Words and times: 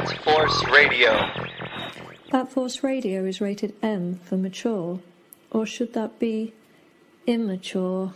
Bat 0.00 0.18
Force 0.24 0.64
Radio. 0.68 1.30
Bat 2.30 2.50
Force 2.50 2.82
Radio 2.82 3.24
is 3.26 3.42
rated 3.42 3.74
M 3.82 4.18
for 4.24 4.38
mature, 4.38 4.98
or 5.50 5.66
should 5.66 5.92
that 5.92 6.18
be 6.18 6.54
immature? 7.26 8.14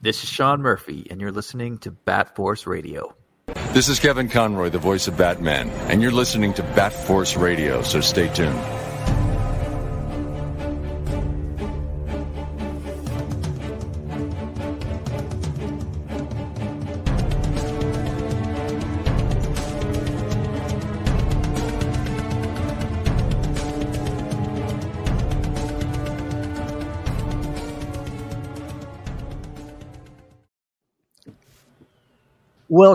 This 0.00 0.22
is 0.22 0.28
Sean 0.28 0.62
Murphy, 0.62 1.08
and 1.10 1.20
you're 1.20 1.32
listening 1.32 1.78
to 1.78 1.90
Bat 1.90 2.36
Force 2.36 2.64
Radio. 2.64 3.12
This 3.72 3.88
is 3.88 3.98
Kevin 3.98 4.28
Conroy, 4.28 4.68
the 4.68 4.78
voice 4.78 5.08
of 5.08 5.16
Batman, 5.16 5.68
and 5.90 6.00
you're 6.00 6.12
listening 6.12 6.54
to 6.54 6.62
Bat 6.62 6.92
Force 6.92 7.36
Radio, 7.36 7.82
so 7.82 8.00
stay 8.00 8.32
tuned. 8.32 8.79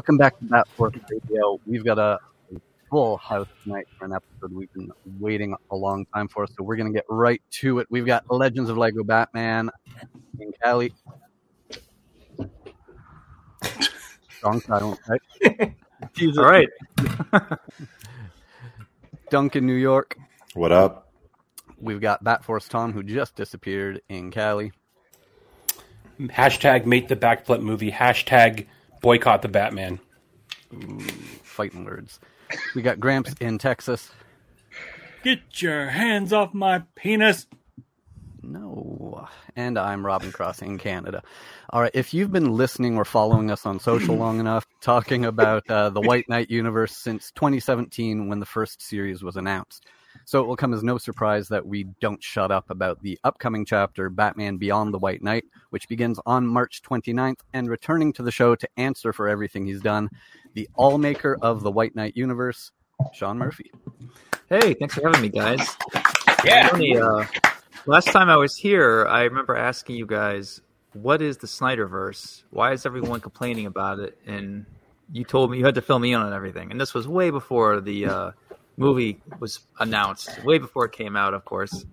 Welcome 0.05 0.17
back 0.17 0.37
to 0.37 0.45
Bat 0.45 0.67
Force 0.67 0.93
Radio. 1.09 1.59
We've 1.65 1.83
got 1.83 1.97
a 1.97 2.19
full 2.91 3.17
house 3.17 3.47
tonight 3.63 3.87
for 3.97 4.05
an 4.05 4.13
episode 4.13 4.53
we've 4.53 4.71
been 4.73 4.91
waiting 5.19 5.55
a 5.71 5.75
long 5.75 6.05
time 6.13 6.27
for, 6.27 6.45
so 6.45 6.61
we're 6.61 6.75
going 6.75 6.93
to 6.93 6.95
get 6.95 7.05
right 7.09 7.41
to 7.53 7.79
it. 7.79 7.87
We've 7.89 8.05
got 8.05 8.23
Legends 8.29 8.69
of 8.69 8.77
Lego 8.77 9.03
Batman 9.03 9.71
in 10.39 10.53
Cali. 10.61 10.93
Strong 14.29 14.61
silence, 14.61 14.99
right? 15.09 15.73
Jesus. 16.13 16.37
All 16.37 16.51
right. 16.51 16.69
Duncan, 19.31 19.65
New 19.65 19.73
York. 19.73 20.19
What 20.53 20.71
up? 20.71 21.11
We've 21.79 21.99
got 21.99 22.23
Bat 22.23 22.45
Force 22.45 22.67
Tom, 22.67 22.93
who 22.93 23.01
just 23.01 23.35
disappeared 23.35 24.03
in 24.07 24.29
Cali. 24.29 24.71
Hashtag 26.19 26.85
make 26.85 27.07
the 27.07 27.15
backflip 27.15 27.63
movie. 27.63 27.91
Hashtag 27.91 28.67
boycott 29.05 29.43
the 29.43 29.47
Batman. 29.47 29.99
Ooh, 30.73 30.99
fighting 31.43 31.85
words. 31.85 32.19
We 32.73 32.81
got 32.81 32.99
Gramps 32.99 33.35
in 33.39 33.59
Texas. 33.59 34.09
Get 35.23 35.61
your 35.61 35.85
hands 35.89 36.33
off 36.33 36.55
my 36.55 36.81
penis. 36.95 37.45
No. 38.41 39.27
And 39.55 39.77
I'm 39.77 40.03
Robin 40.03 40.31
Cross 40.31 40.63
in 40.63 40.79
Canada. 40.79 41.21
All 41.69 41.81
right. 41.81 41.91
If 41.93 42.15
you've 42.15 42.31
been 42.31 42.57
listening 42.57 42.97
or 42.97 43.05
following 43.05 43.51
us 43.51 43.67
on 43.67 43.79
social 43.79 44.15
long 44.15 44.39
enough, 44.39 44.65
talking 44.81 45.25
about 45.25 45.69
uh, 45.69 45.91
the 45.91 46.01
White 46.01 46.27
Knight 46.27 46.49
universe 46.49 46.97
since 46.97 47.31
2017 47.33 48.27
when 48.27 48.39
the 48.39 48.45
first 48.47 48.81
series 48.81 49.23
was 49.23 49.35
announced. 49.35 49.85
So 50.23 50.41
it 50.41 50.47
will 50.47 50.55
come 50.55 50.73
as 50.73 50.83
no 50.83 50.97
surprise 50.97 51.47
that 51.49 51.65
we 51.65 51.83
don't 51.99 52.23
shut 52.23 52.51
up 52.51 52.69
about 52.69 53.01
the 53.01 53.19
upcoming 53.23 53.65
chapter, 53.65 54.09
Batman 54.09 54.57
Beyond 54.57 54.93
the 54.93 54.99
White 54.99 55.21
Knight, 55.21 55.45
which 55.71 55.89
begins 55.89 56.19
on 56.25 56.47
March 56.47 56.81
29th, 56.81 57.39
and 57.53 57.69
returning 57.69 58.13
to 58.13 58.23
the 58.23 58.31
show 58.31 58.55
to 58.55 58.69
answer 58.77 59.11
for 59.11 59.27
everything 59.27 59.65
he's 59.65 59.81
done, 59.81 60.09
the 60.53 60.69
all 60.75 60.97
maker 60.97 61.37
of 61.41 61.61
the 61.61 61.71
White 61.71 61.95
Knight 61.95 62.15
universe, 62.15 62.71
Sean 63.13 63.37
Murphy. 63.37 63.71
Hey, 64.49 64.73
thanks 64.73 64.95
for 64.95 65.01
having 65.01 65.21
me, 65.21 65.29
guys. 65.29 65.75
Yeah. 66.43 66.69
Only, 66.71 66.97
uh, 66.97 67.25
last 67.85 68.07
time 68.07 68.29
I 68.29 68.37
was 68.37 68.55
here, 68.55 69.05
I 69.07 69.23
remember 69.23 69.55
asking 69.55 69.95
you 69.95 70.05
guys, 70.05 70.61
what 70.93 71.21
is 71.21 71.37
the 71.37 71.47
Snyderverse? 71.47 72.43
Why 72.51 72.71
is 72.71 72.85
everyone 72.85 73.19
complaining 73.19 73.65
about 73.65 73.99
it? 73.99 74.17
And 74.25 74.65
you 75.11 75.23
told 75.23 75.51
me 75.51 75.57
you 75.57 75.65
had 75.65 75.75
to 75.75 75.81
fill 75.81 75.99
me 75.99 76.13
in 76.13 76.21
on 76.21 76.33
everything. 76.33 76.71
And 76.71 76.79
this 76.79 76.93
was 76.93 77.07
way 77.07 77.29
before 77.29 77.81
the 77.81 78.05
uh, 78.05 78.31
movie 78.77 79.21
was 79.39 79.59
announced, 79.79 80.43
way 80.43 80.57
before 80.57 80.85
it 80.85 80.91
came 80.91 81.15
out, 81.15 81.33
of 81.33 81.45
course. 81.45 81.85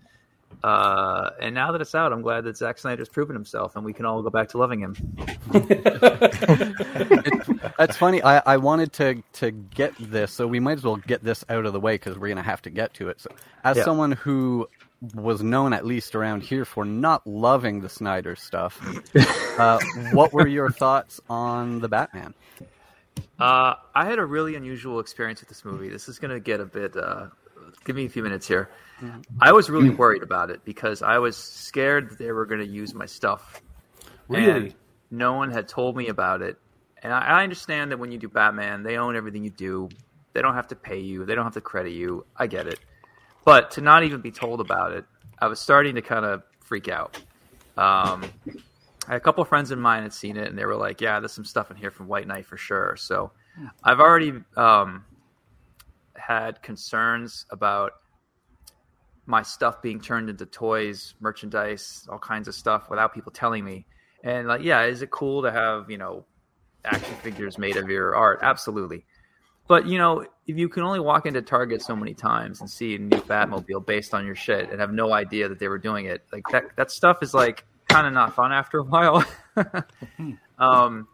Uh, 0.63 1.31
and 1.41 1.55
now 1.55 1.73
that 1.73 1.81
it's 1.81 1.95
out, 1.95 2.13
I'm 2.13 2.23
glad 2.23 2.45
that 2.45 2.57
Zack 2.57 2.79
Snyder's 2.79 3.09
proven 3.09 3.35
himself, 3.35 3.75
and 3.75 3.85
we 3.85 3.93
can 3.93 4.05
all 4.07 4.23
go 4.23 4.31
back 4.31 4.49
to 4.51 4.59
loving 4.59 4.81
him. 4.81 4.95
It- 5.55 5.83
that's 7.79 7.97
funny. 7.97 8.23
I, 8.23 8.39
I 8.47 8.57
wanted 8.59 8.93
to 8.95 9.23
to 9.35 9.51
get 9.51 9.95
this, 9.99 10.33
so 10.33 10.47
we 10.47 10.61
might 10.61 10.79
as 10.79 10.85
well 10.85 10.97
get 10.97 11.25
this 11.25 11.45
out 11.49 11.67
of 11.67 11.73
the 11.73 11.81
way 11.81 11.95
because 11.95 12.19
we're 12.19 12.29
gonna 12.29 12.43
have 12.43 12.63
to 12.63 12.71
get 12.71 12.95
to 12.95 13.09
it. 13.09 13.21
So, 13.21 13.31
as 13.65 13.77
Yeah. 13.77 13.85
someone 13.85 14.13
who 14.13 14.69
was 15.15 15.43
known 15.43 15.73
at 15.73 15.85
least 15.85 16.15
around 16.15 16.43
here 16.45 16.65
for 16.65 16.85
not 16.85 17.27
loving 17.27 17.81
the 17.81 17.89
Snyder 17.89 18.37
stuff, 18.37 18.81
uh, 19.59 19.81
what 20.13 20.33
were 20.33 20.47
your 20.47 20.71
thoughts 20.71 21.21
on 21.29 21.81
the 21.81 21.89
Batman? 21.89 22.35
Uh, 23.43 23.75
I 23.93 24.05
had 24.05 24.21
a 24.21 24.25
really 24.25 24.55
unusual 24.55 25.01
experience 25.01 25.41
with 25.41 25.49
this 25.49 25.65
movie. 25.65 25.89
This 25.89 26.09
is 26.09 26.21
going 26.21 26.31
to 26.31 26.39
get 26.39 26.61
a 26.61 26.65
bit. 26.65 26.97
Uh, 26.97 27.27
give 27.85 27.97
me 27.97 28.05
a 28.05 28.09
few 28.09 28.23
minutes 28.23 28.47
here. 28.47 28.71
I 29.41 29.51
was 29.51 29.69
really 29.69 29.91
worried 29.91 30.23
about 30.23 30.51
it 30.51 30.65
because 30.65 31.03
I 31.03 31.19
was 31.19 31.37
scared 31.37 32.11
that 32.11 32.19
they 32.19 32.31
were 32.31 32.47
going 32.47 32.61
to 32.61 32.67
use 32.67 32.95
my 32.95 33.07
stuff. 33.07 33.61
Really? 34.29 34.67
And 34.67 34.75
no 35.11 35.33
one 35.33 35.51
had 35.51 35.67
told 35.67 35.97
me 35.97 36.07
about 36.07 36.41
it. 36.41 36.57
And 37.03 37.13
I, 37.13 37.19
I 37.19 37.43
understand 37.43 37.91
that 37.91 37.99
when 37.99 38.13
you 38.13 38.19
do 38.19 38.29
Batman, 38.29 38.85
they 38.85 38.97
own 38.97 39.17
everything 39.17 39.43
you 39.43 39.51
do. 39.51 39.89
They 40.35 40.41
don't 40.41 40.55
have 40.55 40.69
to 40.69 40.77
pay 40.77 41.01
you. 41.01 41.25
They 41.25 41.35
don't 41.35 41.45
have 41.45 41.55
to 41.55 41.61
credit 41.61 41.95
you. 41.95 42.25
I 42.37 42.47
get 42.47 42.69
it. 42.69 42.79
But 43.45 43.73
to 43.73 43.81
not 43.81 44.05
even 44.05 44.21
be 44.21 44.31
told 44.31 44.61
about 44.61 44.93
it, 44.93 45.05
I 45.41 45.49
was 45.49 45.59
starting 45.59 45.97
to 45.97 46.03
kind 46.03 46.25
of 46.25 46.45
freak 46.61 46.89
out. 46.89 47.21
Um, 47.77 48.23
a 49.09 49.21
couple 49.21 49.43
of 49.43 49.49
friends 49.49 49.71
of 49.71 49.79
mine 49.79 50.03
had 50.03 50.13
seen 50.13 50.37
it, 50.37 50.49
and 50.49 50.59
they 50.59 50.65
were 50.65 50.77
like, 50.77 51.01
"Yeah, 51.01 51.21
there's 51.21 51.33
some 51.33 51.45
stuff 51.45 51.71
in 51.71 51.77
here 51.77 51.91
from 51.91 52.09
White 52.09 52.27
Knight 52.27 52.47
for 52.47 52.57
sure." 52.57 52.97
So, 52.97 53.33
I've 53.83 54.01
already 54.01 54.33
um, 54.57 55.05
had 56.17 56.63
concerns 56.63 57.47
about 57.51 57.93
my 59.27 59.43
stuff 59.43 59.83
being 59.83 60.01
turned 60.01 60.29
into 60.29 60.47
toys, 60.47 61.15
merchandise, 61.21 62.07
all 62.11 62.19
kinds 62.19 62.49
of 62.49 62.55
stuff 62.55 62.91
without 62.91 63.15
people 63.15 63.33
telling 63.33 63.65
me. 63.65 63.87
And 64.25 64.49
like, 64.49 64.63
yeah, 64.63 64.83
is 64.85 65.03
it 65.03 65.11
cool 65.11 65.43
to 65.43 65.51
have 65.51 65.91
you 65.91 65.99
know 65.99 66.25
action 66.85 67.15
figures 67.23 67.59
made 67.59 67.77
of 67.77 67.89
your 67.89 68.15
art? 68.15 68.41
Absolutely. 68.43 69.05
But 69.69 69.87
you 69.87 69.99
know, 69.99 70.25
if 70.47 70.57
you 70.57 70.69
can 70.69 70.83
only 70.83 71.01
walk 71.01 71.27
into 71.27 71.43
Target 71.43 71.83
so 71.83 71.97
many 71.97 72.15
times 72.15 72.61
and 72.61 72.69
see 72.69 72.97
a 72.97 72.99
new 72.99 73.21
Batmobile 73.23 73.87
based 73.87 74.13
on 74.15 74.27
your 74.27 74.35
shit 74.35 74.71
and 74.71 74.81
have 74.81 74.93
no 74.93 75.13
idea 75.13 75.49
that 75.49 75.59
they 75.59 75.69
were 75.69 75.79
doing 75.79 76.07
it, 76.07 76.25
like 76.33 76.45
that 76.51 76.65
that 76.77 76.91
stuff 76.91 77.23
is 77.23 77.33
like 77.35 77.65
kind 77.93 78.07
of 78.07 78.13
not 78.13 78.35
fun 78.35 78.53
after 78.53 78.79
a 78.79 78.83
while. 78.83 79.25
um, 80.59 81.09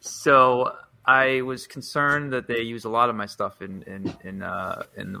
so 0.00 0.74
I 1.04 1.42
was 1.42 1.66
concerned 1.66 2.32
that 2.32 2.46
they 2.46 2.60
use 2.62 2.84
a 2.84 2.88
lot 2.88 3.10
of 3.10 3.16
my 3.16 3.26
stuff 3.26 3.62
in 3.62 3.82
in 3.82 4.14
in 4.24 4.42
uh, 4.42 4.84
in 4.96 5.16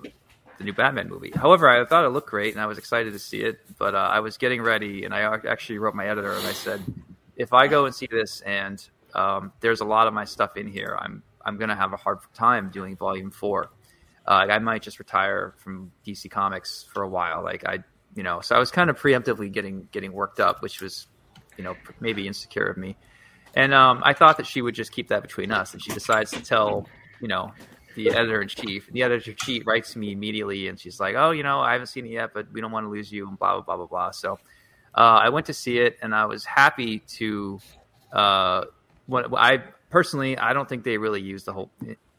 the 0.60 0.64
new 0.64 0.72
Batman 0.72 1.08
movie. 1.08 1.32
However, 1.34 1.68
I 1.68 1.84
thought 1.86 2.04
it 2.04 2.10
looked 2.10 2.28
great 2.28 2.52
and 2.52 2.62
I 2.62 2.66
was 2.66 2.78
excited 2.78 3.12
to 3.14 3.18
see 3.18 3.40
it. 3.40 3.60
But 3.78 3.94
uh, 3.94 4.10
I 4.12 4.20
was 4.20 4.36
getting 4.36 4.62
ready 4.62 5.04
and 5.04 5.14
I 5.14 5.22
actually 5.48 5.78
wrote 5.78 5.94
my 5.94 6.06
editor 6.06 6.32
and 6.32 6.46
I 6.46 6.52
said, 6.52 6.82
if 7.36 7.54
I 7.54 7.66
go 7.66 7.86
and 7.86 7.94
see 7.94 8.06
this 8.10 8.42
and 8.42 8.86
um, 9.14 9.52
there's 9.60 9.80
a 9.80 9.86
lot 9.86 10.06
of 10.06 10.12
my 10.14 10.24
stuff 10.24 10.56
in 10.56 10.66
here, 10.66 10.96
I'm 11.00 11.22
I'm 11.44 11.56
gonna 11.56 11.76
have 11.76 11.92
a 11.92 11.96
hard 11.96 12.18
time 12.34 12.70
doing 12.70 12.96
Volume 12.96 13.30
Four. 13.30 13.70
Uh, 14.26 14.46
I 14.48 14.58
might 14.58 14.82
just 14.82 14.98
retire 14.98 15.54
from 15.56 15.90
DC 16.06 16.30
Comics 16.30 16.86
for 16.92 17.02
a 17.02 17.08
while. 17.08 17.42
Like 17.42 17.66
I, 17.66 17.78
you 18.14 18.22
know, 18.22 18.40
so 18.40 18.56
I 18.56 18.58
was 18.58 18.70
kind 18.70 18.90
of 18.90 19.00
preemptively 19.00 19.50
getting 19.52 19.88
getting 19.92 20.12
worked 20.12 20.40
up, 20.40 20.62
which 20.62 20.80
was, 20.80 21.06
you 21.56 21.64
know, 21.64 21.76
maybe 22.00 22.26
insecure 22.26 22.66
of 22.66 22.76
me. 22.76 22.96
And 23.54 23.74
um, 23.74 24.02
I 24.04 24.12
thought 24.12 24.36
that 24.36 24.46
she 24.46 24.62
would 24.62 24.74
just 24.74 24.92
keep 24.92 25.08
that 25.08 25.22
between 25.22 25.50
us, 25.50 25.72
and 25.72 25.82
she 25.82 25.92
decides 25.92 26.30
to 26.32 26.40
tell, 26.40 26.86
you 27.20 27.28
know, 27.28 27.52
the 27.96 28.10
editor 28.10 28.40
in 28.42 28.48
chief. 28.48 28.88
The 28.92 29.02
editor 29.02 29.30
in 29.32 29.36
chief 29.36 29.66
writes 29.66 29.92
to 29.94 29.98
me 29.98 30.12
immediately, 30.12 30.68
and 30.68 30.78
she's 30.78 31.00
like, 31.00 31.16
"Oh, 31.16 31.30
you 31.30 31.42
know, 31.42 31.60
I 31.60 31.72
haven't 31.72 31.88
seen 31.88 32.06
it 32.06 32.12
yet, 32.12 32.30
but 32.32 32.52
we 32.52 32.60
don't 32.60 32.72
want 32.72 32.84
to 32.84 32.90
lose 32.90 33.10
you," 33.10 33.28
and 33.28 33.38
blah 33.38 33.54
blah 33.54 33.62
blah 33.62 33.76
blah 33.76 33.86
blah. 33.86 34.10
So 34.12 34.38
uh, 34.94 35.20
I 35.24 35.30
went 35.30 35.46
to 35.46 35.54
see 35.54 35.78
it, 35.78 35.98
and 36.02 36.14
I 36.14 36.26
was 36.26 36.44
happy 36.44 37.00
to. 37.18 37.60
Uh, 38.12 38.64
what 39.06 39.26
I 39.36 39.64
personally, 39.90 40.38
I 40.38 40.52
don't 40.52 40.68
think 40.68 40.84
they 40.84 40.96
really 40.98 41.20
used 41.20 41.46
the 41.46 41.52
whole, 41.52 41.70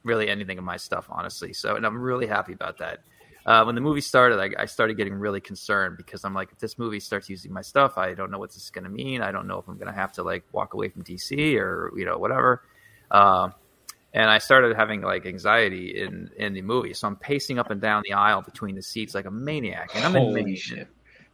really 0.03 0.29
anything 0.29 0.57
of 0.57 0.63
my 0.63 0.77
stuff, 0.77 1.07
honestly. 1.09 1.53
So, 1.53 1.75
and 1.75 1.85
I'm 1.85 2.01
really 2.01 2.27
happy 2.27 2.53
about 2.53 2.79
that. 2.79 2.99
Uh, 3.45 3.63
when 3.63 3.75
the 3.75 3.81
movie 3.81 4.01
started, 4.01 4.39
I, 4.39 4.63
I 4.63 4.65
started 4.65 4.97
getting 4.97 5.15
really 5.15 5.41
concerned 5.41 5.97
because 5.97 6.23
I'm 6.23 6.33
like, 6.33 6.51
if 6.51 6.59
this 6.59 6.77
movie 6.77 6.99
starts 6.99 7.29
using 7.29 7.51
my 7.51 7.61
stuff, 7.61 7.97
I 7.97 8.13
don't 8.13 8.29
know 8.29 8.37
what 8.37 8.51
this 8.51 8.63
is 8.63 8.69
going 8.69 8.83
to 8.83 8.89
mean. 8.89 9.21
I 9.21 9.31
don't 9.31 9.47
know 9.47 9.57
if 9.57 9.67
I'm 9.67 9.77
going 9.77 9.91
to 9.91 9.97
have 9.97 10.11
to 10.13 10.23
like 10.23 10.43
walk 10.51 10.73
away 10.75 10.89
from 10.89 11.03
DC 11.03 11.57
or 11.57 11.91
you 11.97 12.05
know 12.05 12.17
whatever. 12.17 12.61
Um, 13.09 13.53
and 14.13 14.29
I 14.29 14.39
started 14.39 14.75
having 14.75 15.01
like 15.01 15.25
anxiety 15.25 16.01
in 16.01 16.29
in 16.37 16.53
the 16.53 16.61
movie, 16.61 16.93
so 16.93 17.07
I'm 17.07 17.15
pacing 17.15 17.59
up 17.59 17.71
and 17.71 17.81
down 17.81 18.03
the 18.07 18.13
aisle 18.13 18.41
between 18.41 18.75
the 18.75 18.81
seats 18.81 19.15
like 19.15 19.25
a 19.25 19.31
maniac, 19.31 19.95
and 19.95 20.05
I'm 20.05 20.15
in 20.15 20.23
Holy 20.23 20.55
shit. 20.55 20.87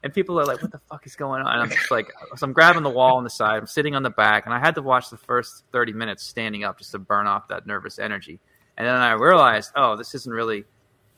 and 0.04 0.13
people 0.13 0.39
are 0.39 0.45
like, 0.45 0.62
"What 0.62 0.71
the 0.71 0.80
fuck 0.89 1.06
is 1.07 1.15
going 1.15 1.42
on?" 1.42 1.51
And 1.51 1.62
I'm 1.63 1.69
just 1.69 1.89
like, 1.89 2.12
so 2.36 2.45
I'm 2.45 2.54
grabbing 2.54 2.83
the 2.83 2.89
wall 2.89 3.18
on 3.18 3.24
the 3.24 3.30
side, 3.30 3.57
I'm 3.57 3.68
sitting 3.68 3.95
on 3.95 4.04
the 4.04 4.12
back, 4.12 4.45
and 4.45 4.54
I 4.54 4.59
had 4.59 4.75
to 4.75 4.81
watch 4.81 5.09
the 5.09 5.18
first 5.18 5.63
30 5.71 5.94
minutes 5.94 6.24
standing 6.24 6.63
up 6.63 6.77
just 6.77 6.92
to 6.92 7.00
burn 7.00 7.25
off 7.25 7.48
that 7.48 7.65
nervous 7.65 7.98
energy. 7.98 8.39
And 8.77 8.86
then 8.86 8.95
I 8.95 9.13
realized, 9.13 9.71
oh, 9.75 9.98
this 9.98 10.13
isn't 10.13 10.31
really. 10.31 10.65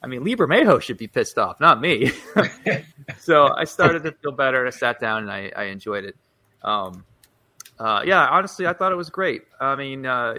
I 0.01 0.07
mean, 0.07 0.23
Lee 0.23 0.35
Bermejo 0.35 0.81
should 0.81 0.97
be 0.97 1.07
pissed 1.07 1.37
off, 1.37 1.59
not 1.59 1.81
me. 1.81 2.11
so 3.19 3.49
I 3.53 3.65
started 3.65 4.03
to 4.03 4.11
feel 4.13 4.31
better, 4.31 4.59
and 4.59 4.67
I 4.73 4.77
sat 4.77 4.99
down 4.99 5.23
and 5.23 5.31
I, 5.31 5.51
I 5.55 5.63
enjoyed 5.65 6.05
it. 6.05 6.15
Um, 6.63 7.03
uh, 7.77 8.03
yeah, 8.05 8.27
honestly, 8.27 8.67
I 8.67 8.73
thought 8.73 8.91
it 8.91 8.95
was 8.95 9.09
great. 9.09 9.43
I 9.59 9.75
mean, 9.75 10.05
uh, 10.05 10.35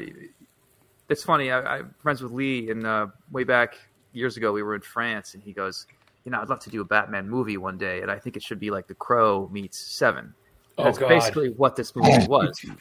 it's 1.08 1.24
funny. 1.24 1.50
I, 1.50 1.78
I'm 1.78 1.94
friends 1.98 2.22
with 2.22 2.32
Lee, 2.32 2.70
and 2.70 2.86
uh, 2.86 3.08
way 3.30 3.44
back 3.44 3.74
years 4.12 4.36
ago, 4.36 4.52
we 4.52 4.62
were 4.62 4.74
in 4.74 4.80
France, 4.80 5.34
and 5.34 5.42
he 5.42 5.52
goes, 5.52 5.86
"You 6.24 6.32
know, 6.32 6.40
I'd 6.40 6.48
love 6.48 6.60
to 6.60 6.70
do 6.70 6.80
a 6.80 6.84
Batman 6.84 7.28
movie 7.28 7.56
one 7.56 7.78
day, 7.78 8.00
and 8.00 8.10
I 8.10 8.18
think 8.18 8.36
it 8.36 8.42
should 8.42 8.60
be 8.60 8.70
like 8.70 8.86
The 8.86 8.94
Crow 8.94 9.48
meets 9.52 9.78
Seven." 9.78 10.34
Oh, 10.80 10.84
That's 10.84 10.98
God. 10.98 11.08
basically 11.08 11.50
what 11.50 11.76
this 11.76 11.94
movie 11.94 12.26
was. 12.26 12.64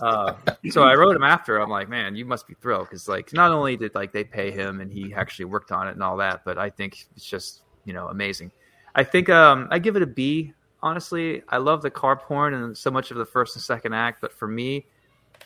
Uh, 0.00 0.34
so 0.70 0.82
I 0.82 0.94
wrote 0.94 1.16
him 1.16 1.22
after. 1.22 1.58
I'm 1.58 1.70
like, 1.70 1.88
man, 1.88 2.14
you 2.14 2.24
must 2.24 2.46
be 2.46 2.54
thrilled 2.54 2.88
because 2.88 3.08
like 3.08 3.32
not 3.32 3.50
only 3.50 3.76
did 3.76 3.94
like 3.94 4.12
they 4.12 4.24
pay 4.24 4.50
him 4.50 4.80
and 4.80 4.92
he 4.92 5.12
actually 5.14 5.46
worked 5.46 5.72
on 5.72 5.88
it 5.88 5.92
and 5.92 6.02
all 6.02 6.16
that, 6.18 6.44
but 6.44 6.58
I 6.58 6.70
think 6.70 7.06
it's 7.16 7.24
just 7.24 7.62
you 7.84 7.92
know 7.92 8.08
amazing. 8.08 8.52
I 8.94 9.04
think 9.04 9.28
um, 9.28 9.68
I 9.70 9.78
give 9.78 9.96
it 9.96 10.02
a 10.02 10.06
B. 10.06 10.52
Honestly, 10.82 11.42
I 11.48 11.58
love 11.58 11.82
the 11.82 11.90
car 11.90 12.16
porn 12.16 12.54
and 12.54 12.76
so 12.76 12.90
much 12.90 13.10
of 13.10 13.16
the 13.16 13.24
first 13.24 13.56
and 13.56 13.62
second 13.62 13.94
act, 13.94 14.20
but 14.20 14.32
for 14.32 14.46
me, 14.46 14.86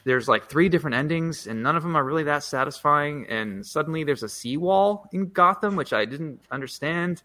there's 0.04 0.28
like 0.28 0.48
three 0.48 0.68
different 0.68 0.96
endings 0.96 1.46
and 1.46 1.62
none 1.62 1.76
of 1.76 1.82
them 1.82 1.96
are 1.96 2.04
really 2.04 2.24
that 2.24 2.42
satisfying. 2.42 3.26
And 3.28 3.64
suddenly 3.64 4.04
there's 4.04 4.22
a 4.22 4.28
seawall 4.28 5.08
in 5.12 5.28
Gotham, 5.30 5.76
which 5.76 5.92
I 5.92 6.04
didn't 6.04 6.40
understand. 6.50 7.22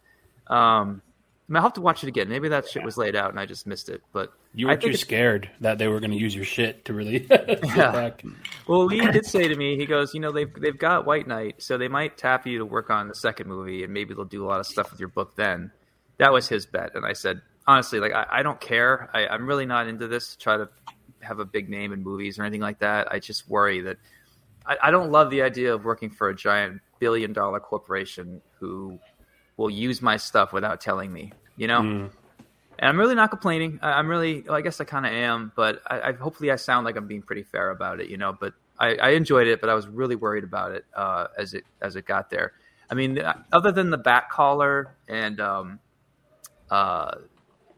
Um, 0.47 1.01
I 1.49 1.53
mean, 1.53 1.57
I'll 1.57 1.63
have 1.63 1.73
to 1.73 1.81
watch 1.81 2.03
it 2.03 2.07
again. 2.07 2.27
Maybe 2.27 2.49
that 2.49 2.67
shit 2.67 2.83
was 2.83 2.97
laid 2.97 3.15
out 3.15 3.29
and 3.29 3.39
I 3.39 3.45
just 3.45 3.65
missed 3.65 3.87
it. 3.87 4.01
But 4.11 4.33
You 4.53 4.67
were 4.67 4.75
too 4.75 4.93
scared 4.95 5.49
that 5.61 5.77
they 5.77 5.87
were 5.87 6.01
going 6.01 6.11
to 6.11 6.17
use 6.17 6.35
your 6.35 6.43
shit 6.43 6.83
to 6.85 6.93
really 6.93 7.25
Yeah. 7.29 7.91
back. 7.91 8.23
Well, 8.67 8.85
Lee 8.85 8.99
did 9.11 9.25
say 9.25 9.47
to 9.47 9.55
me, 9.55 9.77
he 9.77 9.85
goes, 9.85 10.13
you 10.13 10.19
know, 10.19 10.33
they've 10.33 10.53
they've 10.53 10.77
got 10.77 11.05
White 11.05 11.25
Knight, 11.25 11.61
so 11.63 11.77
they 11.77 11.87
might 11.87 12.17
tap 12.17 12.45
you 12.45 12.57
to 12.57 12.65
work 12.65 12.89
on 12.89 13.07
the 13.07 13.15
second 13.15 13.47
movie, 13.47 13.83
and 13.85 13.93
maybe 13.93 14.13
they'll 14.13 14.25
do 14.25 14.43
a 14.43 14.47
lot 14.47 14.59
of 14.59 14.65
stuff 14.65 14.91
with 14.91 14.99
your 14.99 15.09
book 15.09 15.35
then. 15.37 15.71
That 16.17 16.33
was 16.33 16.49
his 16.49 16.65
bet, 16.65 16.95
and 16.95 17.05
I 17.05 17.13
said, 17.13 17.41
honestly, 17.65 17.99
like 18.01 18.11
I, 18.11 18.25
I 18.29 18.43
don't 18.43 18.59
care. 18.59 19.09
I, 19.13 19.27
I'm 19.27 19.47
really 19.47 19.65
not 19.65 19.87
into 19.87 20.07
this. 20.07 20.31
To 20.31 20.37
try 20.37 20.57
to 20.57 20.67
have 21.21 21.39
a 21.39 21.45
big 21.45 21.69
name 21.69 21.93
in 21.93 22.03
movies 22.03 22.37
or 22.37 22.43
anything 22.43 22.61
like 22.61 22.79
that. 22.79 23.09
I 23.11 23.19
just 23.19 23.47
worry 23.49 23.81
that 23.81 23.97
I, 24.65 24.77
I 24.83 24.91
don't 24.91 25.11
love 25.11 25.29
the 25.29 25.43
idea 25.43 25.73
of 25.73 25.85
working 25.85 26.09
for 26.09 26.27
a 26.27 26.35
giant 26.35 26.81
billion 26.99 27.31
dollar 27.31 27.59
corporation 27.61 28.41
who 28.59 28.99
will 29.57 29.69
use 29.69 30.01
my 30.01 30.17
stuff 30.17 30.53
without 30.53 30.81
telling 30.81 31.11
me. 31.11 31.33
You 31.55 31.67
know. 31.67 31.81
Mm. 31.81 32.09
And 32.79 32.89
I'm 32.89 32.99
really 32.99 33.15
not 33.15 33.31
complaining. 33.31 33.79
I'm 33.81 34.07
really, 34.07 34.41
well, 34.41 34.53
I 34.53 34.61
guess 34.61 34.79
I 34.79 34.83
kind 34.83 35.07
of 35.07 35.11
am, 35.11 35.51
but 35.55 35.81
I, 35.87 36.09
I 36.09 36.11
hopefully 36.13 36.51
I 36.51 36.57
sound 36.57 36.85
like 36.85 36.95
I'm 36.95 37.07
being 37.07 37.23
pretty 37.23 37.41
fair 37.41 37.71
about 37.71 37.99
it, 37.99 38.07
you 38.07 38.17
know. 38.17 38.37
But 38.39 38.53
I, 38.79 38.95
I 38.97 39.09
enjoyed 39.09 39.47
it, 39.47 39.61
but 39.61 39.69
I 39.69 39.73
was 39.73 39.87
really 39.87 40.15
worried 40.15 40.43
about 40.43 40.73
it 40.73 40.85
uh, 40.95 41.27
as 41.37 41.55
it 41.55 41.63
as 41.81 41.95
it 41.95 42.05
got 42.05 42.29
there. 42.29 42.53
I 42.89 42.93
mean, 42.93 43.19
uh, 43.19 43.33
other 43.51 43.71
than 43.71 43.89
the 43.89 43.97
bat 43.97 44.29
collar 44.29 44.95
and 45.07 45.39
um, 45.39 45.79
uh, 46.69 47.15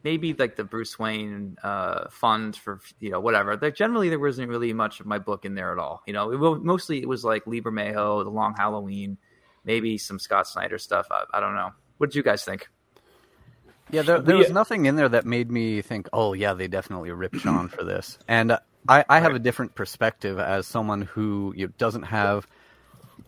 maybe 0.02 0.34
like 0.34 0.56
the 0.56 0.64
Bruce 0.64 0.98
Wayne 0.98 1.56
uh, 1.62 2.08
fund 2.10 2.56
for 2.56 2.80
you 3.00 3.10
know 3.10 3.20
whatever. 3.20 3.56
There 3.56 3.70
generally 3.70 4.08
there 4.08 4.18
wasn't 4.18 4.48
really 4.48 4.72
much 4.72 5.00
of 5.00 5.06
my 5.06 5.18
book 5.18 5.44
in 5.44 5.54
there 5.54 5.72
at 5.72 5.78
all. 5.78 6.02
You 6.06 6.12
know, 6.12 6.30
it, 6.32 6.62
mostly 6.62 7.00
it 7.00 7.08
was 7.08 7.24
like 7.24 7.46
Lee 7.46 7.60
Bermejo, 7.60 8.24
The 8.24 8.30
Long 8.30 8.54
Halloween, 8.54 9.18
maybe 9.64 9.98
some 9.98 10.18
Scott 10.18 10.46
Snyder 10.46 10.78
stuff. 10.78 11.06
I, 11.10 11.24
I 11.34 11.40
don't 11.40 11.54
know. 11.54 11.70
What 11.98 12.10
did 12.10 12.16
you 12.16 12.22
guys 12.22 12.44
think? 12.44 12.68
Yeah, 13.90 14.02
there, 14.02 14.20
there 14.20 14.36
We- 14.36 14.42
was 14.42 14.50
nothing 14.52 14.86
in 14.86 14.96
there 14.96 15.08
that 15.08 15.26
made 15.26 15.50
me 15.50 15.82
think, 15.82 16.08
oh, 16.12 16.32
yeah, 16.32 16.54
they 16.54 16.68
definitely 16.68 17.10
ripped 17.10 17.36
Sean 17.40 17.68
for 17.68 17.82
this. 17.84 18.18
And 18.28 18.52
uh, 18.52 18.58
I, 18.88 19.04
I 19.08 19.20
have 19.20 19.34
a 19.34 19.38
different 19.40 19.74
perspective 19.74 20.38
as 20.38 20.66
someone 20.66 21.02
who 21.02 21.52
you 21.56 21.66
know, 21.66 21.72
doesn't 21.76 22.04
have 22.04 22.46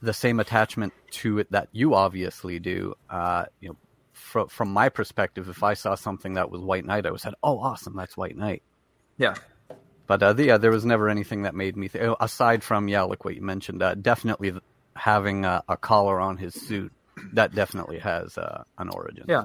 the 0.00 0.12
same 0.12 0.40
attachment 0.40 0.92
to 1.10 1.38
it 1.40 1.50
that 1.52 1.68
you 1.72 1.94
obviously 1.94 2.58
do. 2.60 2.94
Uh, 3.10 3.46
you 3.60 3.70
know, 3.70 3.76
fro- 4.12 4.46
from 4.46 4.72
my 4.72 4.88
perspective, 4.88 5.48
if 5.48 5.62
I 5.64 5.74
saw 5.74 5.96
something 5.96 6.34
that 6.34 6.50
was 6.50 6.60
White 6.60 6.84
Knight, 6.84 7.06
I 7.06 7.10
would 7.10 7.20
said, 7.20 7.34
oh, 7.42 7.58
awesome, 7.58 7.96
that's 7.96 8.16
White 8.16 8.36
Knight. 8.36 8.62
Yeah, 9.18 9.34
But 10.06 10.22
uh, 10.22 10.32
the, 10.32 10.44
yeah, 10.44 10.58
there 10.58 10.70
was 10.70 10.84
never 10.84 11.08
anything 11.08 11.42
that 11.42 11.54
made 11.54 11.76
me 11.76 11.88
think, 11.88 12.16
aside 12.20 12.62
from, 12.64 12.88
yeah, 12.88 13.02
like 13.02 13.24
what 13.24 13.34
you 13.34 13.42
mentioned, 13.42 13.82
uh, 13.82 13.94
definitely 13.94 14.52
th- 14.52 14.62
having 14.94 15.44
a, 15.44 15.62
a 15.68 15.76
collar 15.76 16.20
on 16.20 16.36
his 16.36 16.54
suit, 16.54 16.92
that 17.32 17.54
definitely 17.54 17.98
has 17.98 18.36
uh, 18.38 18.64
an 18.78 18.88
origin. 18.88 19.24
Yeah, 19.28 19.44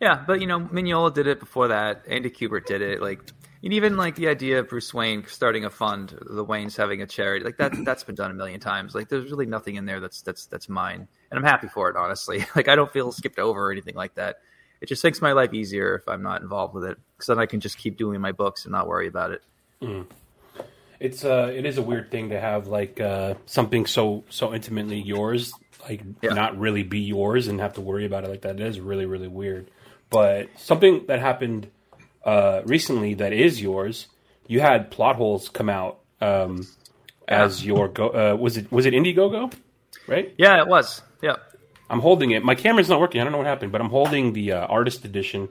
yeah, 0.00 0.22
but 0.26 0.40
you 0.40 0.46
know, 0.46 0.60
Mignola 0.60 1.12
did 1.12 1.26
it 1.26 1.40
before 1.40 1.68
that. 1.68 2.02
Andy 2.08 2.30
Kubert 2.30 2.66
did 2.66 2.82
it. 2.82 3.02
Like, 3.02 3.20
and 3.64 3.72
even 3.72 3.96
like 3.96 4.14
the 4.14 4.28
idea 4.28 4.60
of 4.60 4.68
Bruce 4.68 4.94
Wayne 4.94 5.24
starting 5.26 5.64
a 5.64 5.70
fund, 5.70 6.16
the 6.20 6.44
Waynes 6.44 6.76
having 6.76 7.02
a 7.02 7.06
charity, 7.06 7.44
like 7.44 7.56
that. 7.56 7.72
That's 7.84 8.04
been 8.04 8.14
done 8.14 8.30
a 8.30 8.34
million 8.34 8.60
times. 8.60 8.94
Like, 8.94 9.08
there's 9.08 9.30
really 9.30 9.46
nothing 9.46 9.74
in 9.74 9.86
there 9.86 9.98
that's 10.00 10.22
that's 10.22 10.46
that's 10.46 10.68
mine, 10.68 11.08
and 11.30 11.38
I'm 11.38 11.44
happy 11.44 11.68
for 11.68 11.90
it. 11.90 11.96
Honestly, 11.96 12.46
like 12.56 12.68
I 12.68 12.76
don't 12.76 12.92
feel 12.92 13.10
skipped 13.10 13.38
over 13.38 13.68
or 13.68 13.72
anything 13.72 13.96
like 13.96 14.14
that. 14.14 14.36
It 14.80 14.86
just 14.86 15.02
makes 15.02 15.20
my 15.20 15.32
life 15.32 15.52
easier 15.52 15.96
if 15.96 16.08
I'm 16.08 16.22
not 16.22 16.42
involved 16.42 16.74
with 16.74 16.84
it, 16.84 16.98
because 17.16 17.26
then 17.26 17.40
I 17.40 17.46
can 17.46 17.58
just 17.58 17.78
keep 17.78 17.96
doing 17.96 18.20
my 18.20 18.30
books 18.30 18.64
and 18.64 18.72
not 18.72 18.86
worry 18.86 19.08
about 19.08 19.32
it. 19.32 19.42
It's 21.00 21.24
uh, 21.24 21.52
it 21.54 21.64
is 21.64 21.78
a 21.78 21.82
weird 21.82 22.10
thing 22.10 22.30
to 22.30 22.40
have 22.40 22.66
like 22.66 23.00
uh, 23.00 23.34
something 23.46 23.86
so 23.86 24.24
so 24.30 24.52
intimately 24.54 25.00
yours, 25.00 25.52
like 25.88 26.02
Yeah. 26.22 26.32
not 26.34 26.58
really 26.58 26.82
be 26.82 27.00
yours, 27.00 27.46
and 27.46 27.60
have 27.60 27.74
to 27.74 27.80
worry 27.80 28.04
about 28.04 28.24
it 28.24 28.30
like 28.30 28.42
that. 28.42 28.60
It 28.60 28.66
is 28.66 28.80
really 28.80 29.06
really 29.06 29.28
weird. 29.28 29.70
But 30.10 30.48
something 30.56 31.04
that 31.06 31.20
happened 31.20 31.68
uh, 32.24 32.62
recently 32.64 33.14
that 33.14 33.32
is 33.32 33.60
yours, 33.62 34.08
you 34.46 34.60
had 34.60 34.90
plot 34.90 35.16
holes 35.16 35.48
come 35.48 35.68
out 35.68 36.00
um, 36.20 36.66
as 37.28 37.64
your 37.64 37.88
go. 37.88 38.08
Uh, 38.08 38.36
was 38.36 38.56
it 38.56 38.72
was 38.72 38.84
it 38.86 38.92
Indiegogo, 38.94 39.52
right? 40.08 40.34
Yeah, 40.36 40.60
it 40.60 40.66
was. 40.66 41.00
Yeah, 41.22 41.36
I'm 41.88 42.00
holding 42.00 42.32
it. 42.32 42.42
My 42.44 42.54
camera's 42.56 42.88
not 42.88 42.98
working. 42.98 43.20
I 43.20 43.24
don't 43.24 43.32
know 43.32 43.38
what 43.38 43.46
happened, 43.46 43.70
but 43.70 43.80
I'm 43.80 43.90
holding 43.90 44.32
the 44.32 44.52
uh, 44.52 44.66
artist 44.66 45.04
edition 45.04 45.48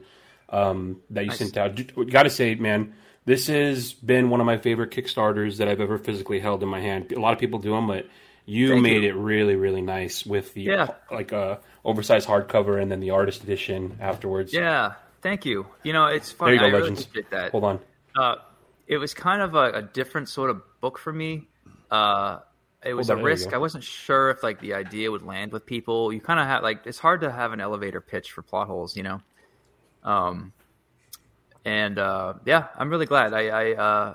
um, 0.50 1.00
that 1.10 1.24
you 1.24 1.30
sent 1.30 1.56
out. 1.56 1.80
Got 2.10 2.24
to 2.24 2.30
say, 2.30 2.54
man, 2.54 2.94
this 3.28 3.46
has 3.48 3.92
been 3.92 4.30
one 4.30 4.40
of 4.40 4.46
my 4.46 4.56
favorite 4.58 4.90
Kickstarters 4.90 5.58
that 5.58 5.68
I've 5.68 5.80
ever 5.80 5.98
physically 5.98 6.40
held 6.40 6.62
in 6.62 6.68
my 6.68 6.80
hand. 6.80 7.12
A 7.12 7.20
lot 7.20 7.34
of 7.34 7.38
people 7.38 7.58
do 7.58 7.70
them, 7.72 7.86
but 7.86 8.06
you 8.46 8.70
Thank 8.70 8.82
made 8.82 9.02
you. 9.02 9.10
it 9.10 9.14
really, 9.16 9.54
really 9.56 9.82
nice 9.82 10.24
with 10.24 10.54
the 10.54 10.62
Yeah. 10.62 10.88
like 11.12 11.32
uh, 11.32 11.58
oversized 11.84 12.26
hardcover 12.26 12.80
and 12.80 12.90
then 12.90 13.00
the 13.00 13.10
artist 13.10 13.42
edition 13.44 13.98
afterwards. 14.00 14.52
yeah. 14.54 14.94
Thank 15.20 15.44
you. 15.44 15.66
You 15.82 15.92
know, 15.92 16.06
it's 16.06 16.30
funny. 16.32 16.56
There 16.56 16.66
you 16.68 16.72
go, 16.72 16.76
I 16.76 16.80
really 16.80 16.90
Legends. 16.90 17.04
appreciate 17.06 17.30
that. 17.32 17.50
Hold 17.52 17.64
on. 17.64 17.80
uh, 18.16 18.36
it 18.86 18.96
was 18.98 19.12
kind 19.14 19.42
of 19.42 19.54
a, 19.54 19.72
a 19.72 19.82
different 19.82 20.28
sort 20.28 20.48
of 20.48 20.62
book 20.80 20.96
for 20.98 21.12
me. 21.12 21.48
Uh, 21.90 22.38
it 22.84 22.94
was 22.94 23.08
Hold 23.08 23.18
a 23.18 23.20
on, 23.20 23.26
risk. 23.26 23.52
I 23.52 23.58
wasn't 23.58 23.82
sure 23.84 24.30
if 24.30 24.42
like 24.42 24.60
the 24.60 24.74
idea 24.74 25.10
would 25.10 25.22
land 25.24 25.52
with 25.52 25.66
people. 25.66 26.12
You 26.12 26.20
kind 26.20 26.38
of 26.40 26.46
have 26.46 26.62
like 26.62 26.86
it's 26.86 26.98
hard 27.00 27.20
to 27.22 27.30
have 27.32 27.52
an 27.52 27.60
elevator 27.60 28.00
pitch 28.00 28.30
for 28.32 28.42
plot 28.42 28.68
holes, 28.68 28.96
you 28.96 29.02
know. 29.02 29.20
Um, 30.04 30.52
and 31.68 31.98
uh, 31.98 32.32
yeah, 32.46 32.68
I'm 32.78 32.88
really 32.88 33.04
glad. 33.04 33.34
I, 33.34 33.48
I 33.48 33.72
uh, 33.74 34.14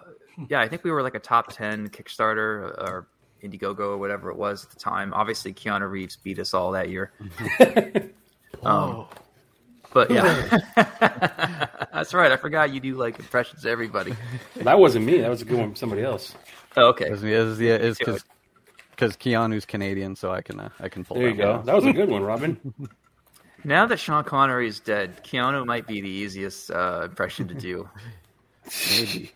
yeah, 0.50 0.60
I 0.60 0.68
think 0.68 0.84
we 0.84 0.90
were 0.90 1.04
like 1.04 1.14
a 1.14 1.20
top 1.20 1.54
ten 1.54 1.88
Kickstarter 1.88 2.74
or 2.80 3.08
Indiegogo 3.44 3.80
or 3.80 3.98
whatever 4.00 4.32
it 4.32 4.38
was 4.38 4.64
at 4.64 4.72
the 4.72 4.80
time. 4.80 5.14
Obviously, 5.14 5.54
Keanu 5.54 5.90
Reeves 5.90 6.16
beat 6.16 6.40
us 6.40 6.56
all 6.56 6.72
that 6.72 6.90
year. 6.90 7.12
um, 8.64 9.06
but 9.94 10.10
yeah, 10.10 10.60
that's 11.94 12.16
right. 12.16 12.32
I 12.32 12.38
forgot 12.38 12.74
you 12.74 12.80
do 12.80 12.96
like 12.96 13.20
impressions 13.20 13.64
of 13.66 13.70
everybody. 13.70 14.16
That 14.56 14.80
wasn't 14.80 15.06
me. 15.06 15.20
That 15.20 15.30
was 15.30 15.44
a 15.44 15.46
good 15.46 15.60
one 15.60 15.70
from 15.70 15.76
somebody 15.76 16.02
else. 16.02 16.34
Oh, 16.76 16.88
okay. 16.88 17.12
Is 17.12 17.24
is 17.24 17.60
yeah 17.62 17.76
is 17.76 18.00
because 18.00 18.24
because 18.90 19.16
Keanu's 19.16 19.66
Canadian, 19.66 20.16
so 20.16 20.32
I 20.32 20.42
can 20.42 20.60
uh, 20.60 20.70
I 20.80 20.90
can 20.90 21.06
pull. 21.06 21.18
There 21.18 21.30
you 21.30 21.36
one 21.36 21.38
go. 21.38 21.52
off. 21.54 21.66
That 21.66 21.76
was 21.76 21.86
a 21.86 21.94
good 21.94 22.10
one, 22.10 22.24
Robin. 22.24 22.60
Now 23.66 23.86
that 23.86 24.00
Sean 24.00 24.24
Connery 24.24 24.68
is 24.68 24.80
dead, 24.80 25.24
Keanu 25.24 25.66
might 25.66 25.88
be 25.88 26.02
the 26.02 26.10
easiest 26.10 26.72
uh, 26.72 27.04
impression 27.06 27.48
to 27.48 27.54
do. 27.54 27.90
Maybe. 28.92 29.32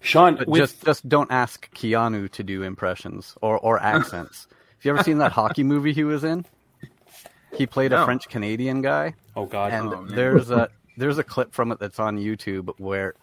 Sean, 0.00 0.38
with, 0.46 0.60
just 0.60 0.84
just 0.84 1.08
don't 1.08 1.30
ask 1.32 1.68
Keanu 1.74 2.30
to 2.32 2.44
do 2.44 2.62
impressions 2.62 3.36
or 3.42 3.58
or 3.58 3.82
accents. 3.82 4.46
Have 4.50 4.84
you 4.84 4.90
ever 4.92 5.02
seen 5.02 5.18
that 5.18 5.32
hockey 5.32 5.64
movie 5.64 5.92
he 5.92 6.04
was 6.04 6.22
in? 6.22 6.44
He 7.52 7.66
played 7.66 7.92
a 7.92 8.04
French 8.04 8.28
Canadian 8.28 8.82
guy, 8.82 9.14
oh 9.34 9.46
god, 9.46 9.72
and 9.72 9.88
Oh, 9.92 10.06
there's 10.06 10.50
a 10.50 10.68
there's 10.96 11.18
a 11.18 11.24
clip 11.24 11.52
from 11.52 11.72
it 11.72 11.80
that's 11.80 11.98
on 11.98 12.18
YouTube 12.18 12.70
where 12.78 13.14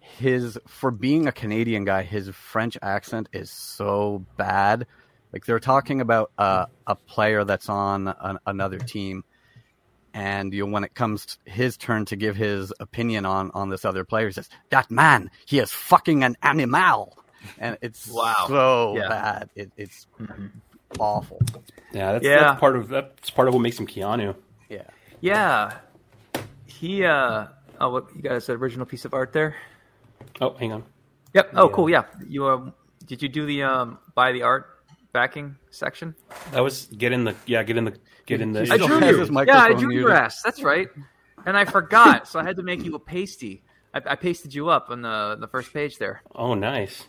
his 0.00 0.58
for 0.66 0.90
being 0.90 1.28
a 1.28 1.32
Canadian 1.32 1.84
guy, 1.84 2.02
his 2.02 2.28
French 2.30 2.76
accent 2.82 3.28
is 3.32 3.50
so 3.50 4.24
bad. 4.36 4.86
Like 5.32 5.46
they're 5.46 5.60
talking 5.60 6.00
about 6.00 6.32
uh, 6.36 6.66
a 6.86 6.94
player 6.94 7.44
that's 7.44 7.68
on 7.68 8.08
an, 8.20 8.38
another 8.46 8.78
team, 8.78 9.24
and 10.14 10.52
you 10.52 10.66
know, 10.66 10.72
when 10.72 10.84
it 10.84 10.94
comes 10.94 11.26
to 11.26 11.50
his 11.50 11.76
turn 11.76 12.04
to 12.06 12.16
give 12.16 12.36
his 12.36 12.72
opinion 12.80 13.24
on 13.26 13.50
on 13.54 13.68
this 13.70 13.84
other 13.84 14.04
player, 14.04 14.26
he 14.26 14.32
says, 14.32 14.48
"That 14.70 14.90
man, 14.90 15.30
he 15.46 15.58
is 15.58 15.70
fucking 15.72 16.22
an 16.24 16.36
animal," 16.42 17.16
and 17.58 17.78
it's 17.82 18.06
Wow. 18.08 18.44
so 18.48 18.94
Yeah. 18.96 19.08
bad. 19.08 19.50
It, 19.54 19.72
it's 19.76 20.06
awful. 20.98 21.40
yeah, 21.92 22.12
that's, 22.12 22.24
Yeah. 22.24 22.40
that's 22.40 22.60
part 22.60 22.76
of 22.76 22.88
that's 22.88 23.30
part 23.30 23.48
of 23.48 23.54
what 23.54 23.60
makes 23.60 23.78
him 23.78 23.86
Keanu. 23.86 24.34
Yeah. 24.68 24.82
Yeah, 25.20 25.78
he. 26.66 27.04
uh 27.04 27.46
Oh, 27.80 27.90
what 27.90 28.14
you 28.14 28.22
got? 28.22 28.48
An 28.48 28.54
original 28.56 28.86
piece 28.86 29.04
of 29.04 29.12
art 29.14 29.32
there. 29.32 29.56
Oh, 30.40 30.54
hang 30.54 30.72
on. 30.72 30.84
Yep. 31.34 31.50
Oh, 31.54 31.68
Yeah. 31.68 31.74
cool. 31.74 31.90
Yeah. 31.90 32.04
You. 32.28 32.46
Uh, 32.46 32.70
did 33.06 33.20
you 33.22 33.28
do 33.28 33.44
the 33.46 33.64
um 33.64 33.98
buy 34.14 34.30
the 34.32 34.42
art 34.42 34.71
backing 35.12 35.56
section? 35.70 36.14
That 36.52 36.60
was 36.60 36.86
get 36.86 37.12
in 37.12 37.24
the 37.24 37.34
yeah, 37.46 37.62
get 37.62 37.76
in 37.76 37.84
the 37.84 37.96
get 38.26 38.40
in 38.40 38.52
the. 38.52 38.60
I 38.70 38.74
I 38.74 38.76
drew 38.78 38.98
you. 39.00 39.18
Yeah, 39.18 39.24
I 39.24 39.30
microphone 39.30 39.76
drew 39.78 39.94
your 39.94 40.12
ass. 40.12 40.42
That's 40.42 40.62
right. 40.62 40.88
And 41.44 41.56
I 41.56 41.64
forgot, 41.64 42.28
so 42.28 42.38
I 42.38 42.44
had 42.44 42.56
to 42.56 42.62
make 42.62 42.84
you 42.84 42.94
a 42.94 42.98
pasty. 43.00 43.62
I, 43.94 44.00
I 44.06 44.14
pasted 44.16 44.54
you 44.54 44.68
up 44.68 44.90
on 44.90 45.02
the 45.02 45.36
the 45.40 45.48
first 45.48 45.72
page 45.72 45.98
there. 45.98 46.22
Oh, 46.34 46.54
nice. 46.54 47.06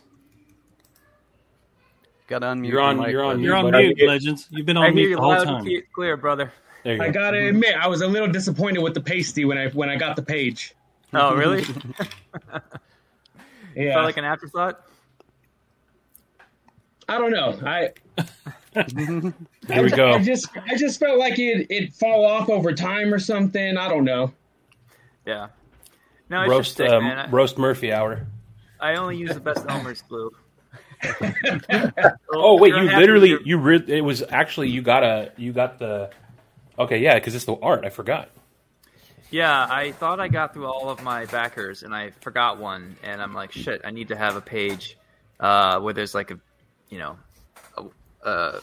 Got 2.26 2.38
to 2.40 2.46
unmute. 2.46 2.68
You're 2.68 2.80
on- 2.80 2.96
your 2.96 3.04
mic, 3.04 3.12
you're 3.12 3.24
on. 3.24 3.40
You're 3.40 3.56
on 3.56 3.70
But- 3.70 3.82
mute, 3.84 4.00
Legends. 4.08 4.48
You've 4.50 4.66
been 4.66 4.76
I 4.76 4.86
on 4.86 4.86
hear 4.86 4.94
mute 4.94 5.08
you 5.10 5.16
the 5.16 5.22
whole 5.22 5.30
loud 5.32 5.44
time. 5.44 5.54
and 5.56 5.64
clear- 5.66 5.82
clear, 5.94 6.16
brother. 6.16 6.52
There 6.82 6.96
you 6.96 7.02
I 7.02 7.06
go. 7.08 7.12
gotta 7.20 7.48
admit, 7.48 7.74
I 7.76 7.86
was 7.86 8.02
a 8.02 8.06
little 8.06 8.28
disappointed 8.28 8.82
with 8.82 8.92
the 8.94 9.00
pasty 9.00 9.44
when 9.44 9.56
I 9.58 9.68
when 9.68 9.88
I 9.88 9.96
got 9.96 10.16
the 10.16 10.22
page. 10.22 10.74
Oh, 11.12 11.34
really? 11.34 11.64
Yeah, 13.76 13.94
Felt 13.94 14.04
like 14.04 14.16
an 14.18 14.24
afterthought. 14.24 14.80
I 17.08 17.18
don't 17.18 17.30
know. 17.32 17.58
I 17.64 17.90
There 19.66 19.82
we 19.82 19.90
go. 19.90 20.12
I 20.12 20.22
just 20.22 20.48
I 20.56 20.76
just 20.76 20.98
felt 21.00 21.18
like 21.18 21.38
it 21.38 21.66
it 21.70 21.94
fall 21.94 22.24
off 22.26 22.48
over 22.48 22.72
time 22.72 23.12
or 23.14 23.18
something. 23.18 23.76
I 23.76 23.88
don't 23.88 24.04
know. 24.04 24.32
Yeah. 25.26 25.48
No, 26.28 26.42
it's 26.42 26.50
roast 26.50 26.68
just 26.70 26.76
thick, 26.78 26.90
um, 26.90 27.04
man. 27.04 27.18
I- 27.18 27.30
roast 27.30 27.58
Murphy 27.58 27.92
hour. 27.92 28.26
I 28.80 28.96
only 28.96 29.16
use 29.16 29.32
the 29.32 29.40
best 29.40 29.64
Elmer's 29.68 30.02
glue. 30.02 30.30
Oh 32.32 32.58
wait, 32.58 32.70
You're 32.70 32.82
you 32.82 32.88
happy 32.88 33.00
literally 33.00 33.32
with 33.34 33.46
you 33.46 33.58
re- 33.58 33.84
it 33.86 34.02
was 34.02 34.22
actually 34.30 34.70
you 34.70 34.82
got 34.82 35.02
a 35.02 35.32
you 35.36 35.52
got 35.52 35.78
the 35.78 36.10
okay 36.78 36.98
yeah 36.98 37.14
because 37.14 37.34
it's 37.34 37.44
the 37.44 37.54
art 37.56 37.84
I 37.84 37.90
forgot. 37.90 38.30
Yeah, 39.30 39.66
I 39.68 39.92
thought 39.92 40.20
I 40.20 40.28
got 40.28 40.54
through 40.54 40.66
all 40.66 40.88
of 40.90 41.02
my 41.02 41.26
backers, 41.26 41.82
and 41.82 41.94
I 41.94 42.10
forgot 42.20 42.58
one, 42.58 42.96
and 43.02 43.20
I'm 43.20 43.34
like, 43.34 43.50
shit, 43.52 43.80
I 43.84 43.90
need 43.90 44.08
to 44.08 44.16
have 44.16 44.36
a 44.36 44.40
page 44.40 44.96
uh, 45.40 45.80
where 45.80 45.92
there's 45.92 46.14
like 46.14 46.30
a, 46.30 46.38
you 46.88 46.98
know, 46.98 47.16
a, 47.76 48.28
a, 48.28 48.60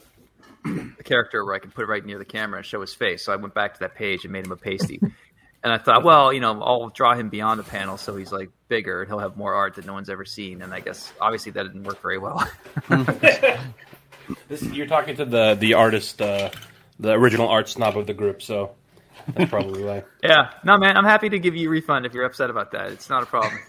a 0.99 1.03
character 1.03 1.43
where 1.45 1.55
I 1.55 1.59
can 1.59 1.71
put 1.71 1.83
it 1.83 1.87
right 1.87 2.05
near 2.05 2.17
the 2.17 2.25
camera 2.25 2.57
and 2.57 2.65
show 2.65 2.81
his 2.81 2.93
face. 2.93 3.23
So 3.23 3.33
I 3.33 3.35
went 3.35 3.53
back 3.53 3.73
to 3.75 3.79
that 3.81 3.95
page 3.95 4.23
and 4.23 4.33
made 4.33 4.45
him 4.45 4.51
a 4.51 4.57
pasty. 4.57 4.99
and 5.63 5.73
I 5.73 5.77
thought, 5.77 6.03
well, 6.03 6.31
you 6.33 6.39
know, 6.39 6.61
I'll 6.61 6.89
draw 6.89 7.15
him 7.15 7.29
beyond 7.29 7.59
the 7.59 7.63
panel 7.63 7.97
so 7.97 8.15
he's 8.15 8.31
like 8.31 8.49
bigger 8.67 9.01
and 9.01 9.09
he'll 9.09 9.19
have 9.19 9.37
more 9.37 9.53
art 9.53 9.75
that 9.75 9.85
no 9.85 9.93
one's 9.93 10.09
ever 10.09 10.25
seen. 10.25 10.61
And 10.61 10.73
I 10.73 10.79
guess 10.79 11.11
obviously 11.19 11.51
that 11.53 11.63
didn't 11.63 11.83
work 11.83 12.01
very 12.01 12.17
well. 12.17 12.47
This 14.47 14.63
you're 14.63 14.87
talking 14.87 15.15
to 15.17 15.25
the 15.25 15.55
the 15.55 15.73
artist, 15.73 16.21
uh, 16.21 16.51
the 16.99 17.11
original 17.11 17.49
art 17.49 17.69
snob 17.69 17.97
of 17.97 18.07
the 18.07 18.13
group, 18.13 18.41
so 18.41 18.71
that's 19.33 19.49
probably 19.49 19.83
why. 19.83 20.03
yeah, 20.23 20.51
no, 20.63 20.77
man, 20.77 20.97
I'm 20.97 21.05
happy 21.05 21.29
to 21.29 21.39
give 21.39 21.55
you 21.55 21.67
a 21.67 21.71
refund 21.71 22.05
if 22.05 22.13
you're 22.13 22.25
upset 22.25 22.49
about 22.49 22.71
that. 22.71 22.91
It's 22.91 23.09
not 23.09 23.23
a 23.23 23.25
problem. 23.25 23.59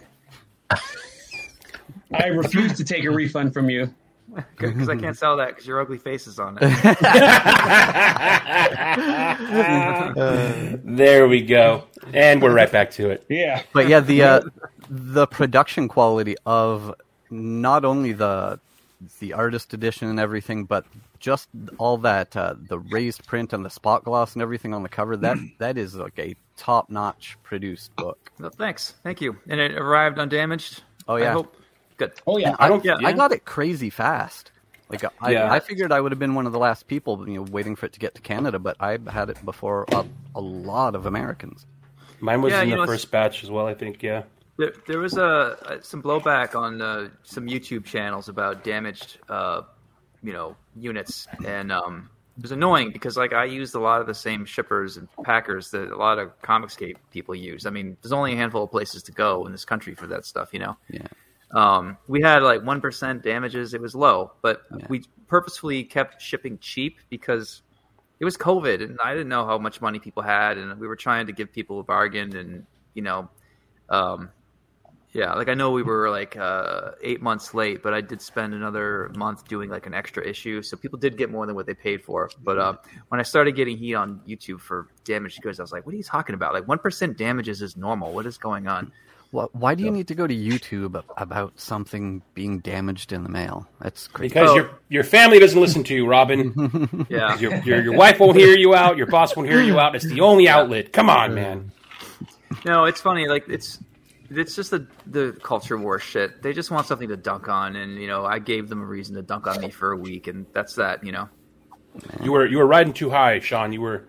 I 2.14 2.26
refuse 2.26 2.76
to 2.76 2.84
take 2.84 3.04
a 3.04 3.10
refund 3.10 3.54
from 3.54 3.70
you. 3.70 3.92
Because 4.56 4.88
I 4.88 4.96
can't 4.96 5.16
sell 5.16 5.36
that 5.38 5.48
because 5.48 5.66
your 5.66 5.80
ugly 5.80 5.98
face 5.98 6.26
is 6.26 6.38
on 6.38 6.58
it. 6.60 6.62
There 10.84 11.28
we 11.28 11.42
go, 11.42 11.84
and 12.14 12.40
we're 12.40 12.54
right 12.54 12.70
back 12.70 12.90
to 12.92 13.10
it. 13.10 13.24
Yeah, 13.28 13.62
But 13.72 13.88
yeah, 13.88 14.00
the 14.00 14.22
uh, 14.22 14.40
the 14.88 15.26
production 15.26 15.88
quality 15.88 16.36
of 16.46 16.94
not 17.30 17.84
only 17.84 18.12
the 18.12 18.60
the 19.18 19.32
artist 19.32 19.74
edition 19.74 20.08
and 20.08 20.20
everything, 20.20 20.64
but 20.64 20.84
just 21.18 21.48
all 21.78 21.98
that 21.98 22.36
uh, 22.36 22.54
the 22.68 22.78
raised 22.78 23.26
print 23.26 23.52
and 23.52 23.64
the 23.64 23.70
spot 23.70 24.04
gloss 24.04 24.34
and 24.34 24.42
everything 24.42 24.74
on 24.74 24.82
the 24.82 24.88
cover 24.88 25.16
that 25.16 25.36
that 25.58 25.78
is 25.78 25.94
like 25.94 26.18
a 26.18 26.36
top 26.56 26.90
notch 26.90 27.36
produced 27.42 27.94
book. 27.96 28.30
Well, 28.38 28.50
thanks, 28.50 28.94
thank 29.02 29.20
you. 29.20 29.36
And 29.48 29.60
it 29.60 29.72
arrived 29.72 30.18
undamaged. 30.18 30.82
Oh, 31.08 31.16
I 31.16 31.20
yeah. 31.20 31.32
hope. 31.32 31.56
Good. 31.96 32.12
Oh 32.26 32.38
yeah. 32.38 32.56
I 32.58 32.68
don't- 32.68 32.84
yeah. 32.84 32.96
I 33.02 33.12
got 33.12 33.32
it 33.32 33.44
crazy 33.44 33.90
fast. 33.90 34.50
Like 34.88 35.04
I, 35.20 35.32
Yeah. 35.32 35.50
I 35.52 35.60
figured 35.60 35.90
I 35.92 36.00
would 36.00 36.12
have 36.12 36.18
been 36.18 36.34
one 36.34 36.46
of 36.46 36.52
the 36.52 36.58
last 36.58 36.86
people, 36.86 37.26
you 37.28 37.36
know, 37.36 37.46
waiting 37.50 37.76
for 37.76 37.86
it 37.86 37.92
to 37.94 38.00
get 38.00 38.14
to 38.16 38.20
Canada, 38.20 38.58
but 38.58 38.76
I 38.80 38.98
had 39.10 39.30
it 39.30 39.42
before 39.44 39.86
a, 39.92 40.04
a 40.34 40.40
lot 40.40 40.94
of 40.94 41.06
Americans. 41.06 41.66
Mine 42.20 42.42
was 42.42 42.52
Yeah, 42.52 42.62
in 42.62 42.70
the 42.70 42.76
know, 42.76 42.86
first 42.86 43.10
batch 43.10 43.42
as 43.42 43.50
well. 43.50 43.66
I 43.66 43.74
think 43.74 44.02
yeah. 44.02 44.22
There, 44.58 44.74
there 44.86 44.98
was 44.98 45.16
a, 45.16 45.56
a 45.80 45.82
some 45.82 46.02
blowback 46.02 46.54
on 46.54 46.82
uh, 46.82 47.08
some 47.22 47.46
YouTube 47.46 47.84
channels 47.84 48.28
about 48.28 48.64
damaged, 48.64 49.18
uh, 49.30 49.62
you 50.22 50.32
know, 50.34 50.54
units, 50.76 51.26
and 51.44 51.72
um, 51.72 52.10
it 52.36 52.42
was 52.42 52.52
annoying 52.52 52.92
because 52.92 53.16
like 53.16 53.32
I 53.32 53.44
used 53.46 53.74
a 53.74 53.80
lot 53.80 54.02
of 54.02 54.06
the 54.06 54.14
same 54.14 54.44
shippers 54.44 54.98
and 54.98 55.08
packers 55.24 55.70
that 55.70 55.90
a 55.90 55.96
lot 55.96 56.18
of 56.18 56.38
Comicscape 56.42 56.96
people 57.10 57.34
use. 57.34 57.64
I 57.64 57.70
mean, 57.70 57.96
there's 58.02 58.12
only 58.12 58.34
a 58.34 58.36
handful 58.36 58.64
of 58.64 58.70
places 58.70 59.02
to 59.04 59.12
go 59.12 59.46
in 59.46 59.52
this 59.52 59.64
country 59.64 59.94
for 59.94 60.06
that 60.08 60.26
stuff, 60.26 60.50
you 60.52 60.58
know. 60.60 60.76
Yeah. 60.90 61.06
Um, 61.52 61.98
we 62.08 62.22
had 62.22 62.42
like 62.42 62.62
one 62.62 62.80
percent 62.80 63.22
damages. 63.22 63.74
It 63.74 63.80
was 63.80 63.94
low, 63.94 64.32
but 64.42 64.62
Yeah. 64.76 64.86
we 64.88 65.04
purposefully 65.28 65.84
kept 65.84 66.20
shipping 66.20 66.58
cheap 66.58 66.98
because 67.10 67.62
it 68.20 68.24
was 68.24 68.36
COVID, 68.36 68.82
and 68.82 68.98
I 69.02 69.12
didn't 69.12 69.28
know 69.28 69.44
how 69.44 69.58
much 69.58 69.80
money 69.80 69.98
people 69.98 70.22
had, 70.22 70.56
and 70.56 70.78
we 70.80 70.86
were 70.86 70.96
trying 70.96 71.26
to 71.26 71.32
give 71.32 71.52
people 71.52 71.80
a 71.80 71.82
bargain, 71.82 72.36
and 72.36 72.66
you 72.94 73.02
know, 73.02 73.28
um, 73.88 74.30
yeah, 75.12 75.34
like 75.34 75.48
I 75.48 75.54
know 75.54 75.72
we 75.72 75.82
were 75.82 76.08
like 76.08 76.38
uh, 76.38 76.92
eight 77.02 77.20
months 77.20 77.52
late, 77.52 77.82
but 77.82 77.92
I 77.92 78.00
did 78.00 78.22
spend 78.22 78.54
another 78.54 79.10
month 79.16 79.46
doing 79.46 79.68
like 79.68 79.86
an 79.86 79.92
extra 79.92 80.26
issue, 80.26 80.62
so 80.62 80.76
people 80.76 80.98
did 80.98 81.18
get 81.18 81.30
more 81.30 81.44
than 81.44 81.54
what 81.54 81.66
they 81.66 81.74
paid 81.74 82.02
for. 82.02 82.30
But 82.42 82.58
uh, 82.58 82.74
when 83.08 83.20
I 83.20 83.22
started 83.24 83.52
getting 83.52 83.76
heat 83.76 83.94
on 83.94 84.20
YouTube 84.26 84.60
for 84.60 84.88
damaged 85.04 85.42
goods, 85.42 85.60
I 85.60 85.62
was 85.62 85.72
like, 85.72 85.84
"What 85.84 85.94
are 85.94 85.98
you 85.98 86.02
talking 86.02 86.34
about? 86.34 86.54
Like 86.54 86.66
one 86.66 86.78
percent 86.78 87.18
damages 87.18 87.60
is 87.60 87.76
normal. 87.76 88.14
What 88.14 88.24
is 88.24 88.38
going 88.38 88.68
on?" 88.68 88.90
Why, 89.32 89.46
why 89.52 89.74
do 89.74 89.82
you 89.82 89.90
need 89.90 90.08
to 90.08 90.14
go 90.14 90.26
to 90.26 90.34
YouTube 90.34 91.02
about 91.16 91.58
something 91.58 92.22
being 92.34 92.58
damaged 92.60 93.12
in 93.12 93.22
the 93.22 93.28
mail? 93.30 93.66
That's 93.80 94.06
crazy. 94.06 94.34
Because 94.34 94.50
Oh. 94.50 94.54
your 94.54 94.70
your 94.90 95.04
family 95.04 95.38
doesn't 95.38 95.58
listen 95.60 95.82
to 95.84 95.94
you, 95.94 96.06
Robin. 96.06 97.06
Yeah, 97.10 97.36
your, 97.38 97.54
your 97.64 97.82
your 97.82 97.96
wife 97.96 98.20
won't 98.20 98.36
hear 98.36 98.56
you 98.56 98.74
out. 98.74 98.96
Your 98.98 99.06
boss 99.06 99.34
won't 99.34 99.48
hear 99.48 99.60
you 99.62 99.80
out. 99.80 99.96
It's 99.96 100.04
the 100.06 100.20
only 100.20 100.48
outlet. 100.48 100.92
Come 100.92 101.08
on, 101.10 101.34
man. 101.34 101.72
No, 102.64 102.84
it's 102.84 103.00
funny. 103.00 103.26
Like 103.26 103.48
it's 103.48 103.78
it's 104.30 104.54
just 104.54 104.70
the 104.70 104.86
the 105.06 105.32
culture 105.42 105.76
war 105.78 105.98
shit. 105.98 106.42
They 106.42 106.52
just 106.52 106.70
want 106.70 106.86
something 106.86 107.08
to 107.08 107.16
dunk 107.16 107.48
on, 107.48 107.74
and 107.76 107.98
you 108.00 108.06
know, 108.06 108.24
I 108.26 108.38
gave 108.38 108.68
them 108.68 108.82
a 108.82 108.86
reason 108.86 109.14
to 109.16 109.22
dunk 109.22 109.46
on 109.46 109.60
me 109.62 109.70
for 109.70 109.92
a 109.92 109.96
week, 109.96 110.26
and 110.26 110.44
that's 110.52 110.74
that. 110.74 111.04
You 111.04 111.12
know, 111.12 111.28
You 112.22 112.32
were 112.32 112.46
you 112.46 112.58
were 112.58 112.66
riding 112.66 112.92
too 112.92 113.08
high, 113.10 113.38
Sean. 113.40 113.72
You 113.72 113.80
were. 113.80 114.04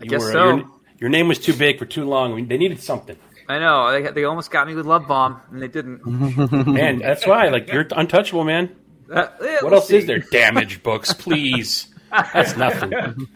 You 0.00 0.08
guess 0.08 0.22
were, 0.22 0.32
so. 0.32 0.44
Your, 0.56 0.70
your 0.98 1.10
name 1.10 1.26
was 1.26 1.40
too 1.40 1.52
big 1.52 1.78
for 1.80 1.84
too 1.84 2.04
long. 2.04 2.46
They 2.46 2.56
needed 2.58 2.80
something, 2.80 3.16
I 3.52 3.58
know 3.58 3.92
they 3.92 4.10
they 4.10 4.24
almost 4.24 4.50
got 4.50 4.66
me 4.66 4.74
with 4.74 4.86
Love 4.86 5.06
Bomb, 5.06 5.40
and 5.50 5.62
they 5.62 5.68
didn't. 5.68 6.04
man. 6.66 6.98
That's 6.98 7.26
why. 7.26 7.48
Like 7.48 7.72
you're 7.72 7.86
untouchable, 7.94 8.44
man. 8.44 8.74
Uh, 9.10 9.28
yeah, 9.42 9.54
What 9.56 9.64
we'll 9.64 9.74
else 9.74 9.88
see. 9.88 9.98
is 9.98 10.06
there? 10.06 10.20
Damage 10.20 10.82
books, 10.82 11.12
please. 11.12 11.86
That's 12.10 12.56
nothing. 12.56 12.92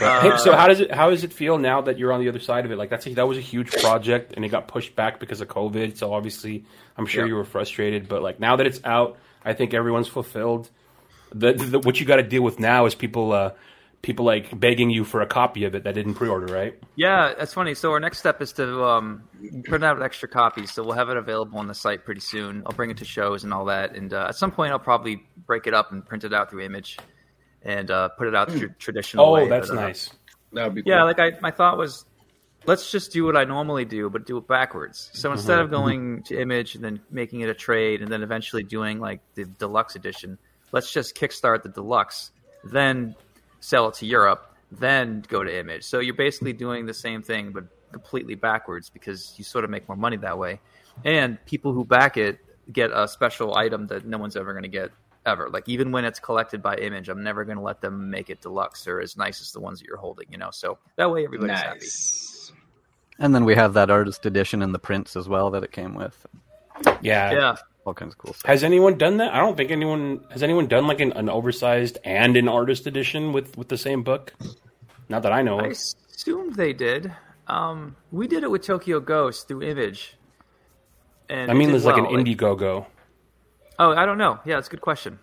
Uh, 0.00 0.20
Hey, 0.22 0.38
so 0.38 0.56
how 0.56 0.66
does 0.68 0.80
it 0.80 0.90
how 0.94 1.10
does 1.10 1.24
it 1.24 1.32
feel 1.32 1.58
now 1.58 1.82
that 1.82 1.98
you're 1.98 2.12
on 2.12 2.20
the 2.20 2.28
other 2.28 2.38
side 2.38 2.64
of 2.64 2.70
it? 2.70 2.76
Like 2.76 2.88
that's 2.88 3.06
a, 3.06 3.14
that 3.14 3.28
was 3.28 3.36
a 3.36 3.42
huge 3.42 3.70
project 3.70 4.32
and 4.34 4.44
it 4.44 4.48
got 4.48 4.66
pushed 4.68 4.94
back 4.96 5.20
because 5.20 5.40
of 5.42 5.48
COVID. 5.48 5.96
So 5.98 6.14
obviously, 6.14 6.64
I'm 6.96 7.04
sure 7.06 7.24
Yeah. 7.24 7.30
you 7.30 7.34
were 7.34 7.44
frustrated. 7.44 8.08
But 8.08 8.22
like 8.22 8.40
now 8.40 8.56
that 8.56 8.66
it's 8.66 8.80
out, 8.84 9.18
I 9.44 9.52
think 9.52 9.74
everyone's 9.74 10.08
fulfilled. 10.08 10.70
The, 11.34 11.52
the 11.52 11.78
what 11.80 12.00
you 12.00 12.06
got 12.06 12.16
to 12.16 12.22
deal 12.22 12.40
with 12.42 12.58
now 12.58 12.86
is 12.86 12.94
people 12.94 13.32
uh, 13.32 13.50
people 14.02 14.24
like 14.24 14.58
begging 14.58 14.88
you 14.90 15.04
for 15.04 15.20
a 15.20 15.26
copy 15.26 15.64
of 15.64 15.74
it 15.74 15.84
that 15.84 15.94
didn't 15.94 16.14
pre-order, 16.14 16.52
right? 16.52 16.74
Yeah, 16.96 17.34
that's 17.38 17.52
funny. 17.52 17.74
So 17.74 17.92
our 17.92 18.00
next 18.00 18.18
step 18.18 18.40
is 18.40 18.52
to 18.54 18.82
um, 18.84 19.22
print 19.64 19.84
out 19.84 20.00
extra 20.00 20.26
copies. 20.28 20.72
So 20.72 20.82
we'll 20.82 20.94
have 20.96 21.10
it 21.10 21.16
available 21.18 21.58
on 21.58 21.66
the 21.66 21.74
site 21.74 22.04
pretty 22.04 22.22
soon. 22.22 22.62
I'll 22.64 22.72
bring 22.72 22.90
it 22.90 22.96
to 22.98 23.04
shows 23.04 23.44
and 23.44 23.52
all 23.52 23.66
that. 23.66 23.94
And 23.94 24.12
uh, 24.14 24.26
at 24.30 24.36
some 24.36 24.52
point, 24.52 24.72
I'll 24.72 24.78
probably 24.78 25.22
break 25.46 25.66
it 25.66 25.74
up 25.74 25.92
and 25.92 26.04
print 26.06 26.24
it 26.24 26.32
out 26.32 26.50
through 26.50 26.62
Image 26.62 26.98
and 27.62 27.90
uh, 27.90 28.08
put 28.10 28.26
it 28.26 28.34
out 28.34 28.48
the 28.48 28.68
traditional 28.78 29.26
Oh, 29.26 29.32
way. 29.34 29.48
that's 29.48 29.68
But, 29.68 29.78
uh, 29.78 29.82
nice. 29.82 30.10
That 30.54 30.64
would 30.64 30.74
be 30.76 30.82
Yeah, 30.86 30.98
cool. 31.00 31.06
like 31.06 31.20
I, 31.20 31.32
my 31.42 31.50
thought 31.50 31.76
was, 31.76 32.06
let's 32.66 32.90
just 32.90 33.12
do 33.12 33.24
what 33.26 33.36
I 33.36 33.44
normally 33.44 33.84
do, 33.84 34.08
but 34.08 34.24
do 34.24 34.38
it 34.38 34.48
backwards. 34.48 35.10
So 35.12 35.30
instead 35.30 35.58
of 35.58 35.70
going 35.70 36.22
to 36.24 36.40
Image 36.40 36.74
and 36.74 36.82
then 36.82 37.00
making 37.10 37.40
it 37.40 37.50
a 37.50 37.54
trade, 37.54 38.00
and 38.00 38.10
then 38.10 38.22
eventually 38.22 38.62
doing 38.62 38.98
like 38.98 39.20
the 39.34 39.44
deluxe 39.44 39.94
edition, 39.94 40.38
let's 40.72 40.90
just 40.90 41.14
kickstart 41.14 41.62
the 41.64 41.68
deluxe, 41.68 42.30
then 42.64 43.14
sell 43.60 43.88
it 43.88 43.94
to 43.94 44.06
Europe, 44.06 44.54
then 44.72 45.22
go 45.28 45.44
to 45.44 45.58
Image. 45.58 45.84
So 45.84 46.00
you're 46.00 46.14
basically 46.14 46.52
doing 46.52 46.86
the 46.86 46.94
same 46.94 47.22
thing, 47.22 47.52
but 47.52 47.64
completely 47.92 48.34
backwards 48.34 48.88
because 48.90 49.34
you 49.36 49.44
sort 49.44 49.64
of 49.64 49.70
make 49.70 49.88
more 49.88 49.96
money 49.96 50.16
that 50.18 50.38
way, 50.38 50.60
and 51.04 51.44
people 51.46 51.72
who 51.72 51.84
back 51.84 52.16
it 52.16 52.38
get 52.72 52.90
a 52.92 53.08
special 53.08 53.56
item 53.56 53.86
that 53.88 54.06
no 54.06 54.18
one's 54.18 54.36
ever 54.36 54.52
going 54.52 54.62
to 54.62 54.68
get 54.68 54.90
ever. 55.26 55.50
Like 55.50 55.68
even 55.68 55.92
when 55.92 56.04
it's 56.04 56.20
collected 56.20 56.62
by 56.62 56.76
Image, 56.76 57.08
I'm 57.08 57.22
never 57.22 57.44
going 57.44 57.58
to 57.58 57.62
let 57.62 57.80
them 57.80 58.10
make 58.10 58.30
it 58.30 58.40
deluxe 58.40 58.86
or 58.86 59.00
as 59.00 59.16
nice 59.16 59.40
as 59.40 59.52
the 59.52 59.60
ones 59.60 59.80
that 59.80 59.86
you're 59.86 59.96
holding. 59.96 60.26
You 60.30 60.38
know, 60.38 60.50
so 60.50 60.78
that 60.96 61.10
way 61.10 61.24
everybody's 61.24 61.58
happy. 61.58 61.86
And 63.18 63.34
then 63.34 63.44
we 63.44 63.54
have 63.54 63.74
that 63.74 63.90
artist 63.90 64.24
edition 64.24 64.62
and 64.62 64.74
the 64.74 64.78
prints 64.78 65.16
as 65.16 65.28
well 65.28 65.50
that 65.50 65.62
it 65.62 65.72
came 65.72 65.94
with. 65.94 66.26
Yeah. 67.02 67.32
Yeah, 67.32 67.56
All 67.84 67.94
kinds 67.94 68.12
of 68.12 68.18
cool 68.18 68.34
stuff. 68.34 68.48
Has 68.48 68.62
anyone 68.62 68.98
done 68.98 69.16
that? 69.18 69.32
I 69.32 69.38
don't 69.38 69.56
think 69.56 69.70
anyone 69.70 70.24
has 70.30 70.42
anyone 70.42 70.66
done 70.66 70.86
like 70.86 71.00
an, 71.00 71.12
an 71.12 71.28
oversized 71.28 71.98
and 72.04 72.36
an 72.36 72.48
artist 72.48 72.86
edition 72.86 73.32
with 73.32 73.56
with 73.56 73.68
the 73.68 73.78
same 73.78 74.02
book. 74.02 74.34
Not 75.08 75.22
that 75.22 75.32
I 75.32 75.42
know 75.42 75.58
I 75.58 75.66
of. 75.66 75.70
assumed 75.72 76.56
they 76.56 76.72
did. 76.72 77.12
Um, 77.46 77.96
we 78.12 78.28
did 78.28 78.44
it 78.44 78.50
with 78.50 78.62
Tokyo 78.62 79.00
Ghost 79.00 79.48
through 79.48 79.62
Image. 79.62 80.14
And 81.28 81.50
I 81.50 81.54
mean, 81.54 81.68
did 81.68 81.74
there's 81.74 81.84
like 81.84 81.96
an 81.96 82.04
well. 82.04 82.12
Indiegogo. 82.12 82.86
Oh, 83.78 83.92
I 83.92 84.04
don't 84.04 84.18
know. 84.18 84.38
Yeah, 84.44 84.58
it's 84.58 84.68
a 84.68 84.70
good 84.70 84.82
question. 84.82 85.18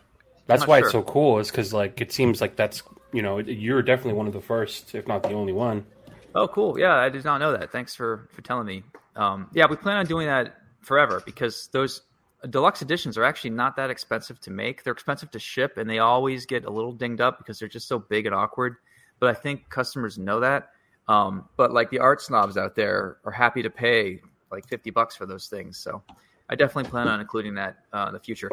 That's 0.47 0.65
why 0.65 0.79
sure. 0.79 0.87
it's 0.87 0.91
so 0.93 1.03
cool. 1.03 1.39
Is 1.39 1.51
because 1.51 1.73
like 1.73 2.01
it 2.01 2.11
seems 2.11 2.41
like 2.41 2.55
that's 2.55 2.81
you 3.13 3.21
know 3.21 3.37
you're 3.37 3.81
definitely 3.81 4.13
one 4.13 4.27
of 4.27 4.33
the 4.33 4.41
first, 4.41 4.95
if 4.95 5.07
not 5.07 5.23
the 5.23 5.33
only 5.33 5.53
one. 5.53 5.85
Oh, 6.33 6.47
cool. 6.47 6.79
Yeah, 6.79 6.95
I 6.95 7.09
did 7.09 7.23
not 7.23 7.37
know 7.37 7.51
that. 7.51 7.71
Thanks 7.71 7.93
for 7.93 8.29
for 8.31 8.41
telling 8.41 8.65
me. 8.65 8.83
Um, 9.15 9.49
yeah, 9.53 9.65
we 9.69 9.75
plan 9.75 9.97
on 9.97 10.05
doing 10.05 10.27
that 10.27 10.55
forever 10.81 11.21
because 11.25 11.69
those 11.71 12.01
deluxe 12.49 12.81
editions 12.81 13.17
are 13.17 13.23
actually 13.23 13.49
not 13.51 13.75
that 13.77 13.89
expensive 13.89 14.39
to 14.41 14.51
make. 14.51 14.83
They're 14.83 14.93
expensive 14.93 15.31
to 15.31 15.39
ship, 15.39 15.77
and 15.77 15.89
they 15.89 15.99
always 15.99 16.45
get 16.45 16.65
a 16.65 16.69
little 16.69 16.91
dinged 16.91 17.21
up 17.21 17.37
because 17.37 17.59
they're 17.59 17.67
just 17.67 17.87
so 17.87 17.99
big 17.99 18.25
and 18.25 18.35
awkward. 18.35 18.75
But 19.19 19.29
I 19.29 19.33
think 19.33 19.69
customers 19.69 20.17
know 20.17 20.39
that. 20.41 20.69
Um, 21.07 21.47
but 21.55 21.73
like 21.73 21.89
the 21.89 21.99
art 21.99 22.21
snobs 22.21 22.57
out 22.57 22.75
there 22.75 23.17
are 23.23 23.31
happy 23.31 23.63
to 23.63 23.69
pay 23.69 24.21
like 24.51 24.67
fifty 24.67 24.91
bucks 24.91 25.15
for 25.15 25.25
those 25.25 25.47
things. 25.47 25.77
So 25.77 26.03
I 26.49 26.55
definitely 26.55 26.89
plan 26.89 27.07
on 27.07 27.19
including 27.19 27.55
that 27.55 27.77
uh, 27.93 28.05
in 28.07 28.13
the 28.13 28.19
future. 28.19 28.49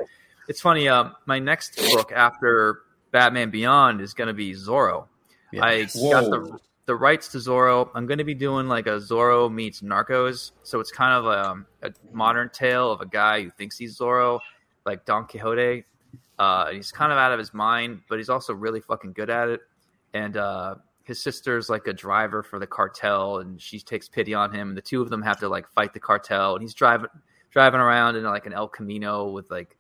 It's 0.49 0.61
funny. 0.61 0.89
Uh, 0.89 1.11
my 1.27 1.39
next 1.39 1.77
book 1.77 2.13
after 2.13 2.81
Batman 3.11 3.51
Beyond 3.51 4.01
is 4.01 4.15
going 4.15 4.29
to 4.29 4.35
be 4.35 4.53
Zorro. 4.53 5.07
I 5.61 5.85
got 5.85 6.31
the 6.31 6.59
the 6.87 6.95
rights 6.95 7.29
to 7.29 7.39
Zorro. 7.39 7.89
I'm 7.95 8.07
going 8.07 8.19
to 8.19 8.25
be 8.25 8.35
doing 8.35 8.69
like 8.69 8.87
a 8.87 8.99
Zorro 8.99 9.53
meets 9.53 9.81
Narcos. 9.81 10.53
So 10.63 10.81
it's 10.81 10.91
kind 10.91 11.15
of 11.15 11.27
a, 11.27 11.89
a 11.89 11.93
modern 12.13 12.51
tale 12.51 12.91
of 12.91 13.01
a 13.01 13.07
guy 13.07 13.43
who 13.43 13.51
thinks 13.51 13.79
he's 13.79 13.99
Zorro, 13.99 14.41
like 14.85 15.05
Don 15.05 15.27
Quixote. 15.27 15.85
Uh, 16.39 16.71
he's 16.73 16.91
kind 16.93 17.13
of 17.13 17.19
out 17.19 17.33
of 17.33 17.39
his 17.39 17.55
mind, 17.55 18.01
but 18.09 18.19
he's 18.19 18.29
also 18.29 18.53
really 18.53 18.81
fucking 18.81 19.13
good 19.13 19.31
at 19.31 19.49
it. 19.49 19.61
And 20.13 20.37
uh, 20.37 20.77
his 21.05 21.23
sister's 21.23 21.69
like 21.69 21.87
a 21.87 21.93
driver 21.93 22.43
for 22.43 22.59
the 22.59 22.67
cartel, 22.67 23.39
and 23.39 23.61
she 23.61 23.79
takes 23.79 24.09
pity 24.09 24.35
on 24.35 24.53
him. 24.53 24.71
And 24.71 24.77
the 24.77 24.83
two 24.83 25.01
of 25.01 25.11
them 25.11 25.23
have 25.23 25.39
to 25.41 25.49
like 25.49 25.69
fight 25.69 25.93
the 25.93 26.01
cartel, 26.01 26.55
and 26.55 26.63
he's 26.63 26.75
driving 26.75 27.09
driving 27.51 27.81
around 27.81 28.17
in 28.17 28.25
like 28.25 28.47
an 28.47 28.53
El 28.53 28.69
Camino 28.69 29.29
with 29.29 29.51
like 29.51 29.77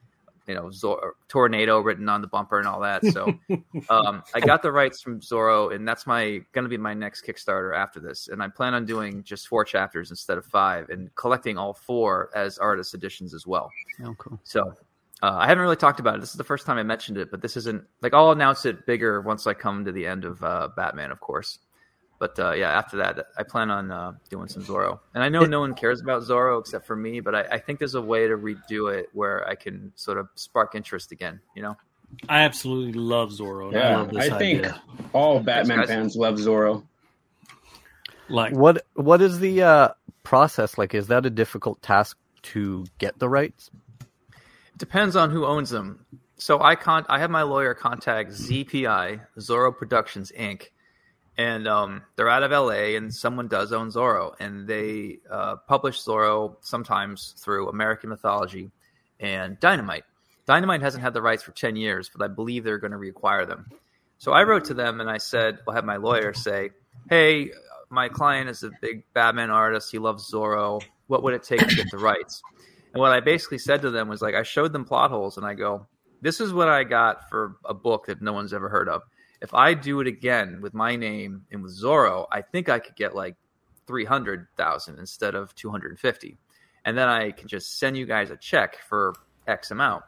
you 0.46 0.54
know 0.54 0.70
Zor- 0.70 1.14
tornado 1.28 1.80
written 1.80 2.08
on 2.08 2.20
the 2.20 2.26
bumper 2.26 2.58
and 2.58 2.66
all 2.66 2.80
that. 2.80 3.04
So 3.06 3.26
um, 3.90 4.22
I 4.34 4.40
got 4.40 4.62
the 4.62 4.72
rights 4.72 5.00
from 5.00 5.20
Zorro, 5.20 5.74
and 5.74 5.86
that's 5.86 6.06
my 6.06 6.40
going 6.52 6.64
to 6.64 6.68
be 6.68 6.76
my 6.76 6.94
next 6.94 7.24
Kickstarter 7.24 7.76
after 7.76 8.00
this. 8.00 8.28
And 8.28 8.42
I 8.42 8.48
plan 8.48 8.74
on 8.74 8.84
doing 8.84 9.22
just 9.22 9.48
four 9.48 9.64
chapters 9.64 10.10
instead 10.10 10.38
of 10.38 10.44
five, 10.46 10.90
and 10.90 11.14
collecting 11.14 11.58
all 11.58 11.72
four 11.72 12.30
as 12.34 12.58
artist 12.58 12.94
editions 12.94 13.34
as 13.34 13.46
well. 13.46 13.70
Oh, 14.04 14.14
cool. 14.18 14.40
So 14.44 14.74
uh, 15.22 15.36
I 15.38 15.46
haven't 15.46 15.62
really 15.62 15.76
talked 15.76 16.00
about 16.00 16.16
it. 16.16 16.20
This 16.20 16.30
is 16.30 16.36
the 16.36 16.44
first 16.44 16.66
time 16.66 16.76
I 16.76 16.82
mentioned 16.82 17.16
it, 17.16 17.30
but 17.30 17.40
this 17.40 17.56
isn't 17.56 17.82
like 18.02 18.12
I'll 18.12 18.32
announce 18.32 18.66
it 18.66 18.84
bigger 18.86 19.20
once 19.20 19.46
I 19.46 19.54
come 19.54 19.84
to 19.84 19.92
the 19.92 20.06
end 20.06 20.24
of 20.24 20.42
uh, 20.42 20.68
Batman, 20.76 21.10
of 21.10 21.20
course. 21.20 21.58
But 22.24 22.38
uh, 22.38 22.52
yeah, 22.52 22.70
after 22.70 22.96
that, 22.96 23.26
I 23.36 23.42
plan 23.42 23.70
on 23.70 23.90
uh, 23.90 24.12
doing 24.30 24.48
some 24.48 24.62
Zorro. 24.64 24.98
And 25.12 25.22
I 25.22 25.28
know 25.28 25.44
no 25.44 25.60
one 25.60 25.74
cares 25.74 26.00
about 26.00 26.22
Zorro 26.22 26.58
except 26.58 26.86
for 26.86 26.96
me, 26.96 27.20
but 27.20 27.34
I, 27.34 27.42
I 27.52 27.58
think 27.58 27.78
there's 27.78 27.96
a 27.96 28.00
way 28.00 28.26
to 28.26 28.38
redo 28.38 28.90
it 28.90 29.10
where 29.12 29.46
I 29.46 29.56
can 29.56 29.92
sort 29.94 30.16
of 30.16 30.28
spark 30.34 30.74
interest 30.74 31.12
again. 31.12 31.38
You 31.54 31.60
know? 31.60 31.76
I 32.26 32.40
absolutely 32.40 32.94
love 32.94 33.28
Zorro. 33.28 33.68
and 33.68 33.76
I 33.76 33.90
Yeah, 33.90 33.98
love 33.98 34.10
this 34.10 34.32
I 34.32 34.38
think 34.38 34.66
all 35.12 35.38
Batman 35.38 35.80
guys. 35.80 35.88
fans 35.88 36.16
love 36.16 36.36
Zorro. 36.36 36.82
Like 38.30 38.54
What 38.54 38.86
What 38.94 39.20
is 39.20 39.38
the 39.40 39.62
uh, 39.62 39.88
process 40.22 40.78
like? 40.78 40.94
Is 40.94 41.08
that 41.08 41.26
a 41.26 41.30
difficult 41.30 41.82
task 41.82 42.16
to 42.44 42.86
get 42.96 43.18
the 43.18 43.28
rights? 43.28 43.70
Depends 44.78 45.14
on 45.14 45.28
who 45.28 45.44
owns 45.44 45.68
them. 45.68 46.06
So 46.38 46.62
I 46.62 46.74
con- 46.74 47.04
I 47.10 47.18
have 47.18 47.30
my 47.30 47.42
lawyer 47.42 47.74
contact 47.74 48.30
ZPI, 48.30 49.20
Zorro 49.38 49.76
Productions 49.76 50.32
Inc., 50.34 50.68
and 51.36 51.66
um, 51.66 52.02
they're 52.16 52.28
out 52.28 52.42
of 52.42 52.50
LA, 52.50 52.96
and 52.96 53.12
someone 53.12 53.48
does 53.48 53.72
own 53.72 53.90
Zorro, 53.90 54.34
and 54.38 54.68
they 54.68 55.18
uh, 55.28 55.56
publish 55.56 56.02
Zorro 56.02 56.56
sometimes 56.60 57.34
through 57.38 57.68
American 57.68 58.10
Mythology 58.10 58.70
and 59.18 59.58
Dynamite. 59.58 60.04
Dynamite 60.46 60.82
hasn't 60.82 61.02
had 61.02 61.14
the 61.14 61.22
rights 61.22 61.42
for 61.42 61.52
ten 61.52 61.74
years, 61.76 62.10
but 62.14 62.24
I 62.24 62.28
believe 62.28 62.62
they're 62.62 62.78
going 62.78 62.92
to 62.92 62.98
reacquire 62.98 63.48
them. 63.48 63.70
So 64.18 64.32
I 64.32 64.44
wrote 64.44 64.66
to 64.66 64.74
them 64.74 65.00
and 65.00 65.10
I 65.10 65.18
said, 65.18 65.58
I'll 65.66 65.74
have 65.74 65.84
my 65.84 65.96
lawyer 65.96 66.32
say, 66.34 66.70
"Hey, 67.10 67.50
my 67.90 68.08
client 68.08 68.48
is 68.48 68.62
a 68.62 68.70
big 68.80 69.04
Batman 69.12 69.50
artist. 69.50 69.90
He 69.90 69.98
loves 69.98 70.30
Zorro. 70.30 70.82
What 71.08 71.22
would 71.22 71.34
it 71.34 71.42
take 71.42 71.66
to 71.66 71.74
get 71.74 71.90
the 71.90 71.98
rights?" 71.98 72.42
And 72.92 73.00
what 73.00 73.12
I 73.12 73.20
basically 73.20 73.58
said 73.58 73.82
to 73.82 73.90
them 73.90 74.08
was 74.08 74.22
like, 74.22 74.36
I 74.36 74.44
showed 74.44 74.72
them 74.72 74.84
plot 74.84 75.10
holes, 75.10 75.36
and 75.36 75.44
I 75.44 75.54
go, 75.54 75.86
"This 76.20 76.40
is 76.40 76.52
what 76.52 76.68
I 76.68 76.84
got 76.84 77.28
for 77.28 77.56
a 77.64 77.74
book 77.74 78.06
that 78.06 78.22
no 78.22 78.32
one's 78.32 78.52
ever 78.52 78.68
heard 78.68 78.88
of. 78.88 79.02
If 79.44 79.52
I 79.52 79.74
do 79.74 80.00
it 80.00 80.06
again 80.06 80.62
with 80.62 80.72
my 80.72 80.96
name 80.96 81.44
and 81.52 81.62
with 81.62 81.78
Zorro, 81.78 82.26
I 82.32 82.40
think 82.40 82.70
I 82.70 82.78
could 82.78 82.96
get 82.96 83.14
like 83.14 83.36
three 83.86 84.06
hundred 84.06 84.46
thousand 84.56 84.98
instead 84.98 85.34
of 85.34 85.54
two 85.54 85.70
hundred 85.70 85.90
and 85.90 86.00
fifty, 86.00 86.38
and 86.86 86.96
then 86.96 87.08
I 87.10 87.30
can 87.30 87.46
just 87.46 87.78
send 87.78 87.94
you 87.94 88.06
guys 88.06 88.30
a 88.30 88.38
check 88.38 88.78
for 88.88 89.12
X 89.46 89.70
amount, 89.70 90.02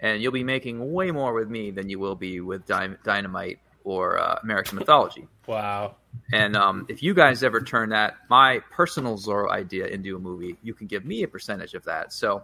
and 0.00 0.20
you'll 0.20 0.32
be 0.32 0.42
making 0.42 0.92
way 0.92 1.12
more 1.12 1.32
with 1.32 1.48
me 1.48 1.70
than 1.70 1.88
you 1.88 2.00
will 2.00 2.16
be 2.16 2.40
with 2.40 2.66
Dy- 2.66 2.96
Dynamite 3.04 3.60
or 3.84 4.18
uh, 4.18 4.40
American 4.42 4.76
Mythology." 4.76 5.28
Wow. 5.46 5.94
And 6.32 6.56
um, 6.56 6.86
if 6.88 7.00
you 7.00 7.14
guys 7.14 7.44
ever 7.44 7.60
turn 7.60 7.90
that 7.90 8.16
my 8.28 8.58
personal 8.72 9.16
Zorro 9.16 9.50
idea 9.50 9.86
into 9.86 10.16
a 10.16 10.18
movie, 10.18 10.56
you 10.64 10.74
can 10.74 10.88
give 10.88 11.04
me 11.04 11.22
a 11.22 11.28
percentage 11.28 11.74
of 11.74 11.84
that. 11.84 12.12
So 12.12 12.42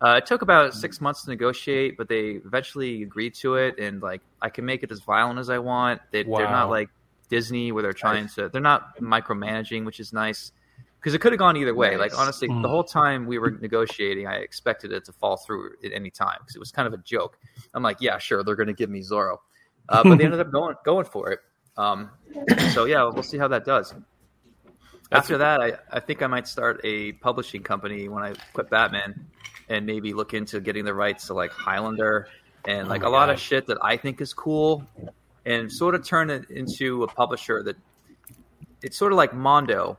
uh, 0.00 0.16
it 0.16 0.26
took 0.26 0.42
about 0.42 0.74
six 0.74 1.00
months 1.00 1.22
to 1.24 1.30
negotiate, 1.30 1.96
but 1.96 2.08
they 2.08 2.40
eventually 2.44 3.02
agreed 3.02 3.34
to 3.34 3.54
it. 3.56 3.78
And 3.78 4.02
like 4.02 4.20
I 4.42 4.50
can 4.50 4.64
make 4.64 4.82
it 4.82 4.90
as 4.90 5.00
violent 5.00 5.38
as 5.38 5.50
I 5.50 5.58
want. 5.58 6.00
They, 6.10 6.24
They're 6.24 6.50
not 6.50 6.70
like 6.70 6.90
Disney 7.28 7.72
where 7.72 7.82
they're 7.82 7.92
trying 7.92 8.28
to. 8.30 8.48
They're 8.48 8.60
not 8.60 8.98
micromanaging, 8.98 9.84
which 9.84 10.00
is 10.00 10.12
nice. 10.12 10.52
Because 10.98 11.14
it 11.14 11.20
could 11.20 11.32
have 11.32 11.38
gone 11.38 11.56
either 11.58 11.74
way. 11.74 11.96
Like 11.98 12.12
Nice. 12.12 12.20
honestly, 12.20 12.48
the 12.48 12.68
whole 12.68 12.84
time 12.84 13.26
we 13.26 13.38
were 13.38 13.50
negotiating, 13.50 14.26
I 14.26 14.36
expected 14.36 14.90
it 14.90 15.04
to 15.04 15.12
fall 15.12 15.36
through 15.36 15.72
at 15.84 15.92
any 15.92 16.10
time 16.10 16.38
because 16.40 16.56
it 16.56 16.58
was 16.58 16.72
kind 16.72 16.88
of 16.88 16.94
a 16.94 16.98
joke. 16.98 17.38
I'm 17.74 17.82
like, 17.82 17.98
yeah, 18.00 18.16
sure, 18.16 18.42
they're 18.42 18.56
going 18.56 18.68
to 18.68 18.72
give 18.72 18.88
me 18.88 19.00
Zorro, 19.00 19.36
uh, 19.90 20.02
but 20.02 20.16
they 20.16 20.24
ended 20.28 20.40
up 20.40 20.50
going 20.50 20.76
going 20.82 21.04
for 21.04 21.30
it. 21.30 21.40
Um, 21.76 22.10
so 22.72 22.86
yeah, 22.86 23.04
we'll 23.04 23.22
see 23.22 23.36
how 23.36 23.48
that 23.48 23.64
does. 23.66 23.94
After 25.14 25.38
that, 25.38 25.60
I, 25.60 25.72
I 25.90 26.00
think 26.00 26.22
I 26.22 26.26
might 26.26 26.48
start 26.48 26.80
a 26.84 27.12
publishing 27.12 27.62
company 27.62 28.08
when 28.08 28.22
I 28.24 28.34
quit 28.52 28.70
Batman, 28.70 29.26
and 29.68 29.86
maybe 29.86 30.12
look 30.12 30.34
into 30.34 30.60
getting 30.60 30.84
the 30.84 30.94
rights 30.94 31.26
to 31.28 31.34
like 31.34 31.50
Highlander 31.50 32.28
and 32.66 32.88
like 32.88 33.04
Oh 33.04 33.08
a 33.08 33.10
lot 33.10 33.26
God. 33.26 33.34
of 33.34 33.40
shit 33.40 33.66
that 33.66 33.78
I 33.82 33.96
think 33.96 34.20
is 34.20 34.34
cool, 34.34 34.84
and 35.46 35.72
sort 35.72 35.94
of 35.94 36.06
turn 36.06 36.30
it 36.30 36.50
into 36.50 37.02
a 37.02 37.08
publisher 37.08 37.62
that 37.62 37.76
it's 38.82 38.96
sort 38.96 39.12
of 39.12 39.16
like 39.16 39.32
Mondo, 39.32 39.98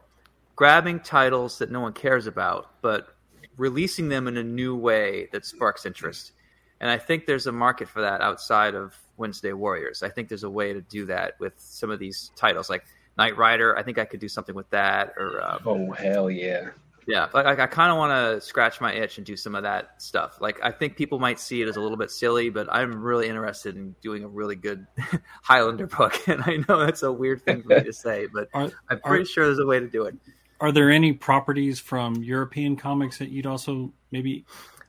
grabbing 0.56 1.00
titles 1.00 1.58
that 1.60 1.72
no 1.72 1.80
one 1.80 1.94
cares 1.94 2.28
about, 2.28 2.70
but 2.82 3.16
releasing 3.58 4.10
them 4.10 4.28
in 4.28 4.38
a 4.38 4.44
new 4.44 4.76
way 4.76 5.28
that 5.32 5.46
sparks 5.46 5.86
interest. 5.86 6.34
And 6.82 6.90
I 6.90 6.98
think 6.98 7.26
there's 7.26 7.48
a 7.48 7.52
market 7.52 7.88
for 7.88 8.02
that 8.02 8.22
outside 8.22 8.76
of 8.76 8.94
Wednesday 9.18 9.54
Warriors. 9.54 10.04
I 10.04 10.10
think 10.10 10.28
there's 10.28 10.44
a 10.44 10.50
way 10.50 10.74
to 10.74 10.82
do 10.82 11.06
that 11.06 11.40
with 11.40 11.54
some 11.58 11.90
of 11.90 12.00
these 12.00 12.32
titles, 12.36 12.70
like 12.70 12.86
Knight 13.18 13.38
Rider. 13.38 13.78
I 13.78 13.84
think 13.84 13.98
I 13.98 14.06
could 14.06 14.20
do 14.20 14.28
something 14.30 14.56
with 14.56 14.70
that, 14.72 15.14
or 15.18 15.42
um, 15.44 15.60
Oh 15.66 15.92
hell 15.94 16.30
yeah! 16.30 16.70
yeah, 17.08 17.28
like 17.34 17.46
I, 17.46 17.64
I 17.64 17.68
kind 17.68 17.92
of 17.92 17.98
want 17.98 18.12
to 18.12 18.42
scratch 18.46 18.82
my 18.82 18.92
itch 18.94 19.18
and 19.18 19.26
do 19.26 19.38
some 19.38 19.54
of 19.56 19.64
that 19.64 20.02
stuff. 20.02 20.42
Like 20.42 20.60
I 20.64 20.72
think 20.72 20.96
people 20.98 21.20
might 21.20 21.40
see 21.40 21.62
it 21.62 21.68
as 21.68 21.76
a 21.78 21.82
little 21.82 21.98
bit 21.98 22.10
silly, 22.12 22.50
but 22.50 22.68
I'm 22.72 23.02
really 23.02 23.28
interested 23.28 23.76
in 23.76 23.96
doing 24.02 24.24
a 24.24 24.28
really 24.28 24.56
good 24.56 24.88
Highlander 25.44 25.88
book. 25.88 26.16
And 26.28 26.42
I 26.44 26.58
know 26.68 26.80
that's 26.86 27.04
a 27.04 27.12
weird 27.12 27.44
thing 27.44 27.62
for 27.62 27.70
me 27.70 27.84
to 27.84 27.94
say, 27.94 28.28
but 28.34 28.50
Are, 28.54 28.72
I'm 28.90 29.00
pretty 29.02 29.26
sure 29.26 29.46
there's 29.46 29.60
a 29.60 29.66
way 29.66 29.80
to 29.80 29.88
do 29.88 30.04
it. 30.06 30.16
are 30.60 30.72
there 30.72 30.90
any 30.90 31.14
properties 31.14 31.80
from 31.80 32.16
European 32.24 32.76
comics 32.76 33.20
that 33.20 33.30
you'd 33.30 33.46
also 33.46 33.94
maybe 34.12 34.46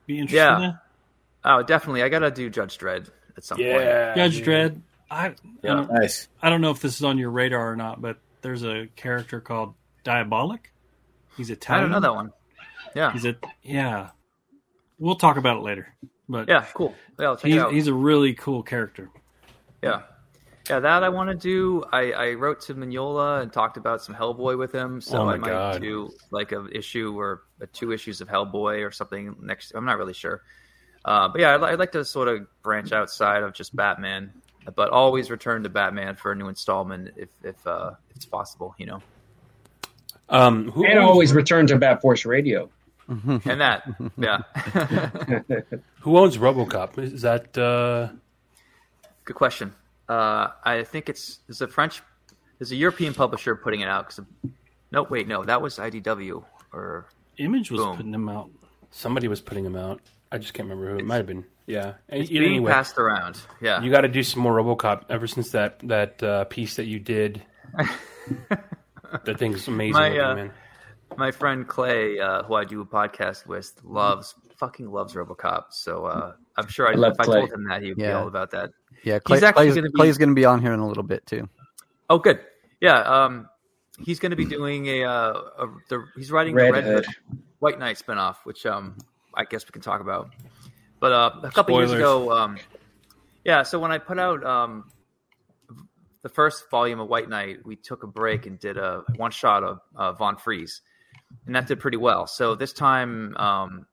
be 0.06 0.18
interested 0.18 0.36
Yeah. 0.36 0.64
in? 0.70 0.78
Oh, 1.44 1.62
definitely. 1.62 2.02
I 2.02 2.08
gotta 2.08 2.30
do 2.30 2.48
Judge 2.50 2.78
Dredd 2.78 3.08
at 3.36 3.44
some 3.44 3.58
point. 3.58 3.68
Yeah. 3.70 4.14
Judge 4.16 4.36
dude. 4.38 4.44
Dredd. 4.46 4.80
I, 5.10 5.26
I, 5.26 5.34
don't, 5.62 5.92
Nice. 5.92 6.28
I 6.42 6.50
don't 6.50 6.60
know 6.60 6.70
if 6.70 6.80
this 6.80 6.96
is 6.96 7.04
on 7.04 7.18
your 7.18 7.30
radar 7.30 7.72
or 7.72 7.76
not, 7.76 8.00
but 8.02 8.18
there's 8.42 8.64
a 8.64 8.88
character 8.96 9.40
called 9.40 9.74
Diabolik. 10.04 10.60
He's 11.36 11.50
I 11.50 11.54
Italian. 11.54 11.90
don't 11.90 12.02
know 12.02 12.08
that 12.08 12.14
one. 12.14 12.32
Yeah, 12.94 13.12
He's 13.12 13.24
a 13.26 13.36
yeah. 13.62 14.10
We'll 14.98 15.16
talk 15.16 15.36
about 15.36 15.58
it 15.58 15.62
later. 15.62 15.94
But 16.28 16.48
yeah, 16.48 16.64
cool. 16.74 16.94
Yeah, 17.20 17.26
I'll 17.26 17.36
check 17.36 17.46
he's, 17.46 17.56
it 17.56 17.60
out. 17.60 17.72
he's 17.72 17.86
a 17.88 17.94
really 17.94 18.32
cool 18.34 18.62
character. 18.62 19.10
Yeah. 19.82 20.02
Yeah, 20.68 20.80
that 20.80 21.04
I 21.04 21.10
want 21.10 21.30
to 21.30 21.36
do. 21.36 21.84
I, 21.92 22.10
I 22.12 22.32
wrote 22.32 22.62
to 22.62 22.74
Mignola 22.74 23.42
and 23.42 23.52
talked 23.52 23.76
about 23.76 24.02
some 24.02 24.14
Hellboy 24.16 24.58
with 24.58 24.72
him, 24.72 25.00
so 25.00 25.18
Oh 25.18 25.28
I 25.28 25.36
might 25.36 25.50
God. 25.50 25.80
do 25.80 26.10
like 26.32 26.50
a 26.50 26.66
issue 26.72 27.16
or 27.16 27.42
uh 27.62 27.66
two 27.72 27.92
issues 27.92 28.20
of 28.20 28.26
Hellboy 28.28 28.84
or 28.84 28.90
something 28.90 29.36
next. 29.40 29.72
I'm 29.76 29.84
not 29.84 29.96
really 29.98 30.14
sure, 30.14 30.42
uh, 31.04 31.28
but 31.28 31.40
yeah, 31.40 31.54
I'd, 31.54 31.62
I'd 31.62 31.78
like 31.78 31.92
to 31.92 32.04
sort 32.04 32.26
of 32.26 32.48
branch 32.64 32.90
outside 32.90 33.44
of 33.44 33.52
just 33.52 33.76
Batman, 33.76 34.32
but 34.74 34.90
always 34.90 35.30
return 35.30 35.62
to 35.62 35.68
Batman 35.68 36.16
for 36.16 36.32
a 36.32 36.34
new 36.34 36.48
installment 36.48 37.10
if 37.16 37.28
if, 37.42 37.66
uh, 37.66 37.92
if 38.10 38.16
it's 38.16 38.24
possible, 38.26 38.74
you 38.78 38.86
know. 38.86 39.02
Um, 40.28 40.70
who 40.72 40.84
And 40.84 40.98
owns, 40.98 41.08
always 41.08 41.32
return 41.32 41.66
to 41.68 41.78
Bat 41.78 42.00
Force 42.02 42.24
Radio. 42.24 42.68
And 43.08 43.60
that, 43.60 43.84
yeah, 44.18 44.38
who 46.00 46.16
owns 46.18 46.36
RoboCop? 46.38 46.98
Is 46.98 47.22
that 47.22 47.56
uh, 47.56 48.08
good 49.24 49.36
question. 49.36 49.72
Uh, 50.08 50.48
I 50.64 50.82
think 50.82 51.08
it's 51.08 51.38
there's 51.46 51.60
a 51.60 51.68
French, 51.68 52.02
is 52.58 52.72
a 52.72 52.76
European 52.76 53.14
publisher 53.14 53.54
putting 53.54 53.80
it 53.80 53.88
out. 53.88 54.08
Cause 54.08 54.20
no, 54.90 55.04
wait, 55.04 55.28
no, 55.28 55.44
that 55.44 55.62
was 55.62 55.78
IDW 55.78 56.42
or 56.72 57.06
Image 57.38 57.70
was 57.70 57.80
Boom. 57.80 57.96
putting 57.96 58.10
them 58.12 58.28
out. 58.28 58.50
somebody 58.90 59.28
was 59.28 59.40
putting 59.40 59.62
them 59.62 59.76
out? 59.76 60.00
I 60.30 60.38
just 60.38 60.54
can't 60.54 60.68
remember 60.68 60.92
who. 60.92 60.98
It 60.98 61.06
might 61.06 61.16
have 61.16 61.26
been. 61.26 61.44
Yeah. 61.66 61.94
it's 62.08 62.30
Anyway, 62.30 62.48
being 62.48 62.66
passed 62.66 62.98
around. 62.98 63.40
Yeah, 63.60 63.82
you 63.82 63.90
got 63.90 64.02
to 64.02 64.08
do 64.08 64.22
some 64.22 64.42
more 64.42 64.54
RoboCop. 64.54 65.04
Ever 65.08 65.26
since 65.26 65.50
that 65.50 65.80
that 65.88 66.22
uh, 66.22 66.44
piece 66.44 66.76
that 66.76 66.86
you 66.86 66.98
did, 66.98 67.42
that 69.24 69.38
thing's 69.38 69.66
amazing. 69.68 69.94
My, 69.94 70.08
looking, 70.08 70.20
uh, 70.20 70.34
man. 70.34 70.52
my 71.16 71.30
friend 71.30 71.66
Clay, 71.66 72.18
uh, 72.18 72.42
who 72.44 72.54
I 72.54 72.64
do 72.64 72.80
a 72.80 72.86
podcast 72.86 73.46
with, 73.46 73.72
loves 73.84 74.34
fucking 74.58 74.90
loves 74.90 75.14
RoboCop. 75.14 75.64
So 75.70 76.06
uh, 76.06 76.32
I'm 76.56 76.68
sure 76.68 76.88
I, 76.88 76.92
I 76.92 76.94
love 76.94 77.14
if 77.14 77.20
I 77.20 77.24
told 77.24 77.52
him 77.52 77.64
that, 77.68 77.82
he'd 77.82 77.96
be 77.96 78.06
all 78.06 78.28
about 78.28 78.50
that. 78.52 78.70
Yeah, 79.04 79.18
Clay, 79.18 79.36
He's 79.36 79.42
actually 79.42 79.66
Clay's, 79.66 79.74
gonna 79.74 79.88
be- 79.88 79.96
Clay's 79.96 80.18
going 80.18 80.28
to 80.30 80.34
be 80.34 80.44
on 80.44 80.60
here 80.60 80.72
in 80.72 80.80
a 80.80 80.88
little 80.88 81.02
bit 81.02 81.26
too. 81.26 81.48
Oh, 82.08 82.18
good. 82.18 82.40
Yeah. 82.80 83.00
Um, 83.00 83.48
he's 83.98 84.18
going 84.20 84.30
to 84.30 84.36
be 84.36 84.44
doing 84.44 84.86
a, 84.86 85.04
uh, 85.04 85.40
a 85.58 85.66
the, 85.88 86.04
he's 86.16 86.30
writing 86.30 86.54
Red 86.54 86.68
the 86.68 86.72
Red 86.72 86.84
Hood. 86.84 87.06
Hood 87.06 87.14
White 87.58 87.78
Knight 87.78 87.98
spinoff, 87.98 88.36
which 88.44 88.66
um 88.66 88.96
I 89.36 89.44
guess 89.44 89.64
we 89.66 89.70
can 89.70 89.82
talk 89.82 90.00
about. 90.00 90.30
But 91.00 91.12
uh, 91.12 91.30
a 91.42 91.50
couple 91.50 91.78
years 91.78 91.92
ago, 91.92 92.32
um, 92.32 92.58
yeah. 93.44 93.62
So 93.62 93.78
when 93.78 93.92
I 93.92 93.98
put 93.98 94.18
out 94.18 94.44
um 94.44 94.90
the 96.22 96.28
first 96.28 96.70
volume 96.70 96.98
of 96.98 97.08
White 97.08 97.28
Knight, 97.28 97.64
we 97.64 97.76
took 97.76 98.02
a 98.02 98.06
break 98.06 98.46
and 98.46 98.58
did 98.58 98.76
a 98.76 99.04
one 99.16 99.30
shot 99.30 99.62
of 99.62 99.80
uh, 99.94 100.12
Von 100.12 100.36
Freeze, 100.36 100.80
and 101.46 101.54
that 101.54 101.66
did 101.66 101.78
pretty 101.78 101.98
well. 101.98 102.26
So 102.26 102.54
this 102.54 102.72
time, 102.72 103.36
um, 103.36 103.86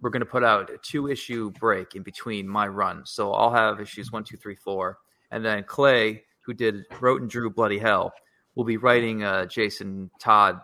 we're 0.00 0.10
going 0.10 0.20
to 0.20 0.26
put 0.26 0.44
out 0.44 0.70
a 0.70 0.78
two 0.78 1.08
issue 1.08 1.50
break 1.50 1.94
in 1.94 2.02
between 2.02 2.48
my 2.48 2.68
run. 2.68 3.04
So 3.04 3.32
I'll 3.32 3.52
have 3.52 3.80
issues 3.80 4.12
one, 4.12 4.24
two, 4.24 4.36
three, 4.36 4.54
four, 4.54 4.98
and 5.30 5.44
then 5.44 5.64
Clay, 5.64 6.22
who 6.42 6.54
did 6.54 6.84
wrote 7.00 7.20
and 7.20 7.28
drew 7.28 7.50
Bloody 7.50 7.78
Hell, 7.78 8.12
will 8.54 8.64
be 8.64 8.76
writing 8.76 9.24
a 9.24 9.46
Jason 9.46 10.10
Todd 10.18 10.60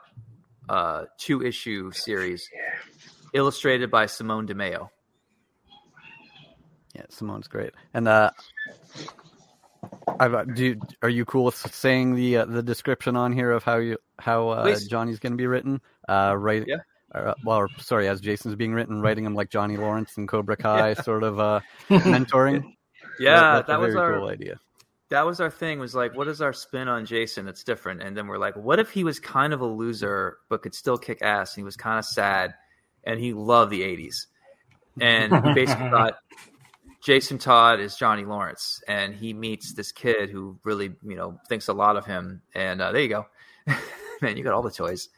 uh, 0.68 1.04
two 1.18 1.42
issue 1.42 1.90
series, 1.92 2.48
illustrated 3.34 3.90
by 3.90 4.06
Simone 4.06 4.46
Di 4.46 4.54
Meo. 4.54 4.90
Yeah, 6.94 7.02
Simone's 7.08 7.48
great. 7.48 7.72
And 7.92 8.06
uh, 8.06 8.30
I've, 10.20 10.34
uh, 10.34 10.44
do 10.44 10.64
you, 10.64 10.80
are 11.02 11.08
you 11.08 11.24
cool 11.24 11.44
with 11.44 11.56
saying 11.56 12.14
the 12.14 12.38
uh, 12.38 12.44
the 12.44 12.62
description 12.62 13.16
on 13.16 13.32
here 13.32 13.50
of 13.50 13.64
how 13.64 13.76
you 13.78 13.98
how 14.18 14.48
uh, 14.48 14.78
Johnny's 14.88 15.18
going 15.18 15.32
to 15.32 15.36
be 15.36 15.46
written? 15.48 15.80
Uh, 16.08 16.34
right. 16.38 16.64
Yeah. 16.66 16.76
Or, 17.12 17.28
uh, 17.28 17.34
well, 17.44 17.58
or, 17.58 17.68
sorry, 17.78 18.08
as 18.08 18.20
Jason's 18.20 18.54
being 18.54 18.72
written, 18.74 19.00
writing 19.00 19.24
him 19.24 19.34
like 19.34 19.50
Johnny 19.50 19.76
Lawrence 19.76 20.16
and 20.16 20.28
Cobra 20.28 20.56
Kai, 20.58 20.94
sort 20.94 21.22
of 21.22 21.40
uh, 21.40 21.60
mentoring. 21.88 22.74
Yeah, 23.18 23.56
that's 23.56 23.68
that 23.68 23.76
a 23.76 23.80
was 23.80 23.94
our 23.94 24.18
cool 24.18 24.28
idea. 24.28 24.58
that 25.10 25.24
was 25.26 25.40
our 25.40 25.50
thing. 25.50 25.78
Was 25.78 25.94
like, 25.94 26.16
what 26.16 26.28
is 26.28 26.40
our 26.40 26.52
spin 26.52 26.88
on 26.88 27.06
Jason? 27.06 27.46
It's 27.48 27.62
different. 27.62 28.02
And 28.02 28.16
then 28.16 28.26
we're 28.26 28.38
like, 28.38 28.56
what 28.56 28.78
if 28.78 28.90
he 28.90 29.04
was 29.04 29.20
kind 29.20 29.52
of 29.52 29.60
a 29.60 29.66
loser 29.66 30.38
but 30.48 30.62
could 30.62 30.74
still 30.74 30.98
kick 30.98 31.22
ass? 31.22 31.54
And 31.54 31.62
he 31.62 31.64
was 31.64 31.76
kind 31.76 31.98
of 31.98 32.04
sad, 32.04 32.54
and 33.06 33.20
he 33.20 33.32
loved 33.32 33.70
the 33.70 33.82
'80s. 33.82 34.26
And 35.00 35.32
we 35.44 35.54
basically 35.54 35.90
thought 35.90 36.18
Jason 37.04 37.38
Todd 37.38 37.80
is 37.80 37.96
Johnny 37.96 38.24
Lawrence, 38.24 38.82
and 38.88 39.14
he 39.14 39.34
meets 39.34 39.74
this 39.74 39.92
kid 39.92 40.30
who 40.30 40.58
really, 40.64 40.92
you 41.02 41.16
know, 41.16 41.38
thinks 41.48 41.68
a 41.68 41.72
lot 41.72 41.96
of 41.96 42.06
him. 42.06 42.40
And 42.54 42.80
uh, 42.80 42.92
there 42.92 43.02
you 43.02 43.08
go, 43.08 43.26
man. 44.22 44.36
You 44.36 44.42
got 44.42 44.54
all 44.54 44.62
the 44.62 44.70
toys. 44.70 45.10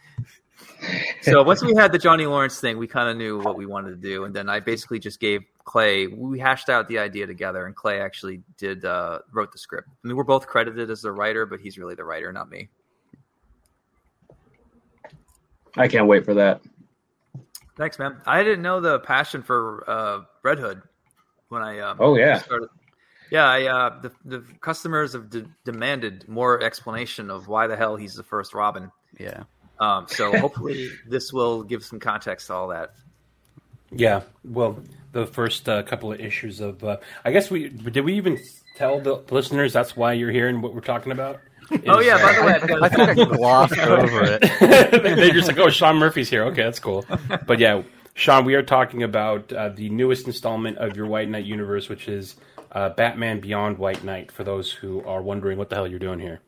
So 1.22 1.42
once 1.42 1.62
we 1.62 1.74
had 1.74 1.92
the 1.92 1.98
Johnny 1.98 2.26
Lawrence 2.26 2.60
thing, 2.60 2.78
we 2.78 2.86
kind 2.86 3.08
of 3.08 3.16
knew 3.16 3.40
what 3.40 3.56
we 3.56 3.66
wanted 3.66 3.90
to 3.90 3.96
do, 3.96 4.24
and 4.24 4.34
then 4.34 4.48
I 4.48 4.60
basically 4.60 4.98
just 4.98 5.20
gave 5.20 5.42
Clay. 5.64 6.06
We 6.06 6.38
hashed 6.38 6.68
out 6.68 6.88
the 6.88 6.98
idea 6.98 7.26
together, 7.26 7.66
and 7.66 7.74
Clay 7.74 8.00
actually 8.00 8.42
did 8.56 8.84
uh, 8.84 9.20
wrote 9.32 9.52
the 9.52 9.58
script. 9.58 9.88
I 9.88 10.08
mean, 10.08 10.16
we're 10.16 10.24
both 10.24 10.46
credited 10.46 10.90
as 10.90 11.02
the 11.02 11.12
writer, 11.12 11.46
but 11.46 11.60
he's 11.60 11.78
really 11.78 11.94
the 11.94 12.04
writer, 12.04 12.32
not 12.32 12.50
me. 12.50 12.68
I 15.76 15.88
can't 15.88 16.06
wait 16.06 16.24
for 16.24 16.34
that. 16.34 16.62
Thanks, 17.76 17.98
man. 17.98 18.20
I 18.26 18.42
didn't 18.42 18.62
know 18.62 18.80
the 18.80 19.00
passion 19.00 19.42
for 19.42 19.84
uh, 19.88 20.20
Red 20.42 20.58
Hood 20.58 20.82
when 21.48 21.62
I 21.62 21.80
um, 21.80 21.98
Oh, 22.00 22.16
yeah. 22.16 22.38
started. 22.38 22.68
Yeah, 23.30 23.44
I, 23.46 23.64
uh, 23.64 24.00
the 24.00 24.12
the 24.24 24.44
customers 24.60 25.12
have 25.12 25.28
de- 25.30 25.46
demanded 25.64 26.28
more 26.28 26.62
explanation 26.62 27.30
of 27.30 27.48
why 27.48 27.66
the 27.66 27.76
hell 27.76 27.96
he's 27.96 28.14
the 28.14 28.22
first 28.22 28.54
Robin. 28.54 28.90
Yeah. 29.18 29.42
Um, 29.80 30.06
so 30.08 30.36
hopefully 30.38 30.90
this 31.08 31.32
will 31.32 31.62
give 31.64 31.84
some 31.84 31.98
context 31.98 32.46
to 32.46 32.54
all 32.54 32.68
that. 32.68 32.92
Yeah, 33.90 34.22
well, 34.44 34.78
the 35.12 35.26
first 35.26 35.68
uh, 35.68 35.82
couple 35.82 36.12
of 36.12 36.20
issues 36.20 36.60
of, 36.60 36.82
uh, 36.82 36.96
I 37.24 37.30
guess 37.32 37.50
we 37.50 37.68
did 37.68 38.04
we 38.04 38.14
even 38.14 38.38
tell 38.76 39.00
the 39.00 39.16
listeners 39.30 39.72
that's 39.72 39.96
why 39.96 40.12
you're 40.12 40.30
here 40.32 40.48
and 40.48 40.62
what 40.62 40.74
we're 40.74 40.80
talking 40.80 41.12
about. 41.12 41.40
Oh 41.86 42.00
yeah, 42.00 42.16
by 42.22 42.32
the 42.34 42.44
way, 42.44 42.52
I've 42.54 42.68
got- 42.68 42.82
I 42.82 42.88
think 42.88 43.08
I 43.08 43.24
glossed 43.36 43.78
over 43.78 44.22
it. 44.24 44.40
They're 45.02 45.30
just 45.30 45.48
like, 45.48 45.58
oh, 45.58 45.68
Sean 45.70 45.96
Murphy's 45.96 46.30
here. 46.30 46.44
Okay, 46.44 46.62
that's 46.62 46.78
cool. 46.78 47.04
But 47.46 47.58
yeah, 47.58 47.82
Sean, 48.14 48.44
we 48.44 48.54
are 48.54 48.62
talking 48.62 49.02
about 49.02 49.52
uh, 49.52 49.70
the 49.70 49.88
newest 49.90 50.26
installment 50.26 50.78
of 50.78 50.96
your 50.96 51.06
White 51.06 51.28
Knight 51.28 51.44
universe, 51.44 51.88
which 51.88 52.08
is 52.08 52.36
uh, 52.72 52.90
Batman 52.90 53.40
Beyond 53.40 53.78
White 53.78 54.04
Knight. 54.04 54.30
For 54.32 54.44
those 54.44 54.70
who 54.70 55.02
are 55.04 55.20
wondering 55.22 55.58
what 55.58 55.68
the 55.70 55.76
hell 55.76 55.86
you're 55.86 55.98
doing 55.98 56.20
here. 56.20 56.40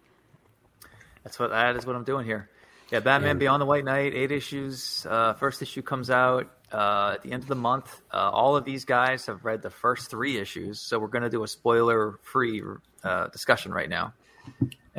That's 1.24 1.38
what 1.38 1.50
that 1.50 1.76
is 1.76 1.84
what 1.84 1.96
I'm 1.96 2.04
doing 2.04 2.24
here. 2.24 2.48
Yeah, 2.90 3.00
Batman 3.00 3.36
Beyond 3.38 3.60
the 3.60 3.66
White 3.66 3.84
Knight, 3.84 4.14
eight 4.14 4.32
issues. 4.32 5.06
Uh, 5.08 5.34
first 5.34 5.60
issue 5.60 5.82
comes 5.82 6.08
out 6.08 6.50
uh, 6.72 7.12
at 7.16 7.22
the 7.22 7.32
end 7.32 7.42
of 7.42 7.48
the 7.48 7.54
month. 7.54 8.00
Uh, 8.10 8.30
all 8.30 8.56
of 8.56 8.64
these 8.64 8.86
guys 8.86 9.26
have 9.26 9.44
read 9.44 9.60
the 9.60 9.68
first 9.68 10.08
three 10.10 10.38
issues, 10.38 10.80
so 10.80 10.98
we're 10.98 11.08
going 11.08 11.22
to 11.24 11.28
do 11.28 11.42
a 11.42 11.48
spoiler-free 11.48 12.62
uh, 13.04 13.26
discussion 13.28 13.72
right 13.72 13.90
now, 13.90 14.14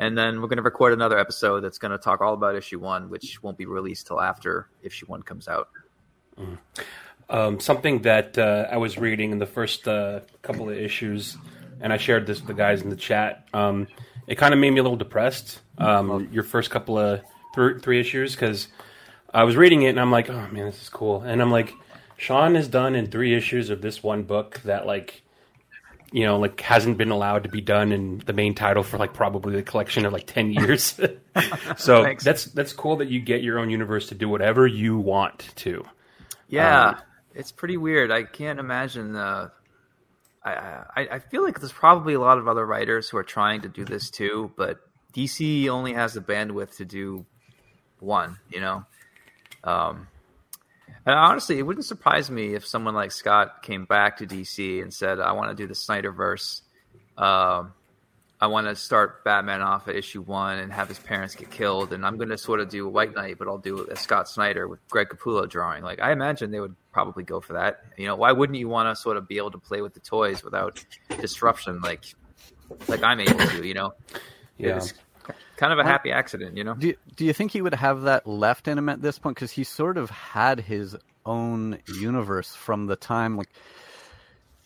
and 0.00 0.16
then 0.16 0.40
we're 0.40 0.48
going 0.48 0.56
to 0.56 0.62
record 0.62 0.92
another 0.92 1.18
episode 1.18 1.60
that's 1.60 1.78
going 1.78 1.92
to 1.92 1.98
talk 1.98 2.20
all 2.20 2.34
about 2.34 2.56
issue 2.56 2.78
one, 2.78 3.10
which 3.10 3.42
won't 3.42 3.58
be 3.58 3.66
released 3.66 4.06
till 4.06 4.20
after 4.20 4.68
issue 4.82 5.06
one 5.06 5.22
comes 5.22 5.46
out. 5.46 5.68
Um, 7.28 7.60
something 7.60 8.02
that 8.02 8.36
uh, 8.38 8.66
I 8.70 8.78
was 8.78 8.98
reading 8.98 9.30
in 9.30 9.38
the 9.38 9.46
first 9.46 9.86
uh, 9.86 10.20
couple 10.42 10.68
of 10.68 10.76
issues, 10.76 11.36
and 11.80 11.92
I 11.92 11.96
shared 11.96 12.26
this 12.26 12.38
with 12.38 12.48
the 12.48 12.54
guys 12.54 12.82
in 12.82 12.88
the 12.88 12.96
chat. 12.96 13.46
Um, 13.52 13.86
it 14.26 14.36
kind 14.36 14.54
of 14.54 14.58
made 14.58 14.70
me 14.70 14.80
a 14.80 14.82
little 14.82 14.96
depressed. 14.96 15.60
Um, 15.78 16.28
your 16.32 16.44
first 16.44 16.70
couple 16.70 16.98
of 16.98 17.20
th- 17.54 17.80
three 17.82 18.00
issues, 18.00 18.34
because 18.34 18.68
I 19.32 19.44
was 19.44 19.56
reading 19.56 19.82
it 19.82 19.90
and 19.90 20.00
I'm 20.00 20.10
like, 20.10 20.28
oh 20.28 20.48
man, 20.50 20.66
this 20.66 20.82
is 20.82 20.88
cool. 20.88 21.22
And 21.22 21.40
I'm 21.40 21.50
like, 21.50 21.74
Sean 22.16 22.54
has 22.54 22.68
done 22.68 22.94
in 22.94 23.06
three 23.06 23.34
issues 23.34 23.70
of 23.70 23.80
this 23.80 24.02
one 24.02 24.24
book 24.24 24.60
that 24.64 24.86
like, 24.86 25.22
you 26.12 26.24
know, 26.24 26.38
like 26.38 26.60
hasn't 26.60 26.98
been 26.98 27.10
allowed 27.10 27.44
to 27.44 27.48
be 27.48 27.60
done 27.60 27.92
in 27.92 28.18
the 28.26 28.32
main 28.32 28.54
title 28.54 28.82
for 28.82 28.98
like 28.98 29.14
probably 29.14 29.54
the 29.56 29.62
collection 29.62 30.04
of 30.06 30.12
like 30.12 30.26
ten 30.26 30.52
years. 30.52 31.00
so 31.76 32.02
Thanks. 32.02 32.24
that's 32.24 32.46
that's 32.46 32.72
cool 32.72 32.96
that 32.96 33.08
you 33.08 33.20
get 33.20 33.42
your 33.42 33.58
own 33.58 33.70
universe 33.70 34.08
to 34.08 34.14
do 34.14 34.28
whatever 34.28 34.66
you 34.66 34.98
want 34.98 35.50
to. 35.56 35.84
Yeah, 36.48 36.88
Um, 36.88 36.96
it's 37.34 37.52
pretty 37.52 37.76
weird. 37.76 38.10
I 38.10 38.24
can't 38.24 38.58
imagine. 38.58 39.14
Uh, 39.14 39.50
I, 40.44 40.52
I 40.96 41.08
I 41.12 41.18
feel 41.20 41.44
like 41.44 41.60
there's 41.60 41.72
probably 41.72 42.14
a 42.14 42.20
lot 42.20 42.38
of 42.38 42.48
other 42.48 42.66
writers 42.66 43.08
who 43.08 43.16
are 43.18 43.22
trying 43.22 43.60
to 43.62 43.68
do 43.68 43.84
this 43.84 44.10
too, 44.10 44.52
but 44.56 44.78
DC 45.14 45.68
only 45.68 45.92
has 45.92 46.14
the 46.14 46.20
bandwidth 46.20 46.76
to 46.78 46.84
do 46.84 47.24
one. 48.00 48.38
You 48.48 48.60
know, 48.60 48.84
um, 49.64 50.08
and 51.06 51.14
honestly, 51.14 51.58
it 51.58 51.62
wouldn't 51.62 51.86
surprise 51.86 52.30
me 52.30 52.54
if 52.54 52.66
someone 52.66 52.94
like 52.94 53.12
Scott 53.12 53.62
came 53.62 53.84
back 53.84 54.18
to 54.18 54.26
DC 54.26 54.82
and 54.82 54.92
said, 54.92 55.20
"I 55.20 55.32
want 55.32 55.50
to 55.50 55.54
do 55.62 55.66
the 55.66 55.74
Snyderverse." 55.74 56.62
Um, 57.18 57.72
I 58.42 58.46
want 58.46 58.68
to 58.68 58.74
start 58.76 59.22
Batman 59.22 59.60
off 59.60 59.86
at 59.88 59.96
issue 59.96 60.22
one 60.22 60.58
and 60.58 60.72
have 60.72 60.88
his 60.88 60.98
parents 60.98 61.34
get 61.34 61.50
killed, 61.50 61.92
and 61.92 62.06
I'm 62.06 62.16
going 62.16 62.30
to 62.30 62.38
sort 62.38 62.60
of 62.60 62.70
do 62.70 62.86
a 62.86 62.88
White 62.88 63.14
Knight, 63.14 63.36
but 63.38 63.48
I'll 63.48 63.58
do 63.58 63.80
it 63.80 63.90
as 63.90 64.00
Scott 64.00 64.30
Snyder 64.30 64.66
with 64.66 64.80
Greg 64.88 65.08
Capullo 65.10 65.46
drawing. 65.48 65.82
Like 65.82 66.00
I 66.00 66.12
imagine 66.12 66.50
they 66.50 66.60
would 66.60 66.74
probably 66.90 67.22
go 67.22 67.40
for 67.40 67.52
that. 67.52 67.84
You 67.98 68.06
know, 68.06 68.16
why 68.16 68.32
wouldn't 68.32 68.58
you 68.58 68.68
want 68.68 68.94
to 68.94 69.00
sort 69.00 69.18
of 69.18 69.28
be 69.28 69.36
able 69.36 69.50
to 69.50 69.58
play 69.58 69.82
with 69.82 69.92
the 69.92 70.00
toys 70.00 70.42
without 70.42 70.82
disruption, 71.20 71.80
like 71.82 72.04
like 72.88 73.02
I'm 73.02 73.20
able 73.20 73.38
to? 73.46 73.66
You 73.66 73.74
know, 73.74 73.94
Yeah. 74.56 74.76
it's 74.78 74.94
kind 75.60 75.72
of 75.72 75.78
a 75.78 75.84
happy 75.84 76.10
accident. 76.10 76.56
You 76.56 76.64
know, 76.64 76.74
Do 76.74 76.88
you, 76.88 76.96
do 77.16 77.24
you 77.24 77.32
think 77.32 77.52
he 77.52 77.60
would 77.62 77.74
have 77.74 78.02
that 78.02 78.26
left 78.26 78.66
in 78.66 78.78
him 78.78 78.88
at 78.88 79.02
this 79.02 79.18
point? 79.18 79.36
Because 79.36 79.52
he 79.52 79.62
sort 79.62 79.98
of 79.98 80.08
had 80.10 80.58
his 80.60 80.96
own 81.26 81.78
universe 82.00 82.54
from 82.56 82.86
the 82.86 82.96
time, 82.96 83.36
like, 83.36 83.50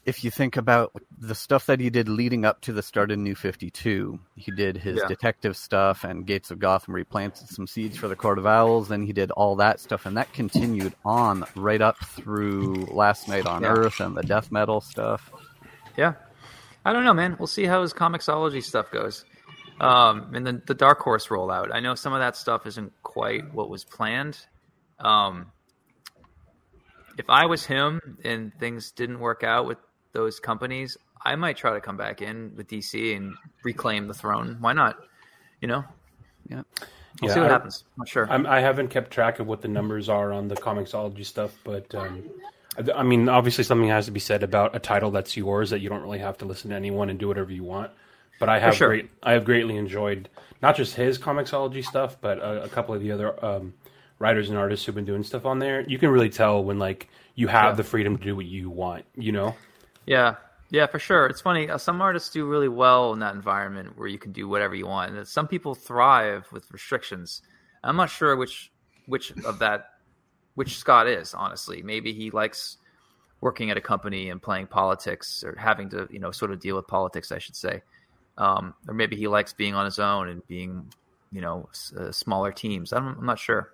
if 0.06 0.22
you 0.22 0.30
think 0.30 0.56
about 0.58 0.92
the 1.18 1.34
stuff 1.34 1.64
that 1.66 1.80
he 1.80 1.88
did 1.88 2.08
leading 2.10 2.44
up 2.44 2.60
to 2.60 2.72
the 2.74 2.82
start 2.82 3.10
of 3.10 3.18
New 3.18 3.34
Fifty 3.34 3.70
Two, 3.70 4.20
he 4.36 4.50
did 4.50 4.76
his 4.76 4.98
Yeah. 4.98 5.06
detective 5.08 5.56
stuff 5.56 6.04
and 6.04 6.26
Gates 6.26 6.50
of 6.50 6.58
Gotham, 6.58 6.92
where 6.92 6.98
he 6.98 7.04
planted 7.04 7.48
some 7.48 7.66
seeds 7.66 7.96
for 7.96 8.06
the 8.06 8.14
Court 8.14 8.38
of 8.38 8.46
Owls. 8.46 8.88
Then 8.88 9.02
he 9.02 9.14
did 9.14 9.30
all 9.30 9.56
that 9.56 9.80
stuff, 9.80 10.04
and 10.04 10.16
that 10.18 10.30
continued 10.34 10.94
on 11.06 11.44
right 11.56 11.80
up 11.80 11.96
through 12.04 12.86
Last 12.92 13.28
Knight 13.28 13.46
on 13.46 13.62
Yeah. 13.62 13.70
Earth 13.72 13.98
and 14.00 14.14
the 14.14 14.22
death 14.22 14.52
metal 14.52 14.82
stuff. 14.82 15.32
Yeah, 15.96 16.12
I 16.84 16.92
don't 16.92 17.04
know, 17.04 17.14
man. 17.14 17.36
We'll 17.38 17.46
see 17.46 17.64
how 17.64 17.80
his 17.80 17.94
Comixology 17.94 18.62
stuff 18.62 18.90
goes. 18.90 19.24
Um, 19.80 20.34
and 20.34 20.46
then 20.46 20.62
the 20.66 20.74
Dark 20.74 21.00
Horse 21.00 21.28
rollout. 21.28 21.70
I 21.72 21.80
know 21.80 21.94
some 21.94 22.12
of 22.12 22.20
that 22.20 22.36
stuff 22.36 22.66
isn't 22.66 22.92
quite 23.02 23.52
what 23.52 23.68
was 23.68 23.84
planned. 23.84 24.38
Um, 25.00 25.46
if 27.18 27.28
I 27.28 27.46
was 27.46 27.64
him 27.64 28.00
and 28.24 28.52
things 28.58 28.90
didn't 28.92 29.18
work 29.20 29.42
out 29.44 29.66
with 29.66 29.78
those 30.12 30.40
companies, 30.40 30.96
I 31.24 31.36
might 31.36 31.56
try 31.56 31.72
to 31.74 31.80
come 31.80 31.96
back 31.96 32.22
in 32.22 32.52
with 32.56 32.68
DC 32.68 33.16
and 33.16 33.34
reclaim 33.62 34.06
the 34.08 34.14
throne. 34.14 34.58
Why 34.60 34.72
not? 34.72 34.96
You 35.60 35.68
know, 35.68 35.84
Yeah. 36.48 36.62
we'll 37.20 37.28
Yeah, 37.30 37.34
see 37.34 37.40
what 37.40 37.50
I- 37.50 37.52
happens. 37.52 37.84
I'm 37.96 38.00
not 38.00 38.08
sure. 38.08 38.26
I'm, 38.30 38.46
I 38.46 38.60
haven't 38.60 38.88
kept 38.88 39.10
track 39.10 39.38
of 39.38 39.46
what 39.46 39.60
the 39.62 39.68
numbers 39.68 40.08
are 40.08 40.32
on 40.32 40.48
the 40.48 40.56
Comixology 40.56 41.24
stuff, 41.24 41.56
but 41.64 41.92
um, 41.94 42.22
I, 42.76 43.00
I 43.00 43.02
mean, 43.02 43.28
obviously, 43.28 43.64
something 43.64 43.88
has 43.88 44.06
to 44.06 44.12
be 44.12 44.20
said 44.20 44.42
about 44.42 44.74
a 44.76 44.78
title 44.78 45.10
that's 45.10 45.36
yours 45.36 45.70
that 45.70 45.80
you 45.80 45.88
don't 45.88 46.02
really 46.02 46.18
have 46.18 46.38
to 46.38 46.44
listen 46.44 46.70
to 46.70 46.76
anyone 46.76 47.10
and 47.10 47.18
do 47.18 47.26
whatever 47.28 47.52
you 47.52 47.64
want. 47.64 47.90
But 48.40 48.48
I 48.48 48.58
have 48.58 48.74
sure. 48.74 48.88
great, 48.88 49.10
I 49.22 49.32
have 49.32 49.44
greatly 49.44 49.76
enjoyed 49.76 50.28
not 50.62 50.76
just 50.76 50.94
his 50.94 51.18
Comixology 51.18 51.84
stuff, 51.84 52.16
but 52.20 52.38
a, 52.38 52.64
a 52.64 52.68
couple 52.68 52.94
of 52.94 53.00
the 53.00 53.12
other 53.12 53.44
um, 53.44 53.74
writers 54.18 54.48
and 54.48 54.58
artists 54.58 54.84
who've 54.86 54.94
been 54.94 55.04
doing 55.04 55.22
stuff 55.22 55.46
on 55.46 55.58
there, 55.58 55.82
you 55.88 55.98
can 55.98 56.10
really 56.10 56.30
tell 56.30 56.62
when 56.64 56.78
like 56.78 57.08
you 57.34 57.48
have 57.48 57.64
Yeah. 57.64 57.72
the 57.72 57.84
freedom 57.84 58.16
to 58.18 58.24
do 58.24 58.36
what 58.36 58.46
you 58.46 58.70
want. 58.70 59.04
You 59.16 59.32
know? 59.32 59.54
Yeah, 60.06 60.36
yeah, 60.70 60.86
for 60.86 60.98
sure. 60.98 61.26
It's 61.26 61.40
funny. 61.40 61.68
Uh, 61.70 61.78
some 61.78 62.00
artists 62.00 62.30
do 62.30 62.46
really 62.46 62.68
well 62.68 63.12
in 63.12 63.20
that 63.20 63.34
environment 63.34 63.96
where 63.98 64.08
you 64.08 64.18
can 64.18 64.32
do 64.32 64.48
whatever 64.48 64.74
you 64.74 64.86
want, 64.86 65.14
and 65.14 65.26
some 65.28 65.46
people 65.48 65.74
thrive 65.74 66.46
with 66.52 66.70
restrictions. 66.70 67.42
I'm 67.82 67.96
not 67.96 68.10
sure 68.10 68.34
which 68.36 68.70
which 69.06 69.30
of 69.44 69.58
that 69.60 69.90
which 70.54 70.78
Scott 70.78 71.06
is. 71.06 71.34
Honestly, 71.34 71.82
maybe 71.82 72.12
he 72.12 72.30
likes 72.30 72.78
working 73.40 73.70
at 73.70 73.76
a 73.76 73.80
company 73.80 74.30
and 74.30 74.40
playing 74.40 74.66
politics 74.68 75.44
or 75.44 75.54
having 75.56 75.90
to 75.90 76.08
you 76.10 76.18
know 76.18 76.30
sort 76.30 76.50
of 76.50 76.60
deal 76.60 76.76
with 76.76 76.86
politics, 76.86 77.30
I 77.30 77.38
should 77.38 77.56
say, 77.56 77.82
um, 78.38 78.74
or 78.88 78.94
maybe 78.94 79.16
he 79.16 79.28
likes 79.28 79.52
being 79.52 79.74
on 79.74 79.84
his 79.84 79.98
own 79.98 80.28
and 80.28 80.46
being 80.46 80.92
you 81.32 81.40
know 81.40 81.68
s- 81.70 81.92
uh, 81.96 82.12
smaller 82.12 82.52
teams. 82.52 82.92
I'm, 82.92 83.18
I'm 83.18 83.26
not 83.26 83.38
sure. 83.38 83.70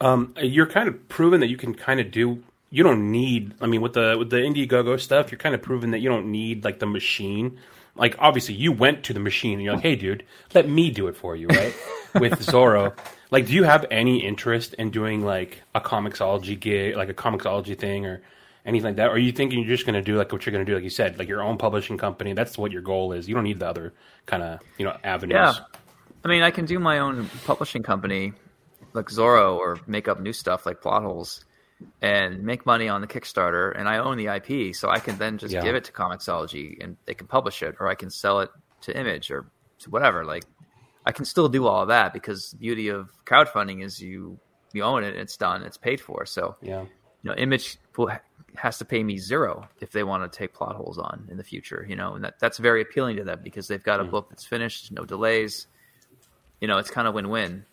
Um, 0.00 0.34
you're 0.40 0.66
kind 0.66 0.88
of 0.88 1.08
proven 1.08 1.40
that 1.40 1.48
you 1.48 1.56
can 1.56 1.74
kind 1.74 2.00
of 2.00 2.10
do. 2.10 2.42
You 2.70 2.82
don't 2.82 3.10
need. 3.10 3.54
I 3.60 3.66
mean, 3.66 3.80
with 3.80 3.94
the 3.94 4.16
with 4.18 4.30
the 4.30 4.36
Indiegogo 4.38 4.98
stuff, 5.00 5.30
you're 5.30 5.38
kind 5.38 5.54
of 5.54 5.62
proven 5.62 5.90
that 5.90 5.98
you 5.98 6.08
don't 6.08 6.30
need 6.30 6.64
like 6.64 6.78
the 6.78 6.86
machine. 6.86 7.58
Like 7.96 8.16
obviously, 8.18 8.54
you 8.54 8.72
went 8.72 9.04
to 9.04 9.12
the 9.12 9.20
machine 9.20 9.54
and 9.54 9.62
you're 9.62 9.74
like, 9.74 9.82
"Hey, 9.82 9.96
dude, 9.96 10.24
let 10.54 10.68
me 10.68 10.90
do 10.90 11.08
it 11.08 11.16
for 11.16 11.36
you." 11.36 11.48
Right? 11.48 11.74
with 12.14 12.32
Zorro, 12.40 12.96
like, 13.30 13.46
do 13.46 13.52
you 13.52 13.64
have 13.64 13.86
any 13.90 14.24
interest 14.24 14.74
in 14.74 14.90
doing 14.90 15.24
like 15.24 15.62
a 15.74 15.80
Comixology 15.80 16.58
gig, 16.58 16.96
like 16.96 17.08
a 17.08 17.14
Comixology 17.14 17.78
thing, 17.78 18.06
or 18.06 18.22
anything 18.66 18.86
like 18.86 18.96
that? 18.96 19.08
Or 19.08 19.12
are 19.12 19.18
you 19.18 19.32
thinking 19.32 19.58
you're 19.60 19.68
just 19.68 19.86
going 19.86 19.94
to 19.94 20.02
do 20.02 20.16
like 20.16 20.32
what 20.32 20.44
you're 20.46 20.52
going 20.52 20.64
to 20.64 20.70
do, 20.70 20.74
like 20.74 20.84
you 20.84 20.90
said, 20.90 21.18
like 21.18 21.28
your 21.28 21.42
own 21.42 21.56
publishing 21.58 21.98
company? 21.98 22.32
That's 22.32 22.56
what 22.58 22.72
your 22.72 22.82
goal 22.82 23.12
is. 23.12 23.28
You 23.28 23.34
don't 23.34 23.44
need 23.44 23.60
the 23.60 23.68
other 23.68 23.94
kind 24.26 24.42
of 24.42 24.60
you 24.78 24.84
know 24.84 24.96
avenues. 25.04 25.34
Yeah. 25.36 25.54
I 26.24 26.28
mean, 26.28 26.42
I 26.42 26.50
can 26.50 26.66
do 26.66 26.78
my 26.78 26.98
own 26.98 27.28
publishing 27.44 27.82
company, 27.82 28.32
like 28.92 29.06
Zorro, 29.06 29.56
or 29.56 29.78
make 29.86 30.06
up 30.08 30.20
new 30.20 30.32
stuff 30.34 30.66
like 30.66 30.82
plot 30.82 31.02
holes, 31.02 31.44
and 32.02 32.42
make 32.42 32.66
money 32.66 32.88
on 32.88 33.00
the 33.00 33.06
Kickstarter. 33.06 33.72
And 33.74 33.88
I 33.88 33.98
own 33.98 34.18
the 34.18 34.26
IP, 34.26 34.74
so 34.74 34.90
I 34.90 34.98
can 34.98 35.16
then 35.16 35.38
just 35.38 35.54
Yeah. 35.54 35.62
give 35.62 35.74
it 35.74 35.84
to 35.84 35.92
Comixology, 35.92 36.76
and 36.82 36.96
they 37.06 37.14
can 37.14 37.26
publish 37.26 37.62
it, 37.62 37.76
or 37.80 37.88
I 37.88 37.94
can 37.94 38.10
sell 38.10 38.40
it 38.40 38.50
to 38.82 38.96
Image 38.98 39.30
or 39.30 39.46
to 39.78 39.90
whatever. 39.90 40.24
Like, 40.24 40.44
I 41.06 41.12
can 41.12 41.24
still 41.24 41.48
do 41.48 41.66
all 41.66 41.82
of 41.82 41.88
that 41.88 42.12
because 42.12 42.50
the 42.50 42.58
beauty 42.58 42.88
of 42.88 43.08
crowdfunding 43.24 43.82
is 43.82 44.00
you 44.00 44.38
you 44.72 44.82
own 44.84 45.02
it, 45.02 45.16
it's 45.16 45.36
done, 45.36 45.62
it's 45.62 45.76
paid 45.78 46.00
for. 46.00 46.24
So 46.26 46.54
Yeah. 46.62 46.82
you 46.82 47.30
know, 47.30 47.34
Image 47.34 47.78
will, 47.96 48.10
has 48.56 48.78
to 48.78 48.84
pay 48.84 49.02
me 49.02 49.18
zero 49.18 49.68
if 49.80 49.92
they 49.92 50.02
want 50.02 50.30
to 50.30 50.38
take 50.38 50.54
plot 50.54 50.76
holes 50.76 50.98
on 50.98 51.28
in 51.30 51.36
the 51.36 51.44
future. 51.44 51.84
You 51.88 51.96
know, 51.96 52.14
and 52.14 52.24
that 52.24 52.38
that's 52.38 52.58
very 52.58 52.82
appealing 52.82 53.16
to 53.16 53.24
them 53.24 53.40
because 53.42 53.68
they've 53.68 53.82
got 53.82 54.00
a 54.00 54.04
hmm. 54.04 54.10
book 54.10 54.28
that's 54.30 54.46
finished, 54.46 54.92
no 54.92 55.04
delays. 55.04 55.66
You 56.60 56.68
know, 56.68 56.78
it's 56.78 56.90
kind 56.90 57.08
of 57.08 57.14
win-win. 57.14 57.64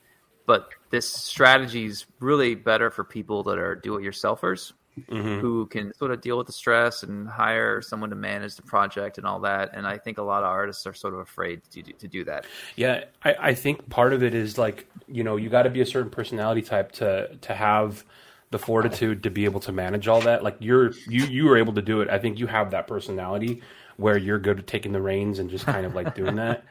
But 0.45 0.69
this 0.91 1.09
strategy 1.09 1.85
is 1.85 2.05
really 2.21 2.55
better 2.55 2.89
for 2.89 3.03
people 3.03 3.43
that 3.43 3.59
are 3.59 3.75
do-it-yourselfers 3.75 4.71
mm-hmm. 5.05 5.39
who 5.39 5.65
can 5.67 5.93
sort 5.95 6.11
of 6.11 6.21
deal 6.21 6.37
with 6.37 6.47
the 6.47 6.53
stress 6.53 7.03
and 7.03 7.27
hire 7.27 7.81
someone 7.81 8.09
to 8.09 8.15
manage 8.15 8.55
the 8.55 8.61
project 8.61 9.17
and 9.17 9.27
all 9.27 9.39
that. 9.41 9.71
And 9.73 9.85
I 9.85 9.97
think 9.97 10.17
a 10.17 10.23
lot 10.23 10.43
of 10.43 10.49
artists 10.49 10.85
are 10.87 10.93
sort 10.93 11.13
of 11.13 11.19
afraid 11.19 11.61
to 11.71 11.81
do, 11.81 11.91
to 11.93 12.07
do 12.07 12.23
that. 12.25 12.45
Yeah, 12.75 13.05
I, 13.23 13.35
I 13.39 13.53
think 13.53 13.89
part 13.89 14.13
of 14.13 14.23
it 14.23 14.33
is 14.33 14.57
like 14.57 14.89
you 15.07 15.23
know 15.23 15.35
you 15.35 15.49
got 15.49 15.63
to 15.63 15.69
be 15.69 15.81
a 15.81 15.85
certain 15.85 16.09
personality 16.09 16.61
type 16.61 16.91
to 16.93 17.35
to 17.41 17.53
have 17.53 18.03
the 18.49 18.59
fortitude 18.59 19.23
to 19.23 19.29
be 19.29 19.45
able 19.45 19.59
to 19.61 19.71
manage 19.71 20.07
all 20.07 20.21
that. 20.21 20.43
Like 20.43 20.57
you're 20.59 20.91
you 21.07 21.25
you 21.25 21.45
were 21.45 21.57
able 21.57 21.73
to 21.73 21.81
do 21.81 22.01
it. 22.01 22.09
I 22.09 22.19
think 22.19 22.39
you 22.39 22.47
have 22.47 22.71
that 22.71 22.87
personality 22.87 23.61
where 23.97 24.17
you're 24.17 24.39
good 24.39 24.59
at 24.59 24.67
taking 24.67 24.91
the 24.93 25.01
reins 25.01 25.39
and 25.39 25.49
just 25.49 25.65
kind 25.65 25.85
of 25.85 25.95
like 25.95 26.15
doing 26.15 26.35
that. 26.35 26.63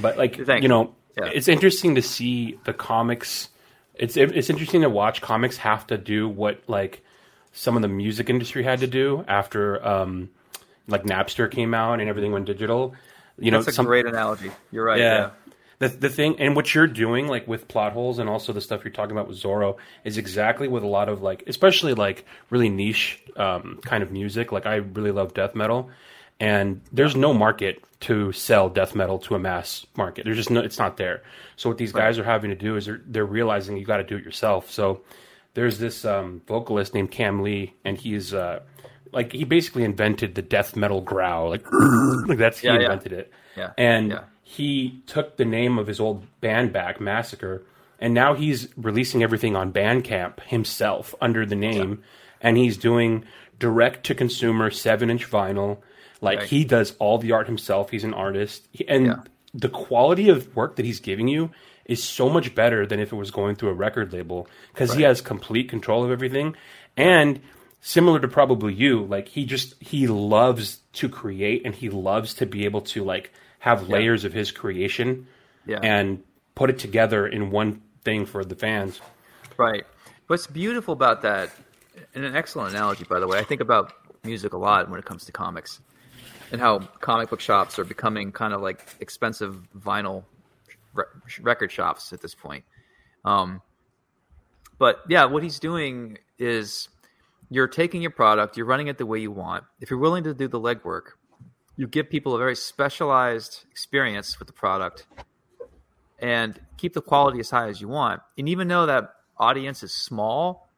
But 0.00 0.16
like 0.18 0.44
Thank 0.44 0.62
you 0.62 0.68
know. 0.68 0.94
Yeah. 1.16 1.26
it's 1.26 1.48
interesting 1.48 1.96
to 1.96 2.02
see 2.02 2.58
the 2.64 2.72
comics. 2.72 3.48
It's 3.94 4.16
it's 4.16 4.50
interesting 4.50 4.82
to 4.82 4.90
watch 4.90 5.20
comics 5.20 5.56
have 5.58 5.86
to 5.88 5.98
do 5.98 6.28
what 6.28 6.62
like 6.66 7.04
some 7.52 7.76
of 7.76 7.82
the 7.82 7.88
music 7.88 8.30
industry 8.30 8.62
had 8.62 8.80
to 8.80 8.86
do 8.86 9.24
after 9.26 9.84
um 9.86 10.30
like 10.86 11.04
Napster 11.04 11.50
came 11.50 11.74
out 11.74 12.00
and 12.00 12.08
everything 12.08 12.32
went 12.32 12.46
digital. 12.46 12.94
You 13.38 13.50
know, 13.50 13.58
That's 13.58 13.68
a 13.68 13.72
some, 13.72 13.86
great 13.86 14.06
analogy. 14.06 14.50
You're 14.72 14.84
right. 14.84 14.98
yeah. 14.98 15.18
yeah. 15.18 15.30
The 15.80 15.88
the 15.88 16.08
thing 16.08 16.40
and 16.40 16.56
what 16.56 16.74
you're 16.74 16.86
doing 16.88 17.28
like 17.28 17.46
with 17.46 17.68
plot 17.68 17.92
holes 17.92 18.18
and 18.18 18.28
also 18.28 18.52
the 18.52 18.60
stuff 18.60 18.84
you're 18.84 18.92
talking 18.92 19.12
about 19.12 19.28
with 19.28 19.40
Zorro 19.40 19.76
is 20.04 20.18
exactly 20.18 20.66
with 20.68 20.82
a 20.82 20.88
lot 20.88 21.08
of 21.08 21.22
like 21.22 21.44
especially 21.46 21.94
like 21.94 22.24
really 22.50 22.68
niche 22.68 23.22
um, 23.36 23.78
kind 23.84 24.02
of 24.02 24.10
music. 24.10 24.50
Like 24.50 24.66
I 24.66 24.76
really 24.76 25.12
love 25.12 25.34
death 25.34 25.54
metal 25.54 25.90
and 26.40 26.80
there's 26.92 27.14
no 27.16 27.32
market 27.32 27.82
to 28.00 28.30
sell 28.32 28.68
death 28.68 28.94
metal 28.94 29.18
to 29.18 29.34
a 29.34 29.38
mass 29.38 29.84
market. 29.96 30.24
There's 30.24 30.36
just 30.36 30.50
no 30.50 30.60
it's 30.60 30.78
not 30.78 30.96
there. 30.96 31.22
So 31.56 31.68
what 31.68 31.78
these 31.78 31.92
guys 31.92 32.18
are 32.18 32.24
having 32.24 32.50
to 32.50 32.56
do 32.56 32.76
is 32.76 32.86
they're 32.86 33.00
they're 33.06 33.24
realizing 33.26 33.76
you 33.76 33.84
got 33.84 33.98
to 33.98 34.04
do 34.04 34.16
it 34.16 34.24
yourself. 34.24 34.70
So 34.70 35.02
there's 35.54 35.78
this 35.78 36.04
um, 36.04 36.42
vocalist 36.48 36.92
named 36.94 37.10
Kam 37.12 37.42
Lee 37.42 37.74
and 37.84 37.96
he's 37.96 38.34
uh, 38.34 38.60
like 39.12 39.32
he 39.32 39.44
basically 39.44 39.84
invented 39.84 40.34
the 40.34 40.42
death 40.42 40.74
metal 40.76 41.00
growl 41.00 41.50
like 41.50 41.64
like 42.26 42.38
that's 42.38 42.58
he 42.58 42.66
Yeah, 42.66 42.74
yeah. 42.74 42.80
invented 42.82 43.12
it. 43.12 43.32
Yeah, 43.56 43.72
And 43.78 44.10
yeah. 44.10 44.20
He 44.50 45.02
took 45.06 45.36
the 45.36 45.44
name 45.44 45.78
of 45.78 45.86
his 45.86 46.00
old 46.00 46.24
band 46.40 46.72
back, 46.72 47.02
Massacre, 47.02 47.62
and 47.98 48.14
now 48.14 48.32
he's 48.32 48.68
releasing 48.78 49.22
everything 49.22 49.54
on 49.54 49.74
Bandcamp 49.74 50.40
himself 50.44 51.14
under 51.20 51.44
the 51.44 51.54
name, 51.54 52.02
and 52.40 52.56
he's 52.56 52.78
doing 52.78 53.24
direct 53.58 54.06
to 54.06 54.14
consumer 54.14 54.70
seven 54.70 55.10
inch 55.10 55.30
vinyl. 55.30 55.78
Like 56.22 56.38
Right. 56.38 56.48
he 56.48 56.64
does 56.64 56.96
all 56.98 57.18
the 57.18 57.32
art 57.32 57.46
himself. 57.46 57.90
He's 57.90 58.04
an 58.04 58.14
artist, 58.14 58.66
and 58.88 59.06
Yeah. 59.06 59.16
the 59.52 59.68
quality 59.68 60.30
of 60.30 60.56
work 60.56 60.76
that 60.76 60.86
he's 60.86 61.00
giving 61.00 61.28
you 61.28 61.50
is 61.84 62.02
so 62.02 62.30
much 62.30 62.54
better 62.54 62.86
than 62.86 63.00
if 63.00 63.12
it 63.12 63.16
was 63.16 63.30
going 63.30 63.54
through 63.54 63.68
a 63.70 63.74
record 63.74 64.14
label 64.14 64.48
because 64.72 64.94
he 64.94 65.02
has 65.02 65.20
complete 65.20 65.68
control 65.68 66.04
of 66.04 66.10
everything, 66.10 66.56
and 66.96 67.40
similar 67.82 68.18
to 68.18 68.28
probably 68.28 68.72
you, 68.72 69.04
like 69.04 69.28
he 69.28 69.44
just 69.44 69.74
he 69.82 70.06
loves 70.06 70.80
to 70.94 71.06
create 71.10 71.60
and 71.66 71.74
he 71.74 71.90
loves 71.90 72.32
to 72.34 72.46
be 72.46 72.64
able 72.64 72.80
to 72.80 73.04
like 73.04 73.30
have 73.58 73.88
layers 73.88 74.24
of 74.24 74.32
his 74.32 74.50
creation 74.52 75.26
Yeah. 75.66 75.80
and 75.82 76.22
put 76.54 76.70
it 76.70 76.78
together 76.78 77.26
in 77.26 77.50
one 77.50 77.82
thing 78.04 78.26
for 78.26 78.44
the 78.44 78.54
fans. 78.54 79.00
Right. 79.56 79.84
What's 80.28 80.46
beautiful 80.46 80.92
about 80.92 81.22
that, 81.22 81.50
and 82.14 82.24
an 82.24 82.36
excellent 82.36 82.74
analogy, 82.74 83.04
by 83.04 83.18
the 83.18 83.26
way, 83.26 83.38
I 83.38 83.44
think 83.44 83.60
about 83.60 83.92
music 84.24 84.52
a 84.52 84.56
lot 84.58 84.88
when 84.90 84.98
it 84.98 85.04
comes 85.04 85.24
to 85.24 85.32
comics 85.32 85.80
and 86.52 86.60
how 86.60 86.78
comic 87.00 87.30
book 87.30 87.40
shops 87.40 87.78
are 87.78 87.84
becoming 87.84 88.32
kind 88.32 88.52
of 88.54 88.60
like 88.60 88.86
expensive 89.00 89.56
vinyl 89.76 90.24
re- 90.94 91.04
record 91.40 91.70
shops 91.72 92.12
at 92.12 92.20
this 92.20 92.34
point. 92.34 92.64
Um, 93.24 93.60
but 94.78 95.00
yeah, 95.08 95.24
what 95.24 95.42
he's 95.42 95.58
doing 95.58 96.18
is 96.38 96.88
you're 97.50 97.68
taking 97.68 98.00
your 98.02 98.10
product, 98.10 98.56
you're 98.56 98.66
running 98.66 98.86
it 98.88 98.98
the 98.98 99.06
way 99.06 99.18
you 99.18 99.30
want. 99.30 99.64
If 99.80 99.90
you're 99.90 99.98
willing 99.98 100.24
to 100.24 100.34
do 100.34 100.46
the 100.48 100.60
legwork, 100.60 101.12
you 101.78 101.86
give 101.86 102.10
people 102.10 102.34
a 102.34 102.38
very 102.38 102.56
specialized 102.56 103.64
experience 103.70 104.38
with 104.38 104.48
the 104.48 104.52
product 104.52 105.06
and 106.18 106.60
keep 106.76 106.92
the 106.92 107.00
quality 107.00 107.38
as 107.38 107.48
high 107.48 107.68
as 107.68 107.80
you 107.80 107.86
want. 107.86 108.20
And 108.36 108.48
even 108.48 108.66
though 108.66 108.86
that 108.86 109.10
audience 109.38 109.84
is 109.84 109.94
small, 109.94 110.68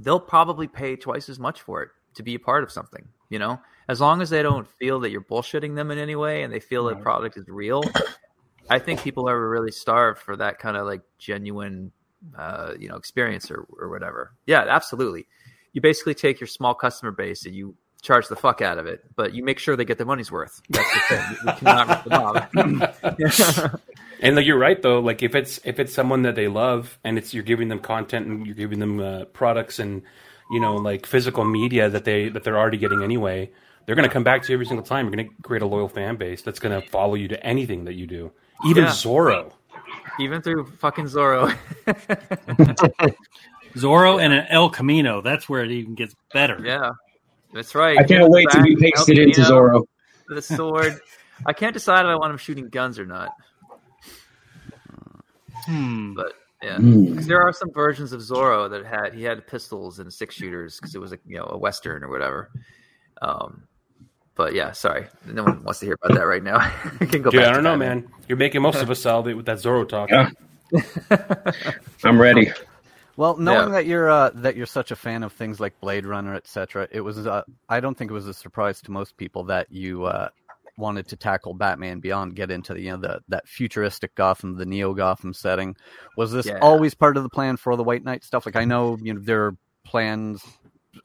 they'll 0.00 0.18
probably 0.18 0.66
pay 0.66 0.96
twice 0.96 1.28
as 1.28 1.38
much 1.38 1.62
for 1.62 1.84
it 1.84 1.90
to 2.14 2.24
be 2.24 2.34
a 2.34 2.40
part 2.40 2.64
of 2.64 2.72
something, 2.72 3.06
you 3.28 3.38
know? 3.38 3.60
As 3.88 4.00
long 4.00 4.20
as 4.20 4.28
they 4.28 4.42
don't 4.42 4.68
feel 4.68 4.98
that 5.00 5.10
you're 5.10 5.22
bullshitting 5.22 5.76
them 5.76 5.92
in 5.92 5.98
any 5.98 6.16
way 6.16 6.42
and 6.42 6.52
they 6.52 6.60
feel 6.60 6.84
that 6.86 7.00
product 7.00 7.36
is 7.36 7.46
real, 7.46 7.84
I 8.68 8.80
think 8.80 9.02
people 9.02 9.28
are 9.28 9.48
really 9.48 9.70
starved 9.70 10.18
for 10.18 10.36
that 10.36 10.58
kind 10.58 10.76
of 10.76 10.84
like 10.84 11.02
genuine 11.18 11.92
uh, 12.36 12.74
you 12.76 12.88
know, 12.88 12.96
experience 12.96 13.52
or, 13.52 13.68
or 13.78 13.88
whatever. 13.88 14.32
Yeah, 14.46 14.64
absolutely. 14.68 15.28
You 15.72 15.80
basically 15.80 16.14
take 16.14 16.40
your 16.40 16.48
small 16.48 16.74
customer 16.74 17.12
base 17.12 17.46
and 17.46 17.54
you 17.54 17.76
charge 18.00 18.28
the 18.28 18.36
fuck 18.36 18.60
out 18.62 18.78
of 18.78 18.86
it, 18.86 19.04
but 19.16 19.34
you 19.34 19.42
make 19.44 19.58
sure 19.58 19.76
they 19.76 19.84
get 19.84 19.98
their 19.98 20.06
money's 20.06 20.30
worth. 20.32 20.60
That's 20.70 20.92
the 20.94 21.00
thing. 21.00 21.36
You 21.46 21.52
cannot 21.52 21.88
rip 21.88 22.04
them 22.04 23.70
off. 23.72 23.80
And 24.22 24.36
like 24.36 24.44
you're 24.44 24.58
right 24.58 24.80
though, 24.82 25.00
like 25.00 25.22
if 25.22 25.34
it's 25.34 25.60
if 25.64 25.80
it's 25.80 25.94
someone 25.94 26.20
that 26.22 26.34
they 26.34 26.46
love 26.46 26.98
and 27.04 27.16
it's 27.16 27.32
you're 27.32 27.42
giving 27.42 27.68
them 27.68 27.78
content 27.78 28.26
and 28.26 28.44
you're 28.46 28.54
giving 28.54 28.78
them 28.78 29.00
uh, 29.00 29.24
products 29.24 29.78
and 29.78 30.02
you 30.50 30.60
know 30.60 30.76
like 30.76 31.06
physical 31.06 31.42
media 31.42 31.88
that 31.88 32.04
they 32.04 32.28
that 32.28 32.44
they're 32.44 32.58
already 32.58 32.76
getting 32.76 33.02
anyway, 33.02 33.50
they're 33.86 33.94
going 33.94 34.06
to 34.06 34.12
come 34.12 34.22
back 34.22 34.42
to 34.42 34.48
you 34.50 34.56
every 34.56 34.66
single 34.66 34.84
time. 34.84 35.06
You're 35.06 35.16
going 35.16 35.28
to 35.30 35.34
create 35.42 35.62
a 35.62 35.66
loyal 35.66 35.88
fan 35.88 36.16
base 36.16 36.42
that's 36.42 36.58
going 36.58 36.78
to 36.78 36.86
follow 36.90 37.14
you 37.14 37.28
to 37.28 37.42
anything 37.46 37.86
that 37.86 37.94
you 37.94 38.06
do. 38.06 38.30
Even 38.66 38.84
Yeah. 38.84 38.90
Zorro. 38.90 39.52
Even 40.18 40.42
through 40.42 40.66
fucking 40.66 41.06
Zorro. 41.06 41.56
Zorro 43.74 44.22
and 44.22 44.32
an 44.34 44.46
El 44.50 44.68
Camino. 44.68 45.22
That's 45.22 45.48
where 45.48 45.64
it 45.64 45.70
even 45.70 45.94
gets 45.94 46.14
better. 46.34 46.60
yeah, 46.62 46.90
that's 47.52 47.74
right. 47.74 47.98
I 47.98 48.04
can't 48.04 48.30
wait 48.30 48.48
to 48.50 48.62
be 48.62 48.76
pasted 48.76 49.18
into 49.18 49.40
Zorro. 49.42 49.84
The 50.28 50.42
sword. 50.42 50.98
I 51.46 51.52
can't 51.52 51.72
decide 51.74 52.00
if 52.00 52.06
I 52.10 52.16
want 52.16 52.30
him 52.32 52.38
shooting 52.38 52.68
guns 52.68 52.98
or 52.98 53.06
not. 53.06 53.32
Hmm. 55.66 56.14
But 56.14 56.32
yeah, 56.62 56.76
Hmm. 56.76 57.14
'Cause 57.16 57.26
there 57.26 57.40
are 57.40 57.52
some 57.52 57.70
versions 57.72 58.12
of 58.12 58.20
Zorro 58.20 58.68
that 58.70 58.84
had 58.84 59.14
he 59.14 59.22
had 59.24 59.46
pistols 59.46 59.98
and 59.98 60.12
six 60.12 60.34
shooters 60.34 60.76
because 60.78 60.94
it 60.94 60.98
was 61.00 61.12
a 61.12 61.18
you 61.26 61.38
know 61.38 61.46
a 61.50 61.58
western 61.58 62.02
or 62.02 62.08
whatever. 62.10 62.50
Um, 63.22 63.64
but 64.34 64.54
yeah, 64.54 64.72
sorry, 64.72 65.06
no 65.26 65.42
one 65.44 65.62
wants 65.64 65.80
to 65.80 65.86
hear 65.86 65.96
about 66.02 66.16
that 66.16 66.26
right 66.26 66.42
now. 66.42 66.56
I 67.00 67.06
can 67.06 67.22
go 67.22 67.30
Dude, 67.30 67.40
back 67.40 67.50
I 67.50 67.52
don't 67.54 67.64
know, 67.64 67.70
Batman. 67.72 68.00
man. 68.02 68.12
You're 68.28 68.38
making 68.38 68.62
most 68.62 68.80
of 68.82 68.90
us 68.90 69.00
salivate 69.00 69.36
with 69.36 69.46
that 69.46 69.58
Zorro 69.58 69.88
talk. 69.88 70.10
Yeah. 70.10 70.30
I'm 72.04 72.20
ready. 72.20 72.52
Well, 73.20 73.36
knowing 73.36 73.68
Yeah. 73.68 73.72
that 73.74 73.84
you're 73.84 74.08
uh, 74.08 74.30
that 74.36 74.56
you're 74.56 74.64
such 74.64 74.92
a 74.92 74.96
fan 74.96 75.22
of 75.22 75.34
things 75.34 75.60
like 75.60 75.78
Blade 75.78 76.06
Runner, 76.06 76.34
etc., 76.34 76.88
it 76.90 77.02
was 77.02 77.26
uh, 77.26 77.42
I 77.68 77.78
don't 77.78 77.94
think 77.94 78.10
it 78.10 78.14
was 78.14 78.26
a 78.26 78.32
surprise 78.32 78.80
to 78.80 78.90
most 78.90 79.14
people 79.18 79.44
that 79.44 79.70
you 79.70 80.04
uh, 80.04 80.30
wanted 80.78 81.06
to 81.08 81.16
tackle 81.16 81.52
Batman 81.52 82.00
Beyond, 82.00 82.34
get 82.34 82.50
into 82.50 82.72
the 82.72 82.80
you 82.80 82.92
know 82.92 82.96
the 82.96 83.20
that 83.28 83.46
futuristic 83.46 84.14
Gotham, 84.14 84.56
the 84.56 84.64
Neo 84.64 84.94
Gotham 84.94 85.34
setting. 85.34 85.76
Was 86.16 86.32
this 86.32 86.46
Yeah. 86.46 86.60
always 86.62 86.94
part 86.94 87.18
of 87.18 87.22
the 87.22 87.28
plan 87.28 87.58
for 87.58 87.76
the 87.76 87.84
White 87.84 88.04
Knight 88.04 88.24
stuff? 88.24 88.46
Like 88.46 88.56
I 88.56 88.64
know 88.64 88.96
you 89.02 89.12
know 89.12 89.20
there 89.22 89.44
are 89.48 89.56
plans. 89.84 90.42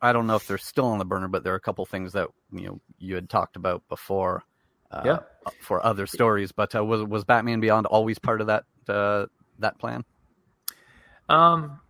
I 0.02 0.14
don't 0.14 0.26
know 0.26 0.38
if 0.38 0.48
they're 0.48 0.58
still 0.58 0.86
on 0.86 1.00
the 1.00 1.06
burner, 1.06 1.28
but 1.28 1.44
there 1.44 1.52
are 1.52 1.58
a 1.58 1.60
couple 1.68 1.86
things 1.86 2.14
that 2.14 2.30
you 2.54 2.68
know 2.68 2.80
you 2.98 3.16
had 3.16 3.30
talked 3.30 3.58
about 3.58 3.84
before. 3.90 4.42
Uh, 4.90 5.02
Yeah. 5.04 5.20
For 5.60 5.86
other 5.86 6.08
stories, 6.08 6.54
but 6.54 6.74
uh, 6.74 6.86
was 6.86 7.04
was 7.04 7.26
Batman 7.26 7.60
Beyond 7.60 7.88
always 7.88 8.20
part 8.20 8.40
of 8.40 8.48
that 8.48 8.64
uh, 8.88 9.26
that 9.60 9.78
plan? 9.80 10.06
Um, 11.28 11.82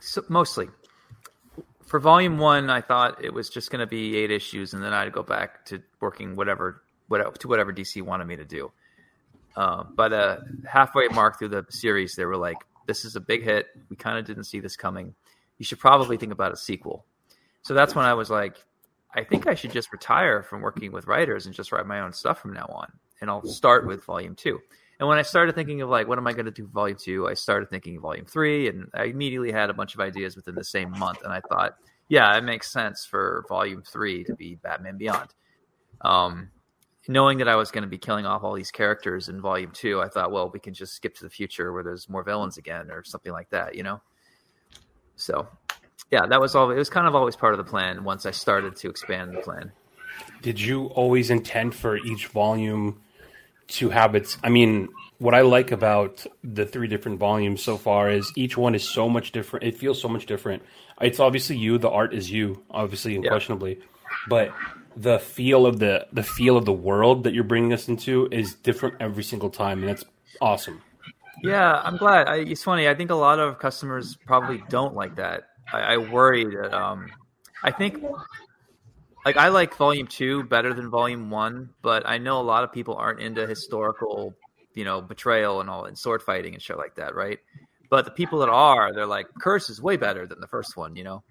so 0.00 0.24
mostly 0.28 0.68
for 1.86 2.00
volume 2.00 2.38
one, 2.38 2.68
I 2.68 2.80
thought 2.80 3.24
it 3.24 3.32
was 3.32 3.48
just 3.48 3.70
going 3.70 3.80
to 3.80 3.86
be 3.86 4.16
eight 4.16 4.30
issues, 4.30 4.74
and 4.74 4.82
then 4.82 4.92
I'd 4.92 5.12
go 5.12 5.22
back 5.22 5.64
to 5.66 5.82
working 6.00 6.34
whatever, 6.34 6.82
whatever 7.08 7.30
to 7.30 7.48
whatever 7.48 7.72
DC 7.72 8.02
wanted 8.02 8.26
me 8.26 8.36
to 8.36 8.44
do. 8.44 8.72
Uh, 9.56 9.84
but 9.94 10.12
uh, 10.12 10.38
halfway 10.68 11.08
mark 11.08 11.38
through 11.38 11.48
the 11.48 11.64
series, 11.70 12.14
they 12.16 12.26
were 12.26 12.36
like, 12.36 12.58
"This 12.86 13.04
is 13.04 13.16
a 13.16 13.20
big 13.20 13.42
hit. 13.44 13.68
We 13.88 13.96
kind 13.96 14.18
of 14.18 14.24
didn't 14.24 14.44
see 14.44 14.60
this 14.60 14.76
coming. 14.76 15.14
You 15.58 15.64
should 15.64 15.78
probably 15.78 16.16
think 16.16 16.32
about 16.32 16.52
a 16.52 16.56
sequel." 16.56 17.06
So 17.62 17.72
that's 17.72 17.94
when 17.94 18.04
I 18.04 18.14
was 18.14 18.30
like, 18.30 18.56
"I 19.14 19.22
think 19.22 19.46
I 19.46 19.54
should 19.54 19.70
just 19.72 19.92
retire 19.92 20.42
from 20.42 20.60
working 20.60 20.92
with 20.92 21.06
writers 21.06 21.46
and 21.46 21.54
just 21.54 21.72
write 21.72 21.86
my 21.86 22.00
own 22.00 22.12
stuff 22.12 22.40
from 22.40 22.52
now 22.52 22.66
on, 22.68 22.92
and 23.20 23.30
I'll 23.30 23.46
start 23.46 23.86
with 23.86 24.04
volume 24.04 24.34
two. 24.34 24.60
And 24.98 25.08
when 25.08 25.18
I 25.18 25.22
started 25.22 25.54
thinking 25.54 25.82
of 25.82 25.90
like, 25.90 26.08
what 26.08 26.18
am 26.18 26.26
I 26.26 26.32
going 26.32 26.46
to 26.46 26.50
do 26.50 26.66
volume 26.66 26.96
two? 27.00 27.28
I 27.28 27.34
started 27.34 27.68
thinking 27.68 27.96
of 27.96 28.02
volume 28.02 28.24
three, 28.24 28.68
and 28.68 28.88
I 28.94 29.04
immediately 29.04 29.52
had 29.52 29.68
a 29.68 29.74
bunch 29.74 29.94
of 29.94 30.00
ideas 30.00 30.36
within 30.36 30.54
the 30.54 30.64
same 30.64 30.90
month. 30.98 31.22
And 31.22 31.32
I 31.32 31.40
thought, 31.40 31.76
yeah, 32.08 32.36
it 32.36 32.44
makes 32.44 32.72
sense 32.72 33.04
for 33.04 33.44
volume 33.48 33.82
three 33.82 34.24
to 34.24 34.34
be 34.34 34.54
Batman 34.54 34.96
Beyond. 34.96 35.34
Um, 36.00 36.50
knowing 37.08 37.38
that 37.38 37.48
I 37.48 37.56
was 37.56 37.70
going 37.70 37.82
to 37.82 37.88
be 37.88 37.98
killing 37.98 38.26
off 38.26 38.42
all 38.42 38.54
these 38.54 38.70
characters 38.70 39.28
in 39.28 39.40
volume 39.40 39.70
two, 39.72 40.00
I 40.00 40.08
thought, 40.08 40.32
well, 40.32 40.50
we 40.50 40.60
can 40.60 40.72
just 40.72 40.94
skip 40.94 41.14
to 41.16 41.24
the 41.24 41.30
future 41.30 41.72
where 41.72 41.82
there's 41.82 42.08
more 42.08 42.22
villains 42.22 42.56
again 42.56 42.90
or 42.90 43.04
something 43.04 43.32
like 43.32 43.50
that, 43.50 43.74
you 43.74 43.82
know? 43.82 44.00
So, 45.16 45.46
yeah, 46.10 46.26
that 46.26 46.40
was 46.40 46.54
all. 46.54 46.70
It 46.70 46.76
was 46.76 46.90
kind 46.90 47.06
of 47.06 47.14
always 47.14 47.36
part 47.36 47.52
of 47.52 47.58
the 47.58 47.64
plan 47.64 48.04
once 48.04 48.26
I 48.26 48.30
started 48.30 48.76
to 48.76 48.88
expand 48.88 49.36
the 49.36 49.40
plan. 49.40 49.72
Did 50.42 50.60
you 50.60 50.86
always 50.86 51.30
intend 51.30 51.74
for 51.74 51.96
each 51.98 52.28
volume 52.28 53.00
to 53.68 53.90
habits. 53.90 54.38
I 54.42 54.48
mean, 54.48 54.88
what 55.18 55.34
I 55.34 55.40
like 55.40 55.72
about 55.72 56.26
the 56.44 56.66
three 56.66 56.88
different 56.88 57.18
volumes 57.18 57.62
so 57.62 57.76
far 57.76 58.10
is 58.10 58.32
each 58.36 58.56
one 58.56 58.74
is 58.74 58.88
so 58.88 59.08
much 59.08 59.32
different. 59.32 59.64
It 59.64 59.76
feels 59.76 60.00
so 60.00 60.08
much 60.08 60.26
different. 60.26 60.62
It's 61.00 61.20
obviously 61.20 61.56
you. 61.56 61.78
The 61.78 61.90
art 61.90 62.14
is 62.14 62.30
you, 62.30 62.62
obviously, 62.70 63.16
unquestionably, 63.16 63.80
but 64.28 64.54
the 64.96 65.18
feel 65.18 65.66
of 65.66 65.78
the 65.78 66.06
the 66.12 66.22
feel 66.22 66.56
of 66.56 66.64
the 66.64 66.72
world 66.72 67.24
that 67.24 67.34
you're 67.34 67.44
bringing 67.44 67.72
us 67.72 67.88
into 67.88 68.28
is 68.32 68.54
different 68.54 68.94
every 69.00 69.22
single 69.22 69.50
time, 69.50 69.80
and 69.80 69.88
that's 69.88 70.04
awesome. 70.40 70.82
Yeah, 71.42 71.80
I'm 71.84 71.98
glad. 71.98 72.28
I, 72.28 72.36
it's 72.36 72.62
funny. 72.62 72.88
I 72.88 72.94
think 72.94 73.10
a 73.10 73.14
lot 73.14 73.38
of 73.38 73.58
customers 73.58 74.16
probably 74.26 74.62
don't 74.70 74.94
like 74.94 75.16
that. 75.16 75.48
I, 75.72 75.80
I 75.80 75.96
worry 75.98 76.44
that. 76.44 76.72
Um, 76.72 77.08
I 77.62 77.70
think, 77.70 78.02
like, 79.26 79.36
I 79.36 79.48
like 79.48 79.76
Volume 79.76 80.06
Two 80.06 80.44
better 80.44 80.72
than 80.72 80.88
Volume 80.88 81.28
One, 81.28 81.68
but 81.82 82.06
I 82.06 82.16
know 82.16 82.40
a 82.40 82.42
lot 82.42 82.64
of 82.64 82.72
people 82.72 82.94
aren't 82.94 83.20
into 83.20 83.46
historical, 83.46 84.34
you 84.74 84.84
know, 84.84 85.02
betrayal 85.02 85.60
and 85.60 85.68
all, 85.68 85.84
and 85.84 85.98
sword 85.98 86.22
fighting 86.22 86.54
and 86.54 86.62
shit 86.62 86.78
like 86.78 86.94
that, 86.94 87.14
right? 87.14 87.38
But 87.90 88.06
the 88.06 88.10
people 88.10 88.38
that 88.38 88.48
are, 88.48 88.94
they're 88.94 89.06
like, 89.06 89.26
Curse 89.38 89.68
is 89.68 89.82
way 89.82 89.98
better 89.98 90.26
than 90.26 90.40
the 90.40 90.48
first 90.48 90.76
one, 90.78 90.96
you 90.96 91.04
know. 91.04 91.22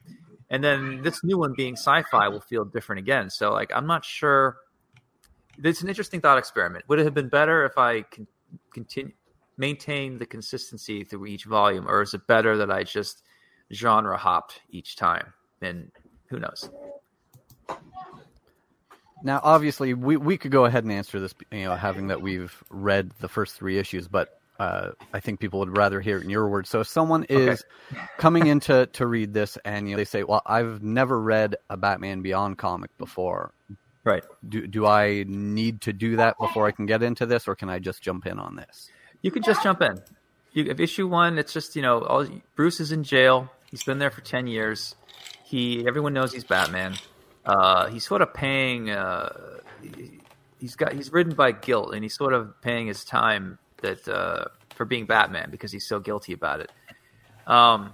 And 0.51 0.63
then 0.63 1.01
this 1.01 1.23
new 1.23 1.39
one 1.39 1.53
being 1.58 1.73
sci-fi 1.73 2.27
will 2.27 2.41
feel 2.41 2.65
different 2.65 2.99
again. 2.99 3.31
So, 3.31 3.51
like, 3.51 3.71
I'm 3.73 3.88
not 3.88 4.05
sure. 4.05 4.58
It's 5.63 5.81
an 5.81 5.89
interesting 5.89 6.21
thought 6.21 6.38
experiment. 6.38 6.86
Would 6.88 6.99
it 6.99 7.05
have 7.05 7.15
been 7.15 7.29
better 7.29 7.65
if 7.65 7.77
I 7.77 8.03
con- 8.03 8.27
continue? 8.71 9.13
maintain 9.58 10.17
the 10.17 10.25
consistency 10.25 11.03
through 11.03 11.25
each 11.25 11.45
volume, 11.45 11.88
or 11.88 12.01
is 12.01 12.13
it 12.13 12.27
better 12.27 12.58
that 12.58 12.71
I 12.71 12.84
just 12.84 13.23
genre 13.73 14.17
hopped 14.17 14.62
each 14.69 14.95
time? 14.95 15.34
And 15.62 15.91
who 16.29 16.39
knows? 16.39 16.69
Now, 19.23 19.39
obviously, 19.43 19.93
we, 19.95 20.17
we 20.17 20.38
could 20.38 20.51
go 20.51 20.65
ahead 20.65 20.84
and 20.84 20.93
answer 20.93 21.19
this, 21.19 21.34
you 21.51 21.63
know, 21.63 21.75
having 21.75 22.08
that 22.08 22.21
we've 22.21 22.63
read 22.69 23.12
the 23.21 23.28
first 23.28 23.56
three 23.56 23.80
issues, 23.80 24.08
but 24.08 24.39
uh, 24.60 24.91
I 25.13 25.19
think 25.19 25.39
people 25.39 25.60
would 25.60 25.75
rather 25.75 25.99
hear 25.99 26.17
it 26.17 26.23
in 26.23 26.30
your 26.30 26.47
words. 26.47 26.69
So, 26.69 26.82
if 26.82 26.88
someone 26.88 27.23
is 27.23 27.63
coming 28.17 28.47
in 28.47 28.60
to, 28.62 28.86
to 28.86 29.08
read 29.08 29.34
this 29.34 29.58
and 29.65 29.89
you 29.89 29.95
know, 29.95 29.97
they 29.97 30.06
say, 30.06 30.23
"Well, 30.23 30.43
I've 30.45 30.84
never 30.84 31.19
read 31.19 31.56
a 31.69 31.75
Batman 31.75 32.21
Beyond 32.21 32.58
comic 32.58 32.95
before," 32.97 33.54
Right. 34.04 34.23
do 34.47 34.67
do 34.67 34.86
I 34.86 35.25
need 35.28 35.82
to 35.82 35.93
do 35.93 36.17
that 36.17 36.38
before 36.39 36.67
I 36.67 36.71
can 36.71 36.86
get 36.86 37.01
into 37.01 37.25
this, 37.25 37.47
or 37.47 37.56
can 37.56 37.69
I 37.69 37.80
just 37.80 38.01
jump 38.04 38.28
in 38.28 38.38
on 38.38 38.56
this? 38.56 38.89
You 39.23 39.32
can 39.32 39.41
just 39.41 39.63
jump 39.63 39.82
in. 39.82 39.97
You, 40.54 40.65
if 40.69 40.80
issue 40.80 41.08
one, 41.08 41.39
it's 41.39 41.51
just 41.51 41.75
you 41.75 41.82
know, 41.82 42.01
all, 42.04 42.28
Bruce 42.56 42.80
is 42.80 42.91
in 42.91 43.04
jail. 43.04 43.49
He's 43.71 43.84
been 43.84 43.97
there 43.97 44.12
for 44.12 44.21
ten 44.21 44.45
years. 44.45 44.95
He, 45.43 45.86
everyone 45.88 46.13
knows 46.13 46.32
he's 46.32 46.43
Batman. 46.43 46.95
Uh, 47.45 47.88
he's 47.89 48.05
sort 48.05 48.21
of 48.21 48.34
paying. 48.34 48.89
Uh, 48.89 49.60
he- 49.81 50.19
he's 50.60 50.75
got 50.75 50.93
he's 50.93 51.12
ridden 51.12 51.36
by 51.36 51.51
guilt, 51.51 51.93
and 51.93 52.03
he's 52.03 52.15
sort 52.15 52.34
of 52.34 52.60
paying 52.62 52.88
his 52.88 53.03
time 53.05 53.60
that 53.81 54.08
uh, 54.08 54.45
for 54.75 54.86
being 54.86 55.05
Batman 55.05 55.49
because 55.51 55.71
he's 55.71 55.88
so 55.88 55.99
guilty 55.99 56.34
about 56.34 56.60
it. 56.60 56.71
Um, 57.45 57.93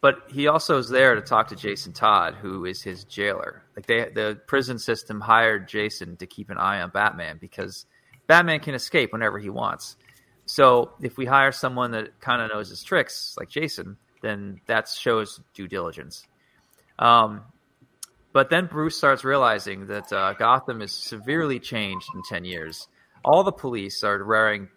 but 0.00 0.22
he 0.28 0.46
also 0.46 0.78
is 0.78 0.88
there 0.88 1.14
to 1.16 1.20
talk 1.20 1.48
to 1.48 1.56
Jason 1.56 1.92
Todd, 1.92 2.34
who 2.34 2.64
is 2.64 2.82
his 2.82 3.04
jailer. 3.04 3.62
Like 3.74 3.86
they, 3.86 4.08
the 4.14 4.38
prison 4.46 4.78
system 4.78 5.20
hired 5.20 5.66
Jason 5.68 6.16
to 6.18 6.26
keep 6.26 6.50
an 6.50 6.58
eye 6.58 6.80
on 6.80 6.90
Batman 6.90 7.38
because 7.40 7.86
Batman 8.28 8.60
can 8.60 8.74
escape 8.74 9.12
whenever 9.12 9.38
he 9.38 9.50
wants. 9.50 9.96
So 10.44 10.92
if 11.00 11.16
we 11.16 11.26
hire 11.26 11.50
someone 11.50 11.90
that 11.92 12.20
kind 12.20 12.40
of 12.40 12.50
knows 12.50 12.68
his 12.68 12.84
tricks, 12.84 13.34
like 13.38 13.48
Jason, 13.48 13.96
then 14.22 14.60
that 14.66 14.88
shows 14.88 15.40
due 15.54 15.66
diligence. 15.66 16.24
Um, 17.00 17.42
but 18.36 18.50
then 18.50 18.66
Bruce 18.66 18.98
starts 18.98 19.24
realizing 19.24 19.86
that 19.86 20.12
uh, 20.12 20.34
Gotham 20.34 20.82
is 20.82 20.92
severely 20.92 21.58
changed 21.58 22.06
in 22.14 22.20
10 22.22 22.44
years. 22.44 22.86
All 23.24 23.44
the 23.44 23.50
police 23.50 24.04
are 24.04 24.22
wearing 24.22 24.68